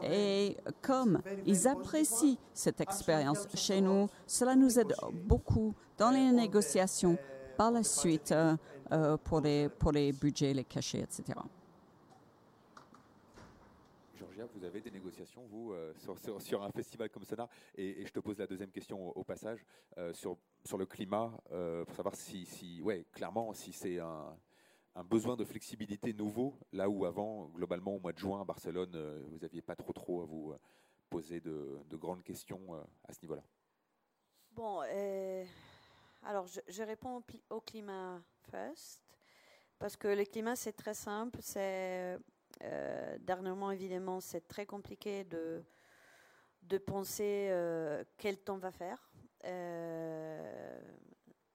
Et 0.03 0.57
comme 0.83 1.21
ils 1.47 1.69
apprécient 1.69 2.37
cette 2.53 2.81
expérience 2.81 3.47
chez 3.55 3.81
nous, 3.81 4.09
cela 4.27 4.57
nous 4.57 4.79
aide 4.79 4.95
beaucoup 5.13 5.73
dans 5.97 6.11
les 6.11 6.33
négociations 6.33 7.17
par 7.57 7.71
la 7.71 7.85
suite 7.85 8.33
euh, 8.33 9.17
pour, 9.23 9.41
les, 9.41 9.69
pour 9.69 9.93
les 9.93 10.13
budgets, 10.13 10.53
les 10.53 10.65
cachets, 10.65 11.01
etc 11.01 11.39
vous 14.53 14.65
avez 14.65 14.81
des 14.81 14.91
négociations, 14.91 15.47
vous, 15.47 15.73
euh, 15.73 15.93
sur, 16.39 16.63
un 16.63 16.71
festival 16.71 17.11
comme 17.11 17.25
Sonar 17.25 17.49
et, 17.75 18.05
je 18.05 18.13
te 18.13 18.21
pose 18.21 18.39
la 18.39 18.47
deuxième 18.47 18.71
question 18.71 19.09
au, 19.17 19.25
passage, 19.25 19.65
euh, 19.99 20.13
sur, 20.13 20.39
sur 20.65 20.79
le 20.79 20.87
climat, 20.87 21.33
euh, 21.51 21.85
pour 21.85 21.95
savoir 21.95 22.15
si, 22.15 22.45
si 22.47 22.81
ouais, 22.83 23.07
clairement, 23.13 23.53
si 23.53 23.73
c'est 23.73 23.99
un, 23.99 24.37
besoin 25.05 25.37
de 25.37 25.45
flexibilité 25.45 26.13
nouveau, 26.13 26.59
là 26.73 26.89
où 26.89 27.05
avant, 27.05 27.47
globalement, 27.49 27.97
au 27.97 28.01
mois 28.01 28.13
de 28.13 28.19
juin, 28.19 28.41
à 28.41 28.45
Barcelone, 28.45 29.23
vous 29.29 29.39
n'aviez 29.39 29.63
pas 29.63 29.75
trop, 29.75 29.93
trop 29.93 30.23
à 30.23 30.25
vous 30.25 30.55
poser 31.11 31.41
de, 31.41 31.79
grandes 31.93 32.23
questions 32.23 32.75
à 33.05 33.13
ce 33.13 33.21
niveau-là. 33.23 33.43
Bon, 34.53 34.81
alors 36.23 36.47
je, 36.47 36.61
je 36.69 36.83
réponds 36.83 37.23
au 37.51 37.61
climat 37.61 38.23
first, 38.51 39.03
parce 39.79 39.97
que 39.97 40.09
le 40.09 40.25
climat, 40.25 40.55
c'est 40.55 40.73
très 40.73 40.95
simple, 40.95 41.41
c'est 41.43 42.19
euh, 42.63 43.17
dernièrement, 43.21 43.71
évidemment, 43.71 44.21
c'est 44.21 44.47
très 44.47 44.67
compliqué 44.67 45.25
de, 45.25 45.65
de 46.63 46.79
penser 46.79 47.49
euh, 47.51 48.05
quel 48.17 48.39
temps 48.39 48.59
va 48.59 48.71
faire. 48.71 49.11
Euh, 49.45 50.81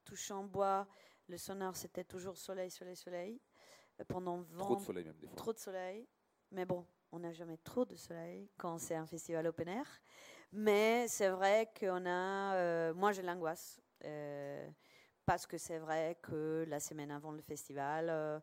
touchant 0.04 0.44
bois, 0.44 0.86
le 1.28 1.36
sonar, 1.36 1.76
c'était 1.76 2.04
toujours 2.04 2.36
soleil, 2.36 2.70
soleil, 2.70 2.96
soleil. 2.96 3.40
Pendant 4.08 4.38
vent, 4.40 4.64
trop 4.64 4.76
de 4.76 4.80
soleil 4.80 5.04
même 5.04 5.18
des 5.18 5.26
fois. 5.26 5.36
Trop 5.36 5.52
de 5.52 5.58
soleil. 5.58 6.08
Mais 6.52 6.64
bon, 6.64 6.86
on 7.12 7.18
n'a 7.18 7.32
jamais 7.32 7.58
trop 7.58 7.84
de 7.84 7.96
soleil 7.96 8.48
quand 8.56 8.78
c'est 8.78 8.94
un 8.94 9.06
festival 9.06 9.46
open 9.46 9.68
air. 9.68 9.86
Mais 10.52 11.06
c'est 11.06 11.28
vrai 11.28 11.70
qu'on 11.78 12.06
a... 12.06 12.92
moi, 12.94 13.12
j'ai 13.12 13.22
l'angoisse. 13.22 13.78
parce 15.26 15.46
que 15.46 15.58
c'est 15.58 15.78
vrai 15.78 16.18
que 16.22 16.64
la 16.66 16.80
semaine 16.80 17.10
avant 17.10 17.30
le 17.30 17.42
festival 17.42 18.42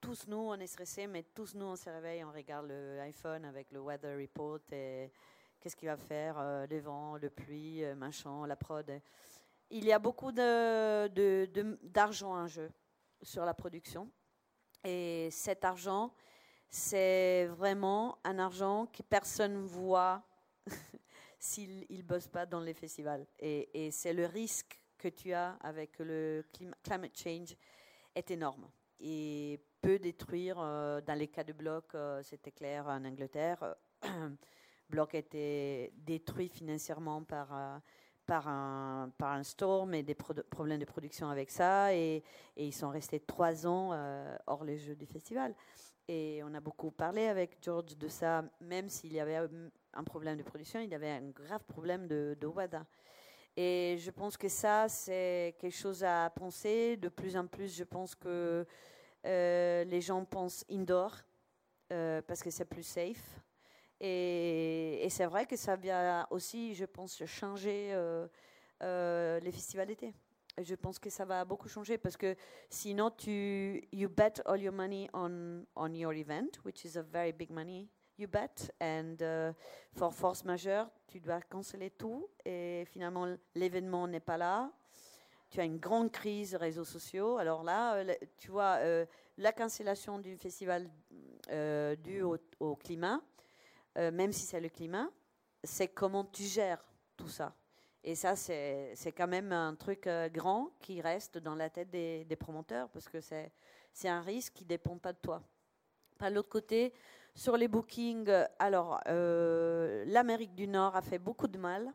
tous 0.00 0.26
nous, 0.26 0.38
on 0.38 0.54
est 0.54 0.66
stressés, 0.66 1.06
mais 1.06 1.22
tous 1.22 1.54
nous, 1.54 1.66
on 1.66 1.76
se 1.76 1.90
réveille, 1.90 2.24
on 2.24 2.32
regarde 2.32 2.68
l'iPhone 2.68 3.44
avec 3.44 3.70
le 3.70 3.80
weather 3.80 4.18
report 4.18 4.60
et 4.72 5.12
qu'est-ce 5.60 5.76
qu'il 5.76 5.88
va 5.88 5.96
faire, 5.96 6.38
euh, 6.38 6.66
le 6.66 6.80
vent, 6.80 7.16
le 7.16 7.28
pluie, 7.28 7.84
euh, 7.84 7.94
machin, 7.94 8.46
la 8.46 8.56
prod. 8.56 8.90
Il 9.70 9.84
y 9.84 9.92
a 9.92 9.98
beaucoup 9.98 10.32
d'argent 10.32 12.34
en 12.34 12.46
jeu 12.46 12.70
sur 13.22 13.44
la 13.44 13.54
production. 13.54 14.10
Et 14.82 15.28
cet 15.30 15.64
argent, 15.64 16.14
c'est 16.68 17.46
vraiment 17.46 18.18
un 18.24 18.38
argent 18.38 18.86
que 18.86 19.02
personne 19.02 19.54
ne 19.54 19.66
voit 19.66 20.22
s'il 21.38 21.86
ne 21.90 22.02
bosse 22.02 22.28
pas 22.28 22.46
dans 22.46 22.60
les 22.60 22.74
festivals. 22.74 23.26
Et, 23.38 23.90
c'est 23.92 24.14
le 24.14 24.26
risque 24.26 24.82
que 24.96 25.08
tu 25.08 25.32
as 25.32 25.52
avec 25.60 25.98
le 25.98 26.44
climate 26.82 27.16
change 27.16 27.56
est 28.14 28.30
énorme. 28.30 28.68
Peut 29.80 29.98
détruire, 29.98 30.56
euh, 30.58 31.00
dans 31.00 31.18
les 31.18 31.28
cas 31.28 31.44
de 31.44 31.52
bloc, 31.52 31.94
euh, 31.94 32.22
c'était 32.22 32.52
clair 32.52 32.86
en 32.86 33.04
Angleterre, 33.04 33.76
bloc 34.90 35.14
était 35.14 35.92
détruit 35.96 36.48
financièrement 36.48 37.22
par, 37.22 37.48
euh, 37.52 37.76
par, 38.26 38.48
un, 38.48 39.42
storm 39.42 39.94
et 39.94 40.02
des 40.02 40.14
problèmes 40.14 40.78
de 40.78 40.84
production 40.84 41.28
avec 41.28 41.50
ça. 41.50 41.94
Et, 41.94 42.22
et 42.56 42.66
ils 42.66 42.74
sont 42.74 42.90
restés 42.90 43.20
trois 43.20 43.66
ans 43.66 43.90
hors 44.46 44.64
les 44.64 44.78
jeux 44.78 44.94
du 44.94 45.06
festival. 45.06 45.54
Et 46.06 46.40
on 46.44 46.54
a 46.54 46.60
beaucoup 46.60 46.90
parlé 46.90 47.26
avec 47.26 47.58
George 47.62 47.96
de 47.96 48.08
ça, 48.08 48.44
même 48.60 48.88
s'il 48.88 49.12
y 49.12 49.20
avait 49.20 49.48
un 49.94 50.04
problème 50.04 50.36
de 50.36 50.42
production, 50.42 50.80
il 50.80 50.90
y 50.90 50.94
avait 50.94 51.10
un 51.10 51.30
grave 51.30 51.64
problème 51.64 52.06
de, 52.08 52.36
de 52.40 52.46
WADA. 52.46 52.84
Et 53.56 53.96
je 53.98 54.10
pense 54.10 54.36
que 54.36 54.48
ça, 54.48 54.88
c'est 54.88 55.56
quelque 55.58 55.76
chose 55.76 56.04
à 56.04 56.30
penser. 56.30 56.96
De 56.96 57.08
plus 57.08 57.36
en 57.36 57.46
plus, 57.46 57.76
je 57.76 57.84
pense 57.84 58.14
que 58.14 58.66
euh, 59.26 59.84
les 59.84 60.00
gens 60.00 60.24
pensent 60.24 60.64
indoor 60.70 61.16
euh, 61.92 62.22
parce 62.22 62.42
que 62.42 62.50
c'est 62.50 62.64
plus 62.64 62.82
safe. 62.82 63.40
Et, 64.00 65.06
c'est 65.10 65.26
vrai 65.26 65.44
que 65.46 65.56
ça 65.56 65.76
vient 65.76 66.26
aussi, 66.30 66.74
je 66.74 66.86
pense, 66.86 67.22
changer 67.26 67.90
euh, 67.92 69.40
les 69.40 69.52
festivals 69.52 69.88
d'été. 69.88 70.14
je 70.62 70.74
pense 70.74 70.98
que 70.98 71.10
ça 71.10 71.24
va 71.24 71.44
beaucoup 71.44 71.68
changer 71.68 71.98
parce 71.98 72.16
que 72.16 72.34
sinon, 72.70 73.10
tu 73.10 73.86
you 73.92 74.08
bet 74.08 74.40
all 74.46 74.60
your 74.60 74.72
money 74.72 75.08
on, 75.12 75.64
on 75.76 75.92
your 75.92 76.12
event, 76.14 76.50
which 76.64 76.84
is 76.84 76.96
a 76.96 77.02
very 77.02 77.32
big 77.32 77.50
money 77.50 77.88
you 78.20 78.28
bet. 78.28 78.70
And 78.80 79.20
uh, 79.22 79.52
for 79.92 80.12
force 80.12 80.44
majeure, 80.44 80.88
tu 81.08 81.20
dois 81.20 81.40
canceller 81.40 81.90
tout 81.90 82.28
et 82.44 82.84
finalement, 82.86 83.34
l'événement 83.54 84.06
n'est 84.06 84.20
pas 84.20 84.36
là. 84.36 84.70
Tu 85.50 85.60
as 85.60 85.64
une 85.64 85.78
grande 85.78 86.10
crise 86.10 86.54
réseaux 86.54 86.84
sociaux. 86.84 87.38
Alors 87.38 87.64
là, 87.64 87.96
euh, 87.96 88.14
tu 88.38 88.50
vois, 88.50 88.76
euh, 88.78 89.04
la 89.36 89.52
cancellation 89.52 90.18
du 90.18 90.36
festival 90.36 90.88
euh, 91.50 91.96
dû 91.96 92.22
au, 92.22 92.76
climat, 92.76 93.20
même 93.96 94.32
si 94.32 94.46
c'est 94.46 94.60
le 94.60 94.68
climat, 94.68 95.10
c'est 95.64 95.88
comment 95.88 96.24
tu 96.24 96.44
gères 96.44 96.82
tout 97.16 97.28
ça. 97.28 97.54
Et 98.02 98.14
ça, 98.14 98.36
c'est 98.36 99.12
quand 99.14 99.26
même 99.26 99.52
un 99.52 99.74
truc 99.74 100.08
grand 100.32 100.70
qui 100.80 101.00
reste 101.00 101.38
dans 101.38 101.54
la 101.54 101.68
tête 101.68 101.90
des, 101.90 102.24
des 102.24 102.36
promoteurs 102.36 102.88
parce 102.88 103.08
que 103.08 103.20
c'est 103.20 104.08
un 104.08 104.22
risque 104.22 104.54
qui 104.54 104.64
ne 104.64 104.68
dépend 104.68 104.96
pas 104.96 105.12
de 105.12 105.18
toi. 105.18 105.42
Par 106.16 106.30
l'autre 106.30 106.48
côté, 106.48 106.94
sur 107.34 107.56
les 107.56 107.68
bookings, 107.68 108.30
alors 108.58 109.00
euh, 109.08 110.04
l'Amérique 110.06 110.54
du 110.54 110.66
Nord 110.66 110.96
a 110.96 111.02
fait 111.02 111.18
beaucoup 111.18 111.48
de 111.48 111.58
mal, 111.58 111.92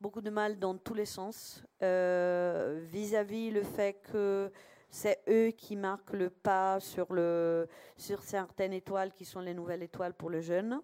beaucoup 0.00 0.20
de 0.20 0.30
mal 0.30 0.58
dans 0.58 0.76
tous 0.76 0.94
les 0.94 1.06
sens, 1.06 1.62
euh, 1.82 2.80
vis-à-vis 2.90 3.50
le 3.50 3.62
fait 3.62 3.94
que 3.94 4.50
c'est 4.90 5.22
eux 5.28 5.50
qui 5.50 5.76
marquent 5.76 6.12
le 6.12 6.30
pas 6.30 6.80
sur, 6.80 7.12
le, 7.12 7.68
sur 7.96 8.22
certaines 8.22 8.72
étoiles 8.72 9.12
qui 9.12 9.24
sont 9.24 9.40
les 9.40 9.54
nouvelles 9.54 9.82
étoiles 9.82 10.14
pour 10.14 10.30
le 10.30 10.40
jeune. 10.40 10.80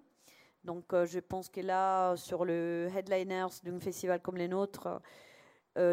Donc 0.65 0.93
euh, 0.93 1.07
je 1.07 1.21
pense 1.21 1.49
que 1.49 1.61
là, 1.61 2.17
sur 2.17 2.45
le 2.45 2.89
headliners 2.95 3.61
d'un 3.62 3.81
festival 3.81 4.21
comme 4.21 4.37
les 4.37 4.49
nôtres, 4.49 5.01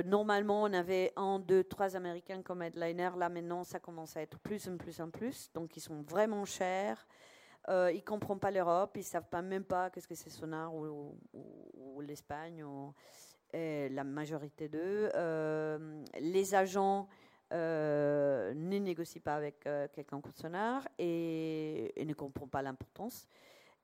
normalement, 0.06 0.62
on 0.64 0.74
avait 0.74 1.12
un, 1.16 1.40
deux, 1.40 1.64
trois 1.64 1.96
Américains 1.96 2.44
comme 2.44 2.62
headliner. 2.62 3.10
Là, 3.18 3.30
maintenant, 3.30 3.64
ça 3.64 3.80
commence 3.80 4.16
à 4.16 4.22
être 4.22 4.38
plus 4.38 4.68
en 4.68 4.78
plus 4.78 5.02
en 5.02 5.10
plus. 5.10 5.52
Donc, 5.54 5.76
ils 5.76 5.82
sont 5.82 6.04
vraiment 6.04 6.46
chers. 6.46 7.08
Euh, 7.70 7.92
ils 7.92 7.98
ne 7.98 8.02
comprennent 8.02 8.40
pas 8.40 8.52
l'Europe, 8.52 8.92
ils 8.96 9.00
ne 9.00 9.04
savent 9.04 9.30
pas 9.30 9.42
même 9.42 9.64
pas 9.64 9.90
qu'est-ce 9.90 10.08
que 10.08 10.16
c'est 10.16 10.30
Sonar 10.30 10.74
ou, 10.74 11.16
l'Espagne, 12.02 12.64
ou, 12.64 12.94
la 13.54 14.04
majorité 14.04 14.68
d'eux. 14.68 15.10
Euh, 15.14 16.04
les 16.20 16.56
agents 16.56 17.08
euh, 17.54 18.54
ne 18.54 18.78
négocient 18.78 19.22
pas 19.22 19.36
avec 19.36 19.68
quelqu'un 19.94 20.22
comme 20.22 20.32
Sonar 20.32 20.88
et, 20.98 21.94
ne 22.04 22.14
comprennent 22.14 22.50
pas 22.50 22.62
l'importance. 22.62 23.28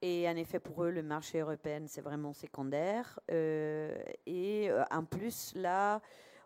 Et 0.01 0.27
en 0.29 0.35
effet, 0.35 0.59
pour 0.59 0.83
eux, 0.83 0.91
le 0.91 1.03
marché 1.03 1.39
européen, 1.39 1.83
c'est 1.87 2.01
vraiment 2.01 2.33
secondaire. 2.33 3.19
et 3.29 4.69
en 4.91 5.03
plus, 5.05 5.53
là, 5.55 6.01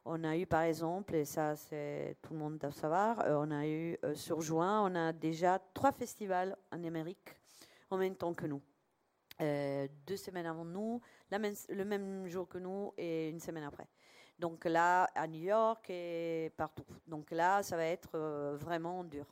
on 0.06 0.24
a 0.24 0.36
eu, 0.36 0.45
par 0.45 0.64
exemple, 0.64 1.16
et 1.16 1.26
ça, 1.26 1.56
c'est 1.56 2.18
tout 2.22 2.34
le 2.34 2.39
monde 2.39 2.58
doit 2.58 2.72
savoir, 2.72 3.20
euh, 3.22 3.36
on 3.38 3.52
a 3.52 3.68
eu 3.68 3.97
euh, 4.04 4.16
sur 4.16 4.41
juin, 4.41 4.82
on 4.84 4.95
a 4.95 5.14
déjà 5.14 5.60
trois 5.74 5.91
festivals 5.91 6.58
en 6.72 6.84
Amérique 6.84 7.36
en 7.89 7.97
même 7.97 8.16
temps 8.16 8.34
que 8.34 8.47
nous. 8.47 8.62
Euh, 9.41 9.88
deux 10.06 10.18
semaines 10.18 10.45
avant 10.45 10.66
nous, 10.66 11.02
le 11.30 11.84
même 11.84 12.28
jour 12.28 12.47
que 12.47 12.58
nous 12.58 12.93
et 12.97 13.30
une 13.30 13.39
semaine 13.39 13.64
après. 13.64 13.88
Donc 14.39 14.66
là, 14.66 15.04
à 15.16 15.28
New 15.28 15.41
York 15.41 15.89
et 15.89 16.52
partout. 16.58 16.86
Donc 17.08 17.32
là, 17.32 17.62
ça 17.62 17.76
va 17.76 17.86
être 17.86 18.18
vraiment 18.60 19.04
dur. 19.04 19.26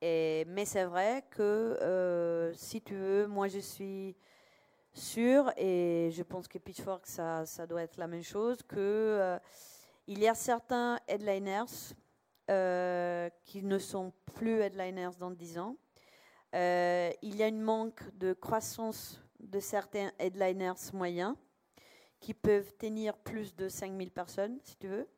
Mais 0.00 0.64
c'est 0.64 0.84
vrai 0.84 1.24
que 1.30 2.52
si 2.54 2.80
tu 2.82 2.94
veux, 2.94 3.26
moi 3.26 3.48
je 3.48 3.58
suis 3.58 4.16
sûre, 4.92 5.52
et 5.56 6.10
je 6.12 6.22
pense 6.22 6.48
que 6.48 6.58
Pitchfork, 6.58 7.06
ça, 7.06 7.44
ça 7.46 7.66
doit 7.66 7.82
être 7.82 7.96
la 7.96 8.06
même 8.06 8.22
chose, 8.22 8.62
que 8.62 9.38
il 10.06 10.20
y 10.20 10.28
a 10.28 10.34
certains 10.34 10.98
headliners 11.08 11.94
euh, 12.50 13.28
qui 13.44 13.62
ne 13.62 13.78
sont 13.78 14.12
plus 14.34 14.60
headliners 14.60 15.16
dans 15.18 15.30
10 15.30 15.58
ans. 15.58 15.76
Euh, 16.54 17.10
il 17.22 17.36
y 17.36 17.42
a 17.42 17.48
une 17.48 17.60
manque 17.60 18.02
de 18.16 18.32
croissance 18.32 19.20
de 19.40 19.58
certains 19.58 20.12
headliners 20.18 20.92
moyens 20.92 21.34
qui 22.20 22.34
peuvent 22.34 22.72
tenir 22.76 23.16
plus 23.16 23.54
de 23.56 23.68
5000 23.68 24.10
personnes, 24.10 24.58
si 24.62 24.76
tu 24.76 24.88
veux. 24.88 25.08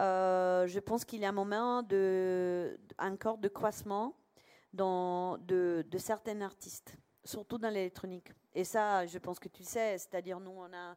Euh, 0.00 0.66
je 0.66 0.80
pense 0.80 1.04
qu'il 1.04 1.20
y 1.20 1.24
a 1.24 1.28
un 1.28 1.32
moment 1.32 1.82
encore 2.98 3.38
de 3.38 3.48
croissement 3.48 4.16
dans, 4.72 5.38
de, 5.38 5.84
de 5.88 5.98
certains 5.98 6.40
artistes, 6.40 6.96
surtout 7.24 7.58
dans 7.58 7.68
l'électronique. 7.68 8.32
Et 8.54 8.64
ça, 8.64 9.06
je 9.06 9.18
pense 9.18 9.38
que 9.38 9.48
tu 9.48 9.62
sais, 9.64 9.98
c'est-à-dire 9.98 10.40
nous, 10.40 10.50
on 10.50 10.72
a 10.72 10.96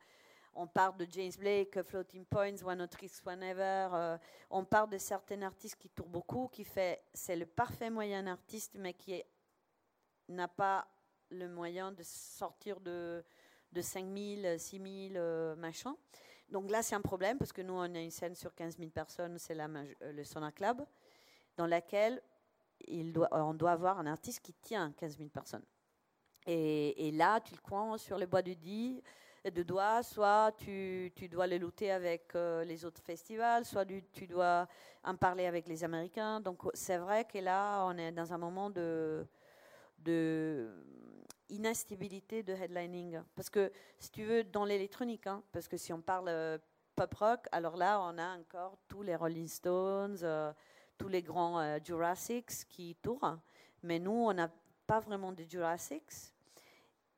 on 0.57 0.67
parle 0.67 0.97
de 0.97 1.07
James 1.11 1.31
Blake, 1.37 1.81
Floating 1.83 2.25
Points, 2.25 2.63
One 2.63 2.79
Not 2.79 2.87
Tricks 2.87 3.21
Whenever. 3.23 3.89
Euh, 3.93 4.17
on 4.49 4.65
parle 4.65 4.89
de 4.89 4.97
certains 4.97 5.41
artistes 5.43 5.75
qui 5.75 5.89
tournent 5.89 6.11
beaucoup, 6.11 6.47
qui 6.47 6.63
fait, 6.63 7.03
c'est 7.13 7.35
le 7.35 7.45
parfait 7.45 7.89
moyen 7.89 8.25
artiste, 8.25 8.75
mais 8.79 8.93
qui 8.93 9.21
n'a 10.27 10.47
pas 10.47 10.87
le 11.29 11.47
moyen 11.47 11.91
de 11.91 12.01
sortir 12.03 12.79
de, 12.79 13.23
de 13.71 13.81
5000, 13.81 14.59
6000, 14.59 15.13
euh, 15.15 15.55
machin. 15.55 15.95
Donc 16.49 16.71
là, 16.71 16.81
c'est 16.81 16.95
un 16.95 17.01
problème 17.01 17.37
parce 17.37 17.53
que 17.53 17.61
nous, 17.61 17.73
on 17.73 17.81
a 17.95 17.99
une 17.99 18.11
scène 18.11 18.33
sur 18.33 18.55
15 18.55 18.77
000 18.77 18.89
personnes, 18.89 19.37
c'est 19.37 19.57
euh, 19.59 19.85
le 20.11 20.23
Sonar 20.23 20.53
Club, 20.53 20.83
dans 21.55 21.67
laquelle 21.67 22.21
on 23.31 23.53
doit 23.53 23.71
avoir 23.71 23.99
un 23.99 24.07
artiste 24.07 24.39
qui 24.41 24.53
tient 24.53 24.91
15 24.93 25.17
000 25.17 25.29
personnes. 25.29 25.65
Et, 26.47 27.07
et 27.07 27.11
là, 27.11 27.41
tu 27.41 27.53
le 27.53 27.61
coins 27.61 27.97
sur 27.97 28.17
le 28.17 28.25
bois 28.25 28.41
du 28.41 28.55
dit 28.55 29.03
de 29.51 29.63
doigts, 29.63 30.03
soit 30.03 30.51
tu, 30.57 31.11
tu 31.15 31.27
dois 31.27 31.47
le 31.47 31.57
lutter 31.57 31.91
avec 31.91 32.35
euh, 32.35 32.63
les 32.63 32.85
autres 32.85 33.01
festivals, 33.01 33.65
soit 33.65 33.85
tu, 33.85 34.27
dois 34.27 34.67
en 35.03 35.15
parler 35.15 35.45
avec 35.45 35.67
les 35.67 35.83
Américains. 35.83 36.39
Donc 36.39 36.61
c'est 36.73 36.97
vrai 36.97 37.25
que 37.25 37.37
là, 37.39 37.85
on 37.85 37.97
est 37.97 38.11
dans 38.11 38.33
un 38.33 38.37
moment 38.37 38.69
de, 38.69 39.25
de 39.99 40.69
instabilité 41.65 42.43
de 42.43 42.53
headlining. 42.53 43.19
Parce 43.35 43.49
que 43.49 43.71
si 43.99 44.11
tu 44.11 44.23
veux, 44.23 44.43
dans 44.43 44.65
l'électronique, 44.65 45.27
hein, 45.27 45.43
parce 45.51 45.67
que 45.67 45.77
si 45.77 45.91
on 45.93 46.01
parle 46.01 46.29
euh, 46.29 46.57
pop 46.95 47.13
rock, 47.15 47.47
alors 47.51 47.77
là, 47.77 47.99
on 48.01 48.17
a 48.17 48.37
encore 48.37 48.77
tous 48.87 49.03
les 49.03 49.15
Rolling 49.15 49.47
Stones, 49.47 50.17
euh, 50.23 50.51
tous 50.97 51.07
les 51.07 51.21
grands 51.21 51.77
Jurassics 51.83 52.67
qui 52.69 52.95
tournent. 52.95 53.39
Mais 53.83 53.99
nous, 53.99 54.11
on 54.11 54.33
n'a 54.33 54.49
pas 54.87 54.99
vraiment 54.99 55.31
de 55.31 55.43
Jurassics. 55.43 56.33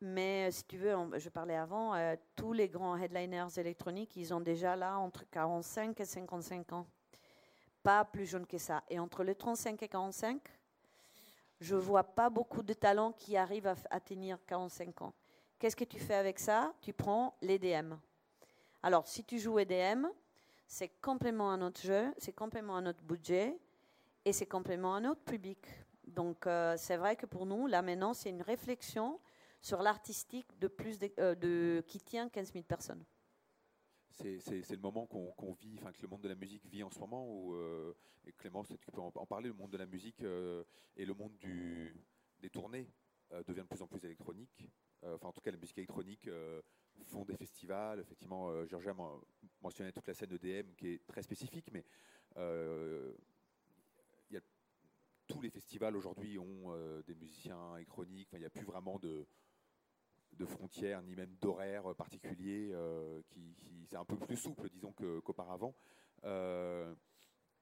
Mais 0.01 0.47
euh, 0.47 0.51
si 0.51 0.63
tu 0.63 0.77
veux, 0.77 0.95
je 1.17 1.29
parlais 1.29 1.55
avant, 1.55 1.93
euh, 1.93 2.15
tous 2.35 2.53
les 2.53 2.69
grands 2.69 2.97
headliners 2.97 3.57
électroniques, 3.57 4.15
ils 4.15 4.33
ont 4.33 4.39
déjà 4.39 4.75
là 4.75 4.97
entre 4.97 5.25
45 5.29 5.99
et 5.99 6.05
55 6.05 6.73
ans. 6.73 6.87
Pas 7.83 8.05
plus 8.05 8.25
jeunes 8.25 8.45
que 8.45 8.57
ça. 8.57 8.83
Et 8.89 8.99
entre 8.99 9.23
les 9.23 9.35
35 9.35 9.81
et 9.83 9.87
45, 9.87 10.41
je 11.59 11.75
ne 11.75 11.81
vois 11.81 12.03
pas 12.03 12.29
beaucoup 12.29 12.63
de 12.63 12.73
talents 12.73 13.11
qui 13.11 13.35
arrivent 13.35 13.73
à, 13.89 13.99
tenir 13.99 14.37
45 14.45 15.01
ans. 15.01 15.13
Qu'est-ce 15.57 15.75
que 15.75 15.83
tu 15.83 15.99
fais 15.99 16.15
avec 16.15 16.39
ça? 16.39 16.73
Tu 16.81 16.93
prends 16.93 17.35
l'EDM. 17.41 17.95
Alors, 18.81 19.05
si 19.07 19.25
tu 19.25 19.37
joues 19.39 19.59
EDM, 19.59 20.07
c'est 20.65 20.89
complément 21.01 21.51
à 21.51 21.57
notre 21.57 21.81
jeu, 21.81 22.13
c'est 22.17 22.31
complément 22.31 22.77
à 22.77 22.81
notre 22.81 23.03
budget 23.03 23.57
et 24.23 24.31
c'est 24.31 24.45
complément 24.45 24.95
à 24.95 25.01
notre 25.01 25.21
public. 25.21 25.59
Donc, 26.07 26.47
euh, 26.47 26.75
c'est 26.77 26.95
vrai 26.95 27.17
que 27.17 27.25
pour 27.25 27.45
nous, 27.45 27.67
là 27.67 27.81
maintenant, 27.81 28.13
c'est 28.13 28.29
une 28.29 28.41
réflexion 28.41 29.19
sur 29.61 29.81
l'artistique 29.81 30.57
de 30.59 30.67
plus 30.67 30.99
de, 30.99 31.11
euh, 31.19 31.81
qui 31.83 31.99
tient 31.99 32.29
15 32.29 32.53
000 32.53 32.63
personnes. 32.65 33.03
C'est 34.11 34.71
le 34.71 34.77
moment 34.77 35.05
qu'on 35.05 35.53
vit, 35.53 35.77
enfin 35.79 35.93
que 35.93 36.01
le 36.01 36.09
monde 36.09 36.21
de 36.21 36.27
la 36.27 36.35
musique 36.35 36.65
vit 36.65 36.83
en 36.83 36.89
ce 36.89 36.99
moment, 36.99 37.25
où, 37.25 37.53
euh, 37.53 37.93
et 38.25 38.33
Clément, 38.33 38.63
tu 38.63 38.91
peux 38.91 38.99
en, 38.99 39.11
parler, 39.25 39.47
le 39.47 39.53
monde 39.53 39.71
de 39.71 39.77
la 39.77 39.85
musique 39.85 40.21
euh, 40.23 40.63
et 40.97 41.05
le 41.05 41.13
monde 41.13 41.31
des 42.39 42.49
tournées 42.49 42.89
devient 43.47 43.61
de 43.61 43.67
plus 43.67 43.81
en 43.81 43.87
plus 43.87 44.03
électronique. 44.03 44.67
enfin, 45.03 45.27
en 45.27 45.31
tout 45.31 45.39
cas, 45.39 45.51
la 45.51 45.57
musique 45.57 45.77
électronique 45.77 46.27
font 47.05 47.23
des 47.23 47.37
festivals. 47.37 47.99
Effectivement, 47.99 48.65
Georgia 48.65 48.95
mentionnait 49.61 49.91
toute 49.91 50.07
la 50.07 50.15
scène 50.15 50.33
EDM 50.33 50.73
qui 50.75 50.87
est 50.87 51.07
très 51.07 51.21
spécifique, 51.21 51.71
mais 51.71 51.85
tous 55.27 55.41
les 55.41 55.51
festivals 55.51 55.95
aujourd'hui 55.95 56.39
ont 56.39 56.75
des 57.05 57.13
musiciens 57.13 57.75
électroniques. 57.75 58.29
Il 58.33 58.39
n'y 58.39 58.45
a 58.45 58.49
plus 58.49 58.65
vraiment 58.65 58.97
de 58.97 59.27
de 60.33 60.45
frontières 60.45 61.01
ni 61.01 61.15
même 61.15 61.35
d'horaires 61.41 61.95
particuliers, 61.95 62.71
euh, 62.73 63.21
qui, 63.29 63.55
c'est 63.87 63.97
un 63.97 64.05
peu 64.05 64.17
plus 64.17 64.37
souple, 64.37 64.69
disons, 64.69 64.93
qu'auparavant. 65.23 65.75
Euh, 66.23 66.93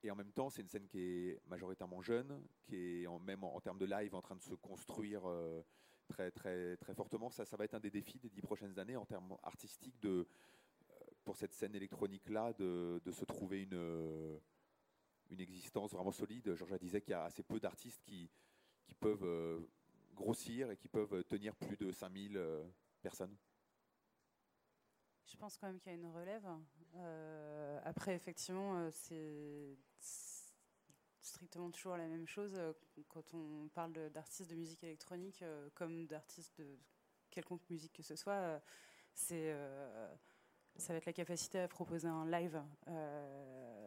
et 0.04 0.12
en 0.12 0.16
même 0.16 0.32
temps, 0.32 0.50
c'est 0.50 0.62
une 0.62 0.70
scène 0.70 0.88
qui 0.88 1.00
est 1.00 1.42
majoritairement 1.48 2.02
jeune, 2.02 2.42
qui 2.66 2.76
est 2.76 3.08
même 3.22 3.44
en, 3.44 3.60
termes 3.60 3.80
de 3.80 3.86
live 3.86 4.14
en 4.14 4.22
train 4.22 4.36
de 4.36 4.42
se 4.42 4.54
construire 4.54 5.22
euh, 5.26 5.62
très, 6.08 6.32
très, 6.32 6.78
très 6.78 6.94
fortement. 6.94 7.30
Ça, 7.30 7.46
ça 7.46 7.58
va 7.58 7.66
être 7.66 7.74
un 7.74 7.80
des 7.80 7.90
défis 7.90 8.20
des 8.20 8.30
dix 8.30 8.42
prochaines 8.42 8.78
années 8.78 8.96
en 8.96 9.06
termes 9.06 9.36
artistiques 9.44 10.00
de, 10.02 10.28
pour 11.24 11.36
cette 11.36 11.54
scène 11.54 11.76
électronique-là 11.76 12.54
de, 12.54 13.02
de, 13.04 13.12
se 13.12 13.26
trouver 13.26 13.64
une, 13.64 14.40
une 15.32 15.40
existence 15.40 15.94
vraiment 15.94 16.12
solide. 16.12 16.54
Georges 16.54 16.78
disait 16.80 17.02
qu'il 17.02 17.12
y 17.12 17.16
a 17.16 17.24
assez 17.24 17.44
peu 17.44 17.60
d'artistes 17.60 18.04
qui, 18.06 18.30
qui 18.86 18.94
peuvent 18.94 19.68
grossir 20.18 20.72
et 20.72 20.78
qui 20.78 20.88
peuvent 20.88 21.24
tenir 21.26 21.56
plus 21.56 21.78
de 21.78 21.92
5000 21.92 22.38
euh, 22.38 22.64
personnes 23.02 23.36
Je 25.26 25.38
pense 25.38 25.58
quand 25.58 25.68
même 25.68 25.80
qu'il 25.80 25.92
y 25.92 25.96
a 25.96 25.98
une 25.98 26.08
relève. 26.08 26.48
après, 27.84 28.16
effectivement, 28.16 28.90
c'est 28.92 29.78
strictement 31.22 31.70
toujours 31.70 31.98
la 31.98 32.08
même 32.08 32.28
chose 32.28 32.58
quand 33.10 33.34
on 33.34 33.68
parle 33.70 34.10
d'artistes 34.10 34.50
de, 34.50 34.56
musique 34.56 34.84
électronique 34.84 35.44
comme 35.76 36.08
d'artistes 36.08 36.60
de 36.60 36.80
quelconque 37.30 37.70
musique 37.70 37.94
que 37.94 38.04
ce 38.04 38.16
soit. 38.16 38.62
c'est 39.14 39.54
ça 40.80 40.94
va 40.94 40.98
être 40.98 41.06
la 41.06 41.14
capacité 41.14 41.60
à 41.60 41.68
proposer 41.68 42.08
un 42.08 42.30
live 42.30 42.62
euh, 42.88 43.87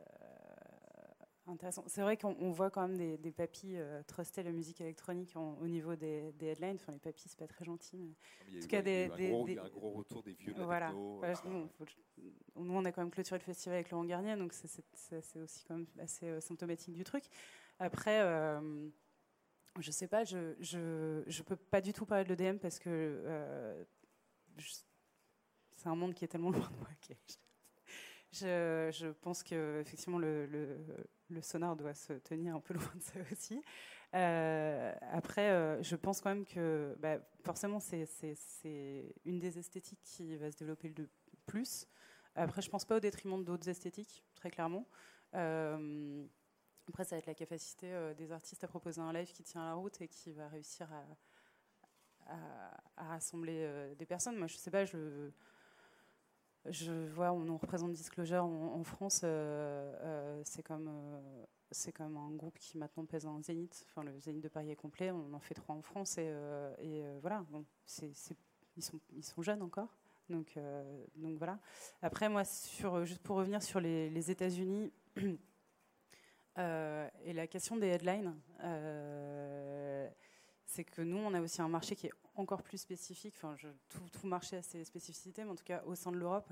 intéressant. 1.52 1.84
C'est 1.86 2.02
vrai 2.02 2.16
qu'on 2.16 2.50
voit 2.50 2.70
quand 2.70 2.86
même 2.86 2.96
des, 2.96 3.16
des 3.18 3.32
papis 3.32 3.76
euh, 3.76 4.02
truster 4.04 4.42
la 4.42 4.52
musique 4.52 4.80
électronique 4.80 5.34
au 5.36 5.66
niveau 5.66 5.96
des, 5.96 6.32
headlines. 6.40 6.76
Enfin, 6.76 6.92
les 6.92 6.98
papis, 6.98 7.24
c'est 7.28 7.38
pas 7.38 7.46
très 7.46 7.64
gentil. 7.64 7.96
Mais... 7.96 8.14
Il 8.48 8.54
y 8.54 8.56
a, 8.56 8.58
en 8.58 8.62
tout 8.62 8.68
cas, 8.68 8.82
des, 8.82 9.10
il 9.18 9.54
y 9.54 9.58
a 9.58 9.64
un, 9.64 9.68
gros, 9.68 9.90
retour 9.92 10.22
des 10.22 10.34
vieux 10.34 10.52
de 10.52 10.62
voilà. 10.62 10.92
nous, 10.92 11.68
on 12.56 12.84
a 12.84 12.92
quand 12.92 13.02
même 13.02 13.10
clôturé 13.10 13.38
le 13.38 13.44
festival 13.44 13.76
avec 13.76 13.90
Laurent 13.90 14.04
Garnier, 14.04 14.36
donc 14.36 14.52
c'est 14.52 15.36
aussi 15.36 15.64
quand 15.64 15.76
même 15.76 15.86
assez 15.98 16.26
euh, 16.26 16.40
symptomatique 16.40 16.94
du 16.94 17.04
truc. 17.04 17.24
Après, 17.78 18.20
euh, 18.20 18.88
je 19.78 19.90
sais 19.90 20.08
pas, 20.08 20.24
je, 20.24 20.54
je, 20.60 21.22
je, 21.26 21.42
peux 21.42 21.56
pas 21.56 21.80
du 21.80 21.92
tout 21.92 22.04
parler 22.04 22.24
de 22.24 22.34
l'EDM 22.34 22.58
parce 22.58 22.78
que 22.78 22.88
euh, 22.88 23.84
c'est 25.76 25.88
un 25.88 25.94
monde 25.94 26.14
qui 26.14 26.24
est 26.24 26.28
tellement 26.28 26.50
loin 26.50 26.68
de 26.68 26.76
moi. 26.76 26.88
Je, 28.32 28.90
je, 28.92 29.08
pense 29.08 29.42
que 29.42 29.80
effectivement 29.80 30.18
le, 30.18 30.46
le, 30.46 30.78
le, 31.30 31.42
sonar 31.42 31.76
doit 31.76 31.94
se 31.94 32.12
tenir 32.14 32.56
un 32.56 32.60
peu 32.60 32.74
loin 32.74 32.92
de 32.94 33.02
ça 33.02 33.20
aussi. 33.32 33.62
Euh, 34.14 34.92
après, 35.12 35.50
euh, 35.50 35.82
je 35.82 35.94
pense 35.96 36.20
quand 36.20 36.30
même 36.30 36.44
que 36.44 36.96
bah, 36.98 37.18
forcément 37.44 37.78
c'est 37.78 38.06
une 39.24 39.38
des 39.38 39.58
esthétiques 39.58 40.02
qui 40.02 40.36
va 40.36 40.50
se 40.50 40.56
développer 40.56 40.92
le 40.96 41.08
plus. 41.46 41.86
Après, 42.34 42.62
je 42.62 42.70
pense 42.70 42.84
pas 42.84 42.96
au 42.96 43.00
détriment 43.00 43.44
d'autres 43.44 43.68
esthétiques, 43.68 44.24
très 44.34 44.50
clairement. 44.50 44.86
Euh, 45.34 46.24
après, 46.88 47.04
ça 47.04 47.16
va 47.16 47.18
être 47.18 47.26
la 47.26 47.34
capacité 47.34 47.92
des 48.16 48.32
artistes 48.32 48.64
à 48.64 48.68
proposer 48.68 49.00
un 49.00 49.12
live 49.12 49.30
qui 49.32 49.44
tient 49.44 49.64
la 49.64 49.74
route 49.74 50.00
et 50.00 50.08
qui 50.08 50.32
va 50.32 50.48
réussir 50.48 50.88
à, 50.92 51.04
rassembler 52.96 53.94
des 53.98 54.06
personnes. 54.06 54.36
Moi, 54.36 54.46
je 54.46 54.56
sais 54.56 54.70
pas, 54.70 54.84
je 56.68 56.92
vois, 57.08 57.32
on, 57.32 57.56
représente 57.56 57.92
Disclosure 57.92 58.44
en, 58.44 58.84
France, 58.84 59.22
euh, 59.24 59.94
euh, 60.02 60.42
c'est 60.44 60.62
comme, 60.62 60.88
euh, 60.88 61.44
c'est 61.70 61.98
un 62.00 62.30
groupe 62.32 62.58
qui 62.58 62.76
maintenant 62.76 63.04
pèse 63.06 63.26
un 63.26 63.42
Zénith. 63.42 63.86
Enfin, 63.88 64.04
le 64.04 64.18
Zénith 64.20 64.42
de 64.42 64.48
Paris 64.48 64.70
est 64.70 64.76
complet, 64.76 65.10
on 65.10 65.32
en 65.32 65.40
fait 65.40 65.54
trois 65.54 65.74
en 65.74 65.82
France 65.82 66.18
et, 66.18 67.04
voilà. 67.22 67.44
Bon, 67.50 67.64
ils, 68.02 68.14
sont, 68.82 69.00
ils 69.16 69.24
sont 69.24 69.42
jeunes 69.42 69.62
encore. 69.62 69.96
Donc, 70.28 70.58
donc 71.16 71.38
voilà. 71.38 71.58
Après, 72.02 72.28
moi, 72.28 72.44
sur, 72.44 73.04
juste 73.04 73.22
pour 73.22 73.36
revenir 73.36 73.62
sur 73.62 73.80
les, 73.80 74.10
les 74.10 74.30
États-Unis 74.30 74.92
et 76.56 77.32
la 77.32 77.46
question 77.46 77.76
des 77.76 77.86
headlines, 77.88 78.34
c'est 80.70 80.84
que 80.84 81.02
nous, 81.02 81.16
on 81.16 81.34
a 81.34 81.40
aussi 81.40 81.60
un 81.60 81.68
marché 81.68 81.96
qui 81.96 82.06
est 82.06 82.12
encore 82.36 82.62
plus 82.62 82.78
spécifique. 82.78 83.34
Enfin, 83.36 83.56
tout, 83.88 84.26
marché 84.26 84.56
a 84.56 84.62
ses 84.62 84.84
spécificités, 84.84 85.44
mais 85.44 85.50
en 85.50 85.56
tout 85.56 85.64
cas, 85.64 85.82
au 85.84 85.96
sein 85.96 86.12
de 86.12 86.16
l'Europe, 86.16 86.48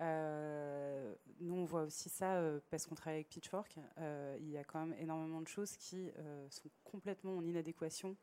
euh, 0.00 1.14
nous, 1.38 1.54
on 1.54 1.64
voit 1.64 1.82
aussi 1.82 2.08
ça 2.08 2.34
euh, 2.34 2.58
parce 2.70 2.86
qu'on 2.86 2.96
travaille 2.96 3.18
avec 3.18 3.28
Pitchfork. 3.28 3.78
Euh, 3.98 4.36
il 4.40 4.50
y 4.50 4.58
a 4.58 4.64
quand 4.64 4.84
même 4.84 4.98
énormément 4.98 5.40
de 5.40 5.46
choses 5.46 5.76
qui 5.76 6.10
sont 6.50 6.70
complètement 6.82 7.36
en 7.36 7.46
inadéquation 7.46 8.16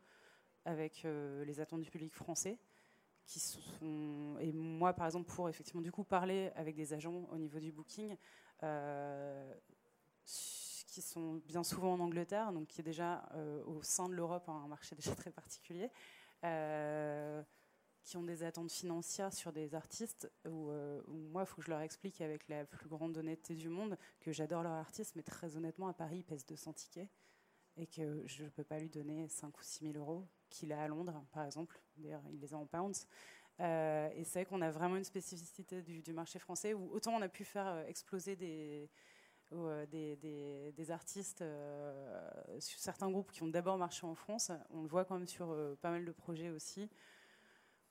avec 0.65 1.03
les 1.03 1.61
attentes 1.61 1.81
du 1.81 1.89
public 1.89 2.13
français. 2.13 2.59
Et 4.41 4.51
moi, 4.51 4.91
par 4.91 5.05
exemple, 5.05 5.31
pour 5.33 5.47
effectivement 5.47 5.81
du 5.81 5.91
coup 5.91 6.03
parler 6.03 6.51
avec 6.55 6.75
des 6.75 6.93
agents 6.93 7.29
au 7.31 7.37
niveau 7.37 7.59
du 7.59 7.71
booking, 7.71 8.17
qui 10.89 11.01
sont 11.01 11.35
bien 11.45 11.63
souvent 11.63 11.93
en 11.93 11.99
Angleterre, 11.99 12.51
donc 12.51 12.67
qui 12.67 12.81
est 12.81 12.83
déjà 12.83 13.27
euh, 13.33 13.63
au 13.65 13.81
sein 13.83 14.09
de 14.09 14.13
l'Europe 14.13 14.49
un 14.49 14.67
marché 14.67 14.95
déjà 14.95 15.15
très 15.15 15.31
particulier, 15.31 15.89
euh, 16.43 17.41
qui 18.03 18.17
ont 18.17 18.23
des 18.23 18.43
attentes 18.43 18.71
financières 18.71 19.33
sur 19.33 19.51
des 19.51 19.75
artistes 19.75 20.31
où, 20.47 20.69
euh, 20.69 21.01
moi, 21.07 21.43
il 21.43 21.45
faut 21.45 21.57
que 21.57 21.65
je 21.65 21.69
leur 21.69 21.81
explique 21.81 22.21
avec 22.21 22.47
la 22.47 22.65
plus 22.65 22.89
grande 22.89 23.17
honnêteté 23.17 23.55
du 23.55 23.69
monde 23.69 23.97
que 24.19 24.31
j'adore 24.31 24.63
leur 24.63 24.73
artiste, 24.73 25.15
mais 25.15 25.23
très 25.23 25.55
honnêtement, 25.55 25.87
à 25.87 25.93
Paris, 25.93 26.17
il 26.17 26.23
pèse 26.23 26.45
200 26.45 26.73
tickets 26.73 27.09
et 27.77 27.85
que 27.85 28.23
je 28.25 28.43
ne 28.43 28.49
peux 28.49 28.63
pas 28.63 28.79
lui 28.79 28.89
donner 28.89 29.27
5 29.27 29.57
ou 29.57 29.63
6 29.63 29.91
000 29.91 29.97
euros 29.97 30.27
qu'il 30.49 30.73
a 30.73 30.81
à 30.81 30.87
Londres, 30.87 31.23
par 31.31 31.45
exemple. 31.45 31.79
D'ailleurs, 31.97 32.23
il 32.31 32.39
les 32.39 32.53
a 32.53 32.57
en 32.57 32.65
pounds. 32.65 33.07
et 33.59 34.23
c'est 34.23 34.39
vrai 34.39 34.45
qu'on 34.45 34.61
a 34.61 34.71
vraiment 34.71 34.97
une 34.97 35.03
spécificité 35.03 35.81
du, 35.81 36.13
marché 36.13 36.39
français 36.39 36.73
où 36.73 36.91
autant 36.91 37.13
on 37.13 37.21
a 37.21 37.29
pu 37.29 37.45
faire 37.45 37.85
exploser 37.87 38.35
des, 38.35 38.89
euh, 39.51 39.87
des, 39.87 40.91
artistes, 40.91 41.41
euh, 41.41 42.59
sur 42.59 42.79
certains 42.79 43.09
groupes 43.09 43.31
qui 43.31 43.41
ont 43.41 43.47
d'abord 43.47 43.79
marché 43.79 44.05
en 44.05 44.13
France. 44.13 44.51
On 44.69 44.83
le 44.83 44.87
voit 44.87 45.05
quand 45.05 45.17
même 45.17 45.27
sur 45.27 45.49
euh, 45.49 45.75
pas 45.81 45.89
mal 45.89 46.05
de 46.05 46.11
projets 46.11 46.49
aussi, 46.49 46.87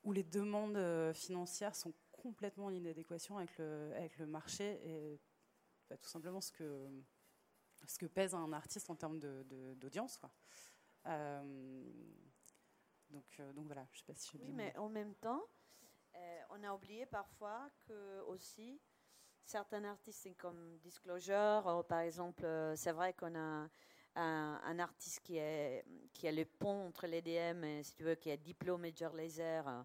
où 0.04 0.12
les 0.12 0.22
demandes 0.22 0.78
financières 1.14 1.74
sont 1.74 1.92
complètement 2.12 2.66
en 2.66 2.72
inadéquation 2.72 3.38
avec 3.38 3.58
le, 3.58 3.92
avec 3.96 4.18
le 4.18 4.26
marché 4.26 4.80
et 4.84 5.20
bah, 5.90 5.96
tout 5.96 6.08
simplement 6.08 6.40
ce 6.40 6.52
que, 6.52 6.88
ce 7.86 7.98
que 7.98 8.06
pèse 8.06 8.34
un 8.34 8.52
artiste 8.52 8.88
en 8.90 8.94
termes 8.94 9.18
d'audience. 9.18 10.20
donc, 13.10 13.40
donc 13.54 13.66
voilà, 13.66 13.86
je 13.92 13.98
sais 13.98 14.04
pas 14.04 14.14
si 14.14 14.36
Oui, 14.36 14.52
mais 14.52 14.76
en 14.76 14.88
même 14.88 15.14
temps, 15.16 15.42
on 16.50 16.62
a 16.62 16.72
oublié 16.72 17.04
parfois 17.06 17.68
que 17.86 18.20
aussi 18.22 18.80
certains 19.48 19.84
artistes 19.84 20.36
comme 20.36 20.78
Disclosure, 20.78 21.84
par 21.88 22.00
exemple, 22.00 22.44
euh, 22.44 22.76
c'est 22.76 22.92
vrai 22.92 23.14
qu'on 23.14 23.34
a 23.34 23.68
un, 24.14 24.78
artiste 24.78 25.20
qui, 25.20 25.38
est, 25.38 25.84
qui 26.12 26.28
a 26.28 26.32
le 26.32 26.44
pont 26.44 26.88
entre 26.88 27.06
l'EDM 27.06 27.64
et, 27.64 27.82
si 27.82 27.94
tu 27.94 28.04
veux, 28.04 28.14
qui 28.14 28.30
est 28.30 28.36
diplôme 28.36 28.82
Major 28.82 29.14
Laser, 29.14 29.66
euh, 29.66 29.82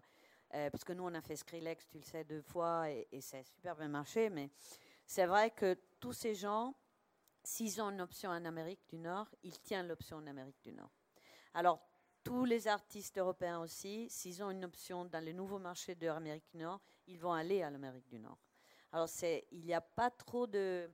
euh, 0.54 0.70
parce 0.70 0.84
que 0.84 0.92
nous, 0.92 1.04
on 1.04 1.14
a 1.14 1.22
fait 1.22 1.36
Skrillex, 1.36 1.86
tu 1.88 1.98
le 1.98 2.04
sais, 2.04 2.24
deux 2.24 2.42
fois, 2.42 2.90
et, 2.90 3.08
et 3.10 3.20
c'est 3.20 3.42
super 3.42 3.74
bien 3.74 3.88
marché, 3.88 4.28
mais 4.28 4.50
c'est 5.06 5.26
vrai 5.26 5.50
que 5.50 5.78
tous 5.98 6.12
ces 6.12 6.34
gens, 6.34 6.74
s'ils 7.42 7.80
ont 7.80 7.90
une 7.90 8.02
option 8.02 8.30
en 8.30 8.44
Amérique 8.44 8.86
du 8.88 8.98
Nord, 8.98 9.28
ils 9.42 9.58
tiennent 9.60 9.88
l'option 9.88 10.18
en 10.18 10.26
Amérique 10.26 10.60
du 10.62 10.72
Nord. 10.72 10.90
Alors, 11.54 11.80
tous 12.22 12.44
les 12.44 12.68
artistes 12.68 13.16
européens 13.16 13.60
aussi, 13.60 14.08
s'ils 14.10 14.42
ont 14.42 14.50
une 14.50 14.64
option 14.64 15.04
dans 15.04 15.24
le 15.24 15.32
nouveau 15.32 15.58
marché 15.58 15.94
de 15.94 16.06
l'Amérique 16.06 16.50
du 16.50 16.58
Nord, 16.58 16.80
ils 17.06 17.18
vont 17.18 17.32
aller 17.32 17.62
à 17.62 17.70
l'Amérique 17.70 18.08
du 18.08 18.18
Nord. 18.18 18.38
Alors, 18.94 19.08
il 19.50 19.64
n'y 19.64 19.74
a 19.74 19.80
pas 19.80 20.08
trop 20.08 20.46
de, 20.46 20.88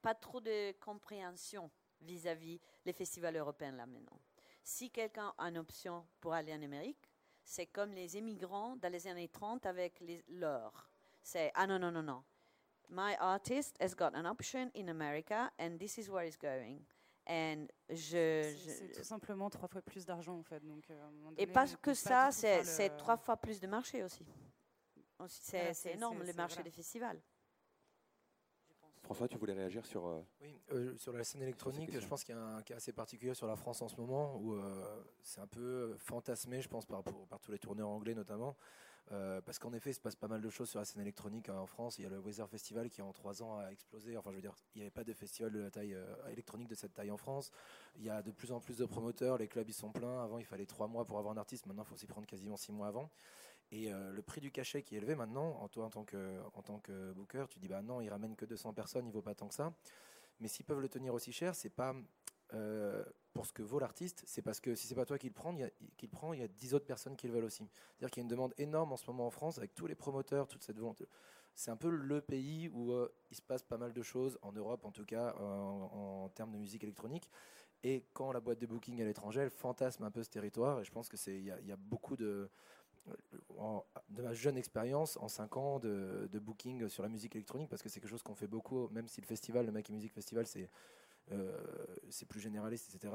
pas 0.00 0.14
trop 0.14 0.40
de 0.40 0.72
compréhension 0.80 1.70
vis-à-vis 2.00 2.58
les 2.86 2.94
festivals 2.94 3.36
européens 3.36 3.72
là 3.72 3.84
maintenant. 3.84 4.18
Si 4.62 4.90
quelqu'un 4.90 5.34
a 5.36 5.50
une 5.50 5.58
option 5.58 6.06
pour 6.18 6.32
aller 6.32 6.54
en 6.54 6.62
Amérique, 6.62 7.10
c'est 7.44 7.66
comme 7.66 7.92
les 7.92 8.16
immigrants 8.16 8.76
dans 8.76 8.90
les 8.90 9.06
années 9.06 9.28
30 9.28 9.66
avec 9.66 10.02
leurs. 10.28 10.88
C'est 11.22 11.52
ah 11.54 11.66
non, 11.66 11.78
non, 11.78 11.92
non, 11.92 12.02
non. 12.02 12.24
My 12.88 13.16
artist 13.18 13.76
has 13.82 13.94
got 13.94 14.14
an 14.14 14.24
option 14.24 14.70
in 14.74 14.88
America 14.88 15.52
and 15.58 15.76
this 15.78 15.98
is 15.98 16.08
where 16.08 16.26
he's 16.26 16.38
going. 16.38 16.78
And 17.26 17.66
je, 17.90 18.50
c'est 18.56 18.92
tout 18.92 19.04
simplement 19.04 19.50
trois 19.50 19.68
fois 19.68 19.82
plus 19.82 20.06
d'argent 20.06 20.38
en 20.38 20.42
fait. 20.42 20.60
Donc, 20.66 20.88
euh, 20.90 21.10
et 21.36 21.46
parce 21.46 21.76
que 21.76 21.92
ça, 21.92 22.30
c'est 22.32 22.96
trois 22.96 23.18
fois 23.18 23.36
plus 23.36 23.60
de 23.60 23.66
marché 23.66 24.02
aussi. 24.02 24.24
C'est 25.28 25.94
énorme 25.94 26.22
le 26.22 26.32
marché 26.32 26.62
des 26.62 26.70
festivals. 26.70 27.20
François, 29.04 29.28
tu 29.28 29.36
voulais 29.36 29.52
réagir 29.52 29.84
sur. 29.84 30.06
Euh, 30.06 30.22
oui, 30.40 30.58
euh, 30.72 30.96
sur 30.96 31.12
la 31.12 31.24
scène 31.24 31.42
électronique, 31.42 31.90
je 32.00 32.06
pense 32.06 32.24
qu'il 32.24 32.34
y 32.34 32.38
a 32.38 32.42
un 32.42 32.62
cas 32.62 32.76
assez 32.76 32.92
particulier 32.92 33.34
sur 33.34 33.46
la 33.46 33.54
France 33.54 33.82
en 33.82 33.88
ce 33.88 33.96
moment 33.96 34.36
où 34.36 34.54
euh, 34.54 35.04
c'est 35.22 35.42
un 35.42 35.46
peu 35.46 35.94
fantasmé, 35.98 36.62
je 36.62 36.68
pense, 36.68 36.86
par, 36.86 37.02
par 37.02 37.38
tous 37.40 37.52
les 37.52 37.58
tourneurs 37.58 37.90
anglais 37.90 38.14
notamment. 38.14 38.56
parce 39.44 39.58
qu'en 39.58 39.74
effet, 39.74 39.90
il 39.90 39.94
se 39.94 40.00
passe 40.00 40.16
pas 40.16 40.26
mal 40.26 40.40
de 40.40 40.48
choses 40.48 40.70
sur 40.70 40.78
la 40.78 40.86
scène 40.86 41.02
électronique 41.02 41.50
hein, 41.50 41.58
en 41.58 41.66
France. 41.66 41.98
Il 41.98 42.04
y 42.04 42.06
a 42.06 42.08
le 42.08 42.18
Weather 42.18 42.48
Festival 42.48 42.88
qui, 42.88 43.02
en 43.02 43.12
trois 43.12 43.42
ans, 43.42 43.58
a 43.58 43.70
explosé. 43.70 44.16
Enfin, 44.16 44.30
je 44.30 44.36
veux 44.36 44.42
dire, 44.42 44.56
il 44.74 44.78
n'y 44.78 44.82
avait 44.84 44.90
pas 44.90 45.04
de 45.04 45.12
festival 45.12 45.52
de 45.52 45.60
la 45.60 45.70
taille 45.70 45.94
électronique 46.32 46.68
de 46.68 46.74
cette 46.74 46.94
taille 46.94 47.10
en 47.10 47.18
France. 47.18 47.50
Il 47.96 48.04
y 48.04 48.08
a 48.08 48.22
de 48.22 48.30
plus 48.30 48.52
en 48.52 48.60
plus 48.60 48.78
de 48.78 48.86
promoteurs. 48.86 49.36
Les 49.36 49.48
clubs, 49.48 49.68
ils 49.68 49.74
sont 49.74 49.92
pleins. 49.92 50.24
Avant, 50.24 50.38
il 50.38 50.46
fallait 50.46 50.64
trois 50.64 50.88
mois 50.88 51.04
pour 51.04 51.18
avoir 51.18 51.34
un 51.34 51.38
artiste. 51.38 51.66
Maintenant, 51.66 51.82
il 51.82 51.90
faut 51.90 51.96
s'y 51.96 52.06
prendre 52.06 52.26
quasiment 52.26 52.56
six 52.56 52.72
mois 52.72 52.86
avant. 52.86 53.10
Et 53.72 53.92
euh, 53.92 54.12
le 54.12 54.22
prix 54.22 54.40
du 54.40 54.50
cachet 54.50 54.82
qui 54.82 54.94
est 54.94 54.98
élevé 54.98 55.14
maintenant, 55.14 55.58
en 55.60 55.68
toi 55.68 55.86
en 55.86 55.90
tant 55.90 56.04
que, 56.04 56.40
en 56.54 56.62
tant 56.62 56.78
que 56.78 57.12
booker, 57.12 57.46
tu 57.48 57.58
dis 57.58 57.68
bah 57.68 57.82
non, 57.82 58.00
il 58.00 58.08
ramène 58.08 58.36
que 58.36 58.44
200 58.44 58.72
personnes, 58.72 59.06
il 59.06 59.12
vaut 59.12 59.22
pas 59.22 59.34
tant 59.34 59.48
que 59.48 59.54
ça. 59.54 59.72
Mais 60.40 60.48
s'ils 60.48 60.64
peuvent 60.64 60.80
le 60.80 60.88
tenir 60.88 61.14
aussi 61.14 61.32
cher, 61.32 61.54
c'est 61.54 61.70
pas 61.70 61.94
euh, 62.52 63.02
pour 63.32 63.46
ce 63.46 63.52
que 63.52 63.62
vaut 63.62 63.80
l'artiste, 63.80 64.22
c'est 64.26 64.42
parce 64.42 64.60
que 64.60 64.76
si 64.76 64.86
c'est 64.86 64.94
pas 64.94 65.04
toi 65.04 65.18
qui 65.18 65.26
le 65.26 65.32
prends, 65.32 65.52
il 65.52 65.58
y 65.58 65.64
a, 65.64 65.70
prend, 66.12 66.32
il 66.32 66.40
y 66.40 66.42
a 66.42 66.48
10 66.48 66.74
autres 66.74 66.86
personnes 66.86 67.16
qui 67.16 67.26
le 67.26 67.32
veulent 67.32 67.44
aussi. 67.44 67.66
C'est-à-dire 67.74 68.10
qu'il 68.12 68.20
y 68.20 68.22
a 68.22 68.26
une 68.26 68.30
demande 68.30 68.54
énorme 68.58 68.92
en 68.92 68.96
ce 68.96 69.06
moment 69.08 69.26
en 69.26 69.30
France 69.30 69.58
avec 69.58 69.74
tous 69.74 69.88
les 69.88 69.96
promoteurs, 69.96 70.46
toute 70.46 70.62
cette 70.62 70.78
volonté. 70.78 71.08
C'est 71.56 71.72
un 71.72 71.76
peu 71.76 71.90
le 71.90 72.20
pays 72.20 72.68
où 72.68 72.92
euh, 72.92 73.12
il 73.32 73.36
se 73.36 73.42
passe 73.42 73.64
pas 73.64 73.76
mal 73.76 73.92
de 73.92 74.02
choses, 74.02 74.38
en 74.42 74.52
Europe 74.52 74.84
en 74.84 74.92
tout 74.92 75.04
cas, 75.04 75.34
en, 75.40 76.28
termes 76.28 76.52
de 76.52 76.58
musique 76.58 76.84
électronique. 76.84 77.28
Et 77.82 78.06
quand 78.12 78.30
la 78.30 78.40
boîte 78.40 78.60
de 78.60 78.66
booking 78.66 79.02
à 79.02 79.04
l'étranger, 79.04 79.40
elle 79.40 79.50
fantasme 79.50 80.04
un 80.04 80.10
peu 80.12 80.22
ce 80.22 80.30
territoire. 80.30 80.80
Et 80.80 80.84
je 80.84 80.92
pense 80.92 81.08
que 81.08 81.16
y, 81.30 81.50
a 81.50 81.76
beaucoup 81.76 82.16
de 82.16 82.48
de 84.08 84.22
ma 84.22 84.32
jeune 84.32 84.56
expérience, 84.56 85.16
en 85.18 85.28
5 85.28 85.56
ans 85.56 85.78
de, 85.78 86.38
booking 86.38 86.88
sur 86.88 87.02
la 87.02 87.08
musique 87.08 87.34
électronique, 87.34 87.68
parce 87.68 87.82
que 87.82 87.88
c'est 87.88 88.00
quelque 88.00 88.10
chose 88.10 88.22
qu'on 88.22 88.34
fait 88.34 88.46
beaucoup, 88.46 88.88
même 88.88 89.08
si 89.08 89.20
le 89.20 89.26
festival, 89.26 89.66
le 89.66 89.72
Mac 89.72 89.88
Music 89.90 90.12
Festival, 90.12 90.46
c'est 90.46 90.70
c'est 92.10 92.26
plus 92.26 92.40
généraliste, 92.40 92.94
etc. 92.94 93.14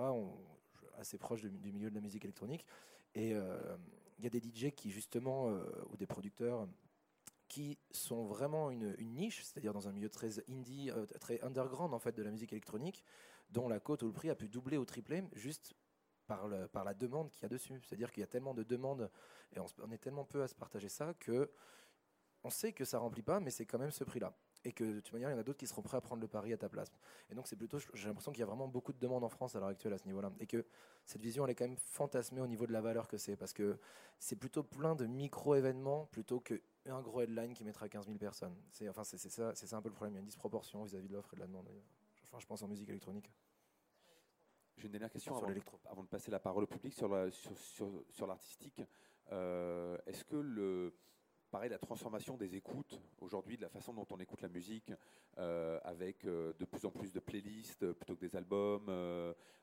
Assez 0.97 1.19
proche 1.19 1.43
du 1.43 1.71
milieu 1.71 1.91
de 1.91 1.95
la 1.95 2.01
musique 2.01 2.25
électronique. 2.25 2.65
Et 3.13 3.29
il 3.29 4.23
y 4.23 4.27
a 4.27 4.29
des 4.29 4.39
DJ 4.41 4.71
qui, 4.71 4.89
justement, 4.89 5.47
ou 5.91 5.97
des 5.97 6.07
producteurs 6.07 6.67
qui 7.49 7.79
sont 7.91 8.25
vraiment 8.25 8.69
une, 8.69 8.95
niche, 8.99 9.43
c'est-à-dire 9.43 9.73
dans 9.73 9.87
un 9.87 9.91
milieu 9.91 10.09
très 10.09 10.39
indie, 10.49 10.91
très 11.19 11.41
underground 11.43 11.93
en 11.93 11.99
fait 11.99 12.15
de 12.15 12.23
la 12.23 12.31
musique 12.31 12.53
électronique, 12.53 13.03
dont 13.49 13.67
la 13.67 13.79
cote 13.79 14.03
ou 14.03 14.07
le 14.07 14.13
prix 14.13 14.29
a 14.29 14.35
pu 14.35 14.47
doubler 14.47 14.77
ou 14.77 14.85
tripler 14.85 15.23
juste 15.33 15.73
par, 16.27 16.47
le, 16.47 16.67
par 16.67 16.83
la 16.83 16.93
demande 16.93 17.31
qu'il 17.31 17.41
y 17.41 17.45
a 17.45 17.49
dessus. 17.49 17.81
C'est-à-dire 17.83 18.11
qu'il 18.11 18.21
y 18.21 18.23
a 18.23 18.27
tellement 18.27 18.53
de 18.53 18.63
demandes 18.63 19.09
et 19.55 19.59
on, 19.59 19.91
est 19.91 19.97
tellement 19.97 20.25
peu 20.25 20.43
à 20.43 20.47
se 20.47 20.55
partager 20.55 20.89
ça 20.89 21.13
que 21.13 21.51
on 22.43 22.49
sait 22.49 22.71
que 22.71 22.85
ça 22.85 22.99
remplit 22.99 23.21
pas, 23.21 23.39
mais 23.39 23.51
c'est 23.51 23.65
quand 23.65 23.79
même 23.79 23.91
ce 23.91 24.03
prix-là. 24.03 24.33
Et 24.65 24.73
que 24.73 24.83
de 24.83 24.99
toute 24.99 25.13
manière, 25.13 25.29
il 25.29 25.33
y 25.33 25.35
en 25.35 25.39
a 25.39 25.43
d'autres 25.43 25.57
qui 25.57 25.67
seront 25.67 25.81
prêts 25.81 25.97
à 25.97 26.01
prendre 26.01 26.21
le 26.21 26.27
pari 26.27 26.51
à 26.53 26.57
ta 26.57 26.67
place. 26.67 26.91
Et 27.29 27.35
donc, 27.35 27.47
c'est 27.47 27.55
plutôt, 27.55 27.79
j'ai 27.79 28.07
l'impression 28.07 28.31
qu'il 28.31 28.41
y 28.41 28.43
a 28.43 28.45
vraiment 28.45 28.67
beaucoup 28.67 28.91
de 28.91 28.99
demandes 28.99 29.23
en 29.23 29.29
France 29.29 29.55
à 29.55 29.59
l'heure 29.59 29.69
actuelle 29.69 29.93
à 29.93 29.97
ce 29.97 30.05
niveau-là. 30.05 30.31
Et 30.39 30.47
que 30.47 30.65
cette 31.05 31.21
vision, 31.21 31.45
elle 31.45 31.51
est 31.51 31.55
quand 31.55 31.67
même 31.67 31.77
fantasmée 31.77 32.41
au 32.41 32.47
niveau 32.47 32.67
de 32.67 32.73
la 32.73 32.81
valeur 32.81 33.07
que 33.07 33.17
c'est. 33.17 33.37
Parce 33.37 33.53
que 33.53 33.77
c'est 34.19 34.35
plutôt 34.35 34.63
plein 34.63 34.95
de 34.95 35.05
micro-événements 35.05 36.07
plutôt 36.07 36.41
qu'un 36.41 37.01
gros 37.01 37.21
headline 37.21 37.53
qui 37.53 37.63
mettra 37.63 37.87
15 37.87 38.07
000 38.07 38.17
personnes. 38.17 38.55
C'est, 38.71 38.87
enfin, 38.89 39.05
c'est, 39.05 39.17
ça, 39.17 39.55
ça 39.55 39.77
un 39.77 39.81
peu 39.81 39.89
le 39.89 39.95
problème. 39.95 40.13
Il 40.13 40.17
y 40.17 40.19
a 40.19 40.21
une 40.21 40.25
disproportion 40.25 40.83
vis-à-vis 40.83 41.07
de 41.07 41.13
l'offre 41.13 41.33
et 41.33 41.37
de 41.37 41.41
la 41.41 41.47
demande. 41.47 41.69
Enfin, 42.25 42.39
je 42.39 42.45
pense 42.45 42.61
en 42.61 42.67
musique 42.67 42.89
électronique. 42.89 43.31
J'ai 44.79 44.85
une 44.85 44.91
dernière 44.91 45.11
question 45.11 45.35
avant, 45.35 45.47
avant, 45.89 46.03
de 46.03 46.07
passer 46.07 46.31
la 46.31 46.39
parole 46.39 46.63
au 46.63 46.67
public 46.67 46.93
sur, 46.93 47.09
sur, 48.09 48.27
l'artistique. 48.27 48.81
Est-ce 49.31 50.23
que 50.23 50.91
la 51.51 51.77
transformation 51.77 52.37
des 52.37 52.55
écoutes 52.55 52.99
aujourd'hui, 53.19 53.57
de 53.57 53.61
la 53.63 53.69
façon 53.69 53.93
dont 53.93 54.07
on 54.11 54.19
écoute 54.19 54.41
la 54.41 54.49
musique, 54.49 54.93
euh, 55.37 55.79
avec 55.83 56.25
euh, 56.25 56.53
de 56.59 56.65
plus 56.65 56.85
en 56.85 56.91
plus 56.91 57.11
de 57.11 57.19
playlists 57.19 57.91
plutôt 57.93 58.15
que 58.15 58.25
des 58.25 58.35
albums, 58.35 58.87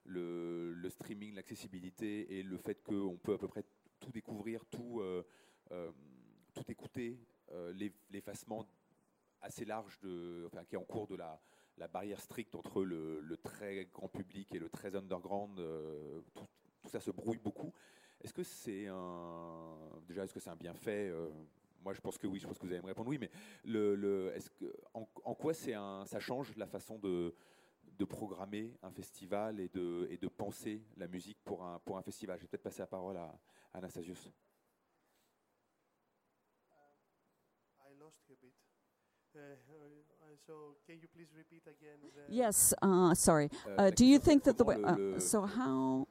le, 0.05 0.89
streaming, 0.89 1.35
l'accessibilité 1.35 2.39
et 2.39 2.43
le 2.43 2.59
fait 2.59 2.83
qu'on 2.83 3.19
peut 3.23 3.35
à 3.35 3.39
peu 3.39 3.49
près 3.49 3.65
tout 3.99 4.11
découvrir, 4.13 4.65
tout, 4.67 5.03
écouter, 6.69 7.19
l'effacement 8.11 8.67
assez 9.41 9.65
large 9.65 9.99
de, 10.01 10.45
enfin, 10.47 10.65
qui 10.65 10.75
est 10.75 10.79
en 10.79 10.85
cours 10.85 11.07
de 11.07 11.17
la, 11.17 11.41
barrière 11.89 12.21
stricte 12.21 12.55
entre 12.55 12.85
le, 12.85 13.37
très 13.43 13.87
grand 13.87 14.09
public 14.09 14.55
et 14.55 14.59
le 14.59 14.69
très 14.69 14.97
underground, 14.97 15.59
euh, 15.59 16.21
tout, 16.35 16.47
ça 16.87 17.01
se 17.01 17.11
brouille 17.11 17.39
beaucoup. 17.39 17.73
Est-ce 18.21 18.33
que 18.33 18.43
c'est 18.43 18.87
un 18.87 19.79
déjà 20.07 20.25
est-ce 20.25 20.35
que 20.35 20.41
c'est 20.41 20.51
un 20.51 20.57
bienfait 20.57 21.09
euh, 21.09 21.29
Moi, 21.83 21.93
je 21.93 22.01
pense 22.01 22.19
que 22.19 22.27
oui. 22.27 22.39
Je 22.39 22.47
pense 22.47 22.59
que 22.59 22.67
vous 22.67 22.73
allez 22.73 22.83
me 22.83 22.87
répondre 22.87 23.09
oui. 23.09 23.19
Mais 23.19 23.31
le, 23.65 24.33
est-ce 24.35 24.51
que 24.51 24.73
en, 24.95 25.35
quoi 25.35 25.55
c'est 25.55 25.75
un 25.75 26.05
ça 26.07 26.19
change 26.19 26.57
la 26.57 26.67
façon 26.67 26.99
de 26.99 27.35
de 27.99 28.05
programmer 28.05 28.77
un 28.83 28.91
festival 28.91 29.59
et 29.59 29.69
de, 29.69 30.07
et 30.11 30.19
de 30.19 30.29
penser 30.29 30.83
la 30.99 31.09
musique 31.09 31.39
pour 31.45 31.65
un, 31.65 31.79
pour 31.79 31.97
un 31.97 32.03
festival? 32.03 32.37
Je 32.37 32.43
vais 32.43 32.49
peut-être 32.49 32.63
passer 32.63 32.81
la 32.81 32.87
parole 32.87 33.17
à, 33.17 33.39
Anastasius. 33.73 34.31
Yes, 42.29 42.75
uh, 42.83 43.15
sorry. 43.15 43.51
Uh, 43.77 43.91
do 43.91 44.05
you 44.05 44.19
think 44.19 44.45
that 44.45 44.57
the 44.57 44.65
way, 44.65 44.77
uh, 44.83 45.19
so 45.19 45.43
how 45.43 46.06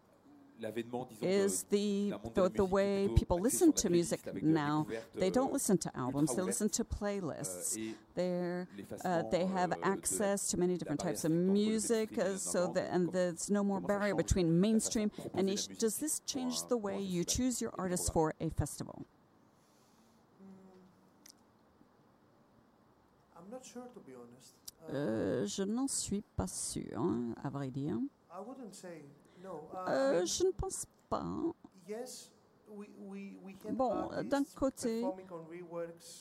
is 1.21 1.63
the, 1.63 2.13
the, 2.33 2.49
the 2.49 2.65
way 2.65 3.09
people 3.15 3.39
listen 3.39 3.73
to 3.73 3.89
music 3.89 4.21
now? 4.41 4.87
They 5.13 5.29
don't 5.29 5.51
listen 5.51 5.77
to 5.79 5.91
albums; 5.95 6.35
they 6.35 6.41
listen 6.41 6.69
to 6.69 6.83
playlists. 6.83 7.77
They're, 8.15 8.67
uh, 9.03 9.23
they 9.31 9.45
have 9.45 9.73
access 9.83 10.47
to 10.47 10.57
many 10.57 10.77
different 10.77 11.01
types 11.01 11.25
of 11.25 11.31
music, 11.31 12.17
uh, 12.17 12.37
so 12.37 12.71
that, 12.73 12.89
and 12.91 13.11
there's 13.11 13.49
no 13.49 13.63
more 13.63 13.81
barrier 13.81 14.15
between 14.15 14.59
mainstream 14.59 15.11
and 15.33 15.47
niche. 15.47 15.67
Does 15.77 15.97
this 15.97 16.21
change 16.25 16.67
the 16.67 16.77
way 16.77 16.99
you 16.99 17.23
choose 17.23 17.61
your 17.61 17.73
artists 17.77 18.09
for 18.09 18.33
a 18.39 18.49
festival? 18.49 19.05
Euh, 24.93 25.45
je 25.45 25.63
n'en 25.63 25.87
suis 25.87 26.21
pas 26.35 26.47
sûr, 26.47 26.97
hein, 26.97 27.33
à 27.43 27.49
vrai 27.49 27.71
dire. 27.71 27.97
Euh, 29.87 30.21
um, 30.21 30.25
je 30.25 30.43
ne 30.43 30.51
pense 30.51 30.85
pas. 31.09 31.23
Bon, 33.71 34.09
d'un 34.23 34.43
côté, 34.55 35.05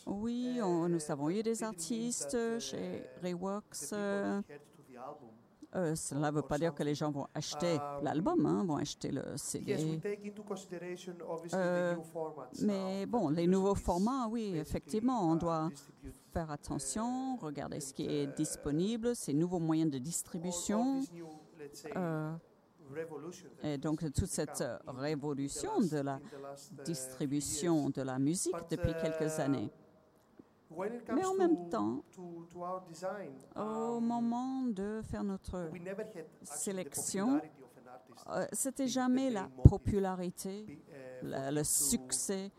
oui, 0.07 0.61
on, 0.63 0.89
nous 0.89 1.11
avons 1.11 1.31
eu 1.31 1.43
des 1.43 1.63
artistes 1.63 2.37
uh, 2.39 2.61
chez 2.61 3.05
Reworks. 3.23 3.93
Euh, 3.93 4.41
euh, 5.77 5.97
cela 5.97 6.31
ne 6.31 6.37
veut 6.37 6.43
pas 6.43 6.59
dire 6.59 6.73
que 6.73 6.85
les 6.85 6.95
gens 6.95 7.11
vont 7.11 7.27
acheter 7.35 7.75
um, 7.75 8.05
l'album, 8.05 8.47
hein, 8.47 8.65
vont 8.65 8.77
acheter 8.77 9.11
le 9.11 9.37
CD. 9.37 10.01
Euh, 11.53 11.97
mais 12.63 13.07
bon, 13.07 13.29
les 13.31 13.49
nouveaux 13.49 13.75
formats, 13.75 14.29
oui, 14.29 14.55
effectivement, 14.57 15.29
on 15.29 15.35
uh, 15.35 15.39
doit 15.41 15.71
faire 16.33 16.51
attention, 16.53 17.37
regarder 17.37 17.81
ce 17.81 17.93
qui 17.93 18.07
est 18.07 18.27
disponible, 18.37 19.17
ces 19.17 19.35
nouveaux 19.35 19.59
moyens 19.59 19.91
de 19.91 19.99
distribution. 19.99 21.01
Euh, 21.97 22.33
et 23.63 23.79
donc 23.79 24.01
toute 24.13 24.27
cette 24.27 24.65
révolution 24.87 25.81
de 25.81 25.99
la 25.99 26.21
distribution 26.85 27.91
de 27.91 28.03
la 28.03 28.19
musique 28.19 28.55
depuis 28.71 28.93
quelques 29.01 29.39
années. 29.39 29.71
Mais 31.15 31.25
en 31.25 31.35
même 31.35 31.69
temps, 31.69 32.03
au 33.57 33.61
um, 33.61 34.05
moment 34.05 34.63
de 34.65 35.03
faire 35.05 35.23
notre 35.23 35.71
sélection, 36.43 37.41
euh, 38.29 38.47
c'était 38.53 38.89
jamais 38.89 39.31
la 39.31 39.49
popularité, 39.69 40.65
uh, 41.23 41.51
le 41.53 41.63
succès 41.63 42.51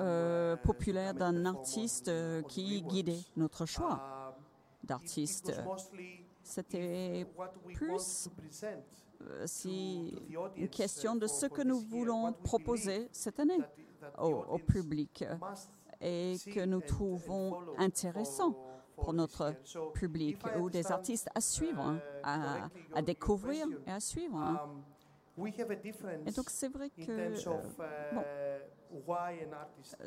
euh, 0.00 0.54
uh, 0.56 0.58
populaire 0.62 1.14
d'un 1.14 1.44
artiste 1.46 2.08
euh, 2.08 2.42
qui 2.42 2.82
guidait 2.82 3.20
notre 3.36 3.64
choix 3.66 4.34
um, 4.36 4.44
d'artiste. 4.84 5.52
C'était 6.42 7.26
plus 7.74 8.28
si 9.46 10.14
une 10.56 10.68
question 10.68 11.16
de 11.16 11.26
ce 11.26 11.46
que 11.46 11.62
nous 11.62 11.80
voulons 11.80 12.32
proposer 12.32 13.08
cette 13.12 13.40
année 13.40 13.58
au 14.18 14.58
public 14.58 15.24
et 16.00 16.36
que 16.52 16.64
nous 16.64 16.80
trouvons 16.80 17.58
intéressant 17.78 18.56
pour 18.96 19.12
notre 19.12 19.54
public 19.94 20.38
ou 20.58 20.70
des 20.70 20.90
artistes 20.92 21.28
à 21.34 21.40
suivre, 21.40 21.98
hein, 22.24 22.70
à, 22.94 23.02
découvrir 23.02 23.66
et 23.86 23.90
à 23.90 24.00
suivre. 24.00 24.68
Et 26.26 26.30
donc 26.32 26.50
c'est 26.50 26.68
vrai 26.68 26.90
que 26.90 27.00
euh, 27.08 27.34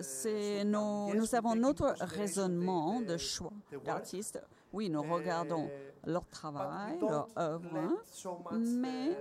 c'est 0.01 0.63
nous 0.63 1.35
avons 1.35 1.55
notre 1.55 1.95
raisonnement 1.99 3.01
de 3.01 3.17
choix 3.17 3.51
d'artistes. 3.83 4.39
Oui, 4.71 4.89
nous 4.89 5.01
regardons 5.01 5.69
leur 6.05 6.27
travail, 6.27 6.99
leur 6.99 7.27
œuvre, 7.37 7.97
mais 8.53 9.17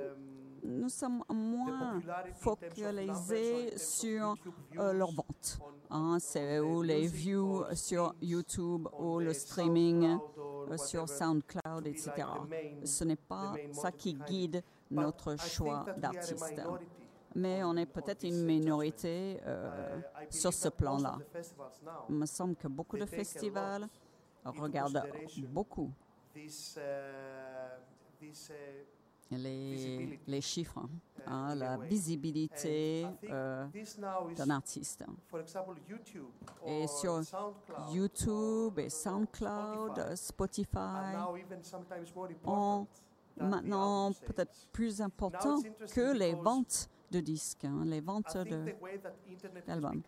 nous 0.64 0.88
sommes 0.88 1.22
moins 1.28 2.00
focalisés 2.34 3.76
sur 3.76 4.34
euh, 4.78 4.92
leur 4.92 5.12
vente. 5.12 5.58
Hein, 5.90 6.16
c'est 6.18 6.58
ou 6.58 6.82
les 6.82 7.06
views 7.06 7.64
sur 7.74 8.14
YouTube 8.22 8.88
ou 8.98 9.18
le 9.20 9.32
streaming 9.32 10.18
euh, 10.70 10.76
sur 10.76 11.08
SoundCloud, 11.08 11.86
etc. 11.86 12.12
Ce 12.84 13.04
n'est 13.04 13.16
pas 13.16 13.54
ça 13.72 13.92
qui 13.92 14.14
guide 14.14 14.62
notre 14.90 15.36
choix 15.38 15.84
d'artiste. 15.98 16.62
Mais 17.36 17.64
on 17.64 17.76
est 17.76 17.86
peut-être 17.86 18.24
une 18.24 18.44
minorité 18.44 19.40
euh, 19.44 20.00
sur 20.30 20.52
ce 20.52 20.68
plan-là. 20.68 21.18
Il 22.08 22.14
me 22.14 22.26
semble 22.26 22.54
que 22.56 22.68
beaucoup 22.68 22.96
de 22.96 23.06
festivals 23.06 23.88
regardent 24.44 25.02
beaucoup 25.48 25.90
les, 29.30 30.20
les 30.26 30.40
chiffres, 30.40 30.78
hein, 30.78 30.88
hein 31.26 31.54
la 31.54 31.76
visibilité 31.76 33.06
euh, 33.30 33.66
d'un 34.36 34.50
artiste. 34.50 35.04
Et 36.66 36.86
sur 36.86 37.20
YouTube 37.92 38.78
et 38.78 38.90
SoundCloud, 38.90 40.14
Spotify. 40.14 41.16
Ont 42.44 42.86
maintenant 43.36 44.12
peut-être 44.12 44.68
plus 44.72 45.00
important 45.00 45.60
que 45.94 46.12
les 46.16 46.34
ventes 46.34 46.88
de 47.10 47.20
disques, 47.20 47.64
hein, 47.64 47.82
les 47.84 48.00
ventes 48.00 48.36
d'albums. 49.66 50.02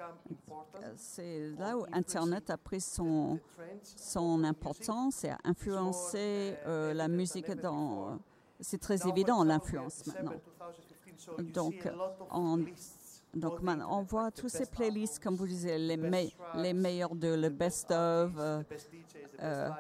C'est 0.97 1.51
là 1.59 1.77
où 1.77 1.87
Internet 1.93 2.51
a 2.51 2.57
pris 2.57 2.81
son, 2.81 3.39
son 3.83 4.43
importance 4.45 5.25
et 5.25 5.31
a 5.31 5.39
influencé 5.45 6.57
euh, 6.67 6.95
la 6.95 7.09
musique 7.09 7.51
dans 7.53 8.19
c'est 8.61 8.81
très 8.81 9.07
évident 9.09 9.43
l'influence 9.45 10.07
maintenant. 10.07 10.33
Donc, 13.35 13.61
on 13.89 14.03
voit 14.03 14.31
tous 14.31 14.49
ces 14.49 14.67
playlists, 14.67 15.23
comme 15.23 15.37
vous 15.37 15.47
disiez, 15.47 15.79
les, 15.79 15.99
les 16.55 16.73
meilleurs 16.73 17.15
de 17.15 17.35
le 17.35 17.51
best-of, 17.51 18.33
euh, 18.39 18.63
euh, 19.43 19.71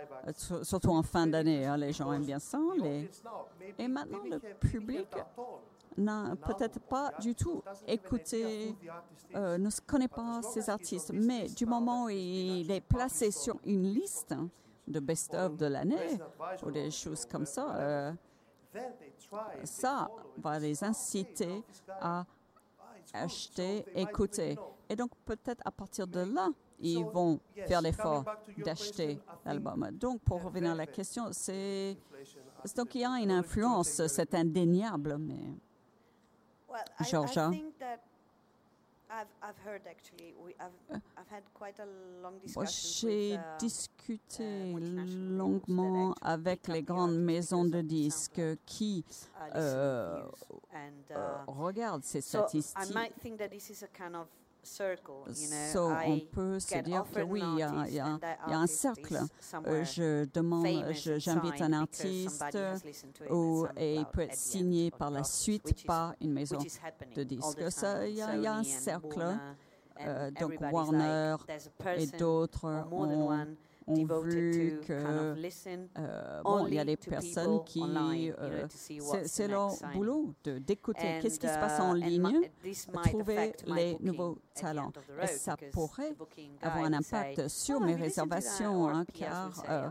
surtout 0.63 0.91
en 0.91 1.03
fin 1.03 1.27
d'année. 1.27 1.65
Hein, 1.65 1.79
les 1.79 1.93
gens 1.93 2.13
aiment 2.13 2.27
bien 2.27 2.39
ça. 2.39 2.59
Les... 2.79 3.11
Et 3.79 3.89
maintenant, 3.89 4.23
le 4.31 4.39
public 4.39 5.09
n'a 5.97 6.35
peut-être 6.37 6.79
pas 6.81 7.13
du 7.19 7.35
tout 7.35 7.63
écouté, 7.87 8.75
euh, 9.35 9.57
ne 9.57 9.71
connaît 9.87 10.09
pas 10.09 10.43
ces 10.43 10.69
artistes, 10.69 11.13
mais 11.15 11.49
du 11.49 11.65
moment 11.65 12.05
où 12.05 12.11
il 12.11 12.71
est 12.71 12.83
placé 12.83 13.31
sur 13.31 13.59
une 13.65 13.85
liste 13.85 14.35
de 14.87 15.01
best-of 15.01 15.57
de 15.57 15.67
l'année 15.67 16.21
ou 16.63 16.71
des 16.71 16.91
choses 16.91 17.25
comme 17.25 17.47
ça, 17.47 18.13
ça 19.65 20.09
va 20.39 20.59
les 20.59 20.83
inciter 20.85 21.63
à 21.89 22.25
acheter, 23.13 23.85
écouter. 23.95 24.59
Et 24.89 24.97
donc 24.97 25.11
peut-être 25.25 25.63
à 25.65 25.71
partir 25.71 26.07
de 26.07 26.21
là, 26.21 26.49
ils 26.79 27.05
vont 27.05 27.41
faire 27.67 27.81
l'effort 27.81 28.25
d'acheter 28.59 29.19
l'album. 29.45 29.91
Donc 29.93 30.21
pour 30.21 30.43
revenir 30.43 30.73
à 30.73 30.75
la 30.75 30.87
question, 30.87 31.29
c'est 31.33 31.97
donc 32.77 32.95
il 32.95 33.03
y 33.03 33.05
a 33.05 33.19
une 33.19 33.31
influence, 33.31 34.07
c'est 34.07 34.35
indéniable, 34.35 35.17
mais 35.19 35.55
Georgia. 37.01 37.51
J'ai 42.73 43.39
discuté 43.59 44.73
longuement 44.73 46.15
avec 46.21 46.69
les 46.69 46.83
grandes 46.83 47.17
maisons 47.19 47.65
de 47.65 47.81
disques 47.83 48.43
qui 48.65 49.05
euh, 49.55 50.23
uh, 50.23 51.13
euh, 51.13 51.37
regardent 51.47 52.05
ces 52.05 52.21
statistiques. 52.21 52.97
So, 54.67 55.93
on 56.07 56.21
peut 56.33 56.59
se 56.59 56.83
dire 56.83 57.05
que 57.13 57.21
oui, 57.23 57.41
il 57.41 57.59
y 57.59 57.63
a, 57.63 57.89
y 57.89 58.01
a, 58.01 58.19
y 58.49 58.53
a 58.53 58.59
un 58.59 58.67
cercle. 58.67 59.21
Je 59.65 60.25
demande, 60.33 60.93
j'invite 60.93 61.63
un 61.63 61.73
artiste 61.73 62.59
ou, 63.31 63.67
et 63.77 63.97
il 63.97 64.07
peut 64.07 64.23
être 64.23 64.35
signé 64.35 64.91
par 64.91 65.11
la 65.11 65.23
suite 65.23 65.87
par 65.87 66.15
une 66.21 66.33
maison 66.33 66.59
de 67.15 67.23
disques. 67.23 67.63
Il 68.05 68.11
y, 68.11 68.17
y, 68.17 68.47
a 68.47 68.55
un 68.55 68.65
cercle. 68.65 69.39
Euh, 70.01 70.31
donc 70.33 70.61
Warner 70.61 71.37
et 71.97 72.07
d'autres 72.07 72.67
ont 72.93 73.47
ont 73.87 74.21
vu 74.21 74.81
que 74.87 74.93
euh, 74.93 76.43
bon, 76.43 76.67
il 76.67 76.75
y 76.75 76.79
a 76.79 76.85
des 76.85 76.97
personnes 76.97 77.63
qui 77.65 77.83
euh, 77.85 78.67
c'est 79.25 79.49
leur 79.49 79.73
boulot 79.95 80.35
d'écouter 80.45 81.19
qu'est-ce 81.21 81.39
qui 81.39 81.49
se 81.49 81.55
passe 81.55 81.81
en 81.81 81.97
uh, 81.97 82.01
ligne, 82.01 82.51
trouver 83.05 83.53
les 83.67 83.97
nouveaux 84.01 84.39
talents. 84.55 84.93
Et 85.23 85.27
ça 85.27 85.57
pourrait 85.73 86.15
avoir 86.61 86.85
un 86.85 86.93
impact 86.95 87.49
sur 87.49 87.81
mes 87.81 87.95
réservations, 87.95 88.89
hein, 88.89 89.05
car 89.13 89.63
euh, 89.69 89.89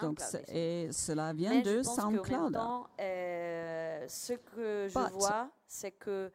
donc, 0.00 0.20
et 0.48 0.88
cela 0.92 1.32
vient 1.32 1.60
de 1.60 1.82
SoundCloud. 1.82 2.56
Euh, 3.00 4.04
ce 4.08 4.34
que 4.34 4.88
je 4.88 5.12
vois, 5.12 5.50
c'est 5.66 5.92
que 5.92 6.30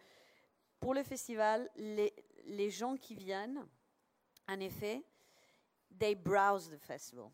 pour 0.80 0.94
le 0.94 1.04
festival, 1.04 1.70
les, 1.78 2.14
les 2.46 2.70
gens 2.70 2.96
qui 2.96 3.16
viennent 3.16 3.66
en 4.50 4.60
effet, 4.60 5.04
they 6.00 6.16
browse 6.16 6.70
the 6.70 6.78
festival, 6.78 7.30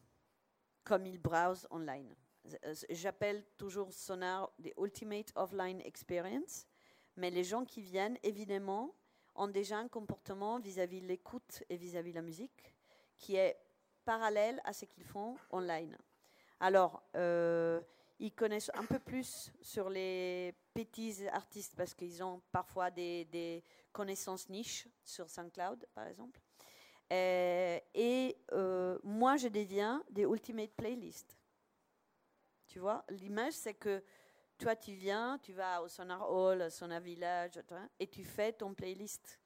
comme 0.84 1.06
ils 1.06 1.18
browsent 1.18 1.68
online. 1.72 2.14
Euh, 2.66 2.76
j'appelle 2.90 3.44
toujours 3.58 3.92
Sonar 3.94 4.52
the 4.62 4.74
ultimate 4.78 5.32
offline 5.36 5.82
experience, 5.82 6.68
mais 7.16 7.32
les 7.32 7.44
gens 7.44 7.66
qui 7.66 7.82
viennent, 7.82 8.18
évidemment, 8.22 8.94
ont 9.36 9.48
déjà 9.48 9.78
un 9.78 9.88
comportement 9.88 10.60
vis-à-vis 10.60 11.02
de 11.02 11.08
l'écoute 11.08 11.64
et 11.70 11.78
vis-à-vis 11.78 12.12
de 12.12 12.16
la 12.18 12.22
musique 12.22 12.76
qui 13.18 13.36
est 13.36 13.58
parallèle 14.04 14.62
à 14.66 14.74
ce 14.74 14.86
qu'ils 14.86 15.04
font 15.04 15.36
online. 15.52 15.98
Alors, 16.60 17.02
euh, 17.16 17.82
ils 18.20 18.32
connaissent 18.32 18.72
un 18.76 18.86
peu 18.86 19.00
plus 19.00 19.52
sur 19.62 19.90
les 19.90 20.54
petits 20.74 21.28
artistes 21.30 21.76
parce 21.76 21.94
qu'ils 21.94 22.24
ont 22.24 22.42
parfois 22.52 22.92
des, 22.92 23.26
des 23.26 23.64
connaissances 23.92 24.48
niches 24.50 24.88
sur 25.04 25.30
SoundCloud, 25.30 25.86
par 25.94 26.08
exemple. 26.08 26.40
Euh, 27.12 27.80
et 27.94 28.38
euh, 28.52 28.98
moi, 29.04 29.38
je 29.38 29.48
deviens 29.48 30.04
des 30.10 30.24
ultimate 30.24 30.72
playlists. 30.72 31.38
Tu 32.68 32.80
vois, 32.80 33.06
l'image, 33.10 33.54
c'est 33.54 33.76
que 33.76 34.04
toi, 34.58 34.76
tu 34.76 34.94
viens, 34.94 35.38
tu 35.42 35.54
vas 35.54 35.82
au 35.82 35.88
Sonar 35.88 36.30
Hall, 36.32 36.64
au 36.64 36.70
Sonar 36.70 37.02
Village, 37.02 37.60
et 38.00 38.08
tu 38.08 38.24
fais 38.24 38.54
ton 38.54 38.74
playlist. 38.74 39.40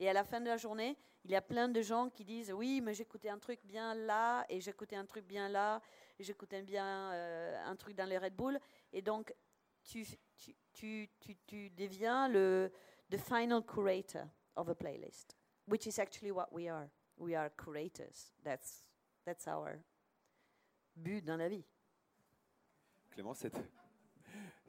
Et 0.00 0.08
à 0.08 0.12
la 0.12 0.22
fin 0.22 0.40
de 0.40 0.46
la 0.46 0.56
journée, 0.56 0.96
il 1.24 1.30
y 1.30 1.34
a 1.34 1.42
plein 1.42 1.68
de 1.68 1.80
gens 1.80 2.08
qui 2.10 2.24
disent 2.24 2.52
Oui, 2.52 2.80
mais 2.80 2.94
j'écoutais 2.94 3.30
un 3.30 3.38
truc 3.38 3.60
bien 3.64 3.94
là, 3.94 4.44
et 4.48 4.60
j'écoutais 4.60 4.96
un 4.96 5.06
truc 5.06 5.26
bien 5.26 5.48
là, 5.48 5.80
et 6.18 6.24
j'écoutais 6.24 6.62
bien 6.62 7.12
euh, 7.12 7.64
un 7.64 7.76
truc 7.76 7.96
dans 7.96 8.08
les 8.08 8.18
Red 8.18 8.34
Bull. 8.34 8.58
Et 8.92 9.02
donc, 9.02 9.34
tu, 9.82 10.06
tu, 10.36 10.54
tu, 10.72 11.08
tu, 11.18 11.36
tu 11.46 11.70
deviens 11.70 12.28
le 12.28 12.70
the 13.10 13.16
final 13.16 13.62
curator 13.62 14.28
of 14.56 14.68
a 14.68 14.74
playlist, 14.74 15.36
which 15.66 15.86
is 15.86 15.98
actually 15.98 16.30
what 16.30 16.48
we 16.52 16.68
are 16.68 16.88
we 17.18 17.34
are 17.34 17.50
curators. 17.50 18.32
That's, 18.44 18.84
that's 19.24 19.46
our 19.46 19.80
but 20.96 21.24
dans 21.24 21.36
la 21.36 21.48
vie. 21.48 21.64
Clément, 23.10 23.34
cette, 23.34 23.58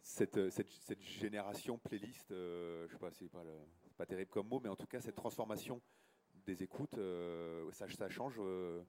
cette, 0.02 0.50
cette, 0.50 0.70
cette 0.70 1.02
génération 1.02 1.78
playlist, 1.78 2.32
euh, 2.32 2.88
je 2.88 2.93
sais 2.93 3.00
pas, 3.00 3.12
c'est 3.12 3.30
pas, 3.30 3.43
pas 3.97 4.06
terrible 4.06 4.30
comme 4.30 4.47
mot, 4.47 4.60
mais 4.60 4.70
en 4.70 4.76
tout 4.76 4.88
cas, 4.88 5.02
cette 5.02 5.16
transformation 5.16 5.82
des 6.45 6.64
écoutes, 6.64 6.97
euh, 6.97 7.72
ça, 7.72 7.88
ça, 7.89 8.10
change 8.10 8.36
euh, 8.39 8.84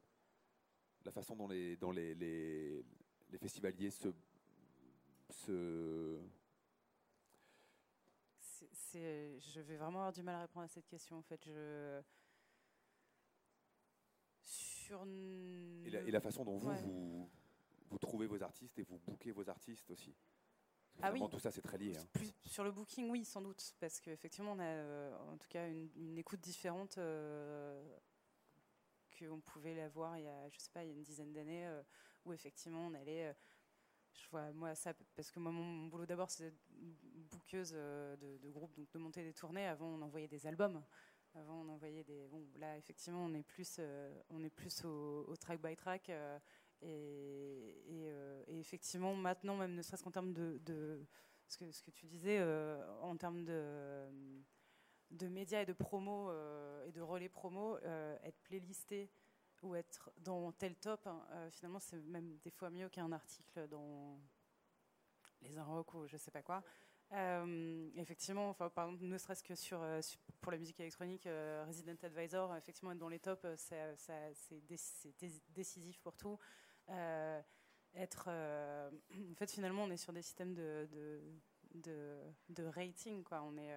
la 1.04 1.12
façon 1.12 1.36
dont 1.36 1.48
les, 1.48 1.76
dont 1.76 1.92
les, 1.92 2.14
les, 2.14 2.84
les 3.30 3.38
festivaliers 3.38 3.90
se. 3.90 4.12
se 5.30 6.18
je 8.92 9.60
vais 9.60 9.76
vraiment 9.76 10.00
avoir 10.00 10.12
du 10.12 10.22
mal 10.22 10.34
à 10.34 10.40
répondre 10.42 10.64
à 10.64 10.68
cette 10.68 10.86
question. 10.86 11.16
En 11.16 11.22
fait, 11.22 11.40
je, 11.44 12.02
et, 15.06 16.10
la, 16.10 16.20
façon 16.20 16.44
dont 16.44 16.58
vous, 16.58 17.28
vous, 17.90 17.98
trouvez 17.98 18.26
vos 18.26 18.42
artistes 18.42 18.78
et 18.78 18.82
vous 18.82 18.98
bookez 19.06 19.32
vos 19.32 19.48
artistes 19.48 19.90
aussi. 19.90 20.14
Ah 21.02 21.12
oui. 21.12 21.20
Tout 21.30 21.38
ça, 21.38 21.50
c'est 21.50 21.62
très 21.62 21.78
lié. 21.78 21.96
Hein. 21.96 22.06
Plus, 22.12 22.32
sur 22.44 22.64
le 22.64 22.72
booking, 22.72 23.08
oui, 23.10 23.24
sans 23.24 23.40
doute, 23.40 23.74
parce 23.80 24.00
qu'effectivement, 24.00 24.52
on 24.52 24.58
a 24.58 24.64
euh, 24.64 25.16
en 25.32 25.36
tout 25.38 25.48
cas 25.48 25.68
une, 25.68 26.18
écoute 26.18 26.40
différente 26.40 26.98
euh, 26.98 27.82
qu'on 29.18 29.40
pouvait 29.40 29.74
l'avoir 29.74 30.18
il 30.18 30.24
y 30.24 30.28
a, 30.28 30.48
je 30.50 30.58
sais 30.58 30.70
pas, 30.72 30.84
il 30.84 30.88
y 30.88 30.90
a 30.90 30.94
une 30.94 31.02
dizaine 31.02 31.32
d'années, 31.32 31.66
euh, 31.66 31.82
où 32.24 32.32
effectivement, 32.32 32.86
on 32.86 32.94
allait. 32.94 33.34
je 34.12 34.28
vois 34.30 34.52
moi 34.52 34.74
ça 34.74 34.92
parce 35.16 35.30
que 35.30 35.40
moi 35.40 35.52
mon, 35.52 35.86
boulot 35.86 36.04
d'abord 36.04 36.30
c'est 36.30 36.52
bookeuse 37.30 37.72
de, 37.72 38.38
de 38.38 38.50
groupe 38.50 38.74
donc 38.76 38.90
de 38.90 38.98
monter 38.98 39.22
des 39.22 39.32
tournées 39.32 39.66
avant 39.66 39.86
on 39.86 40.02
envoyait 40.02 40.28
des 40.28 40.46
albums 40.46 40.82
avant, 41.34 41.62
on 41.64 41.68
envoyait 41.68 42.04
des. 42.04 42.26
Bon, 42.28 42.44
là, 42.56 42.76
effectivement, 42.76 43.24
on 43.24 43.34
est 43.34 43.42
plus, 43.42 43.76
euh, 43.78 44.20
on 44.30 44.42
est 44.42 44.50
plus 44.50 44.84
au, 44.84 45.34
track 45.36 45.60
by 45.60 45.76
track. 45.76 46.08
Euh, 46.10 46.38
euh, 46.82 48.44
et, 48.46 48.58
effectivement, 48.58 49.14
maintenant, 49.14 49.56
même 49.56 49.74
ne 49.74 49.82
serait-ce 49.82 50.02
qu'en 50.02 50.10
termes 50.10 50.32
de, 50.32 51.06
ce, 51.46 51.58
que, 51.58 51.70
ce 51.70 51.82
que 51.82 51.90
tu 51.90 52.06
disais, 52.06 52.42
en 53.02 53.16
termes 53.16 53.44
de, 53.44 54.08
de 55.10 55.28
médias 55.28 55.62
et 55.62 55.66
de 55.66 55.72
promo 55.72 56.30
et 56.86 56.92
de 56.92 57.00
relais 57.00 57.28
promo, 57.28 57.78
être 57.78 58.40
playlisté 58.42 59.10
ou 59.62 59.74
être 59.74 60.10
dans 60.18 60.52
tel 60.52 60.74
top, 60.76 61.06
hein, 61.06 61.22
finalement, 61.50 61.80
c'est 61.80 62.00
même 62.00 62.38
des 62.38 62.50
fois 62.50 62.70
mieux 62.70 62.88
qu'un 62.88 63.12
article 63.12 63.68
dans 63.68 64.18
les 65.42 65.58
Inrocks 65.58 65.94
ou 65.94 66.06
je 66.06 66.16
sais 66.16 66.30
pas 66.30 66.42
quoi. 66.42 66.62
Euh, 67.12 67.88
effectivement, 67.96 68.50
enfin, 68.50 68.70
par 68.70 68.86
exemple, 68.86 69.04
ne 69.04 69.18
serait-ce 69.18 69.42
que 69.42 69.56
sur, 69.56 69.82
euh, 69.82 70.00
pour 70.40 70.52
la 70.52 70.58
musique 70.58 70.78
électronique, 70.78 71.26
euh, 71.26 71.64
Resident 71.66 71.96
Advisor, 72.02 72.54
effectivement, 72.56 72.92
être 72.92 72.98
dans 72.98 73.08
les 73.08 73.18
tops, 73.18 73.44
c'est 73.56 74.62
décisif 75.54 75.98
pour 76.00 76.16
tout. 76.16 76.38
être, 77.94 78.28
en 79.32 79.34
fait, 79.34 79.50
finalement, 79.50 79.84
on 79.84 79.90
est 79.90 79.96
sur 79.96 80.12
des 80.12 80.22
systèmes 80.22 80.54
de, 80.54 80.88
de, 81.74 82.20
de, 82.48 82.64
rating, 82.64 83.24
quoi. 83.24 83.42
On 83.42 83.56
est 83.56 83.74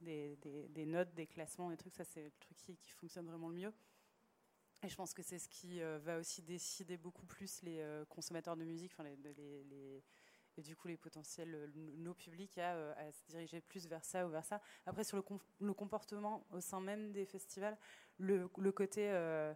des, 0.00 0.36
des, 0.68 0.86
notes, 0.86 1.12
des 1.14 1.26
classements, 1.26 1.70
des 1.70 1.76
trucs. 1.76 1.94
Ça, 1.94 2.04
c'est 2.04 2.22
le 2.22 2.30
truc 2.38 2.56
qui, 2.58 2.76
qui, 2.76 2.92
fonctionne 2.92 3.26
vraiment 3.26 3.48
le 3.48 3.56
mieux. 3.56 3.72
Et 4.84 4.88
je 4.88 4.94
pense 4.94 5.12
que 5.12 5.22
c'est 5.22 5.40
ce 5.40 5.48
qui 5.48 5.80
va 5.80 6.18
aussi 6.18 6.42
décider 6.42 6.96
beaucoup 6.96 7.26
plus 7.26 7.60
les 7.62 7.84
consommateurs 8.08 8.56
de 8.56 8.64
musique, 8.64 8.92
enfin 8.92 9.02
les, 9.02 9.16
les 9.64 10.04
et 10.58 10.62
du 10.62 10.76
coup 10.76 10.88
les 10.88 10.96
potentiels, 10.96 11.54
euh, 11.54 11.66
nos 11.96 12.14
publics 12.14 12.58
à, 12.58 12.92
à, 12.92 13.12
se 13.12 13.24
diriger 13.28 13.60
plus 13.60 13.86
vers 13.86 14.04
ça 14.04 14.26
ou 14.26 14.30
vers 14.30 14.44
ça. 14.44 14.60
Après 14.86 15.04
sur 15.04 15.16
le, 15.16 15.24
le 15.60 15.72
comportement 15.72 16.44
au 16.50 16.60
sein 16.60 16.80
même 16.80 17.12
des 17.12 17.24
festivals, 17.24 17.78
le, 18.18 18.50
le 18.58 18.72
côté, 18.72 19.08
euh, 19.10 19.54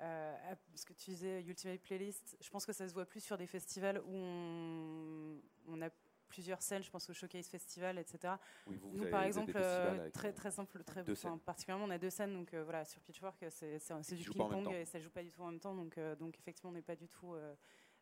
euh, 0.00 0.54
ce 0.74 0.84
que 0.84 0.92
tu 0.92 1.10
disais, 1.10 1.42
Ultimate 1.42 1.80
Playlist, 1.80 2.36
je 2.40 2.50
pense 2.50 2.66
que 2.66 2.72
ça 2.72 2.88
se 2.88 2.92
voit 2.94 3.06
plus 3.06 3.20
sur 3.20 3.38
des 3.38 3.46
festivals 3.46 4.00
où 4.00 4.14
on, 4.14 5.40
on 5.68 5.80
a 5.80 5.88
plusieurs 6.28 6.62
scènes, 6.62 6.82
je 6.82 6.90
pense 6.90 7.08
au 7.10 7.12
Showcase 7.12 7.46
Festival, 7.46 7.98
etc. 7.98 8.34
Oui, 8.66 8.76
vous, 8.76 8.96
Nous, 8.96 9.10
par 9.10 9.22
exemple, 9.22 9.52
euh, 9.54 10.08
très, 10.10 10.30
euh, 10.30 10.32
très 10.32 10.50
simple, 10.50 10.82
très, 10.82 11.08
enfin, 11.10 11.38
particulièrement, 11.38 11.84
on 11.84 11.90
a 11.90 11.98
deux 11.98 12.08
scènes, 12.10 12.32
donc 12.32 12.54
euh, 12.54 12.64
voilà, 12.64 12.86
sur 12.86 13.00
Pitchfork, 13.02 13.44
c'est 13.50 14.14
du 14.16 14.24
ping-pong 14.30 14.72
et 14.72 14.86
ça 14.86 14.98
joue 14.98 15.10
pas 15.10 15.22
du 15.22 15.30
tout 15.30 15.42
en 15.42 15.50
même 15.50 15.60
temps, 15.60 15.74
donc, 15.74 15.98
euh, 15.98 16.16
donc 16.16 16.38
effectivement, 16.38 16.70
on 16.70 16.72
n'est 16.72 16.80
pas 16.80 16.96
du 16.96 17.06
tout 17.06 17.34
euh, 17.34 17.54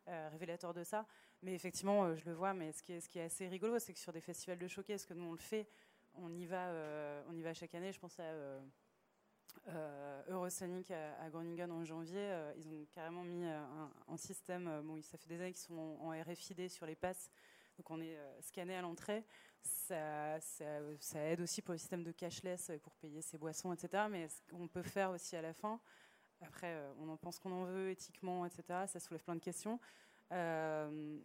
euh, 0.08 0.28
révélateur 0.30 0.72
de 0.72 0.84
ça. 0.84 1.06
Mais 1.42 1.54
effectivement, 1.54 2.04
euh, 2.04 2.16
je 2.16 2.24
le 2.26 2.34
vois, 2.34 2.52
mais 2.52 2.72
ce 2.72 2.82
qui 2.82 2.92
est, 2.92 3.24
assez 3.24 3.48
rigolo, 3.48 3.78
c'est 3.78 3.94
que 3.94 3.98
sur 3.98 4.12
des 4.12 4.20
festivals 4.20 4.58
de 4.58 4.68
showcase, 4.68 5.06
que 5.06 5.14
nous 5.14 5.24
on 5.24 5.32
le 5.32 5.38
fait, 5.38 5.66
on 6.14 6.34
y 6.34 6.44
va, 6.44 6.68
euh, 6.68 7.22
on 7.28 7.36
y 7.36 7.42
va 7.42 7.54
chaque 7.54 7.74
année. 7.74 7.92
Je 7.92 7.98
pense 7.98 8.18
à 8.20 8.24
euh, 8.24 10.22
Eurosonic 10.28 10.90
à, 10.90 11.30
Groningen 11.30 11.70
en 11.72 11.84
janvier. 11.84 12.30
ils 12.58 12.68
ont 12.68 12.86
carrément 12.92 13.24
mis 13.24 13.44
un, 13.44 14.16
système. 14.16 14.82
bon, 14.84 15.00
ça 15.02 15.16
fait 15.16 15.28
des 15.28 15.40
années 15.40 15.52
qu'ils 15.52 15.62
sont 15.62 15.98
en, 16.00 16.10
RFID 16.10 16.68
sur 16.68 16.86
les 16.86 16.94
passes, 16.94 17.30
donc 17.76 17.90
on 17.90 18.00
est 18.00 18.18
scanné 18.40 18.76
à 18.76 18.82
l'entrée. 18.82 19.24
Ça, 19.62 20.38
ça, 20.40 21.20
aide 21.20 21.40
aussi 21.40 21.62
pour 21.62 21.72
le 21.72 21.78
système 21.78 22.04
de 22.04 22.12
cashless 22.12 22.70
pour 22.82 22.94
payer 22.96 23.22
ses 23.22 23.38
boissons, 23.38 23.72
etc. 23.72 24.04
Mais 24.10 24.28
ce 24.28 24.42
qu'on 24.50 24.68
peut 24.68 24.82
faire 24.82 25.10
aussi 25.10 25.36
à 25.36 25.42
la 25.42 25.52
fin. 25.52 25.80
Après, 26.42 26.74
on 26.98 27.08
en 27.08 27.16
pense 27.16 27.38
qu'on 27.38 27.52
en 27.52 27.64
veut 27.64 27.90
éthiquement, 27.90 28.46
etc. 28.46 28.62
Ça 28.86 29.00
soulève 29.00 29.22
plein 29.22 29.34
de 29.34 29.40
questions. 29.40 29.78
Euh, 30.32 31.19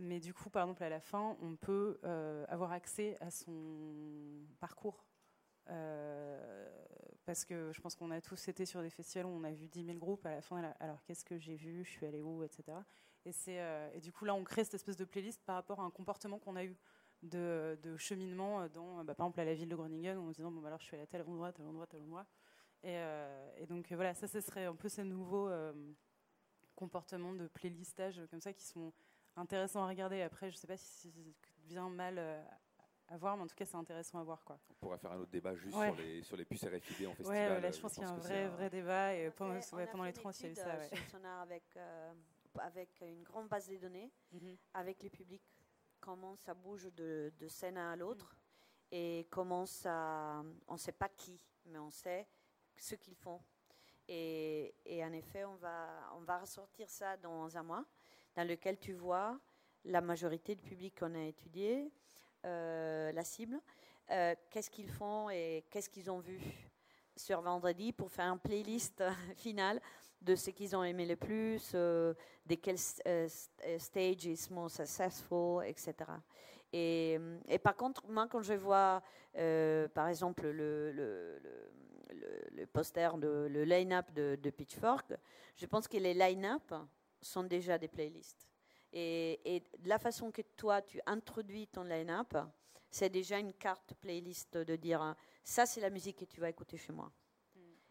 mais 0.00 0.20
du 0.20 0.32
coup, 0.34 0.50
par 0.50 0.64
exemple, 0.64 0.82
à 0.82 0.88
la 0.88 1.00
fin, 1.00 1.36
on 1.40 1.56
peut 1.56 1.98
euh, 2.04 2.44
avoir 2.48 2.72
accès 2.72 3.16
à 3.20 3.30
son 3.30 4.46
parcours. 4.60 5.04
Euh, 5.70 6.68
parce 7.24 7.44
que 7.44 7.70
je 7.72 7.80
pense 7.80 7.94
qu'on 7.94 8.10
a 8.10 8.20
tous 8.20 8.48
été 8.48 8.66
sur 8.66 8.82
des 8.82 8.90
festivals 8.90 9.26
où 9.26 9.30
on 9.30 9.44
a 9.44 9.52
vu 9.52 9.68
10 9.68 9.84
000 9.84 9.98
groupes. 9.98 10.26
À 10.26 10.32
la 10.32 10.42
fin, 10.42 10.62
alors 10.80 11.02
qu'est-ce 11.04 11.24
que 11.24 11.38
j'ai 11.38 11.54
vu 11.54 11.84
Je 11.84 11.90
suis 11.90 12.06
allé 12.06 12.20
où 12.20 12.42
Etc. 12.42 12.62
Et, 13.24 13.30
et 13.94 14.00
du 14.00 14.12
coup, 14.12 14.24
là, 14.24 14.34
on 14.34 14.42
crée 14.42 14.64
cette 14.64 14.74
espèce 14.74 14.96
de 14.96 15.04
playlist 15.04 15.40
par 15.44 15.54
rapport 15.54 15.80
à 15.80 15.84
un 15.84 15.90
comportement 15.90 16.38
qu'on 16.38 16.56
a 16.56 16.64
eu 16.64 16.76
de, 17.22 17.78
cheminement 17.96 18.66
dans, 18.68 19.04
bah, 19.04 19.14
par 19.14 19.26
exemple, 19.26 19.40
à 19.40 19.44
la 19.44 19.54
ville 19.54 19.68
de 19.68 19.76
Groningen, 19.76 20.18
en 20.18 20.32
se 20.32 20.36
disant 20.38 20.50
bon, 20.50 20.60
bah, 20.60 20.68
alors 20.68 20.80
je 20.80 20.86
suis 20.86 20.96
allé 20.96 21.04
à 21.04 21.06
tel 21.06 21.22
endroit, 21.22 21.52
tel 21.52 21.66
endroit, 21.66 21.86
tel 21.86 22.00
endroit. 22.00 22.26
Et, 22.82 23.66
donc, 23.68 23.92
voilà, 23.92 24.14
ça, 24.14 24.26
ce 24.26 24.40
serait 24.40 24.64
un 24.64 24.74
peu 24.74 24.88
ces 24.88 25.04
nouveaux 25.04 25.48
comportements 26.86 27.32
de 27.32 27.46
playlistage 27.46 28.20
comme 28.28 28.40
ça 28.40 28.52
qui 28.52 28.64
sont 28.64 28.92
intéressants 29.36 29.84
à 29.84 29.88
regarder. 29.88 30.20
Après, 30.22 30.50
je 30.50 30.56
sais 30.56 30.66
pas 30.66 30.76
si 30.76 30.84
c'est 31.12 31.12
bien 31.68 31.88
mal 31.88 32.16
euh, 32.18 32.42
à 33.08 33.16
voir, 33.16 33.36
mais 33.36 33.44
en 33.44 33.46
tout 33.46 33.54
cas, 33.54 33.64
c'est 33.64 33.76
intéressant 33.76 34.18
à 34.18 34.24
voir. 34.24 34.44
Quoi. 34.44 34.58
On 34.70 34.74
pourra 34.74 34.98
faire 34.98 35.12
un 35.12 35.18
autre 35.20 35.30
débat 35.30 35.54
juste 35.54 35.76
Ouais. 35.76 35.86
sur, 35.92 35.96
les, 35.96 36.22
sur 36.24 36.36
les 36.36 36.44
puces 36.44 36.64
RFID 36.64 37.06
en 37.06 37.14
festival. 37.14 37.28
ouais, 37.52 37.60
là, 37.60 37.68
euh, 37.68 37.72
je 37.72 37.80
pense 37.80 37.94
qu'il 37.94 38.02
y 38.02 38.06
a 38.06 38.10
un 38.10 38.16
vrai, 38.16 38.48
vrai 38.48 38.68
débat. 38.68 39.14
Et 39.14 39.30
pendant, 39.30 39.60
fait- 39.60 39.76
ouais, 39.76 39.82
on 39.84 39.86
a 39.86 39.90
pendant 39.92 40.04
les 40.04 40.12
trans, 40.12 40.30
il 40.32 40.42
y 40.42 40.46
a 40.46 40.50
eu 40.50 40.54
ça. 40.56 40.66
euh, 40.74 40.88
ouais. 40.90 41.26
avec, 41.40 41.76
euh, 41.76 42.12
avec 42.58 43.00
une 43.00 43.22
grande 43.22 43.48
base 43.48 43.68
de 43.68 43.76
données, 43.76 44.10
Mhm. 44.32 44.56
avec 44.74 45.02
les 45.04 45.10
publics, 45.10 45.44
comment 46.00 46.34
ça 46.34 46.52
bouge 46.52 46.92
de, 46.96 47.32
de 47.38 47.46
scène 47.48 47.78
à 47.78 47.94
l'autre 47.94 48.34
et 48.90 49.28
comment 49.30 49.66
ça. 49.66 50.42
On 50.66 50.72
ne 50.72 50.78
sait 50.78 50.90
pas 50.92 51.08
qui, 51.08 51.40
mais 51.66 51.78
on 51.78 51.90
sait 51.92 52.26
ce 52.76 52.96
qu'ils 52.96 53.14
font. 53.14 53.40
Et, 54.08 54.74
en 55.04 55.12
effet, 55.12 55.44
on 55.44 55.54
va, 55.56 55.88
on 56.16 56.20
va 56.20 56.38
ressortir 56.38 56.88
ça 56.88 57.16
dans 57.16 57.56
un 57.56 57.62
mois, 57.62 57.84
dans 58.34 58.46
lequel 58.46 58.78
tu 58.78 58.92
vois 58.92 59.38
la 59.84 60.00
majorité 60.00 60.54
du 60.54 60.62
public 60.62 60.98
qu'on 60.98 61.14
a 61.14 61.24
étudié, 61.24 61.90
euh, 62.44 63.12
la 63.12 63.24
cible, 63.24 63.60
euh, 64.10 64.34
qu'est-ce 64.50 64.70
qu'ils 64.70 64.90
font 64.90 65.30
et 65.30 65.64
qu'est-ce 65.70 65.88
qu'ils 65.88 66.10
ont 66.10 66.18
vu 66.18 66.40
sur 67.16 67.40
vendredi 67.40 67.92
pour 67.92 68.10
faire 68.10 68.26
une 68.32 68.38
playlist 68.38 69.02
finale 69.36 69.80
de 70.20 70.36
ce 70.36 70.50
qu'ils 70.50 70.76
ont 70.76 70.84
aimé 70.84 71.04
le 71.06 71.16
plus, 71.16 71.72
euh, 71.74 72.14
de 72.46 72.54
quel 72.54 72.76
euh, 73.06 73.26
st- 73.26 73.78
stage 73.78 74.24
is 74.24 74.48
successful, 74.68 75.64
etc. 75.66 75.94
Et, 76.72 77.18
et 77.48 77.58
par 77.58 77.76
contre, 77.76 78.06
moi, 78.08 78.28
quand 78.28 78.42
je 78.42 78.54
vois, 78.54 79.02
par 79.94 80.08
exemple, 80.08 80.48
le, 80.48 80.92
le, 80.92 81.38
le, 81.38 81.72
le- 82.10 82.48
le 82.50 82.66
poster, 82.66 83.16
de, 83.18 83.48
le 83.50 83.64
line-up 83.64 84.10
de, 84.12 84.38
de 84.40 84.50
Pitchfork, 84.50 85.12
je 85.56 85.66
pense 85.66 85.88
que 85.88 85.96
les 85.96 86.14
line-up 86.14 86.72
sont 87.20 87.44
déjà 87.44 87.78
des 87.78 87.88
playlists. 87.88 88.48
Et, 88.92 89.56
et 89.56 89.60
de 89.78 89.88
la 89.88 89.98
façon 89.98 90.30
que 90.30 90.42
toi, 90.42 90.82
tu 90.82 91.00
introduis 91.06 91.66
ton 91.68 91.84
line-up, 91.84 92.36
c'est 92.90 93.08
déjà 93.08 93.38
une 93.38 93.54
carte 93.54 93.94
playlist 93.94 94.56
de 94.58 94.76
dire 94.76 95.00
hein, 95.00 95.16
ça, 95.42 95.64
c'est 95.64 95.80
la 95.80 95.88
musique 95.90 96.18
que 96.18 96.24
tu 96.26 96.40
vas 96.40 96.50
écouter 96.50 96.76
chez 96.76 96.92
moi. 96.92 97.10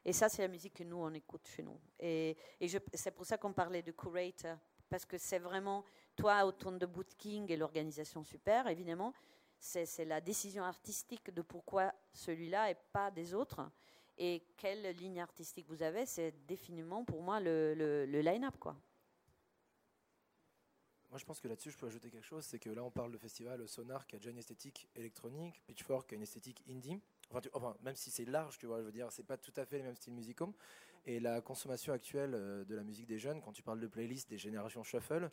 Et 0.03 0.13
ça, 0.13 0.29
c'est 0.29 0.41
la 0.41 0.47
musique 0.47 0.73
que 0.75 0.83
nous, 0.83 0.97
on 0.97 1.13
écoute 1.13 1.47
chez 1.47 1.63
nous. 1.63 1.79
Et, 1.99 2.35
c'est 2.93 3.11
pour 3.11 3.25
ça 3.25 3.37
qu'on 3.37 3.53
parlait 3.53 3.83
de 3.83 3.91
curator, 3.91 4.57
parce 4.89 5.05
que 5.05 5.17
c'est 5.17 5.39
vraiment, 5.39 5.83
toi, 6.15 6.43
autour 6.45 6.71
de 6.71 6.85
Bootking 6.85 7.51
et 7.51 7.57
l'organisation 7.57 8.23
super, 8.23 8.67
évidemment, 8.67 9.13
c'est 9.59 10.05
la 10.05 10.19
décision 10.19 10.63
artistique 10.63 11.31
de 11.31 11.43
pourquoi 11.43 11.93
celui-là 12.13 12.71
et 12.71 12.75
pas 12.91 13.11
des 13.11 13.33
autres. 13.33 13.61
Et 14.23 14.43
quelle 14.55 14.95
ligne 14.97 15.19
artistique 15.19 15.65
vous 15.67 15.81
avez, 15.81 16.05
c'est 16.05 16.31
définitivement 16.45 17.03
pour 17.03 17.23
moi 17.23 17.39
le, 17.39 17.73
le, 17.73 18.05
le 18.05 18.21
line-up, 18.21 18.55
quoi. 18.59 18.79
Moi, 21.09 21.17
je 21.17 21.25
pense 21.25 21.39
que 21.39 21.47
là-dessus, 21.47 21.71
je 21.71 21.77
peux 21.79 21.87
ajouter 21.87 22.11
quelque 22.11 22.27
chose. 22.27 22.45
C'est 22.45 22.59
que 22.59 22.69
là, 22.69 22.83
on 22.83 22.91
parle 22.91 23.11
de 23.11 23.17
festival 23.17 23.67
Sonar 23.67 24.05
qui 24.05 24.15
a 24.15 24.19
déjà 24.19 24.29
une 24.29 24.37
esthétique 24.37 24.87
électronique, 24.95 25.59
Pitchfork 25.65 26.07
qui 26.07 26.13
a 26.13 26.17
une 26.17 26.21
esthétique 26.21 26.63
indie. 26.69 26.99
Enfin, 27.31 27.41
enfin, 27.53 27.75
même 27.81 27.95
si 27.95 28.11
c'est 28.11 28.25
large, 28.25 28.59
tu 28.59 28.67
vois, 28.67 28.77
je 28.77 28.85
veux 28.85 28.91
dire, 28.91 29.11
c'est 29.11 29.25
pas 29.25 29.37
tout 29.37 29.53
à 29.55 29.65
fait 29.65 29.77
les 29.77 29.83
mêmes 29.83 29.95
styles 29.95 30.13
musicaux. 30.13 30.53
Et 31.07 31.19
la 31.19 31.41
consommation 31.41 31.91
actuelle 31.91 32.35
euh, 32.35 32.63
de 32.63 32.75
la 32.75 32.83
musique 32.83 33.07
des 33.07 33.17
jeunes, 33.17 33.41
quand 33.41 33.53
tu 33.53 33.63
parles 33.63 33.79
de 33.79 33.87
playlist 33.87 34.29
des 34.29 34.37
générations 34.37 34.83
shuffle, 34.83 35.31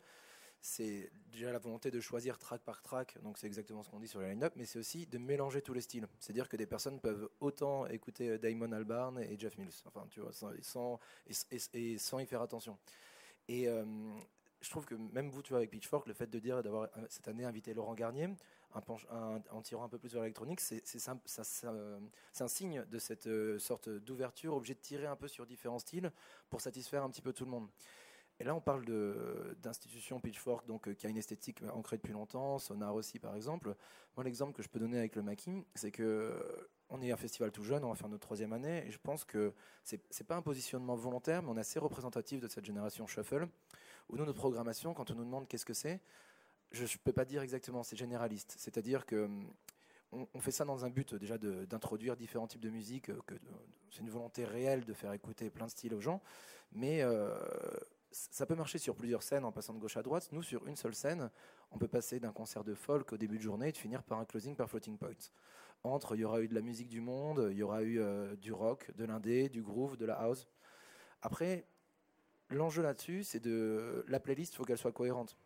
c'est 0.61 1.09
déjà 1.31 1.51
la 1.51 1.59
volonté 1.59 1.89
de 1.89 1.99
choisir 1.99 2.37
track 2.37 2.61
par 2.61 2.81
track, 2.81 3.17
donc 3.23 3.37
c'est 3.37 3.47
exactement 3.47 3.81
ce 3.81 3.89
qu'on 3.89 3.99
dit 3.99 4.07
sur 4.07 4.19
les 4.19 4.29
line-up, 4.29 4.53
mais 4.55 4.65
c'est 4.65 4.79
aussi 4.79 5.05
de 5.05 5.17
mélanger 5.17 5.61
tous 5.61 5.73
les 5.73 5.81
styles. 5.81 6.07
C'est-à-dire 6.19 6.49
que 6.49 6.57
des 6.57 6.65
personnes 6.65 6.99
peuvent 6.99 7.29
autant 7.39 7.85
écouter 7.87 8.29
euh, 8.29 8.37
Damon 8.37 8.71
Albarn 8.71 9.19
et 9.19 9.37
Jeff 9.39 9.57
Mills, 9.57 9.71
enfin, 9.85 10.05
tu 10.09 10.19
vois, 10.19 10.31
sans, 10.33 10.99
et, 11.73 11.97
sans 11.97 12.19
y 12.19 12.25
faire 12.25 12.41
attention. 12.41 12.77
Et 13.47 13.69
euh, 13.69 13.85
je 14.59 14.69
trouve 14.69 14.85
que 14.85 14.95
même 14.95 15.29
vous, 15.29 15.41
tu 15.41 15.49
vois, 15.49 15.59
avec 15.59 15.71
Pitchfork, 15.71 16.07
le 16.07 16.13
fait 16.13 16.27
de 16.27 16.39
dire 16.39 16.61
d'avoir 16.61 16.89
euh, 16.97 17.05
cette 17.07 17.29
année 17.29 17.45
invité 17.45 17.73
Laurent 17.73 17.93
Garnier, 17.93 18.27
en 18.71 19.61
tirant 19.63 19.85
un 19.85 19.89
peu 19.89 19.97
plus 19.97 20.13
vers 20.13 20.21
l'électronique, 20.21 20.59
c'est 20.59 21.09
un 21.09 22.47
signe 22.47 22.85
de 22.85 22.99
cette 22.99 23.27
sorte 23.57 23.89
d'ouverture, 23.89 24.55
obligé 24.55 24.75
de 24.75 24.79
tirer 24.79 25.07
un 25.07 25.15
peu 25.15 25.27
sur 25.27 25.47
différents 25.47 25.79
styles 25.79 26.11
pour 26.51 26.61
satisfaire 26.61 27.03
un 27.03 27.09
petit 27.09 27.23
peu 27.23 27.33
tout 27.33 27.45
le 27.45 27.49
monde. 27.49 27.67
Et 28.39 28.45
là, 28.45 28.55
on 28.55 28.61
parle 28.61 28.85
d'institutions 29.61 30.19
Pitchfork, 30.21 30.65
donc 30.65 30.87
euh, 30.87 30.93
qui 30.93 31.05
a 31.05 31.09
une 31.09 31.17
esthétique 31.17 31.61
ancrée 31.73 31.97
depuis 31.97 32.13
longtemps, 32.13 32.57
Sonar 32.57 32.95
aussi 32.95 33.19
par 33.19 33.35
exemple. 33.35 33.75
Moi, 34.15 34.23
l'exemple 34.23 34.53
que 34.53 34.63
je 34.63 34.69
peux 34.69 34.79
donner 34.79 34.97
avec 34.97 35.15
le 35.15 35.23
Maquis, 35.23 35.65
c'est 35.75 35.91
que 35.91 36.03
euh, 36.03 36.69
on 36.89 37.01
est 37.01 37.11
un 37.11 37.17
festival 37.17 37.51
tout 37.51 37.63
jeune, 37.63 37.83
on 37.83 37.89
va 37.89 37.95
faire 37.95 38.07
notre 38.07 38.25
troisième 38.25 38.53
année, 38.53 38.87
et 38.87 38.91
je 38.91 38.97
pense 38.97 39.25
que 39.25 39.53
c'est 39.83 40.01
c'est 40.09 40.23
pas 40.23 40.37
un 40.37 40.41
positionnement 40.41 40.95
volontaire, 40.95 41.43
mais 41.43 41.49
on 41.49 41.57
est 41.57 41.61
assez 41.61 41.79
représentatif 41.79 42.39
de 42.39 42.47
cette 42.47 42.63
génération 42.63 43.07
shuffle, 43.07 43.47
où 44.07 44.15
nous, 44.15 44.25
notre 44.25 44.39
programmation, 44.39 44.93
quand 44.93 45.11
on 45.11 45.15
nous 45.15 45.25
demande 45.25 45.47
qu'est-ce 45.47 45.65
que 45.65 45.73
c'est, 45.73 45.99
je 46.71 46.83
ne 46.83 46.97
peux 47.03 47.13
pas 47.13 47.25
dire 47.25 47.41
exactement, 47.41 47.83
c'est 47.83 47.97
généraliste. 47.97 48.55
C'est-à-dire 48.57 49.05
que 49.05 49.25
hum, 49.25 49.49
on, 50.33 50.39
fait 50.39 50.51
ça 50.51 50.63
dans 50.63 50.85
un 50.85 50.89
but 50.89 51.13
déjà 51.13 51.37
d'introduire 51.37 52.15
différents 52.15 52.47
types 52.47 52.61
de 52.61 52.69
musique, 52.69 53.09
euh, 53.09 53.19
c'est 53.91 53.99
une 53.99 54.09
volonté 54.09 54.45
réelle 54.45 54.85
de 54.85 54.93
faire 54.93 55.11
écouter 55.11 55.49
plein 55.49 55.65
de 55.65 55.71
styles 55.71 55.93
aux 55.93 56.01
gens, 56.01 56.21
mais 56.71 57.03
ça 58.11 58.45
peut 58.45 58.55
marcher 58.55 58.77
sur 58.77 58.95
plusieurs 58.95 59.23
scènes 59.23 59.45
en 59.45 59.51
passant 59.51 59.73
de 59.73 59.79
gauche 59.79 59.97
à 59.97 60.03
droite. 60.03 60.29
Nous, 60.31 60.43
sur 60.43 60.65
une 60.67 60.75
seule 60.75 60.95
scène, 60.95 61.29
on 61.71 61.77
peut 61.77 61.87
passer 61.87 62.19
d'un 62.19 62.31
concert 62.31 62.63
de 62.63 62.73
folk 62.73 63.13
au 63.13 63.17
début 63.17 63.37
de 63.37 63.43
journée 63.43 63.69
et 63.69 63.71
de 63.71 63.77
finir 63.77 64.03
par 64.03 64.19
un 64.19 64.25
closing 64.25 64.55
par 64.55 64.69
floating 64.69 64.97
point. 64.97 65.11
Entre, 65.83 66.15
il 66.15 66.21
y 66.21 66.23
aura 66.25 66.41
eu 66.41 66.47
de 66.47 66.55
la 66.55 66.61
musique 66.61 66.89
du 66.89 67.01
monde, 67.01 67.47
il 67.51 67.57
y 67.57 67.63
aura 67.63 67.83
eu 67.83 67.99
euh, 67.99 68.35
du 68.35 68.51
rock, 68.51 68.91
de 68.97 69.05
l'indé, 69.05 69.47
du 69.47 69.61
groove, 69.61 69.95
de 69.95 70.05
la 70.05 70.15
house. 70.15 70.47
Après, 71.21 71.65
l'enjeu 72.49 72.81
là-dessus, 72.81 73.23
c'est 73.23 73.39
de 73.39 74.03
la 74.07 74.19
playlist, 74.19 74.53
il 74.53 74.57
faut 74.57 74.65
qu'elle 74.65 74.77
soit 74.77 74.91
cohérente. 74.91 75.37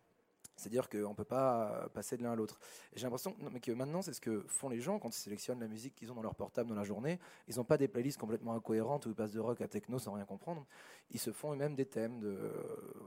C'est-à-dire 0.55 0.87
qu'on 0.89 1.09
ne 1.09 1.13
peut 1.15 1.23
pas 1.23 1.89
passer 1.93 2.15
de 2.15 2.23
l'un 2.23 2.33
à 2.33 2.35
l'autre. 2.35 2.59
J'ai 2.95 3.03
l'impression 3.03 3.35
que 3.61 3.71
maintenant, 3.71 4.01
c'est 4.03 4.13
ce 4.13 4.21
que 4.21 4.43
font 4.47 4.69
les 4.69 4.79
gens 4.79 4.99
quand 4.99 5.09
ils 5.09 5.19
sélectionnent 5.19 5.59
la 5.59 5.67
musique 5.67 5.95
qu'ils 5.95 6.11
ont 6.11 6.15
dans 6.15 6.21
leur 6.21 6.35
portable 6.35 6.69
dans 6.69 6.75
la 6.75 6.83
journée. 6.83 7.19
Ils 7.47 7.55
n'ont 7.57 7.63
pas 7.63 7.77
des 7.77 7.87
playlists 7.87 8.19
complètement 8.19 8.53
incohérentes 8.53 9.05
où 9.05 9.09
ils 9.09 9.15
passent 9.15 9.31
de 9.31 9.39
rock 9.39 9.61
à 9.61 9.67
techno 9.67 9.97
sans 9.97 10.13
rien 10.13 10.25
comprendre. 10.25 10.65
Ils 11.11 11.19
se 11.19 11.31
font 11.31 11.53
eux-mêmes 11.53 11.75
des 11.75 11.85
thèmes. 11.85 12.19
De... 12.19 12.37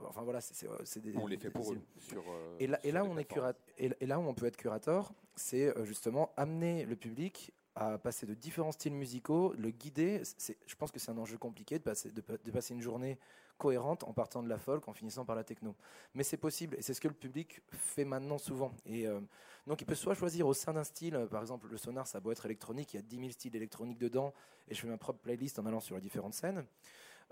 Enfin 0.09 0.23
voilà, 0.23 0.41
c'est- 0.41 0.67
c'est 0.85 1.01
des. 1.01 1.17
On 1.17 1.27
les 1.27 1.37
fait 1.39 1.51
pour 1.51 1.73
eux. 1.73 1.81
Sur, 1.99 2.23
euh, 2.29 2.57
et 2.59 2.67
là, 2.67 2.79
et 2.83 2.89
sur 2.89 2.95
là 2.99 3.03
les 3.05 3.09
on 3.09 3.19
est 3.19 3.25
plateformes. 3.25 3.53
cura- 3.53 3.75
et, 3.79 3.91
et 4.01 4.07
là 4.07 4.19
où 4.19 4.23
on 4.23 4.35
peut 4.35 4.47
être 4.47 4.57
curateur, 4.57 5.13
c'est 5.37 5.77
euh, 5.79 5.85
justement 5.85 6.33
amener 6.37 6.85
le 6.85 6.97
public 6.97 7.53
à 7.77 7.99
passer 7.99 8.27
de 8.27 8.35
différents 8.35 8.73
styles 8.73 8.95
musicaux, 8.95 9.53
le 9.57 9.71
guider. 9.71 10.23
Je 10.67 10.75
pense 10.77 10.91
que 10.91 10.99
c'est 10.99 11.11
un 11.11 11.19
enjeu 11.19 11.37
compliqué 11.39 11.79
de 11.79 11.85
passer, 11.85 12.11
de, 12.11 12.21
pa- 12.23 12.39
de 12.43 12.51
passer 12.51 12.73
une 12.75 12.81
journée 12.81 13.19
cohérente 13.57 14.05
en 14.05 14.13
partant 14.13 14.43
de 14.43 14.49
la 14.49 14.59
folk, 14.59 14.87
en 14.89 14.93
finissant 14.93 15.25
par 15.25 15.37
la 15.37 15.45
techno. 15.45 15.75
Mais 16.15 16.23
c'est 16.23 16.37
possible, 16.37 16.77
et 16.79 16.83
c'est 16.83 16.95
ce 16.95 17.01
que 17.01 17.09
le 17.09 17.15
public 17.15 17.61
fait 17.69 18.05
maintenant 18.05 18.39
souvent. 18.39 18.73
Et 18.85 19.07
euh, 19.07 19.21
donc 19.67 19.81
il 19.81 19.85
peut 19.85 19.95
soit 19.95 20.15
choisir 20.15 20.47
au 20.47 20.55
sein 20.55 20.73
d'un 20.73 20.85
style, 20.85 21.17
euh, 21.17 21.27
par 21.27 21.41
exemple 21.41 21.69
le 21.69 21.77
sonar, 21.77 22.07
ça 22.07 22.21
doit 22.21 22.33
être 22.33 22.47
électronique, 22.47 22.95
il 22.95 22.97
y 22.97 23.01
a 23.01 23.03
10 23.03 23.17
000 23.19 23.31
styles 23.31 23.57
électroniques 23.57 23.99
dedans, 23.99 24.33
et 24.69 24.75
je 24.75 24.81
fais 24.81 24.89
ma 24.89 24.99
propre 24.99 25.21
playlist 25.21 25.59
en 25.59 25.67
allant 25.67 25.81
sur 25.81 25.95
les 25.95 26.01
différentes 26.01 26.35
scènes. 26.35 26.65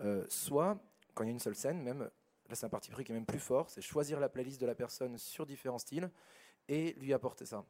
Euh, 0.01 0.24
soit, 0.28 0.78
quand 1.14 1.24
il 1.24 1.28
y 1.28 1.30
a 1.30 1.32
une 1.32 1.40
seule 1.40 1.56
scène, 1.56 1.82
même, 1.82 2.01
là 2.01 2.55
c'est 2.55 2.66
un 2.66 2.70
parti 2.70 2.90
pris 2.90 3.05
qui 3.05 3.12
est 3.12 3.14
même 3.14 3.26
plus 3.26 3.38
fort, 3.38 3.70
c'est 3.70 3.80
choisir 3.80 4.20
la 4.20 4.28
playlist 4.28 4.60
de 4.60 4.66
la 4.66 4.74
personne 4.74 5.18
sur 5.18 5.46
différents 5.46 5.78
styles, 5.78 6.10
et 6.68 6.94
lui 6.94 7.12
apporter 7.12 7.44
ça. 7.44 7.64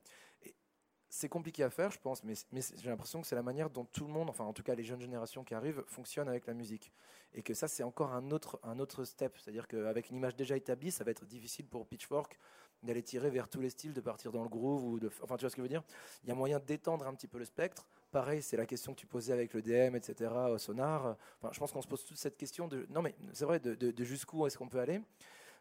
C'est 1.16 1.28
compliqué 1.28 1.62
à 1.62 1.70
faire, 1.70 1.92
je 1.92 2.00
pense, 2.00 2.24
mais, 2.24 2.34
j'ai 2.52 2.90
l'impression 2.90 3.20
que 3.20 3.26
c'est 3.28 3.36
la 3.36 3.42
manière 3.44 3.70
dont 3.70 3.84
tout 3.84 4.04
le 4.04 4.12
monde, 4.12 4.28
enfin 4.28 4.42
en 4.42 4.52
tout 4.52 4.64
cas 4.64 4.74
les 4.74 4.82
jeunes 4.82 5.00
générations 5.00 5.44
qui 5.44 5.54
arrivent, 5.54 5.84
fonctionnent 5.86 6.28
avec 6.28 6.44
la 6.48 6.54
musique. 6.54 6.90
Et 7.34 7.42
que 7.44 7.54
ça, 7.54 7.68
c'est 7.68 7.84
encore 7.84 8.12
un 8.12 8.32
autre, 8.32 8.58
un 8.64 8.80
autre 8.80 9.04
step. 9.04 9.38
C'est-à-dire 9.38 9.68
qu'avec 9.68 10.10
une 10.10 10.16
image 10.16 10.34
déjà 10.34 10.56
établie, 10.56 10.90
ça 10.90 11.04
va 11.04 11.12
être 11.12 11.24
difficile 11.24 11.68
pour 11.68 11.86
Pitchfork 11.86 12.36
d'aller 12.82 13.04
tirer 13.04 13.30
vers 13.30 13.48
tous 13.48 13.60
les 13.60 13.70
styles, 13.70 13.92
de 13.92 14.00
partir 14.00 14.32
dans 14.32 14.42
le 14.42 14.48
groove. 14.48 14.84
Ou 14.84 14.98
de, 14.98 15.08
enfin, 15.22 15.36
tu 15.36 15.42
vois 15.42 15.50
ce 15.50 15.54
que 15.54 15.62
je 15.62 15.62
veux 15.62 15.68
dire? 15.68 15.84
Il 16.24 16.30
y 16.30 16.32
a 16.32 16.34
moyen 16.34 16.58
d'étendre 16.58 17.06
un 17.06 17.14
petit 17.14 17.28
peu 17.28 17.38
le 17.38 17.44
spectre. 17.44 17.86
Pareil, 18.10 18.42
c'est 18.42 18.56
la 18.56 18.66
question 18.66 18.92
que 18.92 18.98
tu 18.98 19.06
posais 19.06 19.32
avec 19.32 19.54
le 19.54 19.62
DM, 19.62 19.94
etc., 19.94 20.32
au 20.50 20.58
sonar. 20.58 21.16
Enfin, 21.40 21.50
je 21.52 21.60
pense 21.60 21.70
qu'on 21.70 21.82
se 21.82 21.86
pose 21.86 22.04
toute 22.04 22.18
cette 22.18 22.36
question 22.36 22.66
de. 22.66 22.88
Non, 22.90 23.02
mais 23.02 23.14
c'est 23.32 23.44
vrai, 23.44 23.60
de, 23.60 23.76
de, 23.76 24.04
jusqu'où 24.04 24.48
est-ce 24.48 24.58
qu'on 24.58 24.68
peut 24.68 24.80
aller? 24.80 25.00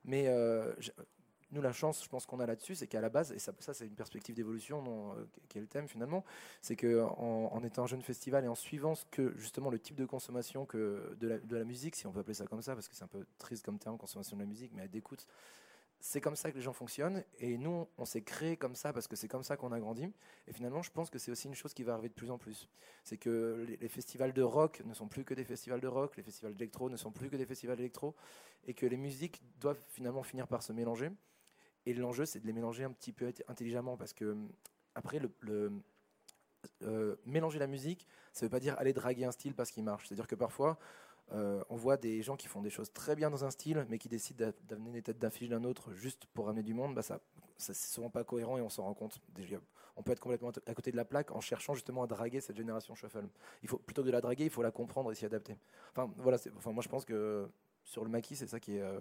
Mais 0.04 0.28
euh, 0.30 0.74
nous, 1.54 1.62
la 1.62 1.72
chance, 1.72 2.04
je 2.04 2.10
pense 2.10 2.26
qu'on 2.26 2.40
a 2.40 2.46
là-dessus, 2.46 2.76
c'est 2.76 2.88
qu'à 2.88 3.02
la 3.02 3.10
base, 3.10 3.32
et 3.32 3.40
ça, 3.40 3.54
ça 3.60 3.74
c'est 3.74 3.86
une 3.86 3.96
perspective 3.96 4.36
d'évolution 4.36 4.84
euh, 5.18 5.26
qui 5.50 5.58
est 5.58 5.62
le 5.62 5.68
thème 5.68 5.88
finalement, 5.88 6.24
c'est 6.62 6.76
qu'en 6.76 7.50
en, 7.52 7.64
étant 7.64 7.84
un 7.84 7.88
jeune 7.88 8.02
festival 8.02 8.44
et 8.46 8.48
en 8.48 8.56
suivant 8.56 8.96
ce 8.96 9.06
que 9.06 9.34
justement 9.38 9.70
le 9.70 9.80
type 9.80 9.96
de 9.96 10.06
consommation 10.06 10.66
que 10.66 11.16
de 11.20 11.28
la, 11.28 11.38
de 11.40 11.56
la 11.56 11.64
musique, 11.64 11.96
si 11.96 12.08
on 12.08 12.12
peut 12.12 12.20
appeler 12.20 12.34
ça 12.34 12.46
comme 12.46 12.62
ça, 12.62 12.74
parce 12.74 12.88
que 12.88 12.96
c'est 12.96 13.04
un 13.04 13.08
peu 13.08 13.26
triste 13.38 13.64
comme 13.64 13.80
terme, 13.80 13.98
consommation 13.98 14.36
de 14.36 14.42
la 14.42 14.48
musique, 14.48 14.72
mais 14.74 14.88
d'écoute, 14.88 15.28
c'est 16.06 16.20
comme 16.20 16.36
ça 16.36 16.52
que 16.52 16.58
les 16.58 16.62
gens 16.62 16.74
fonctionnent. 16.74 17.24
Et 17.40 17.58
nous, 17.58 17.88
on 17.98 18.04
s'est 18.04 18.24
créé 18.24 18.58
comme 18.58 18.76
ça 18.76 18.92
parce 18.92 19.08
que 19.08 19.16
c'est 19.16 19.30
comme 19.30 19.42
ça 19.42 19.56
qu'on 19.56 19.72
a 19.72 19.80
grandi. 19.80 20.12
Et 20.48 20.54
finalement, 20.54 20.82
je 20.82 20.92
pense 20.92 21.10
que 21.10 21.18
c'est 21.18 21.32
aussi 21.32 21.48
une 21.48 21.56
chose 21.56 21.74
qui 21.74 21.84
va 21.84 21.94
arriver 21.94 22.10
de 22.10 22.14
plus 22.14 22.30
en 22.30 22.38
plus. 22.38 22.68
C'est 23.06 23.16
que 23.16 23.66
les, 23.80 23.88
festivals 23.88 24.34
de 24.34 24.42
rock 24.42 24.82
ne 24.84 24.94
sont 24.94 25.08
plus 25.08 25.24
que 25.24 25.34
des 25.34 25.46
festivals 25.46 25.80
de 25.80 25.88
rock, 25.88 26.18
les 26.18 26.24
festivals 26.24 26.56
d'électro 26.56 26.90
ne 26.90 26.98
sont 26.98 27.12
plus 27.12 27.30
que 27.30 27.38
des 27.38 27.46
festivals 27.46 27.78
d'électro, 27.78 28.16
et 28.68 28.74
que 28.74 28.86
les 28.86 28.98
musiques 28.98 29.42
doivent 29.62 29.82
finalement 29.92 30.24
finir 30.24 30.46
par 30.46 30.62
se 30.62 30.74
mélanger. 30.74 31.10
Et 31.86 31.94
l'enjeu, 31.94 32.26
c'est 32.26 32.40
de 32.40 32.48
les 32.48 32.54
mélanger 32.54 32.84
un 32.84 32.92
petit 32.92 33.12
peu 33.12 33.32
intelligemment 33.48 33.98
parce 33.98 34.14
que 34.14 34.38
après, 34.96 35.20
le, 35.20 35.72
euh, 36.84 37.16
mélanger 37.26 37.60
la 37.60 37.68
musique, 37.68 38.08
ça 38.32 38.46
ne 38.46 38.48
veut 38.48 38.52
pas 38.52 38.60
dire 38.60 38.76
aller 38.78 38.94
draguer 38.94 39.26
un 39.26 39.32
style 39.32 39.54
parce 39.54 39.72
qu'il 39.72 39.84
marche. 39.84 40.08
C'est-à-dire 40.08 40.28
que 40.28 40.36
parfois, 40.36 40.78
euh, 41.32 41.64
on 41.70 41.76
voit 41.76 41.98
des 41.98 42.22
gens 42.22 42.36
qui 42.36 42.48
font 42.48 42.62
des 42.62 42.70
choses 42.70 42.92
très 42.94 43.16
bien 43.16 43.30
dans 43.30 43.44
un 43.46 43.50
style, 43.50 43.86
mais 43.90 43.98
qui 43.98 44.10
décident 44.10 44.52
d'amener 44.68 44.92
des 44.92 45.02
têtes 45.02 45.20
d'affiche 45.20 45.50
d'un 45.50 45.64
autre 45.64 45.94
juste 45.94 46.26
pour 46.28 46.46
ramener 46.46 46.64
du 46.64 46.74
monde. 46.74 46.94
Bah 46.96 47.02
ça, 47.02 47.20
c'est 47.58 47.76
souvent 47.76 48.10
pas 48.10 48.24
cohérent 48.24 48.58
et 48.58 48.62
on 48.62 48.70
s'en 48.70 48.84
rend 48.84 48.94
compte. 48.94 49.20
On 49.96 50.04
peut 50.04 50.12
être 50.12 50.20
complètement 50.20 50.52
à 50.66 50.74
côté 50.74 50.92
de 50.92 50.98
la 50.98 51.06
plaque 51.06 51.32
en 51.32 51.42
cherchant 51.42 51.74
justement 51.74 52.04
à 52.04 52.08
draguer 52.08 52.42
cette 52.42 52.58
génération 52.58 52.96
shuffle. 52.96 53.28
Il 53.62 53.70
faut 53.70 53.78
plutôt 53.78 54.02
que 54.02 54.08
de 54.08 54.12
la 54.12 54.22
draguer, 54.22 54.46
il 54.46 54.50
faut 54.50 54.64
la 54.64 54.72
comprendre 54.72 55.12
et 55.12 55.16
s'y 55.16 55.26
adapter. 55.26 55.58
Enfin 55.92 56.12
voilà, 56.18 56.38
enfin 56.58 56.72
moi 56.72 56.84
je 56.84 56.90
pense 56.90 57.06
que 57.06 57.48
sur 57.84 58.04
le 58.04 58.10
maquis, 58.10 58.36
c'est 58.36 58.48
ça 58.48 58.60
qui 58.60 58.78
est 58.78 58.82
euh, 58.82 59.00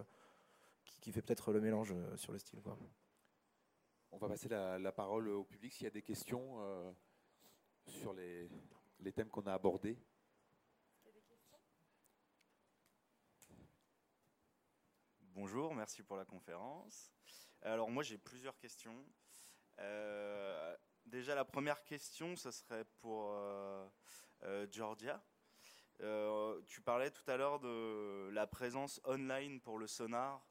qui, 1.03 1.13
fait 1.13 1.21
peut-être 1.23 1.53
le 1.53 1.61
mélange 1.61 1.93
euh, 1.93 2.17
sur 2.17 2.33
le 2.33 2.39
style. 2.39 2.61
On 4.13 4.19
va 4.19 4.29
passer 4.29 4.49
la, 4.49 4.93
parole 4.93 5.29
au 5.29 5.45
public 5.45 5.73
s'il 5.73 5.85
y 5.85 5.87
a 5.87 5.91
des 5.91 6.03
questions 6.03 6.95
sur 7.87 8.13
les, 8.13 8.49
les 9.01 9.13
thèmes 9.13 9.31
qu'on 9.31 9.47
a 9.47 9.55
abordés. 9.55 9.99
Bonjour, 15.35 15.75
merci 15.75 16.03
pour 16.03 16.17
la 16.17 16.25
conférence. 16.25 17.11
Alors 17.63 17.91
moi 17.91 18.03
j'ai 18.03 18.19
plusieurs 18.19 18.59
questions. 18.59 19.05
Euh, 19.79 20.77
déjà 21.07 21.35
la 21.35 21.45
première 21.45 21.83
question, 21.85 22.37
ce 22.37 22.51
serait 22.51 22.85
pour 23.01 23.33
euh, 23.33 23.89
euh, 24.43 24.67
Georgia. 24.71 25.23
tu 26.67 26.81
parlais 26.83 27.11
tout 27.11 27.29
à 27.31 27.37
l'heure 27.37 27.61
de 27.61 28.29
la 28.33 28.47
présence 28.47 29.01
online 29.05 29.61
pour 29.61 29.79
le 29.79 29.87
sonar, 29.87 30.45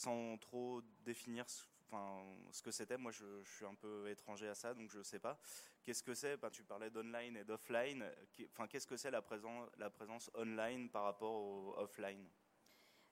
sans 0.00 0.38
trop 0.38 0.80
définir 1.04 1.48
ce, 1.48 1.64
enfin, 1.86 2.24
ce 2.50 2.62
que 2.62 2.70
c'était. 2.70 2.96
Moi 2.96 3.12
je, 3.12 3.42
suis 3.44 3.66
un 3.66 3.74
peu 3.74 4.08
étranger 4.08 4.48
à 4.48 4.54
ça, 4.54 4.72
donc 4.74 4.90
je 4.90 4.98
ne 4.98 5.02
sais 5.02 5.18
pas. 5.18 5.38
Qu'est-ce 5.84 6.02
que 6.02 6.14
c'est? 6.14 6.36
Ben, 6.36 6.50
Tu 6.50 6.64
parlais 6.64 6.90
d'online 6.90 7.36
et 7.36 7.44
d'offline. 7.44 8.04
Enfin, 8.50 8.66
Qu'est-ce 8.66 8.86
que 8.86 8.96
c'est 8.96 9.10
la, 9.10 9.22
présence, 9.22 10.30
online 10.34 10.88
par 10.90 11.04
rapport 11.04 11.34
au 11.34 11.74
offline? 11.76 12.28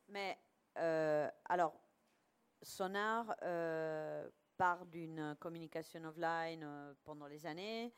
Mais 0.09 0.39
euh, 0.79 1.29
alors, 1.45 1.79
Sonar 2.63 3.35
euh, 3.43 4.29
part 4.57 4.87
d'une 4.87 5.37
communication 5.39 6.05
offline 6.05 6.63
euh, 6.65 6.95
pendant 7.05 7.27
les 7.27 7.45
années. 7.45 7.93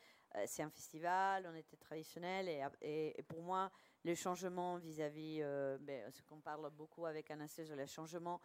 c'est 0.46 0.62
un 0.62 0.70
festival, 0.70 1.46
on 1.48 1.54
était 1.54 1.76
traditionnel. 1.76 2.72
Et, 2.80 3.22
pour 3.28 3.42
moi, 3.42 3.70
le 4.04 4.14
changement 4.14 4.78
vis-à-vis, 4.78 5.42
ben, 5.80 6.10
ce 6.10 6.22
qu'on 6.22 6.40
parle 6.40 6.70
beaucoup 6.70 7.06
avec 7.06 7.30
Anastasia, 7.30 7.76
le 7.76 7.86
changement 7.86 8.40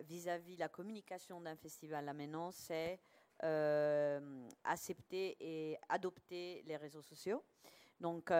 vis-à-vis 0.00 0.56
la 0.56 0.68
communication 0.68 1.40
d'un 1.40 1.56
festival 1.56 2.04
là 2.04 2.12
maintenant, 2.12 2.50
c'est 2.50 2.98
accepter 4.64 5.36
et 5.40 5.78
adopter 5.88 6.62
les 6.66 6.76
réseaux 6.76 7.02
sociaux. 7.02 7.42
Donc, 8.00 8.30
on 8.30 8.32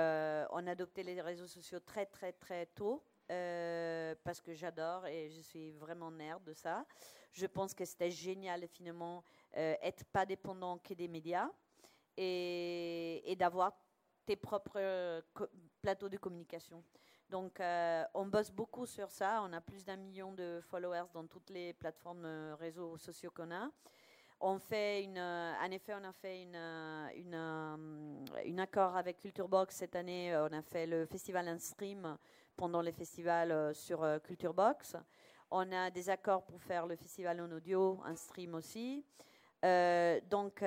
a 0.67 0.71
adopté 0.71 1.03
les 1.03 1.21
réseaux 1.21 1.47
sociaux 1.47 1.81
très, 1.81 2.07
très, 2.07 2.33
très 2.33 2.67
tôt. 2.67 3.03
Euh, 3.31 4.15
parce 4.25 4.41
que 4.41 4.55
j'adore 4.55 5.07
et 5.07 5.31
je 5.31 5.41
suis 5.41 5.71
vraiment 5.73 6.11
nerd 6.11 6.43
de 6.43 6.53
ça. 6.53 6.85
Je 7.31 7.47
pense 7.47 7.75
que 7.75 7.85
c'était 7.85 8.11
génial 8.11 8.67
finalement 8.67 9.23
euh, 9.57 9.77
être 9.83 10.05
pas 10.07 10.27
dépendant 10.27 10.79
que 10.79 10.95
des 10.95 11.07
médias 11.07 11.49
et 12.17 13.35
d'avoir 13.39 13.73
tes 14.27 14.37
propres 14.37 15.23
plateaux 15.81 16.09
de 16.09 16.17
communication. 16.17 16.85
Donc, 17.31 17.61
euh, 17.61 18.05
on 18.15 18.27
bosse 18.27 18.51
beaucoup 18.51 18.87
sur 18.87 19.11
ça. 19.11 19.43
On 19.45 19.53
a 19.53 19.61
plus 19.61 19.85
d'un 19.85 19.97
million 19.97 20.33
de 20.33 20.61
followers 20.63 21.07
dans 21.15 21.27
toutes 21.27 21.51
les 21.51 21.73
plateformes 21.73 22.27
réseaux 22.59 22.99
sociaux 22.99 23.31
qu'on 23.31 23.51
a. 23.53 23.71
On 24.41 24.59
fait 24.59 25.05
une, 25.05 25.19
en 25.19 25.71
effet, 25.71 25.95
on 25.95 26.05
a 26.05 26.13
fait 26.13 26.43
une, 26.43 26.57
une, 28.45 28.59
accord 28.59 28.97
avec 28.97 29.19
Culturebox 29.19 29.77
cette 29.77 29.95
année. 29.95 30.35
On 30.37 30.53
a 30.53 30.63
fait 30.63 30.87
le 30.87 31.07
festival 31.07 31.49
en 31.49 31.59
stream 31.59 32.17
pendant 32.61 32.83
les 32.83 32.93
festivals 32.93 33.53
euh, 33.53 33.73
sur 33.73 34.03
euh, 34.03 34.19
Culture 34.19 34.53
Box. 34.53 34.95
On 35.51 35.73
a 35.73 35.91
des 35.91 36.11
accords 36.11 36.45
pour 36.45 36.61
faire 36.61 36.87
le 36.87 36.95
festival 36.95 37.41
en 37.41 37.51
audio, 37.51 37.99
un 38.05 38.15
stream 38.15 38.55
aussi. 38.55 39.03
Euh, 39.65 40.21
donc, 40.29 40.63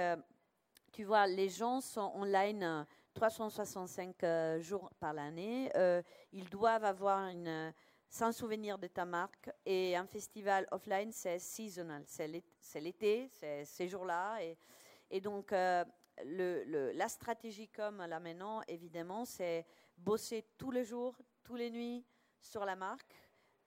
tu 0.91 1.03
vois, 1.03 1.27
les 1.27 1.49
gens 1.49 1.81
sont 1.81 2.11
online 2.15 2.85
365 3.14 4.60
jours 4.60 4.90
par 4.99 5.14
l'année. 5.14 5.72
ils 6.31 6.49
doivent 6.49 6.85
avoir 6.85 7.27
une, 7.30 7.73
sans 8.10 8.31
souvenir 8.31 8.77
de 8.77 8.88
ta 8.88 9.06
marque. 9.06 9.49
Et 9.65 9.95
un 9.95 10.06
festival 10.06 10.68
offline, 10.72 11.11
c'est 11.11 11.40
seasonal. 11.40 12.03
C'est 12.06 12.80
l'été, 12.80 13.30
c'est 13.31 13.65
ces 13.65 13.88
jours-là. 13.88 14.40
Et, 15.10 15.19
donc, 15.19 15.52
la 15.52 17.07
stratégie 17.07 17.68
comme 17.69 18.06
là 18.06 18.19
maintenant, 18.19 18.61
évidemment, 18.68 19.26
c'est 19.26 19.65
bosser 19.98 20.45
tous 20.57 20.72
les 20.72 20.84
jours, 20.84 21.15
tous 21.44 21.56
les 21.56 21.72
nuits 21.72 22.06
sur 22.40 22.65
la 22.65 22.76
marque. 22.76 23.15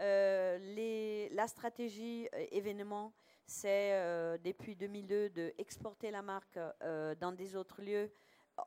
Euh, 0.00 1.28
la 1.32 1.48
stratégie 1.48 2.28
euh, 2.34 2.46
événement, 2.52 3.12
c'est 3.46 3.94
euh, 3.94 4.36
depuis 4.38 4.76
2002 4.76 5.30
de 5.30 5.54
exporter 5.58 6.10
la 6.10 6.22
marque 6.22 6.58
dans 7.20 7.32
des 7.32 7.56
autres 7.56 7.80
lieux 7.80 8.10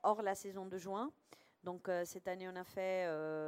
hors 0.03 0.21
la 0.21 0.35
saison 0.35 0.65
de 0.65 0.77
juin. 0.77 1.11
Donc 1.63 1.89
cette 2.05 2.27
année, 2.27 2.47
on 2.47 2.55
a 2.55 2.63
fait 2.63 3.05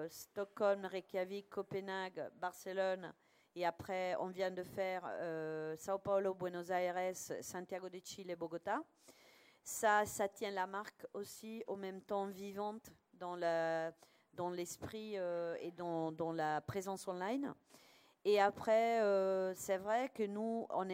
Stockholm, 0.09 0.85
Reykjavik, 0.85 1.49
Copenhague, 1.49 2.29
Barcelone. 2.41 3.13
Et 3.55 3.65
après, 3.65 4.15
on 4.19 4.27
vient 4.27 4.51
de 4.51 4.63
faire 4.63 5.03
Sao 5.77 5.97
Paulo, 5.97 6.33
Buenos 6.33 6.69
Aires, 6.69 7.15
Santiago 7.41 7.87
de 7.87 7.99
Chile, 8.03 8.35
Bogota. 8.37 8.83
Ça, 9.63 10.05
ça 10.05 10.27
tient 10.27 10.51
la 10.51 10.67
marque 10.67 11.05
aussi 11.13 11.63
au 11.67 11.77
même 11.77 12.01
temps 12.01 12.25
vivante 12.25 12.91
dans 13.13 13.37
la 13.37 13.93
dans 14.33 14.49
l'esprit 14.49 15.13
euh, 15.17 15.55
et 15.59 15.71
dans, 15.71 16.11
dans, 16.11 16.31
la 16.31 16.61
présence 16.61 17.07
online. 17.07 17.53
Et 18.23 18.39
après, 18.39 19.01
euh, 19.01 19.53
c'est 19.55 19.77
vrai 19.77 20.09
que 20.09 20.23
nous, 20.23 20.67
on 20.69 20.85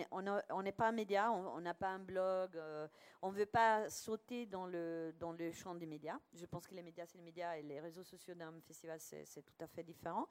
n'est 0.62 0.72
pas 0.72 0.88
un 0.88 0.92
média, 0.94 1.32
on 1.32 1.60
n'a 1.60 1.74
pas 1.74 1.90
un 1.90 2.00
blog, 2.00 2.56
euh, 2.56 2.88
on 3.22 3.32
ne 3.32 3.38
veut 3.38 3.46
pas 3.46 3.90
sauter 3.90 4.46
dans 4.46 4.66
le, 4.66 5.14
champ 5.52 5.76
des 5.76 5.86
médias. 5.86 6.18
Je 6.34 6.46
pense 6.46 6.66
que 6.68 6.74
les 6.74 6.84
médias, 6.84 7.06
c'est 7.06 7.18
les 7.18 7.24
médias 7.24 7.58
et 7.58 7.64
les 7.64 7.82
réseaux 7.82 8.04
sociaux 8.04 8.34
d'un 8.34 8.54
festival, 8.66 9.00
c'est 9.00 9.44
tout 9.46 9.64
à 9.64 9.68
fait 9.68 9.84
différent. 9.84 10.28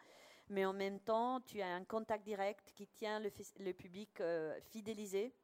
Mais 0.48 0.64
en 0.64 0.72
même 0.72 1.00
temps, 1.00 1.40
tu 1.40 1.60
as 1.60 1.74
un 1.74 1.84
contact 1.84 2.24
direct 2.24 2.72
qui 2.74 2.86
tient 2.86 3.20
le, 3.20 3.72
public 3.72 4.22
fidélisé 4.70 5.34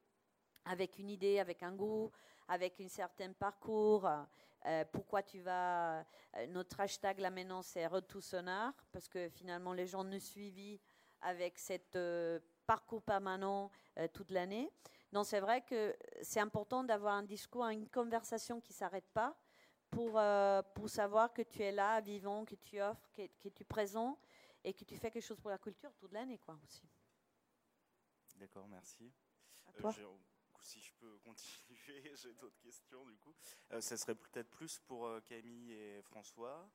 avec 0.65 0.99
une 0.99 1.11
idée, 1.11 1.39
avec 1.39 1.63
un 1.63 1.73
goût, 1.73 2.11
avec 2.49 2.81
un 2.81 2.89
certain 2.89 3.33
parcours. 3.33 4.09
Euh, 4.67 4.85
pourquoi 4.93 5.23
tu 5.23 5.41
vas. 5.41 6.01
Euh, 6.01 6.47
notre 6.49 6.81
hashtag 6.81 7.19
là 7.19 7.31
maintenant, 7.31 7.63
c'est 7.63 7.87
Retour 7.87 8.23
Sonar, 8.23 8.73
parce 8.93 9.09
que 9.09 9.29
finalement, 9.29 9.73
les 9.73 9.87
gens 9.87 10.05
nous 10.05 10.21
suivent 10.21 10.79
avec 11.23 11.59
cette 11.59 11.97
euh, 11.97 12.41
parcours 12.67 13.03
permanent 13.03 13.71
toute 14.15 14.31
l'année. 14.31 14.71
Donc, 15.13 15.27
c'est 15.27 15.41
vrai 15.41 15.61
que 15.63 15.95
c'est 16.23 16.41
important 16.41 16.85
d'avoir 16.85 17.15
un 17.15 17.23
discours, 17.23 17.67
une 17.67 17.89
conversation 17.89 18.61
qui 18.61 18.73
ne 18.73 18.77
s'arrête 18.77 19.09
pas 19.13 19.37
pour, 19.91 20.19
pour 20.75 20.89
savoir 20.89 21.33
que 21.35 21.43
tu 21.43 21.61
es 21.63 21.73
là, 21.73 22.01
vivant, 22.01 22.47
que 22.47 22.55
tu 22.55 22.81
offres, 22.81 23.11
que, 23.13 23.27
que 23.39 23.49
tu 23.51 23.63
es 23.63 23.65
présent 23.65 24.19
et 24.65 24.73
que 24.73 24.85
tu 24.85 24.97
fais 24.97 25.11
quelque 25.11 25.25
chose 25.25 25.41
pour 25.41 25.51
la 25.51 25.59
culture 25.59 25.93
toute 25.99 26.13
l'année, 26.13 26.39
quoi, 26.39 26.59
aussi. 26.65 26.89
D'accord, 28.37 28.67
merci. 28.69 29.13
si 30.61 30.81
je 30.81 30.93
peux 30.95 31.19
continuer, 31.19 32.15
j'ai 32.17 32.33
d'autres 32.35 32.61
questions 32.61 33.05
du 33.05 33.17
coup. 33.19 33.35
ça 33.81 33.97
serait 33.97 34.15
peut-être 34.15 34.49
plus 34.51 34.79
pour 34.81 35.09
Camille 35.25 35.73
et 35.73 36.03
François, 36.03 36.69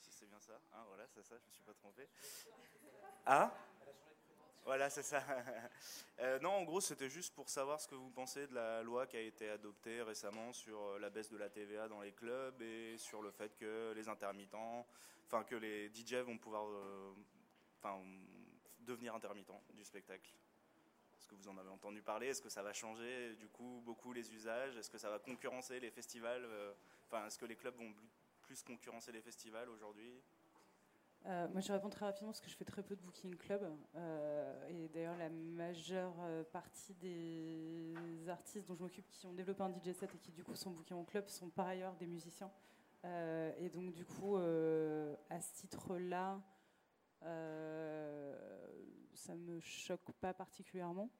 si 0.00 0.10
c'est 0.12 0.26
bien 0.26 0.40
ça. 0.40 0.60
Hein, 0.72 0.84
voilà, 0.88 1.06
c'est 1.06 1.22
ça, 1.22 1.38
je 1.38 1.46
me 1.46 1.52
suis 1.52 1.62
pas 1.62 1.74
trompé. 1.74 2.08
Ah 3.24 3.52
voilà, 4.66 4.90
c'est 4.90 5.02
ça. 5.02 5.22
Euh, 6.18 6.38
non, 6.38 6.52
en 6.52 6.64
gros, 6.64 6.80
c'était 6.80 7.10
juste 7.10 7.34
pour 7.34 7.50
savoir 7.50 7.78
ce 7.78 7.86
que 7.86 7.94
vous 7.94 8.08
pensez 8.08 8.46
de 8.46 8.54
la 8.54 8.82
loi 8.82 9.06
qui 9.06 9.18
a 9.18 9.20
été 9.20 9.50
adoptée 9.50 10.00
récemment 10.00 10.50
sur 10.54 10.80
euh, 10.80 10.98
la 10.98 11.10
baisse 11.10 11.28
de 11.28 11.36
la 11.36 11.50
TVA 11.50 11.88
dans 11.88 12.00
les 12.00 12.12
clubs 12.12 12.62
et 12.62 12.96
sur 12.96 13.20
le 13.20 13.30
fait 13.30 13.54
que 13.54 13.92
les 13.94 14.08
intermittents, 14.08 14.86
enfin 15.26 15.44
que 15.44 15.56
les 15.56 15.90
DJ 15.90 16.14
vont 16.24 16.38
pouvoir 16.38 16.64
euh, 16.70 17.12
devenir 18.80 19.14
intermittents 19.14 19.62
du 19.74 19.84
spectacle. 19.84 20.30
Est-ce 21.18 21.28
que 21.28 21.34
vous 21.34 21.48
en 21.48 21.58
avez 21.58 21.68
entendu 21.68 22.00
parler? 22.00 22.28
Est-ce 22.28 22.40
que 22.40 22.48
ça 22.48 22.62
va 22.62 22.72
changer 22.72 23.34
du 23.34 23.48
coup 23.48 23.82
beaucoup 23.84 24.14
les 24.14 24.32
usages? 24.32 24.74
Est-ce 24.78 24.88
que 24.88 24.98
ça 24.98 25.10
va 25.10 25.18
concurrencer 25.18 25.78
les 25.80 25.90
festivals 25.90 26.48
Enfin, 27.06 27.26
est-ce 27.26 27.38
que 27.38 27.44
les 27.44 27.56
clubs 27.56 27.76
vont 27.76 27.92
plus 28.40 28.62
concurrencer 28.62 29.12
les 29.12 29.20
festivals 29.20 29.68
aujourd'hui? 29.68 30.18
Euh, 31.26 31.48
moi, 31.48 31.60
je 31.60 31.72
réponds 31.72 31.90
très 31.90 32.06
rapidement 32.06 32.28
parce 32.28 32.40
que 32.40 32.48
je 32.48 32.56
fais 32.56 32.64
très 32.64 32.82
peu 32.82 32.94
de 32.94 33.00
booking 33.00 33.34
club. 33.36 33.68
Euh, 33.96 34.68
et 34.68 34.88
d'ailleurs, 34.88 35.16
la 35.16 35.28
majeure 35.28 36.14
euh, 36.20 36.44
partie 36.44 36.94
des 36.94 37.94
artistes 38.28 38.68
dont 38.68 38.76
je 38.76 38.82
m'occupe 38.82 39.08
qui 39.08 39.26
ont 39.26 39.32
développé 39.32 39.62
un 39.62 39.70
DJ 39.70 39.92
set 39.92 40.14
et 40.14 40.18
qui, 40.18 40.30
du 40.30 40.44
coup, 40.44 40.54
sont 40.54 40.70
bookés 40.70 40.94
en 40.94 41.04
club 41.04 41.26
sont 41.28 41.50
par 41.50 41.66
ailleurs 41.66 41.96
des 41.96 42.06
musiciens. 42.06 42.50
et 43.58 43.68
donc, 43.70 43.92
du 43.92 44.04
coup, 44.04 44.36
à 44.36 45.40
ce 45.40 45.54
titre-là, 45.54 46.40
ça 49.14 49.34
ne 49.34 49.40
me 49.40 49.60
choque 49.60 50.12
pas 50.20 50.32
particulièrement. 50.32 51.10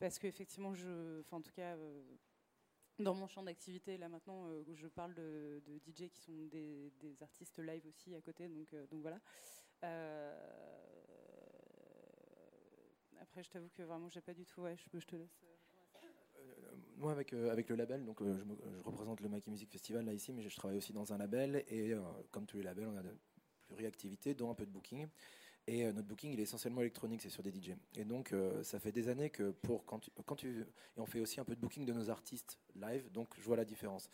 parce 0.00 0.18
qu'effectivement, 0.18 0.74
je, 0.74 1.22
en 1.30 1.40
tout 1.40 1.52
cas, 1.52 1.76
dans 2.98 3.14
mon 3.14 3.26
champ 3.26 3.42
d'activité, 3.42 3.98
là 3.98 4.08
maintenant, 4.08 4.46
euh, 4.46 4.62
je 4.74 4.86
parle 4.86 5.14
de, 5.14 5.60
DJ 5.86 6.08
qui 6.08 6.20
sont 6.20 6.32
des, 6.32 6.90
artistes 7.20 7.58
live 7.58 7.86
aussi 7.86 8.14
à 8.14 8.20
côté, 8.20 8.48
donc, 8.48 8.72
euh, 8.72 8.86
donc 8.86 9.02
voilà. 9.02 9.20
Euh, 9.84 10.34
après, 13.20 13.42
je 13.42 13.50
t'avoue 13.50 13.68
que 13.68 13.82
vraiment, 13.82 14.08
j'ai 14.08 14.20
pas 14.20 14.34
du 14.34 14.46
tout. 14.46 14.62
Ouais, 14.62 14.76
je, 14.76 15.06
te 15.06 15.16
laisse. 15.16 15.42
Moi, 16.96 17.12
avec, 17.12 17.32
avec 17.32 17.68
le 17.68 17.76
label, 17.76 18.04
donc 18.04 18.22
je, 18.22 18.42
représente 18.84 19.20
le 19.20 19.28
Mackie 19.28 19.50
Music 19.50 19.70
Festival 19.70 20.04
là 20.04 20.12
ici, 20.12 20.32
mais 20.32 20.42
je, 20.42 20.56
travaille 20.56 20.78
aussi 20.78 20.92
dans 20.92 21.12
un 21.12 21.18
label 21.18 21.64
et 21.68 21.92
comme 22.30 22.46
tous 22.46 22.56
les 22.56 22.62
labels, 22.62 22.86
on 22.86 22.96
a 22.96 23.02
de 23.02 23.14
pluriactivités, 23.66 24.34
dont 24.34 24.50
un 24.50 24.54
peu 24.54 24.64
de 24.64 24.70
booking. 24.70 25.06
Et 25.68 25.84
euh, 25.84 25.92
notre 25.92 26.06
booking, 26.06 26.32
il 26.32 26.38
est 26.38 26.44
essentiellement 26.44 26.80
électronique, 26.80 27.22
c'est 27.22 27.28
sur 27.28 27.42
des 27.42 27.50
DJ. 27.50 27.72
Et 27.96 28.04
donc, 28.04 28.32
euh, 28.32 28.62
ça 28.62 28.78
fait 28.78 28.92
des 28.92 29.08
années 29.08 29.30
que 29.30 29.50
pour 29.50 29.84
quand 29.84 29.98
tu, 30.36 30.60
et 30.60 31.00
on 31.00 31.06
fait 31.06 31.20
aussi 31.20 31.40
un 31.40 31.44
peu 31.44 31.56
de 31.56 31.60
booking 31.60 31.84
de 31.84 31.92
nos 31.92 32.08
artistes 32.08 32.58
live, 32.76 33.10
donc 33.12 33.28
je 33.36 33.42
vois 33.42 33.56
la 33.56 33.64
différence. 33.64 34.08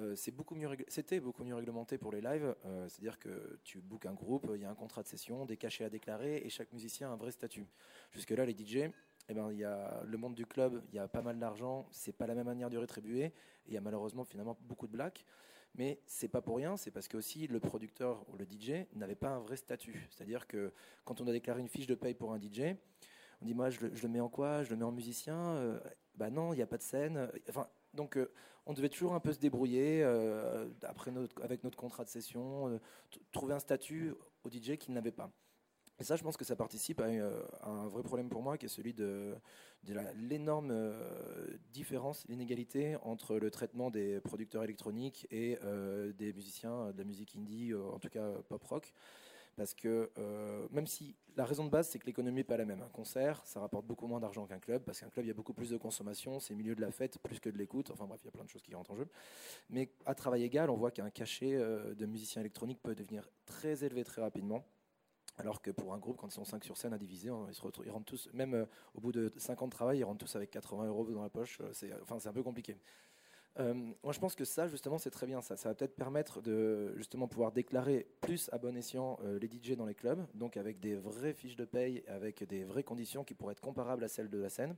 Euh, 0.00 0.14
c'est 0.14 0.30
beaucoup 0.30 0.54
mieux, 0.54 0.68
c'était 0.88 1.18
beaucoup 1.20 1.44
mieux 1.44 1.54
réglementé 1.54 1.98
pour 1.98 2.12
les 2.12 2.20
lives, 2.20 2.54
c'est-à-dire 2.88 3.18
que 3.18 3.58
tu 3.64 3.80
bookes 3.80 4.06
un 4.06 4.14
groupe, 4.14 4.50
il 4.54 4.60
y 4.60 4.64
a 4.64 4.70
un 4.70 4.74
contrat 4.74 5.02
de 5.02 5.08
session, 5.08 5.44
des 5.44 5.56
cachets 5.56 5.84
à 5.84 5.90
déclarer, 5.90 6.36
et 6.36 6.48
chaque 6.48 6.72
musicien 6.72 7.10
a 7.10 7.12
un 7.12 7.16
vrai 7.16 7.32
statut. 7.32 7.66
Jusque 8.12 8.30
là, 8.30 8.46
les 8.46 8.56
DJ, 8.56 8.90
eh 9.28 9.34
ben, 9.34 9.50
il 9.52 9.58
y 9.58 9.64
a 9.64 10.02
le 10.04 10.18
monde 10.18 10.34
du 10.34 10.46
club, 10.46 10.82
il 10.92 10.96
y 10.96 10.98
a 10.98 11.08
pas 11.08 11.20
mal 11.20 11.38
d'argent, 11.38 11.86
c'est 11.90 12.12
pas 12.12 12.26
la 12.26 12.34
même 12.34 12.46
manière 12.46 12.70
de 12.70 12.78
rétribuer, 12.78 13.32
il 13.66 13.74
y 13.74 13.76
a 13.76 13.80
malheureusement 13.80 14.24
finalement 14.24 14.56
beaucoup 14.62 14.86
de 14.86 14.92
blacks. 14.92 15.26
Mais 15.74 16.00
c'est 16.06 16.28
pas 16.28 16.42
pour 16.42 16.56
rien, 16.56 16.76
c'est 16.76 16.90
parce 16.90 17.08
que 17.08 17.16
aussi 17.16 17.46
le 17.46 17.58
producteur 17.58 18.24
ou 18.28 18.36
le 18.36 18.44
DJ 18.44 18.86
n'avait 18.94 19.14
pas 19.14 19.30
un 19.30 19.40
vrai 19.40 19.56
statut. 19.56 20.06
C'est-à-dire 20.10 20.46
que 20.46 20.72
quand 21.04 21.20
on 21.20 21.26
a 21.26 21.32
déclaré 21.32 21.60
une 21.60 21.68
fiche 21.68 21.86
de 21.86 21.94
paye 21.94 22.14
pour 22.14 22.32
un 22.32 22.40
DJ, 22.40 22.76
on 23.40 23.46
dit 23.46 23.54
moi 23.54 23.70
je 23.70 23.80
le, 23.86 24.08
mets 24.08 24.20
en 24.20 24.28
quoi? 24.28 24.62
Je 24.62 24.70
le 24.70 24.76
mets 24.76 24.84
en 24.84 24.92
musicien? 24.92 25.36
Euh, 25.36 25.80
Bah 26.14 26.30
non, 26.30 26.52
il 26.52 26.56
n'y 26.56 26.62
a 26.62 26.66
pas 26.66 26.76
de 26.76 26.82
scène. 26.82 27.30
Enfin, 27.48 27.68
donc 27.94 28.18
euh, 28.18 28.30
on 28.66 28.74
devait 28.74 28.90
toujours 28.90 29.14
un 29.14 29.20
peu 29.20 29.32
se 29.32 29.38
débrouiller 29.38 30.02
euh, 30.04 30.68
après 30.82 31.10
avec 31.42 31.64
notre 31.64 31.78
contrat 31.78 32.04
de 32.04 32.10
session, 32.10 32.78
trouver 33.32 33.54
un 33.54 33.58
statut 33.58 34.14
au 34.44 34.50
DJ 34.50 34.76
qu'il 34.76 34.92
n'avait 34.94 35.10
pas. 35.10 35.30
Et 36.00 36.04
ça, 36.04 36.16
je 36.16 36.22
pense 36.22 36.36
que 36.36 36.44
ça 36.44 36.56
participe 36.56 37.00
à, 37.00 37.06
un 37.62 37.86
vrai 37.88 38.02
problème 38.02 38.28
pour 38.28 38.42
moi, 38.42 38.58
qui 38.58 38.66
est 38.66 38.68
celui 38.68 38.94
de, 38.94 39.36
l'énorme 39.84 40.70
euh, 40.70 41.56
différence, 41.72 42.24
l'inégalité 42.28 42.96
entre 43.02 43.36
le 43.36 43.50
traitement 43.50 43.90
des 43.90 44.20
producteurs 44.20 44.64
électroniques 44.64 45.26
et 45.30 45.58
euh, 45.62 46.12
des 46.12 46.32
musiciens 46.32 46.92
de 46.92 46.98
la 46.98 47.04
musique 47.04 47.36
indie, 47.36 47.72
euh, 47.72 47.84
en 47.90 47.98
tout 47.98 48.08
cas 48.08 48.32
pop 48.48 48.62
rock. 48.64 48.92
Parce 49.54 49.74
que 49.74 50.10
même 50.70 50.86
si 50.86 51.14
la 51.36 51.44
raison 51.44 51.66
de 51.66 51.68
base, 51.68 51.86
c'est 51.90 51.98
que 51.98 52.06
l'économie 52.06 52.36
n'est 52.36 52.42
pas 52.42 52.56
la 52.56 52.64
même. 52.64 52.80
Un 52.80 52.88
concert, 52.88 53.42
ça 53.44 53.60
rapporte 53.60 53.84
beaucoup 53.84 54.06
moins 54.06 54.18
d'argent 54.18 54.46
qu'un 54.46 54.58
club, 54.58 54.82
parce 54.82 55.00
qu'un 55.00 55.10
club, 55.10 55.26
il 55.26 55.28
y 55.28 55.30
a 55.30 55.34
beaucoup 55.34 55.52
plus 55.52 55.68
de 55.68 55.76
consommation, 55.76 56.40
c'est 56.40 56.54
milieu 56.54 56.74
de 56.74 56.80
la 56.80 56.90
fête 56.90 57.18
plus 57.18 57.38
que 57.38 57.50
de 57.50 57.58
l'écoute. 57.58 57.90
Enfin 57.90 58.06
bref, 58.06 58.20
il 58.22 58.24
y 58.24 58.28
a 58.28 58.32
plein 58.32 58.44
de 58.44 58.48
choses 58.48 58.62
qui 58.62 58.74
rentrent 58.74 58.92
en 58.92 58.96
jeu. 58.96 59.06
Mais 59.68 59.92
à 60.06 60.14
travail 60.14 60.42
égal, 60.42 60.70
on 60.70 60.76
voit 60.76 60.90
qu'un 60.90 61.10
cachet 61.10 61.52
de 61.52 62.06
musicien 62.06 62.40
électronique 62.40 62.80
peut 62.82 62.94
devenir 62.94 63.28
très 63.44 63.84
élevé 63.84 64.04
très 64.04 64.22
rapidement. 64.22 64.64
Alors 65.38 65.62
que 65.62 65.70
pour 65.70 65.94
un 65.94 65.98
groupe, 65.98 66.18
quand 66.18 66.28
ils 66.28 66.34
sont 66.34 66.44
5 66.44 66.62
sur 66.64 66.76
scène 66.76 66.92
à 66.92 66.98
diviser, 66.98 67.30
ils, 67.48 67.54
se 67.54 67.62
retrouvent, 67.62 67.86
ils 67.86 67.90
rentrent 67.90 68.06
tous, 68.06 68.28
même 68.34 68.54
euh, 68.54 68.66
au 68.94 69.00
bout 69.00 69.12
de 69.12 69.32
5 69.36 69.62
ans 69.62 69.66
de 69.66 69.72
travail, 69.72 69.98
ils 69.98 70.04
rentrent 70.04 70.24
tous 70.24 70.36
avec 70.36 70.50
80 70.50 70.86
euros 70.86 71.06
dans 71.06 71.22
la 71.22 71.30
poche. 71.30 71.58
Euh, 71.60 71.70
c'est, 71.72 71.90
enfin, 72.02 72.18
un 72.22 72.32
peu 72.32 72.42
compliqué. 72.42 72.76
Euh, 73.58 73.74
moi, 73.74 74.12
je 74.12 74.18
pense 74.18 74.34
que 74.34 74.44
ça, 74.44 74.68
justement, 74.68 74.98
c'est 74.98 75.10
très 75.10 75.26
bien. 75.26 75.40
Ça, 75.40 75.56
ça 75.56 75.70
va 75.70 75.74
peut-être 75.74 75.96
permettre 75.96 76.42
de 76.42 76.94
justement 76.96 77.28
pouvoir 77.28 77.52
déclarer 77.52 78.06
plus 78.20 78.50
à 78.52 78.58
bon 78.58 78.76
escient 78.76 79.18
les 79.40 79.46
DJ 79.46 79.76
dans 79.76 79.86
les 79.86 79.94
clubs, 79.94 80.24
donc 80.34 80.56
avec 80.56 80.80
des 80.80 80.96
vraies 80.96 81.34
fiches 81.34 81.56
de 81.56 81.64
paye, 81.64 82.02
avec 82.06 82.44
des 82.44 82.64
vraies 82.64 82.84
conditions 82.84 83.24
qui 83.24 83.34
pourraient 83.34 83.52
être 83.52 83.60
comparables 83.60 84.04
à 84.04 84.08
celles 84.08 84.30
de 84.30 84.38
la 84.38 84.48
scène, 84.48 84.74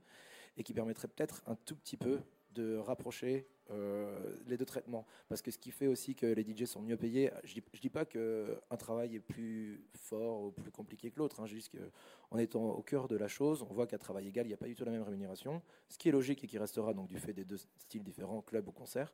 et 0.57 0.65
qui 0.65 0.75
permettraient 0.75 1.09
peut-être 1.09 1.43
un 1.47 1.55
tout 1.55 1.77
petit 1.77 1.97
peu 1.97 2.21
de 2.53 2.77
rapprocher 2.77 3.47
euh, 3.71 4.37
les 4.47 4.57
deux 4.57 4.65
traitements. 4.65 5.07
Parce 5.29 5.43
que 5.43 5.51
ce 5.51 5.59
qui 5.59 5.71
fait 5.71 5.87
aussi 5.87 6.15
que 6.15 6.27
les 6.27 6.43
DJ 6.43 6.65
sont 6.65 6.83
mieux 6.83 6.97
payés, 6.97 7.31
je 7.45 7.55
dis, 7.55 7.63
dis 7.81 7.89
pas 7.89 8.05
qu'un 8.05 8.77
travail 8.79 9.17
est 9.17 9.21
plus 9.21 9.85
fort 9.95 10.43
ou 10.43 10.51
plus 10.51 10.71
compliqué 10.71 11.11
que 11.11 11.19
l'autre, 11.19 11.41
hein, 11.41 11.47
juste 11.47 11.71
qu'en 11.71 12.39
étant 12.39 12.71
au 12.71 12.83
cœur 12.83 13.09
de 13.09 13.17
la 13.17 13.29
chose, 13.29 13.63
on 13.63 13.73
voit 13.73 13.87
qu'à 13.87 13.99
travail 13.99 14.29
égal, 14.29 14.47
il 14.47 14.49
n'y 14.49 14.55
a 14.55 14.59
pas 14.59 14.67
du 14.67 14.75
tout 14.75 14.85
la 14.85 14.91
même 14.91 15.03
rémunération, 15.03 15.63
ce 15.89 15.99
qui 15.99 16.09
est 16.09 16.13
logique 16.13 16.45
et 16.45 16.47
qui 16.47 16.59
restera 16.59 16.93
donc 16.93 17.09
du 17.09 17.19
fait 17.19 17.33
des 17.33 17.45
deux 17.45 17.59
styles 17.79 18.03
différents, 18.03 18.43
club 18.43 18.69
ou 18.69 18.73
concert. 18.73 19.13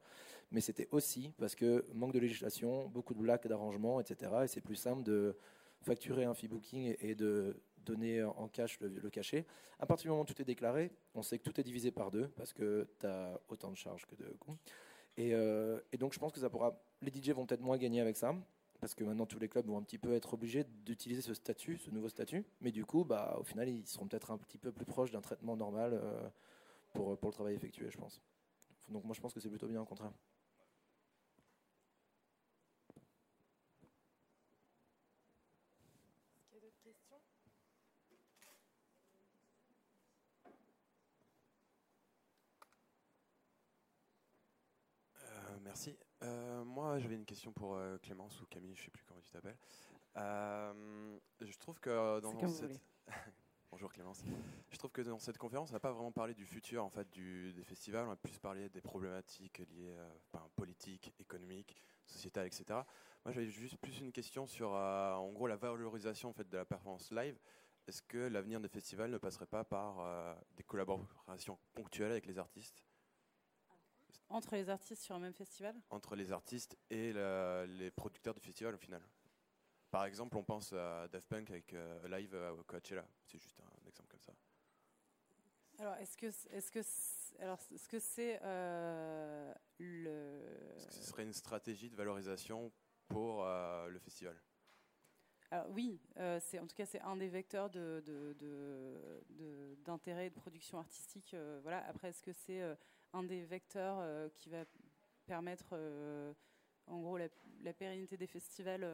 Mais 0.51 0.61
c'était 0.61 0.89
aussi 0.91 1.33
parce 1.39 1.55
que 1.55 1.85
manque 1.95 2.13
de 2.13 2.19
législation, 2.19 2.89
beaucoup 2.89 3.15
de 3.15 3.21
blagues 3.21 3.47
d'arrangement, 3.47 4.01
etc. 4.01 4.33
Et 4.45 4.47
c'est 4.49 4.61
plus 4.61 4.77
simple 4.77 5.03
de 5.05 5.37
facturer 5.83 6.25
un 6.25 6.35
fee 6.35 6.49
booking 6.49 6.95
et 7.01 7.15
de 7.15 7.57
donner 7.85 8.23
en 8.23 8.49
cash 8.49 8.79
le, 8.81 9.11
cachet. 9.11 9.47
À 9.79 9.87
partir 9.87 10.05
du 10.05 10.09
moment 10.11 10.23
où 10.23 10.25
tout 10.25 10.41
est 10.41 10.45
déclaré, 10.45 10.91
on 11.15 11.23
sait 11.23 11.39
que 11.39 11.45
tout 11.45 11.61
est 11.61 11.65
divisé 11.65 11.91
par 11.91 12.11
deux 12.11 12.29
parce 12.37 12.53
que 12.53 12.87
tu 12.99 13.07
as 13.07 13.41
autant 13.49 13.71
de 13.71 13.77
charges 13.77 14.07
que 14.07 14.15
de 14.15 14.29
coûts. 14.39 14.57
Euh, 15.19 15.81
et, 15.93 15.99
donc 15.99 16.13
je 16.13 16.19
pense 16.19 16.33
que 16.33 16.41
ça 16.41 16.49
pourra. 16.49 16.81
Les 17.03 17.11
DJ 17.11 17.31
vont 17.31 17.47
peut-être 17.47 17.61
moins 17.61 17.79
gagner 17.79 18.01
avec 18.01 18.17
ça 18.17 18.35
parce 18.81 18.95
que 18.95 19.05
maintenant 19.05 19.27
tous 19.27 19.39
les 19.39 19.49
clubs 19.49 19.67
vont 19.67 19.77
un 19.77 19.83
petit 19.83 19.99
peu 19.99 20.15
être 20.15 20.35
obligés 20.35 20.65
d'utiliser 20.85 21.21
ce 21.21 21.35
statut, 21.35 21.77
ce 21.79 21.91
nouveau 21.91 22.09
statut. 22.09 22.45
Mais 22.61 22.73
du 22.73 22.85
coup, 22.85 23.05
bah, 23.05 23.37
au 23.39 23.45
final, 23.45 23.69
ils 23.69 23.87
seront 23.87 24.07
peut-être 24.07 24.31
un 24.31 24.39
petit 24.39 24.59
peu 24.59 24.73
plus 24.73 24.87
proches 24.87 25.11
d'un 25.11 25.21
traitement 25.21 25.57
normal 25.57 25.93
euh, 25.95 26.29
pour, 26.95 27.19
pour 27.19 27.29
le 27.29 27.35
travail 27.35 27.55
effectué, 27.55 27.91
je 27.91 27.99
pense. 27.99 28.21
Donc 28.89 29.05
moi, 29.05 29.15
je 29.15 29.21
pense 29.21 29.35
que 29.35 29.41
c'est 29.41 29.51
plutôt 29.51 29.69
bien 29.69 29.83
au 29.83 29.85
contraire. 29.85 30.13
Merci. 45.71 45.97
Euh, 46.25 46.65
moi, 46.65 46.99
j'avais 46.99 47.15
une 47.15 47.25
question 47.25 47.53
pour 47.53 47.77
euh, 47.77 47.97
Clémence 47.99 48.43
ou 48.43 48.47
Camille, 48.47 48.75
je 48.75 48.81
ne 48.81 48.85
sais 48.87 48.91
plus 48.91 49.05
comment 49.05 49.21
tu 49.21 49.31
t'appelles. 49.31 49.57
Euh, 50.17 51.17
je 51.41 51.59
trouve 51.59 51.79
que 51.79 52.19
dans 52.19 52.49
cette... 52.49 52.83
Bonjour 53.71 53.93
Clémence. 53.93 54.25
Je 54.69 54.77
trouve 54.79 54.91
que 54.91 55.03
dans 55.03 55.21
cette 55.21 55.39
conférence, 55.39 55.71
on 55.71 55.75
n'a 55.75 55.79
pas 55.79 55.93
vraiment 55.93 56.11
parlé 56.11 56.35
du 56.35 56.45
futur 56.45 56.85
en 56.85 56.91
fait 56.91 57.09
du, 57.13 57.53
des 57.53 57.63
festivals. 57.63 58.09
On 58.09 58.11
a 58.11 58.17
plus 58.17 58.37
parlé 58.41 58.69
des 58.69 58.81
problématiques 58.81 59.59
liées 59.59 59.95
à 60.35 60.41
politiques, 60.57 61.15
économiques, 61.21 61.77
sociétales, 62.05 62.49
etc. 62.49 62.65
Moi, 63.25 63.33
j'avais 63.33 63.47
juste 63.47 63.77
plus 63.77 64.01
une 64.01 64.11
question 64.11 64.49
sur, 64.49 64.73
en 64.73 65.31
gros, 65.31 65.47
la 65.47 65.55
valorisation 65.55 66.31
en 66.31 66.33
fait 66.33 66.49
de 66.49 66.57
la 66.57 66.65
performance 66.65 67.13
live. 67.13 67.39
Est-ce 67.87 68.03
que 68.03 68.19
l'avenir 68.19 68.61
des 68.61 68.69
festivals 68.69 69.13
ne 69.13 69.19
passerait 69.19 69.47
pas 69.47 69.63
par 69.63 70.05
des 70.57 70.65
collaborations 70.65 71.61
ponctuelles 71.75 72.11
avec 72.11 72.27
les 72.27 72.41
artistes 72.41 72.83
entre 74.31 74.55
les 74.55 74.69
artistes 74.69 75.03
sur 75.03 75.15
un 75.15 75.19
même 75.19 75.35
festival? 75.35 75.75
Entre 75.91 76.17
les 76.17 76.33
artistes 76.33 76.79
et 76.89 77.13
les 77.13 77.91
producteurs 77.91 78.35
du 78.35 78.41
festival 78.41 78.75
au 78.75 78.79
final. 78.79 79.03
Par 79.91 80.05
exemple, 80.05 80.37
on 80.37 80.45
pense 80.45 80.73
à 80.73 81.09
Daft 81.09 81.29
Punk 81.29 81.51
avec 81.51 81.75
euh, 81.75 82.09
Live 82.09 82.35
à 82.35 82.55
Coachella. 82.67 83.05
C'est 83.25 83.39
juste 83.39 83.61
un 83.61 83.89
exemple 83.89 84.09
comme 84.09 84.21
ça. 84.21 84.33
Alors, 85.79 85.95
est-ce 85.97 86.17
que 86.17 86.27
est-ce 86.27 86.71
que 86.71 86.81
alors 87.43 87.61
ce 87.61 87.89
que 87.89 87.99
c'est 87.99 88.39
euh, 88.43 89.53
le 89.79 90.43
Est-ce 90.77 90.87
que 90.87 90.93
ce 90.93 91.03
serait 91.03 91.25
une 91.25 91.33
stratégie 91.33 91.91
de 91.91 91.97
valorisation 91.97 92.71
pour 93.09 93.45
euh, 93.45 93.89
le 93.89 93.99
festival? 93.99 94.41
Alors 95.51 95.69
oui, 95.71 96.01
c'est 96.39 96.61
en 96.61 96.67
tout 96.69 96.77
cas 96.77 96.87
c'est 96.87 97.01
un 97.01 97.17
des 97.17 97.29
vecteurs 97.29 97.71
d'intérêt 97.71 98.05
de, 98.05 100.29
de, 100.29 100.29
de, 100.29 100.41
production 100.41 100.79
artistique. 100.79 101.35
voilà. 101.63 101.85
Après, 101.89 102.11
est-ce 102.11 102.23
que 102.23 102.33
c'est 102.33 102.63
un 103.13 103.23
des 103.23 103.45
vecteurs 103.45 104.31
qui 104.35 104.51
va 104.51 104.65
permettre, 105.27 105.75
en 106.87 107.01
gros, 107.01 107.19
la, 107.19 107.73
pérennité 107.73 108.17
des 108.17 108.27
festivals 108.27 108.85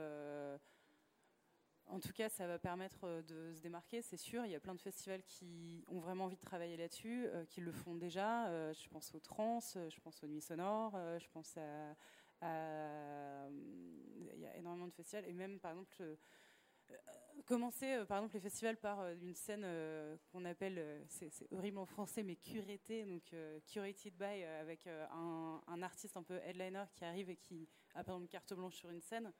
en 1.88 2.00
tout 2.00 2.12
cas, 2.12 2.28
ça 2.28 2.46
va 2.46 2.58
permettre 2.58 3.04
euh, 3.04 3.22
de 3.22 3.52
se 3.54 3.60
démarquer, 3.60 4.02
c'est 4.02 4.16
sûr. 4.16 4.44
Il 4.44 4.50
y 4.50 4.54
a 4.54 4.60
plein 4.60 4.74
de 4.74 4.80
festivals 4.80 5.22
qui 5.22 5.84
ont 5.86 6.00
vraiment 6.00 6.24
envie 6.24 6.36
de 6.36 6.40
travailler 6.40 6.76
là-dessus, 6.76 7.26
euh, 7.26 7.44
qui 7.44 7.60
le 7.60 7.70
font 7.72 7.94
déjà. 7.94 8.48
Euh, 8.48 8.72
je 8.74 8.88
pense 8.88 9.14
aux 9.14 9.20
trans, 9.20 9.60
je 9.60 10.00
pense 10.00 10.22
aux 10.22 10.26
nuits 10.26 10.40
sonores, 10.40 10.98
je 11.18 11.28
pense 11.28 11.56
à, 11.56 13.48
Il 13.50 14.40
y 14.40 14.46
a 14.46 14.56
énormément 14.56 14.88
de 14.88 14.92
festivals. 14.92 15.26
Et 15.26 15.32
même, 15.32 15.60
par 15.60 15.72
exemple, 15.72 16.18
commencer, 17.44 18.04
par 18.08 18.18
exemple, 18.18 18.34
les 18.34 18.40
festivals 18.40 18.76
par 18.76 19.08
une 19.22 19.34
scène 19.34 19.66
qu'on 20.32 20.44
appelle, 20.44 21.04
c'est 21.08 21.30
horrible 21.52 21.78
en 21.78 21.86
français, 21.86 22.22
mais 22.22 22.36
curatée, 22.36 23.04
donc 23.04 23.22
curated 23.66 24.14
by, 24.16 24.42
avec 24.42 24.86
un, 24.86 25.82
artiste 25.82 26.16
un 26.16 26.22
peu 26.22 26.38
headliner 26.44 26.84
qui 26.94 27.04
arrive 27.04 27.30
et 27.30 27.36
qui 27.36 27.68
a 27.94 28.02
par 28.02 28.16
exemple 28.16 28.30
carte 28.30 28.54
blanche 28.54 28.74
sur 28.74 28.90
une 28.90 29.00
scène 29.00 29.32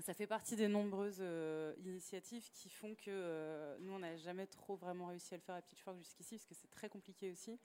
ça 0.00 0.14
fait 0.14 0.26
partie 0.26 0.56
des 0.56 0.68
nombreuses 0.68 1.18
euh, 1.20 1.74
initiatives 1.84 2.50
qui 2.50 2.68
font 2.68 2.94
que 2.94 3.02
euh, 3.08 3.76
nous, 3.80 3.92
on 3.92 4.00
n'a 4.00 4.16
jamais 4.16 4.46
trop 4.46 4.76
vraiment 4.76 5.06
réussi 5.06 5.34
à 5.34 5.36
le 5.36 5.42
faire 5.42 5.54
à 5.54 5.62
Pitchfork 5.62 5.98
jusqu'ici, 5.98 6.36
parce 6.36 6.46
que 6.46 6.54
c'est 6.54 6.70
très 6.70 6.88
compliqué 6.88 7.30
aussi. 7.30 7.58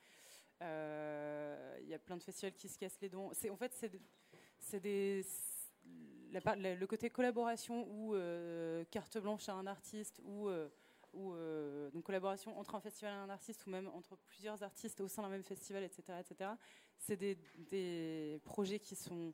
Euh, 0.62 1.78
il 1.82 1.88
y 1.88 1.94
a 1.94 2.00
plein 2.00 2.18
de 2.18 2.24
festivals 2.24 2.54
qui 2.54 2.70
se 2.70 2.78
cassent 2.78 3.00
les 3.02 3.10
dents. 3.10 3.32
En 3.50 3.56
fait, 3.56 3.74
c'est 4.60 4.80
des, 4.80 5.26
le 6.32 6.86
côté 6.86 7.10
collaboration 7.10 7.88
ou 7.90 8.16
carte 8.92 9.18
blanche 9.18 9.50
à 9.50 9.54
un 9.54 9.68
artiste 9.68 10.22
ou, 10.24 10.50
ou 11.14 11.34
donc 11.92 12.04
collaboration 12.04 12.58
entre 12.60 12.76
un 12.76 12.80
festival 12.80 13.14
et 13.14 13.18
un 13.18 13.30
artiste 13.30 13.66
ou 13.66 13.70
même 13.70 13.88
entre 13.88 14.16
plusieurs 14.16 14.62
artistes 14.64 15.02
au 15.02 15.08
sein 15.08 15.22
d'un 15.22 15.30
même 15.30 15.44
festival, 15.44 15.84
etc. 15.84 16.04
etc. 16.20 16.52
C'est 16.98 17.18
des, 17.18 18.40
projets 18.44 18.80
qui 18.80 18.96
sont 18.96 19.34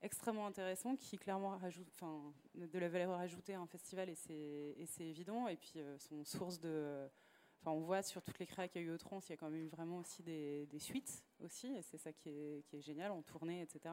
extrêmement 0.00 0.46
intéressant 0.46 0.94
qui 0.94 1.18
clairement 1.18 1.56
rajoute 1.56 1.88
enfin, 1.94 2.32
de 2.54 2.78
la 2.78 2.88
valeur 2.88 3.10
ajoutée 3.12 3.54
à 3.54 3.60
un 3.60 3.66
festival 3.66 4.08
et 4.08 4.14
c'est 4.14 5.04
évident. 5.04 5.48
Et 5.48 5.56
puis 5.56 5.74
euh, 5.76 5.98
son 5.98 6.24
source 6.24 6.60
de. 6.60 7.08
Enfin, 7.60 7.72
on 7.72 7.80
voit 7.80 8.02
sur 8.02 8.22
toutes 8.22 8.38
les 8.38 8.46
créas 8.46 8.68
qu'il 8.68 8.82
y 8.82 8.84
a 8.84 8.86
eu 8.86 8.92
au 8.92 8.98
Trans, 8.98 9.18
il 9.18 9.30
y 9.30 9.32
a 9.32 9.36
quand 9.36 9.50
même 9.50 9.64
eu 9.64 9.66
vraiment 9.66 9.98
aussi 9.98 10.22
des, 10.22 10.66
des 10.66 10.78
suites 10.78 11.24
aussi, 11.40 11.66
et 11.74 11.82
c'est 11.82 11.98
ça 11.98 12.12
qui 12.12 12.28
est, 12.28 12.62
qui 12.68 12.76
est, 12.76 12.80
génial 12.80 13.10
en 13.10 13.20
tournée, 13.22 13.62
etc. 13.62 13.92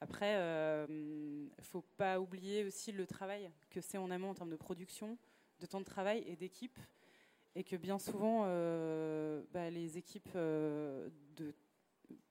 Après, 0.00 0.32
il 0.32 0.38
euh, 0.38 0.86
ne 0.88 1.62
faut 1.62 1.84
pas 1.96 2.20
oublier 2.20 2.64
aussi 2.64 2.92
le 2.92 3.06
travail 3.06 3.50
que 3.70 3.80
c'est 3.80 3.98
en 3.98 4.10
amont 4.10 4.30
en 4.30 4.34
termes 4.34 4.50
de 4.50 4.56
production, 4.56 5.16
de 5.60 5.66
temps 5.66 5.80
de 5.80 5.86
travail 5.86 6.22
et 6.26 6.36
d'équipe, 6.36 6.78
et 7.54 7.64
que 7.64 7.76
bien 7.76 7.98
souvent, 7.98 8.42
euh, 8.44 9.42
bah, 9.52 9.70
les 9.70 9.96
équipes 9.96 10.34
de 10.34 11.54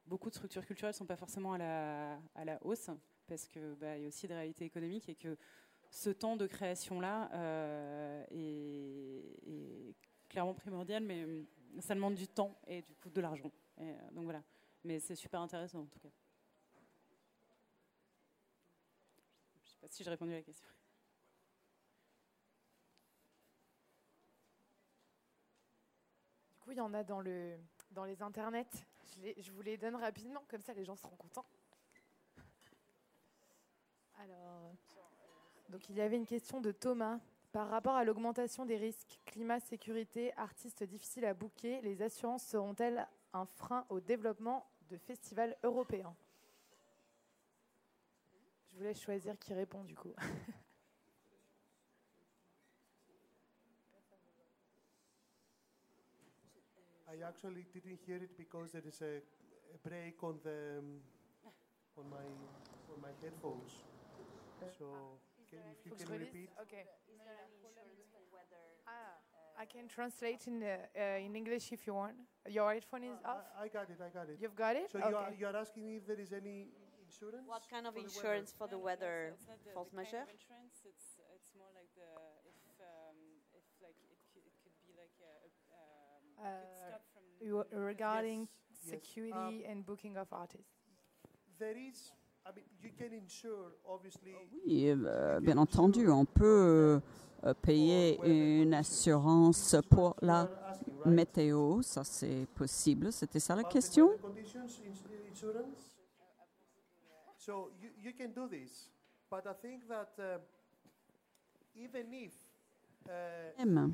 beaucoup 0.05 0.29
de 0.29 0.35
structures 0.35 0.65
culturelles 0.65 0.93
ne 0.93 0.97
sont 0.97 1.05
pas 1.05 1.15
forcément 1.15 1.53
à 1.53 1.57
la, 1.57 2.19
à 2.35 2.45
la 2.45 2.63
hausse, 2.63 2.89
parce 3.27 3.47
qu'il 3.47 3.75
bah, 3.79 3.97
y 3.97 4.05
a 4.05 4.07
aussi 4.07 4.27
des 4.27 4.35
réalités 4.35 4.65
économiques 4.65 5.09
et 5.09 5.15
que 5.15 5.35
ce 5.95 6.09
temps 6.09 6.35
de 6.35 6.45
création-là 6.45 7.29
euh, 7.33 8.25
est, 8.31 9.95
clairement 10.27 10.53
primordial, 10.53 11.03
mais 11.03 11.45
ça 11.79 11.95
demande 11.95 12.15
du 12.15 12.27
temps 12.27 12.59
et 12.67 12.81
du 12.81 12.93
coup 12.95 13.09
de 13.09 13.21
l'argent. 13.21 13.51
Euh, 13.79 14.11
donc 14.11 14.25
voilà. 14.25 14.43
Mais 14.83 14.99
c'est 14.99 15.15
super 15.15 15.39
intéressant 15.39 15.79
en 15.79 15.85
tout 15.85 15.99
cas. 15.99 16.09
Je 19.63 19.69
ne 19.69 19.73
si 19.89 20.03
j'ai 20.03 20.09
répondu 20.09 20.33
à 20.33 20.35
la 20.35 20.41
question. 20.41 20.67
Du 26.53 26.59
coup, 26.61 26.71
il 26.71 26.77
y 26.77 26.81
en 26.81 26.93
a 26.93 27.03
dans, 27.03 27.21
le, 27.21 27.57
dans 27.91 28.05
les 28.05 28.21
internets 28.21 28.87
je, 29.37 29.51
vous 29.51 29.61
les 29.61 29.77
donne 29.77 29.95
rapidement, 29.95 30.43
comme 30.47 30.61
ça 30.61 30.73
les 30.73 30.85
gens 30.85 30.95
seront 30.95 31.15
contents. 31.15 31.45
Alors, 34.19 34.73
donc 35.69 35.89
il 35.89 35.95
y 35.95 36.01
avait 36.01 36.17
une 36.17 36.25
question 36.25 36.61
de 36.61 36.71
Thomas. 36.71 37.19
Par 37.51 37.69
rapport 37.69 37.95
à 37.95 38.03
l'augmentation 38.03 38.65
des 38.65 38.75
risques, 38.75 39.21
climat, 39.25 39.61
sécurité, 39.61 40.33
artistes 40.35 40.83
difficiles 40.83 41.23
à 41.23 41.33
bouquer, 41.33 41.79
les 41.81 42.01
assurances 42.01 42.43
seront-elles 42.43 43.07
un 43.31 43.45
frein 43.45 43.85
au 43.87 44.01
développement 44.01 44.69
de 44.89 44.97
festivals 44.97 45.55
européens? 45.63 46.13
Je 48.75 48.79
vous 48.79 48.87
laisse 48.87 49.01
choisir 49.01 49.39
qui 49.39 49.53
répond 49.53 49.85
du 49.85 49.95
coup. 49.95 50.13
I 57.07 57.21
actually 57.23 57.63
didn't 57.73 57.99
hear 58.05 58.17
it 58.17 58.35
because 58.35 58.73
there 58.73 58.85
is 58.85 59.01
a, 59.01 59.21
a 59.73 59.77
break 59.81 60.21
on 60.21 60.41
the 60.43 60.79
um, 60.79 60.99
on 61.95 62.09
my 62.09 62.27
on 62.91 62.99
my 62.99 63.13
headphones. 63.21 63.71
So 64.77 65.21
can, 65.49 65.59
if 65.71 65.85
you 65.85 66.05
can 66.05 66.19
repeat. 66.19 66.49
Okay. 66.63 66.83
Ah, 67.17 68.04
I 69.57 69.65
can 69.65 69.87
translate 69.87 70.47
in 70.47 70.61
uh, 70.63 70.67
uh, 70.67 71.25
in 71.25 71.35
English 71.35 71.71
if 71.71 71.87
you 71.87 71.93
want. 71.93 72.15
Your 72.49 72.73
headphone 72.73 73.03
is 73.03 73.19
uh, 73.23 73.31
off. 73.31 73.45
I, 73.59 73.65
I 73.65 73.67
got 73.67 73.89
it. 73.89 73.99
I 73.99 74.09
got 74.09 74.29
it. 74.29 74.37
You've 74.41 74.55
got 74.55 74.75
it. 74.75 74.91
So 74.91 74.99
okay. 74.99 75.09
you 75.09 75.15
are 75.15 75.33
you 75.39 75.45
are 75.47 75.55
asking 75.55 75.85
if 75.95 76.05
there 76.07 76.19
is 76.19 76.33
any 76.33 76.67
insurance? 77.05 77.47
What 77.47 77.63
kind 77.69 77.87
of 77.87 77.93
for 77.93 77.99
insurance 78.01 78.51
the 78.51 78.57
for 78.57 78.67
the 78.67 78.77
weather? 78.77 79.31
It's 79.33 79.47
not 79.47 79.63
the, 79.63 79.71
Force 79.71 79.89
the 79.89 79.95
majeure? 79.95 80.25
kind 80.25 80.29
of 80.29 80.35
insurance. 80.39 80.75
It's 80.83 81.07
it's 81.35 81.51
more 81.55 81.71
like 81.79 81.89
the 81.95 82.11
if 82.51 82.59
um, 82.83 83.17
if 83.55 83.63
like 83.81 83.99
it, 84.11 84.19
it 84.35 84.53
could 84.63 84.75
be 84.83 84.91
like 84.99 85.15
a, 85.23 85.33
a 85.47 85.51
um, 85.79 86.23
Uh, 86.35 86.59
could 86.59 86.75
stop 86.75 87.03
from 87.13 87.23
You- 87.39 87.69
regarding 87.71 88.41
Yes, 88.43 88.79
yes. 88.83 88.91
security 88.95 89.63
Um, 89.63 89.71
and 89.71 89.85
booking 89.85 90.17
of 90.17 90.27
artists. 90.31 90.75
There 91.57 91.77
is. 91.77 92.11
Oui, 94.65 94.89
euh, 94.89 95.39
bien 95.39 95.57
entendu, 95.57 96.09
on 96.09 96.25
peut 96.25 96.99
euh, 97.43 97.53
payer 97.61 98.19
une 98.61 98.73
assurance 98.73 99.75
pour 99.89 100.15
la 100.21 100.47
météo, 101.05 101.81
ça 101.81 102.03
c'est 102.03 102.47
possible. 102.55 103.11
C'était 103.11 103.39
ça 103.39 103.55
la 103.55 103.63
question? 103.63 104.07
weather 104.07 104.21
conditions, 104.21 104.65
ins- 104.85 105.29
insurance? 105.31 105.95
So 107.37 107.69
you, 107.79 107.89
you 108.01 108.11
can 108.17 108.31
do 108.33 108.47
this, 108.47 108.89
but 109.29 109.45
I 109.45 109.53
think 109.61 109.87
that 109.87 110.09
uh, 110.19 110.39
even 111.75 112.13
if 112.13 112.31
uh, 113.07 113.63
Même 113.63 113.93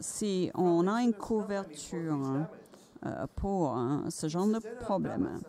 si 0.00 0.50
on 0.54 0.86
a 0.88 1.02
une 1.02 1.12
couverture 1.12 2.12
hein, 2.14 2.46
euh, 3.04 3.26
pour 3.36 3.74
hein, 3.76 4.04
ce 4.10 4.28
genre 4.28 4.46
de 4.46 4.60
problème, 4.80 5.40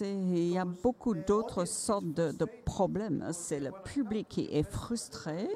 il 0.00 0.52
y 0.52 0.58
a 0.58 0.64
beaucoup 0.64 1.14
d'autres 1.14 1.64
sortes 1.64 2.12
de, 2.12 2.46
problèmes. 2.64 3.28
C'est 3.32 3.60
le 3.60 3.70
public 3.84 4.28
qui 4.28 4.48
est 4.50 4.62
frustré 4.62 5.48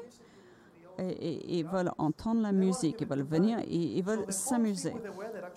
et, 0.99 1.59
ils 1.59 1.65
veulent 1.65 1.91
entendre 1.97 2.41
la 2.41 2.51
musique, 2.51 2.97
ils 3.01 3.07
veulent 3.07 3.21
venir, 3.21 3.59
ils, 3.67 3.97
ils 3.97 4.03
veulent 4.03 4.25
s'amuser. 4.29 4.93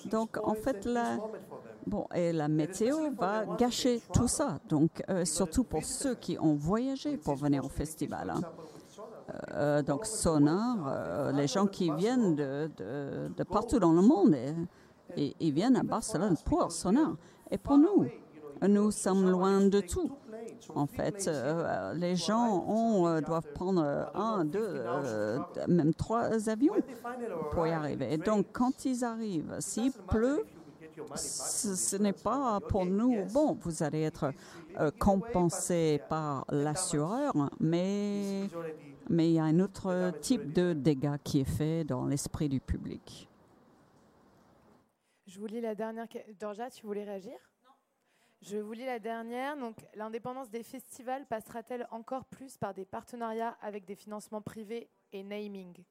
Donc, 0.06 0.36
en 0.42 0.54
fait, 0.54 0.84
la, 0.84 1.18
bon, 1.86 2.06
et 2.14 2.32
la 2.32 2.48
météo 2.48 3.10
va 3.18 3.44
gâcher 3.56 4.00
tout 4.12 4.28
ça. 4.28 4.58
Donc, 4.68 5.02
euh, 5.08 5.24
surtout 5.24 5.64
pour 5.64 5.84
ceux 5.84 6.14
qui 6.14 6.38
ont 6.38 6.54
voyagé 6.54 7.16
pour 7.16 7.36
venir 7.36 7.64
au 7.64 7.68
festival. 7.68 8.30
hein. 8.30 8.40
Euh, 9.54 9.82
donc, 9.82 10.06
Sonar, 10.06 10.76
euh, 10.88 11.32
les 11.32 11.46
gens 11.46 11.66
qui 11.66 11.90
viennent 11.92 12.34
de, 12.34 12.70
partout 13.48 13.78
dans 13.78 13.92
le 13.92 14.02
monde, 14.02 14.34
et- 15.16 15.34
ils 15.40 15.52
viennent 15.52 15.76
à 15.76 15.82
Barcelone 15.82 16.36
pour 16.44 16.70
Sonar. 16.70 17.16
Et 17.50 17.58
pour 17.58 17.78
nous, 17.78 18.06
nous 18.68 18.90
sommes 18.90 19.30
loin 19.30 19.60
de 19.60 19.80
tout. 19.80 20.10
En 20.74 20.86
fait, 20.86 21.26
euh, 21.28 21.94
les 21.94 22.16
gens 22.16 22.64
ont, 22.66 23.06
euh, 23.06 23.20
doivent 23.20 23.52
prendre 23.54 23.82
euh, 23.82 24.04
un, 24.14 24.44
deux, 24.44 24.84
même 25.68 25.94
trois 25.94 26.48
avions 26.48 26.74
pour 27.52 27.66
y 27.66 27.70
arriver. 27.70 28.16
Donc, 28.18 28.46
quand 28.52 28.84
ils 28.84 29.04
arrivent, 29.04 29.56
s'il 29.58 29.92
pleut, 29.92 30.44
ce, 31.14 31.96
n'est 31.96 32.12
pas 32.12 32.60
pour 32.60 32.84
nous, 32.84 33.24
bon, 33.32 33.56
vous 33.62 33.82
allez 33.82 34.02
être 34.02 34.32
compensé 34.98 36.00
par 36.08 36.44
l'assureur, 36.50 37.32
mais, 37.58 38.48
il 39.08 39.32
y 39.32 39.38
a 39.38 39.44
un 39.44 39.60
autre 39.60 40.12
type 40.20 40.52
de 40.52 40.72
dégâts 40.72 41.16
qui 41.24 41.40
est 41.40 41.50
fait 41.56 41.84
dans 41.84 42.06
l'esprit 42.06 42.48
du 42.48 42.60
public. 42.60 43.28
Je 45.26 45.38
vous 45.38 45.46
lis 45.46 45.60
la 45.60 45.74
dernière. 45.74 46.06
Georgia, 46.40 46.68
tu 46.70 46.84
voulais 46.84 47.04
réagir. 47.04 47.49
Je 48.42 48.56
vous 48.56 48.72
lis 48.72 48.86
la 48.86 48.98
dernière. 48.98 49.56
Donc, 49.56 49.76
l'indépendance 49.94 50.50
des 50.50 50.62
festivals 50.62 51.26
passera-t-elle 51.26 51.86
encore 51.90 52.24
plus 52.24 52.56
par 52.56 52.72
des 52.72 52.86
partenariats 52.86 53.56
avec 53.60 53.84
des 53.84 53.94
financements 53.94 54.40
privés 54.40 54.88
et 55.12 55.22
naming? 55.22 55.84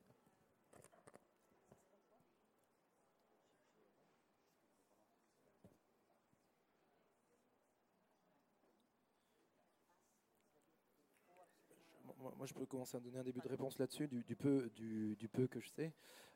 Moi, 12.37 12.45
je 12.47 12.53
peux 12.53 12.65
commencer 12.65 12.97
à 12.97 12.99
donner 12.99 13.19
un 13.19 13.23
début 13.23 13.41
de 13.41 13.47
réponse 13.47 13.77
là-dessus, 13.77 14.07
du, 14.07 14.35
peu, 14.35 14.69
du, 14.75 15.29
peu 15.31 15.47
que 15.47 15.59
je 15.59 15.69
sais. 15.69 15.93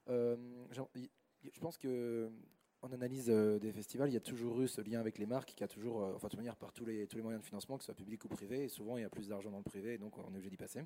Euh, 0.10 0.38
je 0.72 1.60
pense 1.60 1.78
que 1.78 2.32
en 2.84 2.92
analyse 2.92 3.28
euh, 3.30 3.60
des 3.60 3.72
festivals, 3.72 4.10
il 4.10 4.14
y 4.14 4.18
a 4.18 4.22
toujours 4.22 4.62
eu 4.62 4.68
ce 4.68 4.82
lien 4.82 5.00
avec 5.00 5.18
les 5.18 5.26
marques 5.26 5.54
qui 5.56 5.64
a 5.64 5.68
toujours, 5.68 6.02
euh, 6.02 6.14
enfin 6.16 6.28
de 6.28 6.32
toute 6.32 6.38
manière, 6.38 6.58
par 6.58 6.74
tous 6.74 6.86
les, 6.86 7.08
tous 7.08 7.16
les 7.16 7.24
moyens 7.24 7.42
de 7.42 7.48
financement, 7.48 7.78
que 7.78 7.84
ce 7.84 7.86
soit 7.86 7.96
public 7.96 8.24
ou 8.26 8.28
privé, 8.28 8.66
et 8.66 8.68
souvent 8.68 8.98
il 8.98 9.02
y 9.02 9.06
a 9.06 9.10
plus 9.10 9.30
d'argent 9.30 9.50
dans 9.50 9.58
le 9.58 9.64
privé, 9.64 9.98
donc 9.98 10.18
on 10.18 10.34
est 10.34 10.38
obligé 10.38 10.50
d'y 10.50 10.58
passer. 10.58 10.82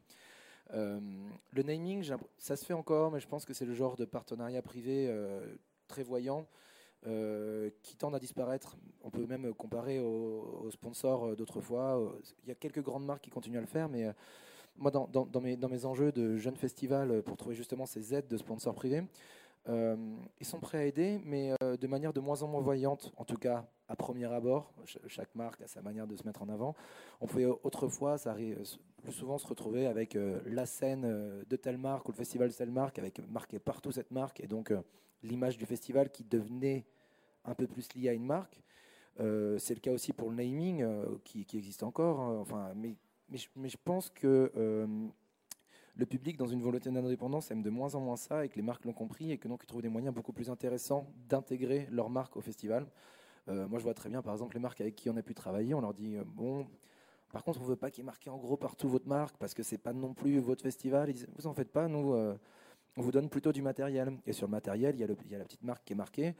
le 0.71 1.63
naming, 1.63 2.07
ça 2.37 2.55
se 2.55 2.63
fait 2.63 2.73
encore, 2.73 3.11
mais 3.11 3.19
je 3.19 3.27
pense 3.27 3.45
que 3.45 3.53
c'est 3.53 3.65
le 3.65 3.73
genre 3.73 3.95
de 3.95 4.05
partenariat 4.05 4.61
privé 4.61 5.11
très 5.87 6.03
voyant 6.03 6.45
qui 7.03 7.95
tend 7.95 8.13
à 8.13 8.19
disparaître. 8.19 8.77
On 9.01 9.09
peut 9.09 9.25
même 9.25 9.53
comparer 9.53 9.99
aux, 9.99 10.69
sponsors 10.71 11.35
d'autrefois. 11.35 12.13
Il 12.43 12.49
y 12.49 12.51
a 12.51 12.55
quelques 12.55 12.81
grandes 12.81 13.05
marques 13.05 13.23
qui 13.23 13.29
continuent 13.29 13.57
à 13.57 13.61
le 13.61 13.67
faire, 13.67 13.89
mais 13.89 14.13
moi, 14.75 14.91
dans, 14.91 15.07
mes, 15.41 15.55
dans, 15.55 15.69
mes, 15.69 15.85
enjeux 15.85 16.11
de 16.11 16.37
jeunes 16.37 16.57
festivals 16.57 17.23
pour 17.23 17.37
trouver 17.37 17.55
justement 17.55 17.85
ces 17.85 18.13
aides 18.13 18.27
de 18.27 18.37
sponsors 18.37 18.75
privés, 18.75 19.01
euh, 19.01 19.03
ils 19.67 20.45
sont 20.45 20.59
prêts 20.59 20.77
à 20.77 20.85
aider, 20.85 21.19
mais 21.25 21.53
euh, 21.61 21.77
de 21.77 21.87
manière 21.87 22.13
de 22.13 22.19
moins 22.19 22.41
en 22.43 22.47
moins 22.47 22.61
voyante, 22.61 23.11
en 23.17 23.25
tout 23.25 23.37
cas 23.37 23.67
à 23.89 23.95
premier 23.95 24.25
abord. 24.25 24.73
chaque 25.07 25.33
marque 25.35 25.61
a 25.61 25.67
sa 25.67 25.81
manière 25.81 26.07
de 26.07 26.15
se 26.15 26.23
mettre 26.25 26.41
en 26.41 26.49
avant. 26.49 26.75
On 27.21 27.27
pouvait 27.27 27.45
autrefois, 27.45 28.15
arrive 28.27 28.61
plus 29.03 29.13
souvent, 29.13 29.37
se 29.37 29.47
retrouver 29.47 29.87
avec 29.87 30.15
euh, 30.15 30.39
la 30.45 30.65
scène 30.65 31.03
de 31.47 31.55
telle 31.55 31.77
marque 31.77 32.07
ou 32.07 32.11
le 32.11 32.17
festival 32.17 32.49
de 32.49 32.53
telle 32.53 32.71
marque, 32.71 32.99
avec 32.99 33.19
marqué 33.29 33.59
partout 33.59 33.91
cette 33.91 34.11
marque, 34.11 34.41
et 34.41 34.47
donc 34.47 34.73
l'image 35.23 35.57
du 35.57 35.65
festival 35.65 36.11
qui 36.11 36.23
devenait 36.23 36.85
un 37.45 37.55
peu 37.55 37.67
plus 37.67 37.93
liée 37.95 38.09
à 38.09 38.13
une 38.13 38.25
marque. 38.25 38.61
c'est 39.17 39.73
le 39.73 39.79
cas 39.79 39.91
aussi 39.91 40.13
pour 40.13 40.29
le 40.29 40.35
naming, 40.35 40.85
qui, 41.23 41.45
existe 41.53 41.83
encore. 41.83 42.19
Hein. 42.19 42.37
enfin, 42.39 42.73
mais, 42.75 42.95
je 43.31 43.77
pense 43.83 44.09
que 44.09 44.51
le 45.97 46.05
public, 46.05 46.37
dans 46.37 46.45
une 46.45 46.61
volonté 46.61 46.91
d'indépendance, 46.91 47.49
aime 47.49 47.63
de 47.63 47.69
moins 47.71 47.95
en 47.95 47.99
moins 47.99 48.17
ça 48.17 48.45
et 48.45 48.49
que 48.49 48.55
les 48.55 48.61
marques 48.61 48.85
l'ont 48.85 48.93
compris 48.93 49.31
et 49.31 49.37
que 49.37 49.47
donc 49.47 49.61
ils 49.63 49.65
trouvent 49.65 49.81
des 49.81 49.89
moyens 49.89 50.13
beaucoup 50.13 50.31
plus 50.31 50.49
intéressants 50.49 51.07
d'intégrer 51.27 51.87
leur 51.91 52.09
marque 52.09 52.37
au 52.37 52.41
festival. 52.41 52.85
Euh, 53.49 53.67
moi, 53.67 53.79
je 53.79 53.83
vois 53.83 53.93
très 53.93 54.09
bien, 54.09 54.21
par 54.21 54.33
exemple, 54.33 54.55
les 54.55 54.61
marques 54.61 54.79
avec 54.81 54.95
qui 54.95 55.09
on 55.09 55.17
a 55.17 55.23
pu 55.23 55.33
travailler, 55.33 55.73
on 55.73 55.81
leur 55.81 55.93
dit 55.93 56.17
euh, 56.17 56.23
bon. 56.25 56.67
Par 57.31 57.43
contre, 57.43 57.59
on 57.61 57.63
veut 57.63 57.75
pas 57.75 57.89
qu'il 57.89 58.03
y 58.03 58.05
ait 58.05 58.05
marqué 58.05 58.29
en 58.29 58.37
gros 58.37 58.57
partout 58.57 58.87
votre 58.87 59.07
marque 59.07 59.37
parce 59.37 59.53
que 59.53 59.63
c'est 59.63 59.77
pas 59.77 59.91
non 59.91 60.13
plus 60.13 60.39
votre 60.39 60.61
festival. 60.61 61.09
Ils 61.09 61.13
disent, 61.13 61.27
vous 61.35 61.47
en 61.47 61.53
faites 61.53 61.71
pas, 61.71 61.87
nous, 61.87 62.13
euh, 62.13 62.37
on 62.95 63.01
vous 63.01 63.11
donne 63.11 63.29
plutôt 63.29 63.51
du 63.51 63.61
matériel. 63.61 64.17
Et 64.25 64.33
sur 64.33 64.47
le 64.47 64.51
matériel, 64.51 64.95
il 64.95 65.01
y, 65.01 65.03
a 65.03 65.07
il 65.25 65.31
y 65.31 65.35
a 65.35 65.37
la 65.39 65.43
petite 65.43 65.63
marque 65.63 65.83
qui 65.83 65.93
est 65.93 65.95
marquée. 65.95 66.35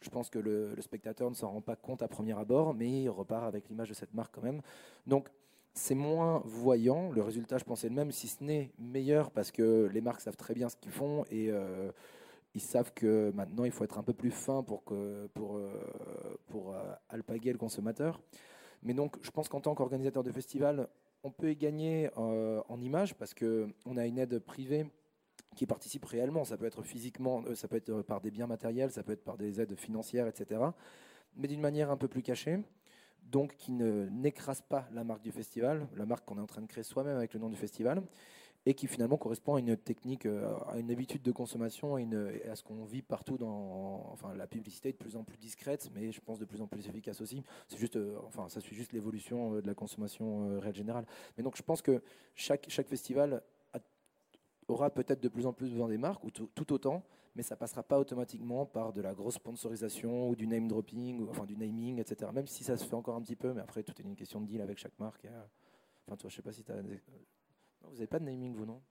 Je 0.00 0.10
pense 0.10 0.30
que 0.30 0.38
le, 0.38 0.74
le 0.74 0.82
spectateur 0.82 1.28
ne 1.28 1.34
s'en 1.34 1.50
rend 1.50 1.60
pas 1.60 1.76
compte 1.76 2.02
à 2.02 2.08
premier 2.08 2.38
abord, 2.38 2.74
mais 2.74 3.02
il 3.02 3.08
repart 3.08 3.44
avec 3.44 3.68
l'image 3.68 3.88
de 3.88 3.94
cette 3.94 4.14
marque 4.14 4.34
quand 4.34 4.42
même. 4.42 4.62
Donc, 5.06 5.28
c'est 5.74 5.94
moins 5.94 6.42
voyant. 6.44 7.10
Le 7.12 7.22
résultat, 7.22 7.58
je 7.58 7.64
pense, 7.64 7.84
est 7.84 7.88
le 7.88 7.94
même, 7.94 8.12
si 8.12 8.28
ce 8.28 8.42
n'est 8.44 8.72
meilleur, 8.78 9.30
parce 9.30 9.50
que 9.50 9.88
les 9.92 10.00
marques 10.00 10.20
savent 10.20 10.36
très 10.36 10.54
bien 10.54 10.68
ce 10.68 10.76
qu'ils 10.76 10.92
font 10.92 11.24
et 11.30 11.50
euh, 11.50 11.90
ils 12.54 12.60
savent 12.60 12.92
que 12.94 13.32
maintenant, 13.34 13.64
il 13.64 13.72
faut 13.72 13.84
être 13.84 13.98
un 13.98 14.02
peu 14.02 14.12
plus 14.12 14.30
fin 14.30 14.62
pour, 14.62 14.82
euh, 14.90 15.28
euh, 15.34 16.94
alpaguer 17.08 17.52
le 17.52 17.58
consommateur. 17.58 18.20
Mais 18.82 18.92
donc, 18.92 19.16
je 19.22 19.30
pense 19.30 19.48
qu'en 19.48 19.60
tant 19.60 19.74
qu'organisateur 19.74 20.22
de 20.22 20.30
festival, 20.30 20.88
on 21.22 21.30
peut 21.30 21.52
y 21.52 21.56
gagner 21.56 22.10
en 22.16 22.80
image 22.80 23.14
parce 23.14 23.32
qu'on 23.32 23.96
a 23.96 24.06
une 24.06 24.18
aide 24.18 24.40
privée 24.40 24.86
qui 25.54 25.66
participe 25.66 26.04
réellement. 26.04 26.42
Ça 26.44 26.56
peut 26.56 26.64
être 26.66 26.82
physiquement, 26.82 27.44
ça 27.54 27.68
peut 27.68 27.76
être 27.76 28.02
par 28.02 28.20
des 28.20 28.32
biens 28.32 28.48
matériels, 28.48 28.90
ça 28.90 29.04
peut 29.04 29.12
être 29.12 29.22
par 29.22 29.38
des 29.38 29.60
aides 29.60 29.76
financières, 29.76 30.26
etc. 30.26 30.60
Mais 31.36 31.46
d'une 31.46 31.60
manière 31.60 31.92
un 31.92 31.96
peu 31.96 32.08
plus 32.08 32.22
cachée 32.22 32.58
donc 33.32 33.56
qui 33.56 33.72
n'écrase 33.72 34.60
pas 34.60 34.86
la 34.92 35.04
marque 35.04 35.22
du 35.22 35.32
festival, 35.32 35.88
la 35.96 36.04
marque 36.06 36.24
qu'on 36.26 36.36
est 36.36 36.42
en 36.42 36.46
train 36.46 36.60
de 36.60 36.66
créer 36.66 36.84
soi-même 36.84 37.16
avec 37.16 37.32
le 37.32 37.40
nom 37.40 37.48
du 37.48 37.56
festival, 37.56 38.02
et 38.66 38.74
qui 38.74 38.86
finalement 38.86 39.16
correspond 39.16 39.56
à 39.56 39.58
une 39.58 39.76
technique, 39.76 40.26
euh, 40.26 40.54
à 40.68 40.78
une 40.78 40.90
habitude 40.90 41.22
de 41.22 41.32
consommation, 41.32 41.96
à, 41.96 42.00
une, 42.00 42.30
à 42.48 42.54
ce 42.54 42.62
qu'on 42.62 42.84
vit 42.84 43.02
partout 43.02 43.36
dans, 43.38 44.06
enfin, 44.12 44.34
la 44.36 44.46
publicité 44.46 44.90
est 44.90 44.92
de 44.92 44.98
plus 44.98 45.16
en 45.16 45.24
plus 45.24 45.36
discrète, 45.36 45.90
mais 45.94 46.12
je 46.12 46.20
pense 46.20 46.38
de 46.38 46.44
plus 46.44 46.60
en 46.60 46.68
plus 46.68 46.86
efficace 46.86 47.20
aussi. 47.20 47.42
C'est 47.66 47.78
juste, 47.78 47.96
euh, 47.96 48.18
enfin, 48.26 48.48
ça 48.48 48.60
suit 48.60 48.76
juste 48.76 48.92
l'évolution 48.92 49.54
euh, 49.54 49.62
de 49.62 49.66
la 49.66 49.74
consommation 49.74 50.60
réelle 50.60 50.76
générale. 50.76 51.06
Mais 51.36 51.42
donc, 51.42 51.56
je 51.56 51.62
pense 51.62 51.82
que 51.82 52.02
chaque, 52.36 52.66
chaque 52.68 52.86
festival 52.86 53.42
aura 54.68 54.90
peut-être 54.90 55.20
de 55.20 55.28
plus 55.28 55.44
en 55.46 55.52
plus 55.52 55.70
besoin 55.70 55.88
des 55.88 55.98
marques, 55.98 56.22
ou 56.22 56.30
tout 56.30 56.72
autant, 56.72 57.02
mais 57.34 57.42
ça 57.42 57.56
passera 57.56 57.82
pas 57.82 57.98
automatiquement 57.98 58.66
par 58.66 58.92
de 58.92 59.00
la 59.00 59.14
grosse 59.14 59.34
sponsorisation 59.34 60.28
ou 60.28 60.36
du 60.36 60.46
name 60.46 60.68
dropping, 60.68 61.28
enfin 61.28 61.44
du 61.44 61.56
naming, 61.56 61.98
etc. 61.98 62.30
Même 62.32 62.46
si 62.46 62.64
ça 62.64 62.76
se 62.76 62.84
fait 62.84 62.94
encore 62.94 63.16
un 63.16 63.22
petit 63.22 63.36
peu, 63.36 63.52
mais 63.52 63.62
après 63.62 63.82
tout 63.82 63.98
est 64.00 64.04
une 64.04 64.16
question 64.16 64.40
de 64.40 64.46
deal 64.46 64.60
avec 64.60 64.78
chaque 64.78 64.98
marque. 64.98 65.26
Enfin, 66.06 66.16
toi, 66.16 66.28
je 66.28 66.36
sais 66.36 66.42
pas 66.42 66.52
si 66.52 66.62
tu 66.62 66.72
as. 66.72 66.80
Vous 66.80 67.94
n'avez 67.94 68.06
pas 68.06 68.18
de 68.18 68.24
naming, 68.24 68.54
vous, 68.54 68.66
non? 68.66 68.82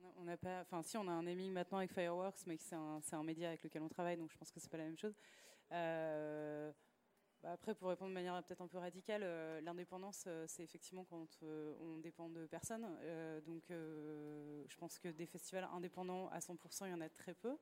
Non, 0.00 0.12
on 0.18 0.24
n'a 0.24 0.36
pas. 0.36 0.60
Enfin, 0.60 0.82
si, 0.82 0.96
on 0.96 1.08
a 1.08 1.12
un 1.12 1.22
naming 1.22 1.52
maintenant 1.52 1.78
avec 1.78 1.92
Fireworks, 1.92 2.46
mais 2.46 2.56
c'est 2.58 2.76
un, 2.76 3.22
média 3.22 3.48
avec 3.48 3.62
lequel 3.62 3.82
on 3.82 3.88
travaille, 3.88 4.16
donc 4.16 4.30
je 4.30 4.36
pense 4.36 4.50
que 4.50 4.60
c'est 4.60 4.70
pas 4.70 4.78
la 4.78 4.84
même 4.84 4.98
chose. 4.98 5.16
Euh, 5.72 6.72
après, 7.52 7.74
pour 7.74 7.88
répondre 7.88 8.10
de 8.10 8.14
manière 8.14 8.42
peut-être 8.42 8.60
un 8.60 8.66
peu 8.66 8.78
radicale, 8.78 9.22
euh, 9.24 9.60
l'indépendance, 9.60 10.24
euh, 10.26 10.44
c'est 10.48 10.62
effectivement 10.62 11.04
quand 11.04 11.28
euh, 11.42 11.72
on 11.80 11.98
dépend 11.98 12.28
de 12.28 12.46
personne. 12.46 12.86
donc, 13.46 13.62
je 13.70 14.76
pense 14.78 14.98
que 14.98 15.08
des 15.08 15.26
festivals 15.26 15.68
indépendants 15.72 16.28
à 16.28 16.38
100%, 16.40 16.86
il 16.86 16.90
y 16.90 16.94
en 16.94 17.00
a 17.00 17.08
très 17.08 17.34
peu. 17.34 17.56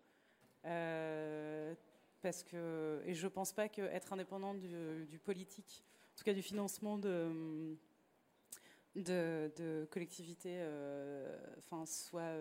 parce 2.23 2.43
que, 2.43 3.03
et 3.05 3.15
je 3.15 3.29
pense 3.29 3.53
pas 3.53 3.69
qu'être 3.69 4.13
indépendant 4.13 4.55
du, 4.55 5.19
politique, 5.23 5.85
en 6.13 6.17
tout 6.17 6.25
cas 6.25 6.33
du 6.33 6.43
financement 6.43 6.99
de, 6.99 7.77
de, 8.95 9.87
collectivités, 9.91 10.65
enfin, 11.59 11.85
soit 11.87 12.33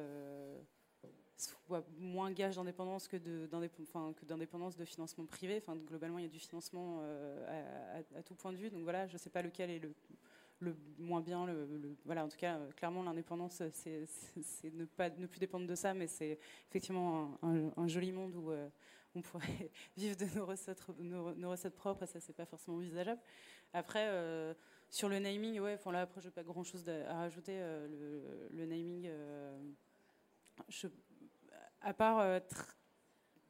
moins 1.97 2.31
gage 2.31 2.55
d'indépendance 2.55 3.07
que 3.07 3.17
d'indépendance 3.17 4.75
de, 4.75 4.85
financement 4.85 5.25
privé. 5.25 5.61
Globalement, 5.87 6.19
il 6.19 6.23
y 6.23 6.27
a 6.27 6.29
du 6.29 6.39
financement 6.39 6.99
euh, 7.01 8.01
à, 8.15 8.23
tout 8.23 8.35
point 8.35 8.51
de 8.51 8.57
vue. 8.57 8.69
Donc 8.69 8.83
voilà, 8.83 9.07
je 9.07 9.13
ne 9.13 9.17
sais 9.17 9.29
pas 9.29 9.41
lequel 9.41 9.69
est 9.69 9.79
le, 10.59 10.75
moins 10.97 11.21
bien. 11.21 11.47
Voilà, 12.05 12.25
en 12.25 12.29
tout 12.29 12.37
cas, 12.37 12.59
clairement, 12.77 13.03
l'indépendance, 13.03 13.61
c'est 13.73 14.07
ne, 14.73 15.25
plus 15.25 15.39
dépendre 15.39 15.67
de 15.67 15.75
ça, 15.75 15.93
mais 15.93 16.07
c'est 16.07 16.39
effectivement 16.69 17.37
un, 17.41 17.87
joli 17.87 18.11
monde 18.11 18.35
où 18.35 18.51
euh, 18.51 18.69
on 19.15 19.21
pourrait 19.21 19.71
vivre 19.97 20.15
de 20.15 20.25
nos 20.35 20.45
recettes, 20.45 20.81
nos, 20.99 21.49
recettes 21.49 21.75
propres, 21.75 22.03
et 22.03 22.07
ça, 22.07 22.19
c'est 22.19 22.35
pas 22.35 22.45
forcément 22.45 22.77
envisageable. 22.77 23.21
Après, 23.73 24.07
euh, 24.07 24.53
sur 24.89 25.09
le 25.09 25.19
naming, 25.19 25.59
ouais, 25.59 25.79
là, 25.91 26.01
après, 26.01 26.21
je 26.21 26.27
n'ai 26.27 26.31
pas 26.31 26.43
grand-chose 26.43 26.87
à 26.87 27.13
rajouter. 27.15 27.59
le, 27.59 28.65
naming, 28.65 29.09
à 31.84 31.93
part 31.93 32.19
euh, 32.19 32.39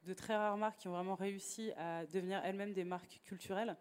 de 0.06 0.14
très 0.14 0.36
rares 0.36 0.58
marques 0.58 0.80
qui 0.80 0.88
ont 0.88 0.94
vraiment 0.94 1.16
réussi 1.16 1.72
à 1.78 2.06
devenir 2.08 2.42
elles-mêmes 2.44 2.74
des 2.74 2.84
marques 2.84 3.22
culturelles, 3.24 3.78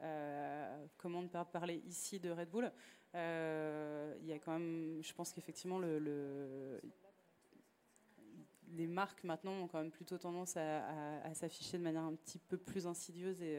euh, 0.00 0.86
comment 0.96 1.22
ne 1.22 1.28
pas 1.28 1.44
parler 1.44 1.82
ici 1.86 2.20
de 2.20 2.30
Red 2.30 2.50
Bull 2.50 2.72
euh, 3.14 4.14
Il 4.20 4.26
y 4.26 4.32
a 4.32 4.38
quand 4.38 4.52
même, 4.52 5.00
je 5.02 5.12
pense 5.12 5.32
qu'effectivement, 5.32 5.78
le, 5.78 6.80
les 8.68 8.86
marques 8.86 9.24
maintenant 9.24 9.52
ont 9.52 9.68
quand 9.68 9.78
même 9.78 9.90
plutôt 9.90 10.18
tendance 10.18 10.56
à, 10.56 11.34
s'afficher 11.34 11.78
de 11.78 11.82
manière 11.82 12.04
un 12.04 12.14
petit 12.14 12.38
peu 12.38 12.56
plus 12.56 12.86
insidieuse 12.86 13.42
et, 13.42 13.58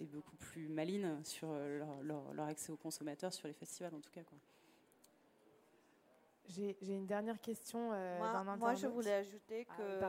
beaucoup 0.00 0.36
plus 0.36 0.68
maline 0.68 1.24
sur 1.24 1.52
leur, 1.52 2.02
leur, 2.34 2.46
accès 2.46 2.72
aux 2.72 2.76
consommateurs, 2.76 3.32
sur 3.32 3.46
les 3.46 3.54
festivals 3.54 3.94
en 3.94 4.00
tout 4.00 4.10
cas. 4.10 4.24
Quoi. 4.24 4.38
J'ai 6.52 6.94
une 6.94 7.06
dernière 7.06 7.40
question 7.40 7.92
euh, 7.92 8.18
moi, 8.18 8.56
moi, 8.56 8.74
je 8.74 8.86
voulais 8.86 9.14
ajouter 9.14 9.66
ah 9.70 9.74
que... 9.76 10.00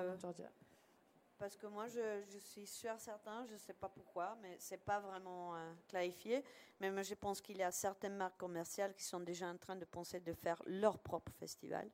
parce 1.37 1.55
que 1.55 1.67
moi, 1.67 1.87
je, 1.87 2.37
suis 2.39 2.67
sûr 2.67 2.93
certain, 2.99 3.45
je 3.45 3.53
ne 3.53 3.57
sais 3.57 3.73
pas 3.73 3.87
pourquoi, 3.87 4.37
mais 4.41 4.57
ce 4.59 4.73
n'est 4.73 4.79
pas 4.79 4.99
vraiment 4.99 5.55
euh, 5.55 5.73
clarifié. 5.87 6.43
Mais 6.81 6.91
moi, 6.91 7.01
je 7.03 7.13
pense 7.13 7.39
qu'il 7.39 7.57
y 7.57 7.63
a 7.63 7.71
certaines 7.71 8.15
marques 8.15 8.37
commerciales 8.37 8.93
qui 8.93 9.03
sont 9.03 9.19
déjà 9.19 9.47
en 9.47 9.57
train 9.57 9.75
de 9.75 9.85
penser 9.85 10.19
de 10.19 10.33
faire 10.33 10.61
leur 10.65 10.99
propre 10.99 11.31
festival. 11.33 11.89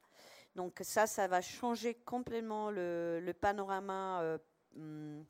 Donc 0.56 0.80
ça, 0.82 1.06
ça 1.06 1.28
va 1.28 1.42
changer 1.42 1.94
complètement 1.94 2.72
le, 2.72 3.32
panorama. 3.40 4.22
Euh, 4.22 4.38
hum, 4.76 5.24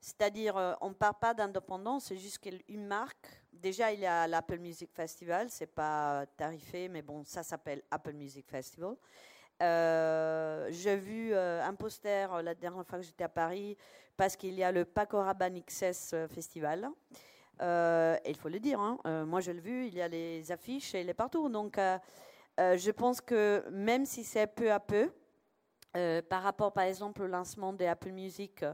c'est-à-dire, 0.00 0.56
on 0.80 0.90
ne 0.90 0.94
parle 0.94 1.18
pas 1.18 1.34
d'indépendance, 1.34 2.06
c'est 2.06 2.16
juste 2.16 2.38
qu'une 2.38 2.86
marque. 2.86 3.39
Déjà, 3.60 3.92
il 3.92 4.00
y 4.00 4.06
a 4.06 4.26
l'Apple 4.26 4.58
Music 4.58 4.90
Festival, 4.92 5.50
c'est 5.50 5.66
pas 5.66 6.24
tarifé, 6.36 6.88
mais 6.88 7.02
bon, 7.02 7.24
ça 7.24 7.42
s'appelle 7.42 7.82
Apple 7.90 8.14
Music 8.14 8.48
Festival. 8.48 8.96
Euh, 9.62 10.68
j'ai 10.70 10.96
vu 10.96 11.34
euh, 11.34 11.62
un 11.62 11.74
poster 11.74 12.42
la 12.42 12.54
dernière 12.54 12.86
fois 12.86 12.98
que 12.98 13.04
j'étais 13.04 13.24
à 13.24 13.28
Paris 13.28 13.76
parce 14.16 14.34
qu'il 14.34 14.54
y 14.54 14.64
a 14.64 14.72
le 14.72 14.86
Paco 14.86 15.18
Rabanne 15.18 15.60
XS 15.62 16.14
Festival. 16.28 16.88
et 17.60 18.30
il 18.30 18.36
faut 18.36 18.48
le 18.48 18.58
dire, 18.58 18.80
hein, 18.80 18.98
moi 19.26 19.40
je 19.40 19.50
l'ai 19.52 19.60
vu, 19.60 19.86
il 19.86 19.94
y 19.94 20.00
a 20.00 20.08
les 20.08 20.50
affiches 20.50 20.94
et 20.94 21.02
il 21.02 21.08
est 21.10 21.14
partout. 21.14 21.50
Donc 21.50 21.78
je 22.56 22.90
pense 22.90 23.20
que 23.20 23.62
même 23.70 24.06
si 24.06 24.24
c'est 24.24 24.46
peu 24.46 24.72
à 24.72 24.80
peu, 24.80 25.12
par 26.30 26.42
rapport 26.42 26.72
par 26.72 26.84
exemple 26.84 27.22
au 27.22 27.26
lancement 27.26 27.74
des 27.74 27.86
Apple 27.86 28.12
Music, 28.12 28.64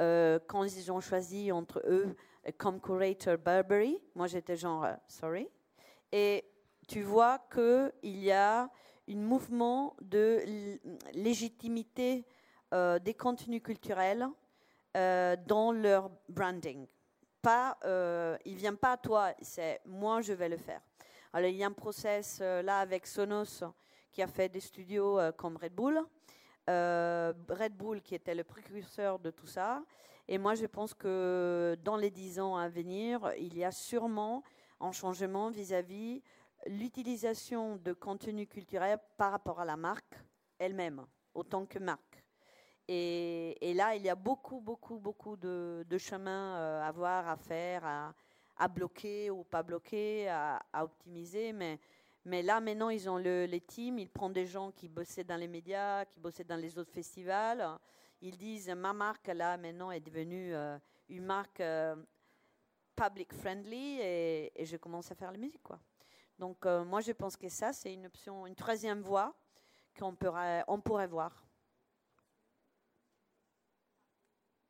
euh, 0.00 0.40
quand 0.48 0.64
ils 0.64 0.90
ont 0.90 1.00
choisi 1.00 1.52
entre 1.52 1.80
eux 1.86 2.16
comme 2.58 2.80
curator 2.80 3.38
Burberry, 3.38 4.00
moi 4.14 4.26
j'étais 4.26 4.56
genre 4.56 4.84
euh, 4.84 4.94
sorry. 5.08 5.48
Et 6.12 6.44
tu 6.86 7.02
vois 7.02 7.38
qu'il 7.52 8.18
y 8.18 8.30
a 8.30 8.70
un 9.08 9.16
mouvement 9.16 9.96
de 10.00 10.42
légitimité 11.12 12.26
euh, 12.72 12.98
des 12.98 13.14
contenus 13.14 13.62
culturels 13.62 14.26
euh, 14.96 15.36
dans 15.46 15.72
leur 15.72 16.10
branding. 16.28 16.86
Pas, 17.42 17.76
euh, 17.84 18.36
il 18.44 18.54
ne 18.54 18.58
vient 18.58 18.74
pas 18.74 18.92
à 18.92 18.96
toi, 18.96 19.32
c'est 19.42 19.80
moi 19.84 20.22
je 20.22 20.32
vais 20.32 20.48
le 20.48 20.56
faire. 20.56 20.80
Alors 21.32 21.50
il 21.50 21.56
y 21.56 21.64
a 21.64 21.66
un 21.66 21.72
process 21.72 22.40
là 22.40 22.78
avec 22.78 23.06
Sonos 23.06 23.64
qui 24.10 24.22
a 24.22 24.26
fait 24.26 24.48
des 24.48 24.60
studios 24.60 25.18
comme 25.36 25.56
Red 25.56 25.74
Bull. 25.74 26.00
Red 26.66 27.76
Bull 27.76 28.00
qui 28.02 28.14
était 28.14 28.34
le 28.34 28.44
précurseur 28.44 29.18
de 29.18 29.30
tout 29.30 29.46
ça. 29.46 29.82
Et 30.28 30.38
moi 30.38 30.54
je 30.54 30.66
pense 30.66 30.94
que 30.94 31.76
dans 31.84 31.96
les 31.96 32.10
dix 32.10 32.40
ans 32.40 32.56
à 32.56 32.68
venir, 32.68 33.30
il 33.38 33.56
y 33.56 33.64
a 33.64 33.72
sûrement 33.72 34.42
un 34.80 34.92
changement 34.92 35.50
vis-à-vis 35.50 36.22
l'utilisation 36.66 37.76
de 37.76 37.92
contenu 37.92 38.46
culturel 38.46 38.98
par 39.16 39.32
rapport 39.32 39.60
à 39.60 39.64
la 39.64 39.76
marque 39.76 40.14
elle-même, 40.58 41.04
autant 41.34 41.66
que 41.66 41.78
marque. 41.78 42.24
Et, 42.86 43.72
là, 43.74 43.94
il 43.94 44.02
y 44.02 44.10
a 44.10 44.14
beaucoup, 44.14 44.60
beaucoup, 44.60 44.98
beaucoup 44.98 45.36
de, 45.36 45.86
de 45.88 45.98
chemin 45.98 46.56
euh, 46.56 46.82
à 46.82 46.92
voir, 46.92 47.28
à 47.28 47.36
faire, 47.36 48.14
à, 48.56 48.68
bloquer 48.68 49.30
ou 49.30 49.42
pas 49.44 49.62
bloquer, 49.62 50.28
à, 50.28 50.60
optimiser. 50.74 51.52
Mais, 51.52 52.42
là, 52.42 52.60
maintenant, 52.60 52.90
ils 52.90 53.08
ont 53.08 53.16
le, 53.16 53.46
les 53.46 53.60
teams, 53.60 53.98
ils 53.98 54.10
prennent 54.10 54.34
des 54.34 54.46
gens 54.46 54.70
qui 54.70 54.88
bossaient 54.88 55.24
dans 55.24 55.36
les 55.36 55.48
médias, 55.48 56.04
qui 56.04 56.20
bossaient 56.20 56.44
dans 56.44 56.60
les 56.60 56.78
autres 56.78 56.92
festivals. 56.92 57.78
Ils 58.20 58.36
disent, 58.36 58.68
ma 58.70 58.92
marque, 58.92 59.26
là, 59.28 59.56
maintenant, 59.56 59.90
est 59.90 60.00
devenue 60.00 60.54
euh, 60.54 60.78
une 61.08 61.24
marque 61.24 61.60
euh, 61.60 61.96
public 62.96 63.32
friendly 63.32 64.00
et, 64.00 64.52
je 64.64 64.76
commence 64.76 65.10
à 65.10 65.14
faire 65.14 65.32
la 65.32 65.38
musique, 65.38 65.62
quoi. 65.62 65.78
Donc, 66.38 66.64
moi, 66.64 67.00
je 67.00 67.12
pense 67.12 67.36
que 67.36 67.48
ça, 67.48 67.72
c'est 67.72 67.94
une 67.94 68.06
option, 68.06 68.44
une 68.44 68.56
troisième 68.56 69.00
voie 69.02 69.36
qu'on 69.96 70.16
pourrait, 70.16 70.64
on 70.66 70.80
pourrait 70.80 71.06
voir. 71.06 71.44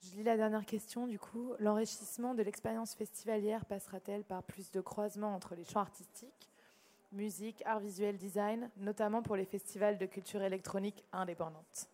Je 0.04 0.16
lis 0.16 0.22
la 0.22 0.36
dernière 0.36 0.66
question 0.66 1.06
du 1.06 1.18
coup. 1.18 1.54
L'enrichissement 1.58 2.34
de 2.34 2.42
l'expérience 2.42 2.94
festivalière 2.94 3.64
passera-t-elle 3.64 4.22
par 4.22 4.42
plus 4.42 4.70
de 4.70 4.82
croisements 4.82 5.34
entre 5.34 5.54
les 5.54 5.64
champs 5.64 5.80
artistiques, 5.80 6.50
musique, 7.10 7.62
art 7.64 7.80
visuel, 7.80 8.18
design, 8.18 8.70
notamment 8.76 9.22
pour 9.22 9.36
les 9.36 9.46
festivals 9.46 9.96
de 9.96 10.04
culture 10.04 10.42
électronique 10.42 11.02
indépendante? 11.12 11.88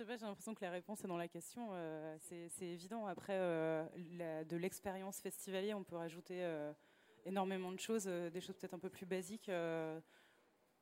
Sais 0.00 0.06
pas, 0.06 0.16
j'ai 0.16 0.24
l'impression 0.24 0.54
que 0.54 0.64
la 0.64 0.70
réponse 0.70 1.04
est 1.04 1.08
dans 1.08 1.18
la 1.18 1.28
question. 1.28 1.68
Euh, 1.72 2.16
c'est 2.20 2.66
évident. 2.66 3.06
Après, 3.06 3.36
euh, 3.36 3.84
de 4.44 4.56
l'expérience 4.56 5.20
festivalière, 5.20 5.76
on 5.76 5.84
peut 5.84 5.96
rajouter 5.96 6.42
euh, 6.42 6.72
énormément 7.26 7.70
de 7.70 7.78
choses, 7.78 8.06
des 8.06 8.40
choses 8.40 8.56
peut-être 8.56 8.72
un 8.72 8.78
peu 8.78 8.88
plus 8.88 9.04
basiques 9.04 9.50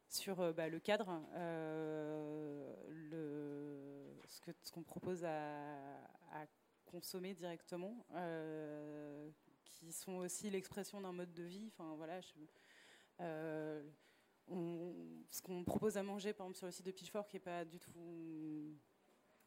sur 0.09 0.55
bah, 0.55 0.69
le 0.69 0.79
cadre, 0.79 1.21
ce 4.29 4.71
qu'on 4.71 4.85
propose 4.85 5.25
à, 5.25 6.47
consommer 6.87 7.35
directement, 7.35 8.07
qui 9.65 9.93
sont 9.93 10.19
aussi 10.19 10.49
l'expression 10.49 11.01
d'un 11.01 11.13
mode 11.13 11.35
de 11.35 11.43
vie. 11.43 11.73
Enfin, 11.73 11.97
voilà, 11.97 12.21
ce 13.19 13.83
qu'on 15.43 15.65
propose 15.65 15.97
à 15.97 16.05
manger, 16.05 16.33
par 16.33 16.47
exemple, 16.47 16.59
sur 16.59 16.67
le 16.67 16.73
site 16.73 16.87
de 16.87 16.93
Pitchfork, 16.93 17.29
qui 17.29 17.37
n'est 17.37 17.41
pas 17.41 17.65
du 17.65 17.81
tout 17.81 18.79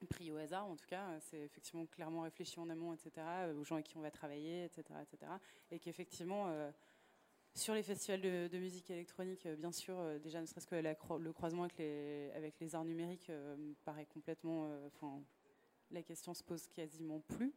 pris 0.07 0.32
au 0.32 0.38
hasard 0.38 0.65
en 0.65 0.76
tout 0.76 0.86
cas, 0.86 1.19
c'est 1.19 1.40
effectivement 1.40 1.86
clairement 1.86 2.22
réfléchi 2.22 2.60
en 2.60 2.69
amont, 2.69 2.94
etc., 2.94 3.11
euh, 3.18 3.56
aux 3.56 3.64
gens 3.64 3.76
avec 3.76 3.88
qui 3.88 3.98
on 3.98 4.02
va 4.02 4.11
travailler, 4.11 4.65
etc., 4.65 4.84
etc., 5.02 5.32
et 5.72 5.80
qu'effectivement, 5.80 6.48
euh, 6.48 6.72
sur 7.53 7.73
les 7.73 7.84
festivals 7.84 8.22
de, 8.22 8.57
musique 8.57 8.90
électronique, 8.90 9.45
euh, 9.45 9.56
bien 9.56 9.72
sûr, 9.72 9.98
déjà 10.19 10.41
ne 10.41 10.45
serait-ce 10.45 10.68
que 10.68 10.76
le 10.76 11.34
croisement 11.34 11.64
avec 11.64 11.78
les, 11.78 12.76
arts 12.76 12.86
numériques 12.86 13.32
paraît 13.84 14.06
complètement, 14.06 14.69
enfin, 14.88 15.22
la 15.91 16.02
question 16.02 16.34
se 16.34 16.44
pose 16.44 16.68
quasiment 16.69 17.19
plus, 17.19 17.53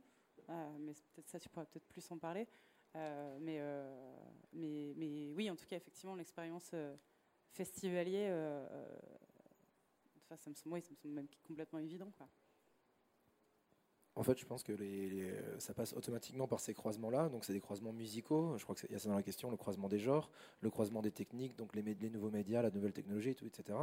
mais 0.79 0.95
peut-être 1.15 1.29
ça 1.29 1.39
tu 1.39 1.49
pourras 1.49 1.67
peut-être 1.67 1.87
plus 1.87 2.11
en 2.11 2.19
parler, 2.19 2.49
mais, 2.95 3.61
mais, 4.53 4.93
mais 4.97 5.33
oui, 5.33 5.51
en 5.51 5.57
tout 5.57 5.67
cas, 5.67 5.77
effectivement, 5.77 6.17
l'expérience 6.17 6.75
festivalier 7.53 8.29
ça 10.37 10.51
me, 10.51 10.55
semble 10.55 10.81
même 11.05 11.29
complètement 11.47 11.79
évident. 11.79 12.13
En 14.17 14.23
fait, 14.23 14.39
je 14.39 14.47
pense 14.47 14.63
que 14.63 14.73
ça 15.59 15.75
passe 15.75 15.93
automatiquement 15.93 16.47
par 16.47 16.61
ces 16.61 16.73
croisements-là. 16.73 17.29
Donc, 17.31 17.45
c'est 17.45 17.53
des 17.53 17.61
croisements 17.61 17.93
musicaux. 17.93 18.57
Je 18.57 18.63
crois 18.63 18.77
qu'il 18.77 18.93
y 18.93 18.95
a 18.95 18.99
ça 19.01 19.09
dans 19.09 19.17
la 19.17 19.25
question, 19.25 19.51
le 19.51 19.57
croisement 19.57 19.89
des 19.89 19.99
genres, 19.99 20.31
le 20.61 20.71
croisement 20.71 21.03
des 21.03 21.11
techniques, 21.11 21.57
donc 21.57 21.75
les, 21.75 22.11
nouveaux 22.11 22.31
médias, 22.31 22.63
la 22.63 22.71
nouvelle 22.71 22.93
technologie, 22.93 23.35
tout, 23.35 23.47
etc. 23.47 23.77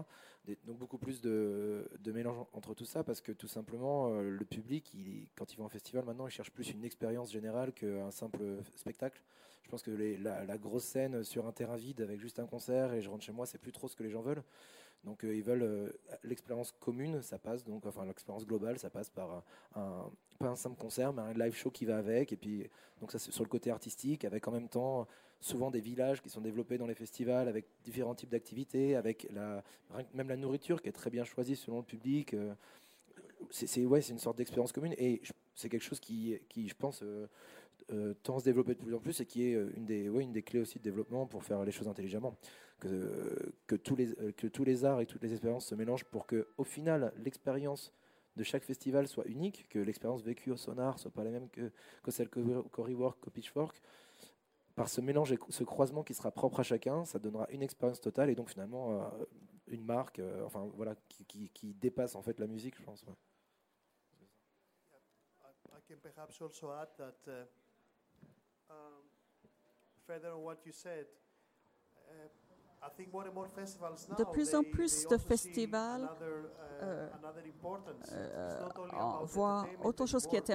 donc, 0.65 0.77
beaucoup 0.77 0.97
plus 0.97 1.19
de, 1.19 1.89
mélange 2.05 2.37
entre 2.53 2.73
tout 2.73 2.85
ça 2.85 3.03
parce 3.03 3.19
que 3.19 3.33
tout 3.33 3.47
simplement, 3.47 4.07
euh, 4.13 4.29
le 4.29 4.45
public, 4.45 4.95
quand 5.35 5.51
il 5.51 5.57
va 5.57 5.65
en 5.65 5.69
festival, 5.69 6.05
maintenant, 6.05 6.27
il 6.27 6.31
cherche 6.31 6.51
plus 6.51 6.69
une 6.71 6.85
expérience 6.85 7.31
générale 7.31 7.73
qu'un 7.73 8.11
simple 8.11 8.39
spectacle. 8.75 9.21
Je 9.63 9.69
pense 9.69 9.83
que 9.83 9.91
la, 9.91 10.45
la, 10.45 10.57
grosse 10.57 10.83
scène 10.83 11.23
sur 11.23 11.45
un 11.45 11.51
terrain 11.51 11.75
vide 11.75 12.01
avec 12.01 12.19
juste 12.19 12.39
un 12.39 12.47
concert 12.47 12.93
et 12.93 13.01
je 13.01 13.09
rentre 13.09 13.23
chez 13.23 13.31
moi, 13.31 13.45
c'est 13.45 13.57
plus 13.57 13.71
trop 13.71 13.87
ce 13.87 13.95
que 13.95 14.03
les 14.03 14.09
gens 14.09 14.21
veulent. 14.21 14.43
Donc 15.03 15.23
euh, 15.23 15.35
ils 15.35 15.41
veulent 15.41 15.63
euh, 15.63 15.89
l'expérience 16.23 16.71
commune, 16.79 17.21
ça 17.21 17.39
passe 17.39 17.63
donc 17.63 17.85
enfin 17.85 18.05
l'expérience 18.05 18.45
globale, 18.45 18.77
ça 18.77 18.89
passe 18.89 19.09
par 19.09 19.43
un, 19.75 20.11
pas 20.39 20.47
un 20.49 20.55
simple 20.55 20.77
concert, 20.77 21.11
mais 21.11 21.21
un 21.21 21.33
live 21.33 21.55
show 21.55 21.71
qui 21.71 21.85
va 21.85 21.97
avec. 21.97 22.31
Et 22.33 22.37
puis 22.37 22.69
donc 22.99 23.11
ça 23.11 23.17
c'est 23.17 23.31
sur 23.31 23.43
le 23.43 23.49
côté 23.49 23.71
artistique, 23.71 24.25
avec 24.25 24.47
en 24.47 24.51
même 24.51 24.69
temps 24.69 25.07
souvent 25.39 25.71
des 25.71 25.79
villages 25.79 26.21
qui 26.21 26.29
sont 26.29 26.41
développés 26.41 26.77
dans 26.77 26.85
les 26.85 26.93
festivals 26.93 27.47
avec 27.47 27.65
différents 27.83 28.13
types 28.13 28.29
d'activités, 28.29 28.95
avec 28.95 29.27
la, 29.31 29.63
même 30.13 30.29
la 30.29 30.37
nourriture 30.37 30.83
qui 30.83 30.89
est 30.89 30.93
très 30.93 31.09
bien 31.09 31.23
choisie 31.23 31.55
selon 31.55 31.77
le 31.77 31.85
public. 31.85 32.35
Euh, 32.35 32.53
c'est 33.49 33.83
ouais, 33.85 34.01
une 34.01 34.19
sorte 34.19 34.37
d'expérience 34.37 34.71
commune 34.71 34.93
et 34.99 35.19
c'est 35.55 35.67
quelque 35.67 35.83
chose 35.83 35.99
qui, 35.99 36.37
qui 36.47 36.69
je 36.69 36.75
pense, 36.75 37.03
tend 38.21 38.35
à 38.35 38.39
se 38.39 38.45
développer 38.45 38.75
de 38.75 38.79
plus 38.79 38.93
en 38.93 38.99
plus 38.99 39.19
et 39.19 39.25
qui 39.25 39.45
est 39.45 39.53
une 39.75 39.83
des, 39.83 40.09
ouais, 40.09 40.21
une 40.21 40.31
des 40.31 40.43
clés 40.43 40.59
aussi 40.59 40.77
de 40.77 40.83
développement 40.83 41.25
pour 41.25 41.43
faire 41.43 41.65
les 41.65 41.71
choses 41.71 41.87
intelligemment 41.87 42.37
que, 42.81 43.75
tous 43.75 43.95
les, 43.95 44.33
que 44.33 44.47
tous 44.47 44.63
les 44.63 44.85
arts 44.85 45.01
et 45.01 45.05
toutes 45.05 45.23
les 45.23 45.31
expériences 45.31 45.67
se 45.67 45.75
mélangent 45.75 46.05
pour 46.05 46.25
que, 46.25 46.47
au 46.57 46.63
final, 46.63 47.13
l'expérience 47.17 47.93
de 48.35 48.43
chaque 48.43 48.63
festival 48.63 49.07
soit 49.07 49.25
unique, 49.27 49.67
que 49.69 49.79
l'expérience 49.79 50.23
vécue 50.23 50.51
au 50.51 50.57
Sonar 50.57 50.99
soit 50.99 51.11
pas 51.11 51.23
la 51.23 51.31
même 51.31 51.49
que, 51.49 51.71
que 52.03 52.11
celle 52.11 52.29
qu'au 52.29 52.83
Rework, 52.83 53.19
qu'au 53.19 53.29
Pitchfork. 53.29 53.81
Par 54.75 54.87
ce 54.87 55.01
mélange 55.01 55.33
et 55.33 55.39
ce 55.49 55.63
croisement 55.63 56.03
qui 56.03 56.13
sera 56.13 56.31
propre 56.31 56.61
à 56.61 56.63
chacun, 56.63 57.03
ça 57.05 57.19
donnera 57.19 57.47
une 57.51 57.61
expérience 57.61 57.99
totale 57.99 58.29
et 58.29 58.35
donc 58.35 58.49
finalement 58.49 58.93
euh, 58.93 59.25
une 59.67 59.83
marque, 59.83 60.19
euh, 60.19 60.45
enfin 60.45 60.69
voilà, 60.75 60.95
qui, 61.09 61.73
dépasse 61.73 62.15
en 62.15 62.21
fait 62.21 62.39
la 62.39 62.47
musique, 62.47 62.77
je 62.77 62.83
pense. 62.83 63.03
Ouais. 63.03 63.13
I 65.73 65.81
can 65.87 65.97
perhaps 66.01 66.41
also 66.41 66.71
add 66.71 66.87
that, 66.97 67.27
uh, 67.27 67.45
um, 68.69 69.03
further 70.07 70.31
on 70.33 70.43
what 70.43 70.65
you 70.65 70.71
said, 70.71 71.07
uh, 72.09 72.29
de 74.17 74.23
plus 74.31 74.55
en 74.55 74.63
plus 74.63 75.07
de 75.07 75.17
festivals 75.17 76.03
uh, 76.03 76.83
euh, 76.83 77.07
euh, 78.11 78.69
voient 79.25 79.67
autre 79.83 80.05
chose 80.07 80.25
qui 80.25 80.35
est 80.35 80.51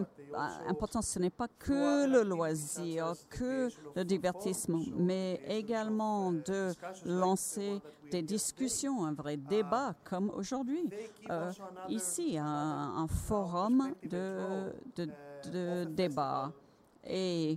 important. 0.66 1.00
Ce 1.02 1.18
n'est 1.20 1.30
pas 1.30 1.46
que 1.58 2.06
le 2.06 2.22
loisir, 2.22 3.12
que 3.30 3.68
le 3.94 4.04
divertissement, 4.04 4.82
mais 4.96 5.40
également 5.46 6.32
de 6.32 6.72
lancer 7.04 7.80
des 8.10 8.22
discussions, 8.22 9.04
un 9.04 9.12
vrai 9.12 9.36
débat 9.36 9.94
comme 10.04 10.30
aujourd'hui. 10.30 10.90
Euh, 11.30 11.52
ici, 11.88 12.36
un, 12.38 12.44
un 12.44 13.06
forum 13.06 13.94
de, 14.02 14.72
de, 14.96 15.08
de 15.52 15.84
débat. 15.84 16.52
Et 17.08 17.56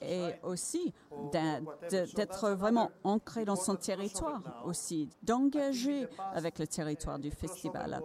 et 0.00 0.32
aussi 0.42 0.92
d'être 1.32 2.50
vraiment 2.50 2.90
ancré 3.04 3.44
dans 3.44 3.56
son 3.56 3.76
territoire 3.76 4.62
aussi, 4.64 5.08
d'engager 5.22 6.06
avec 6.34 6.58
le 6.58 6.66
territoire 6.66 7.18
du 7.18 7.30
festival. 7.30 8.00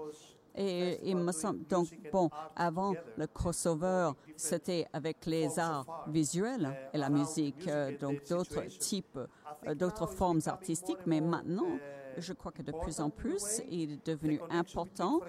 Et 0.57 0.99
il 1.07 1.18
me 1.18 1.31
semble, 1.31 1.68
donc, 1.68 1.88
bon, 2.11 2.31
avant 2.55 2.95
le 3.15 3.27
crossover, 3.27 4.11
c'était 4.35 4.88
avec 4.91 5.27
les 5.27 5.59
arts 5.59 6.05
visuels 6.07 6.76
et 6.93 6.97
la 6.97 7.09
musique, 7.11 7.68
euh, 7.68 7.95
donc 7.99 8.27
d'autres 8.27 8.64
types, 8.80 9.19
euh, 9.68 9.76
d'autres 9.76 10.07
formes 10.07 10.41
artistiques, 10.47 11.05
mais 11.05 11.22
maintenant, 11.22 11.77
je 12.18 12.34
crois 12.34 12.51
que 12.51 12.64
de 12.64 12.72
plus 12.72 12.99
en 12.99 13.11
plus, 13.11 13.61
il 13.69 13.93
est 13.93 14.05
devenu 14.05 14.39
important 14.49 15.22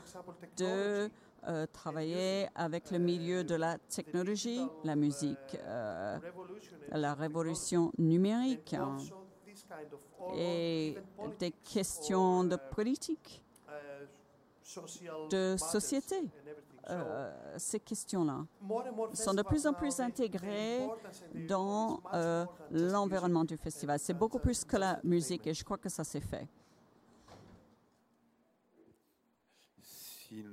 de 0.56 1.10
euh, 1.47 1.66
travailler 1.73 2.48
avec 2.55 2.90
le 2.90 2.98
milieu 2.98 3.44
de 3.44 3.55
la 3.55 3.78
technologie, 3.78 4.60
la 4.85 4.97
musique, 4.97 5.56
euh, 5.60 6.19
la 6.90 7.15
révolution 7.15 7.93
numérique 7.97 8.74
hein, 8.74 8.97
et 10.35 10.97
des 11.39 11.52
questions 11.52 12.43
de 12.44 12.56
politique 12.56 13.44
de 15.31 15.56
société. 15.56 16.16
Euh, 16.90 17.31
ces 17.56 17.81
questions-là 17.81 18.44
sont 19.15 19.35
de 19.35 19.43
plus 19.43 19.66
en 19.66 19.74
plus 19.74 20.01
intégrées 20.01 20.89
dans 21.48 22.01
l'environnement 22.70 23.44
du 23.44 23.56
festival. 23.56 23.98
C'est 24.01 24.15
beaucoup 24.15 24.39
plus 24.40 24.65
que 24.65 24.77
la 24.77 24.98
musique 25.05 25.47
et 25.47 25.55
je 25.55 25.65
crois 25.65 25.78
que 25.78 25.89
ça 25.89 26.02
s'est 26.02 26.20
fait. 26.20 26.48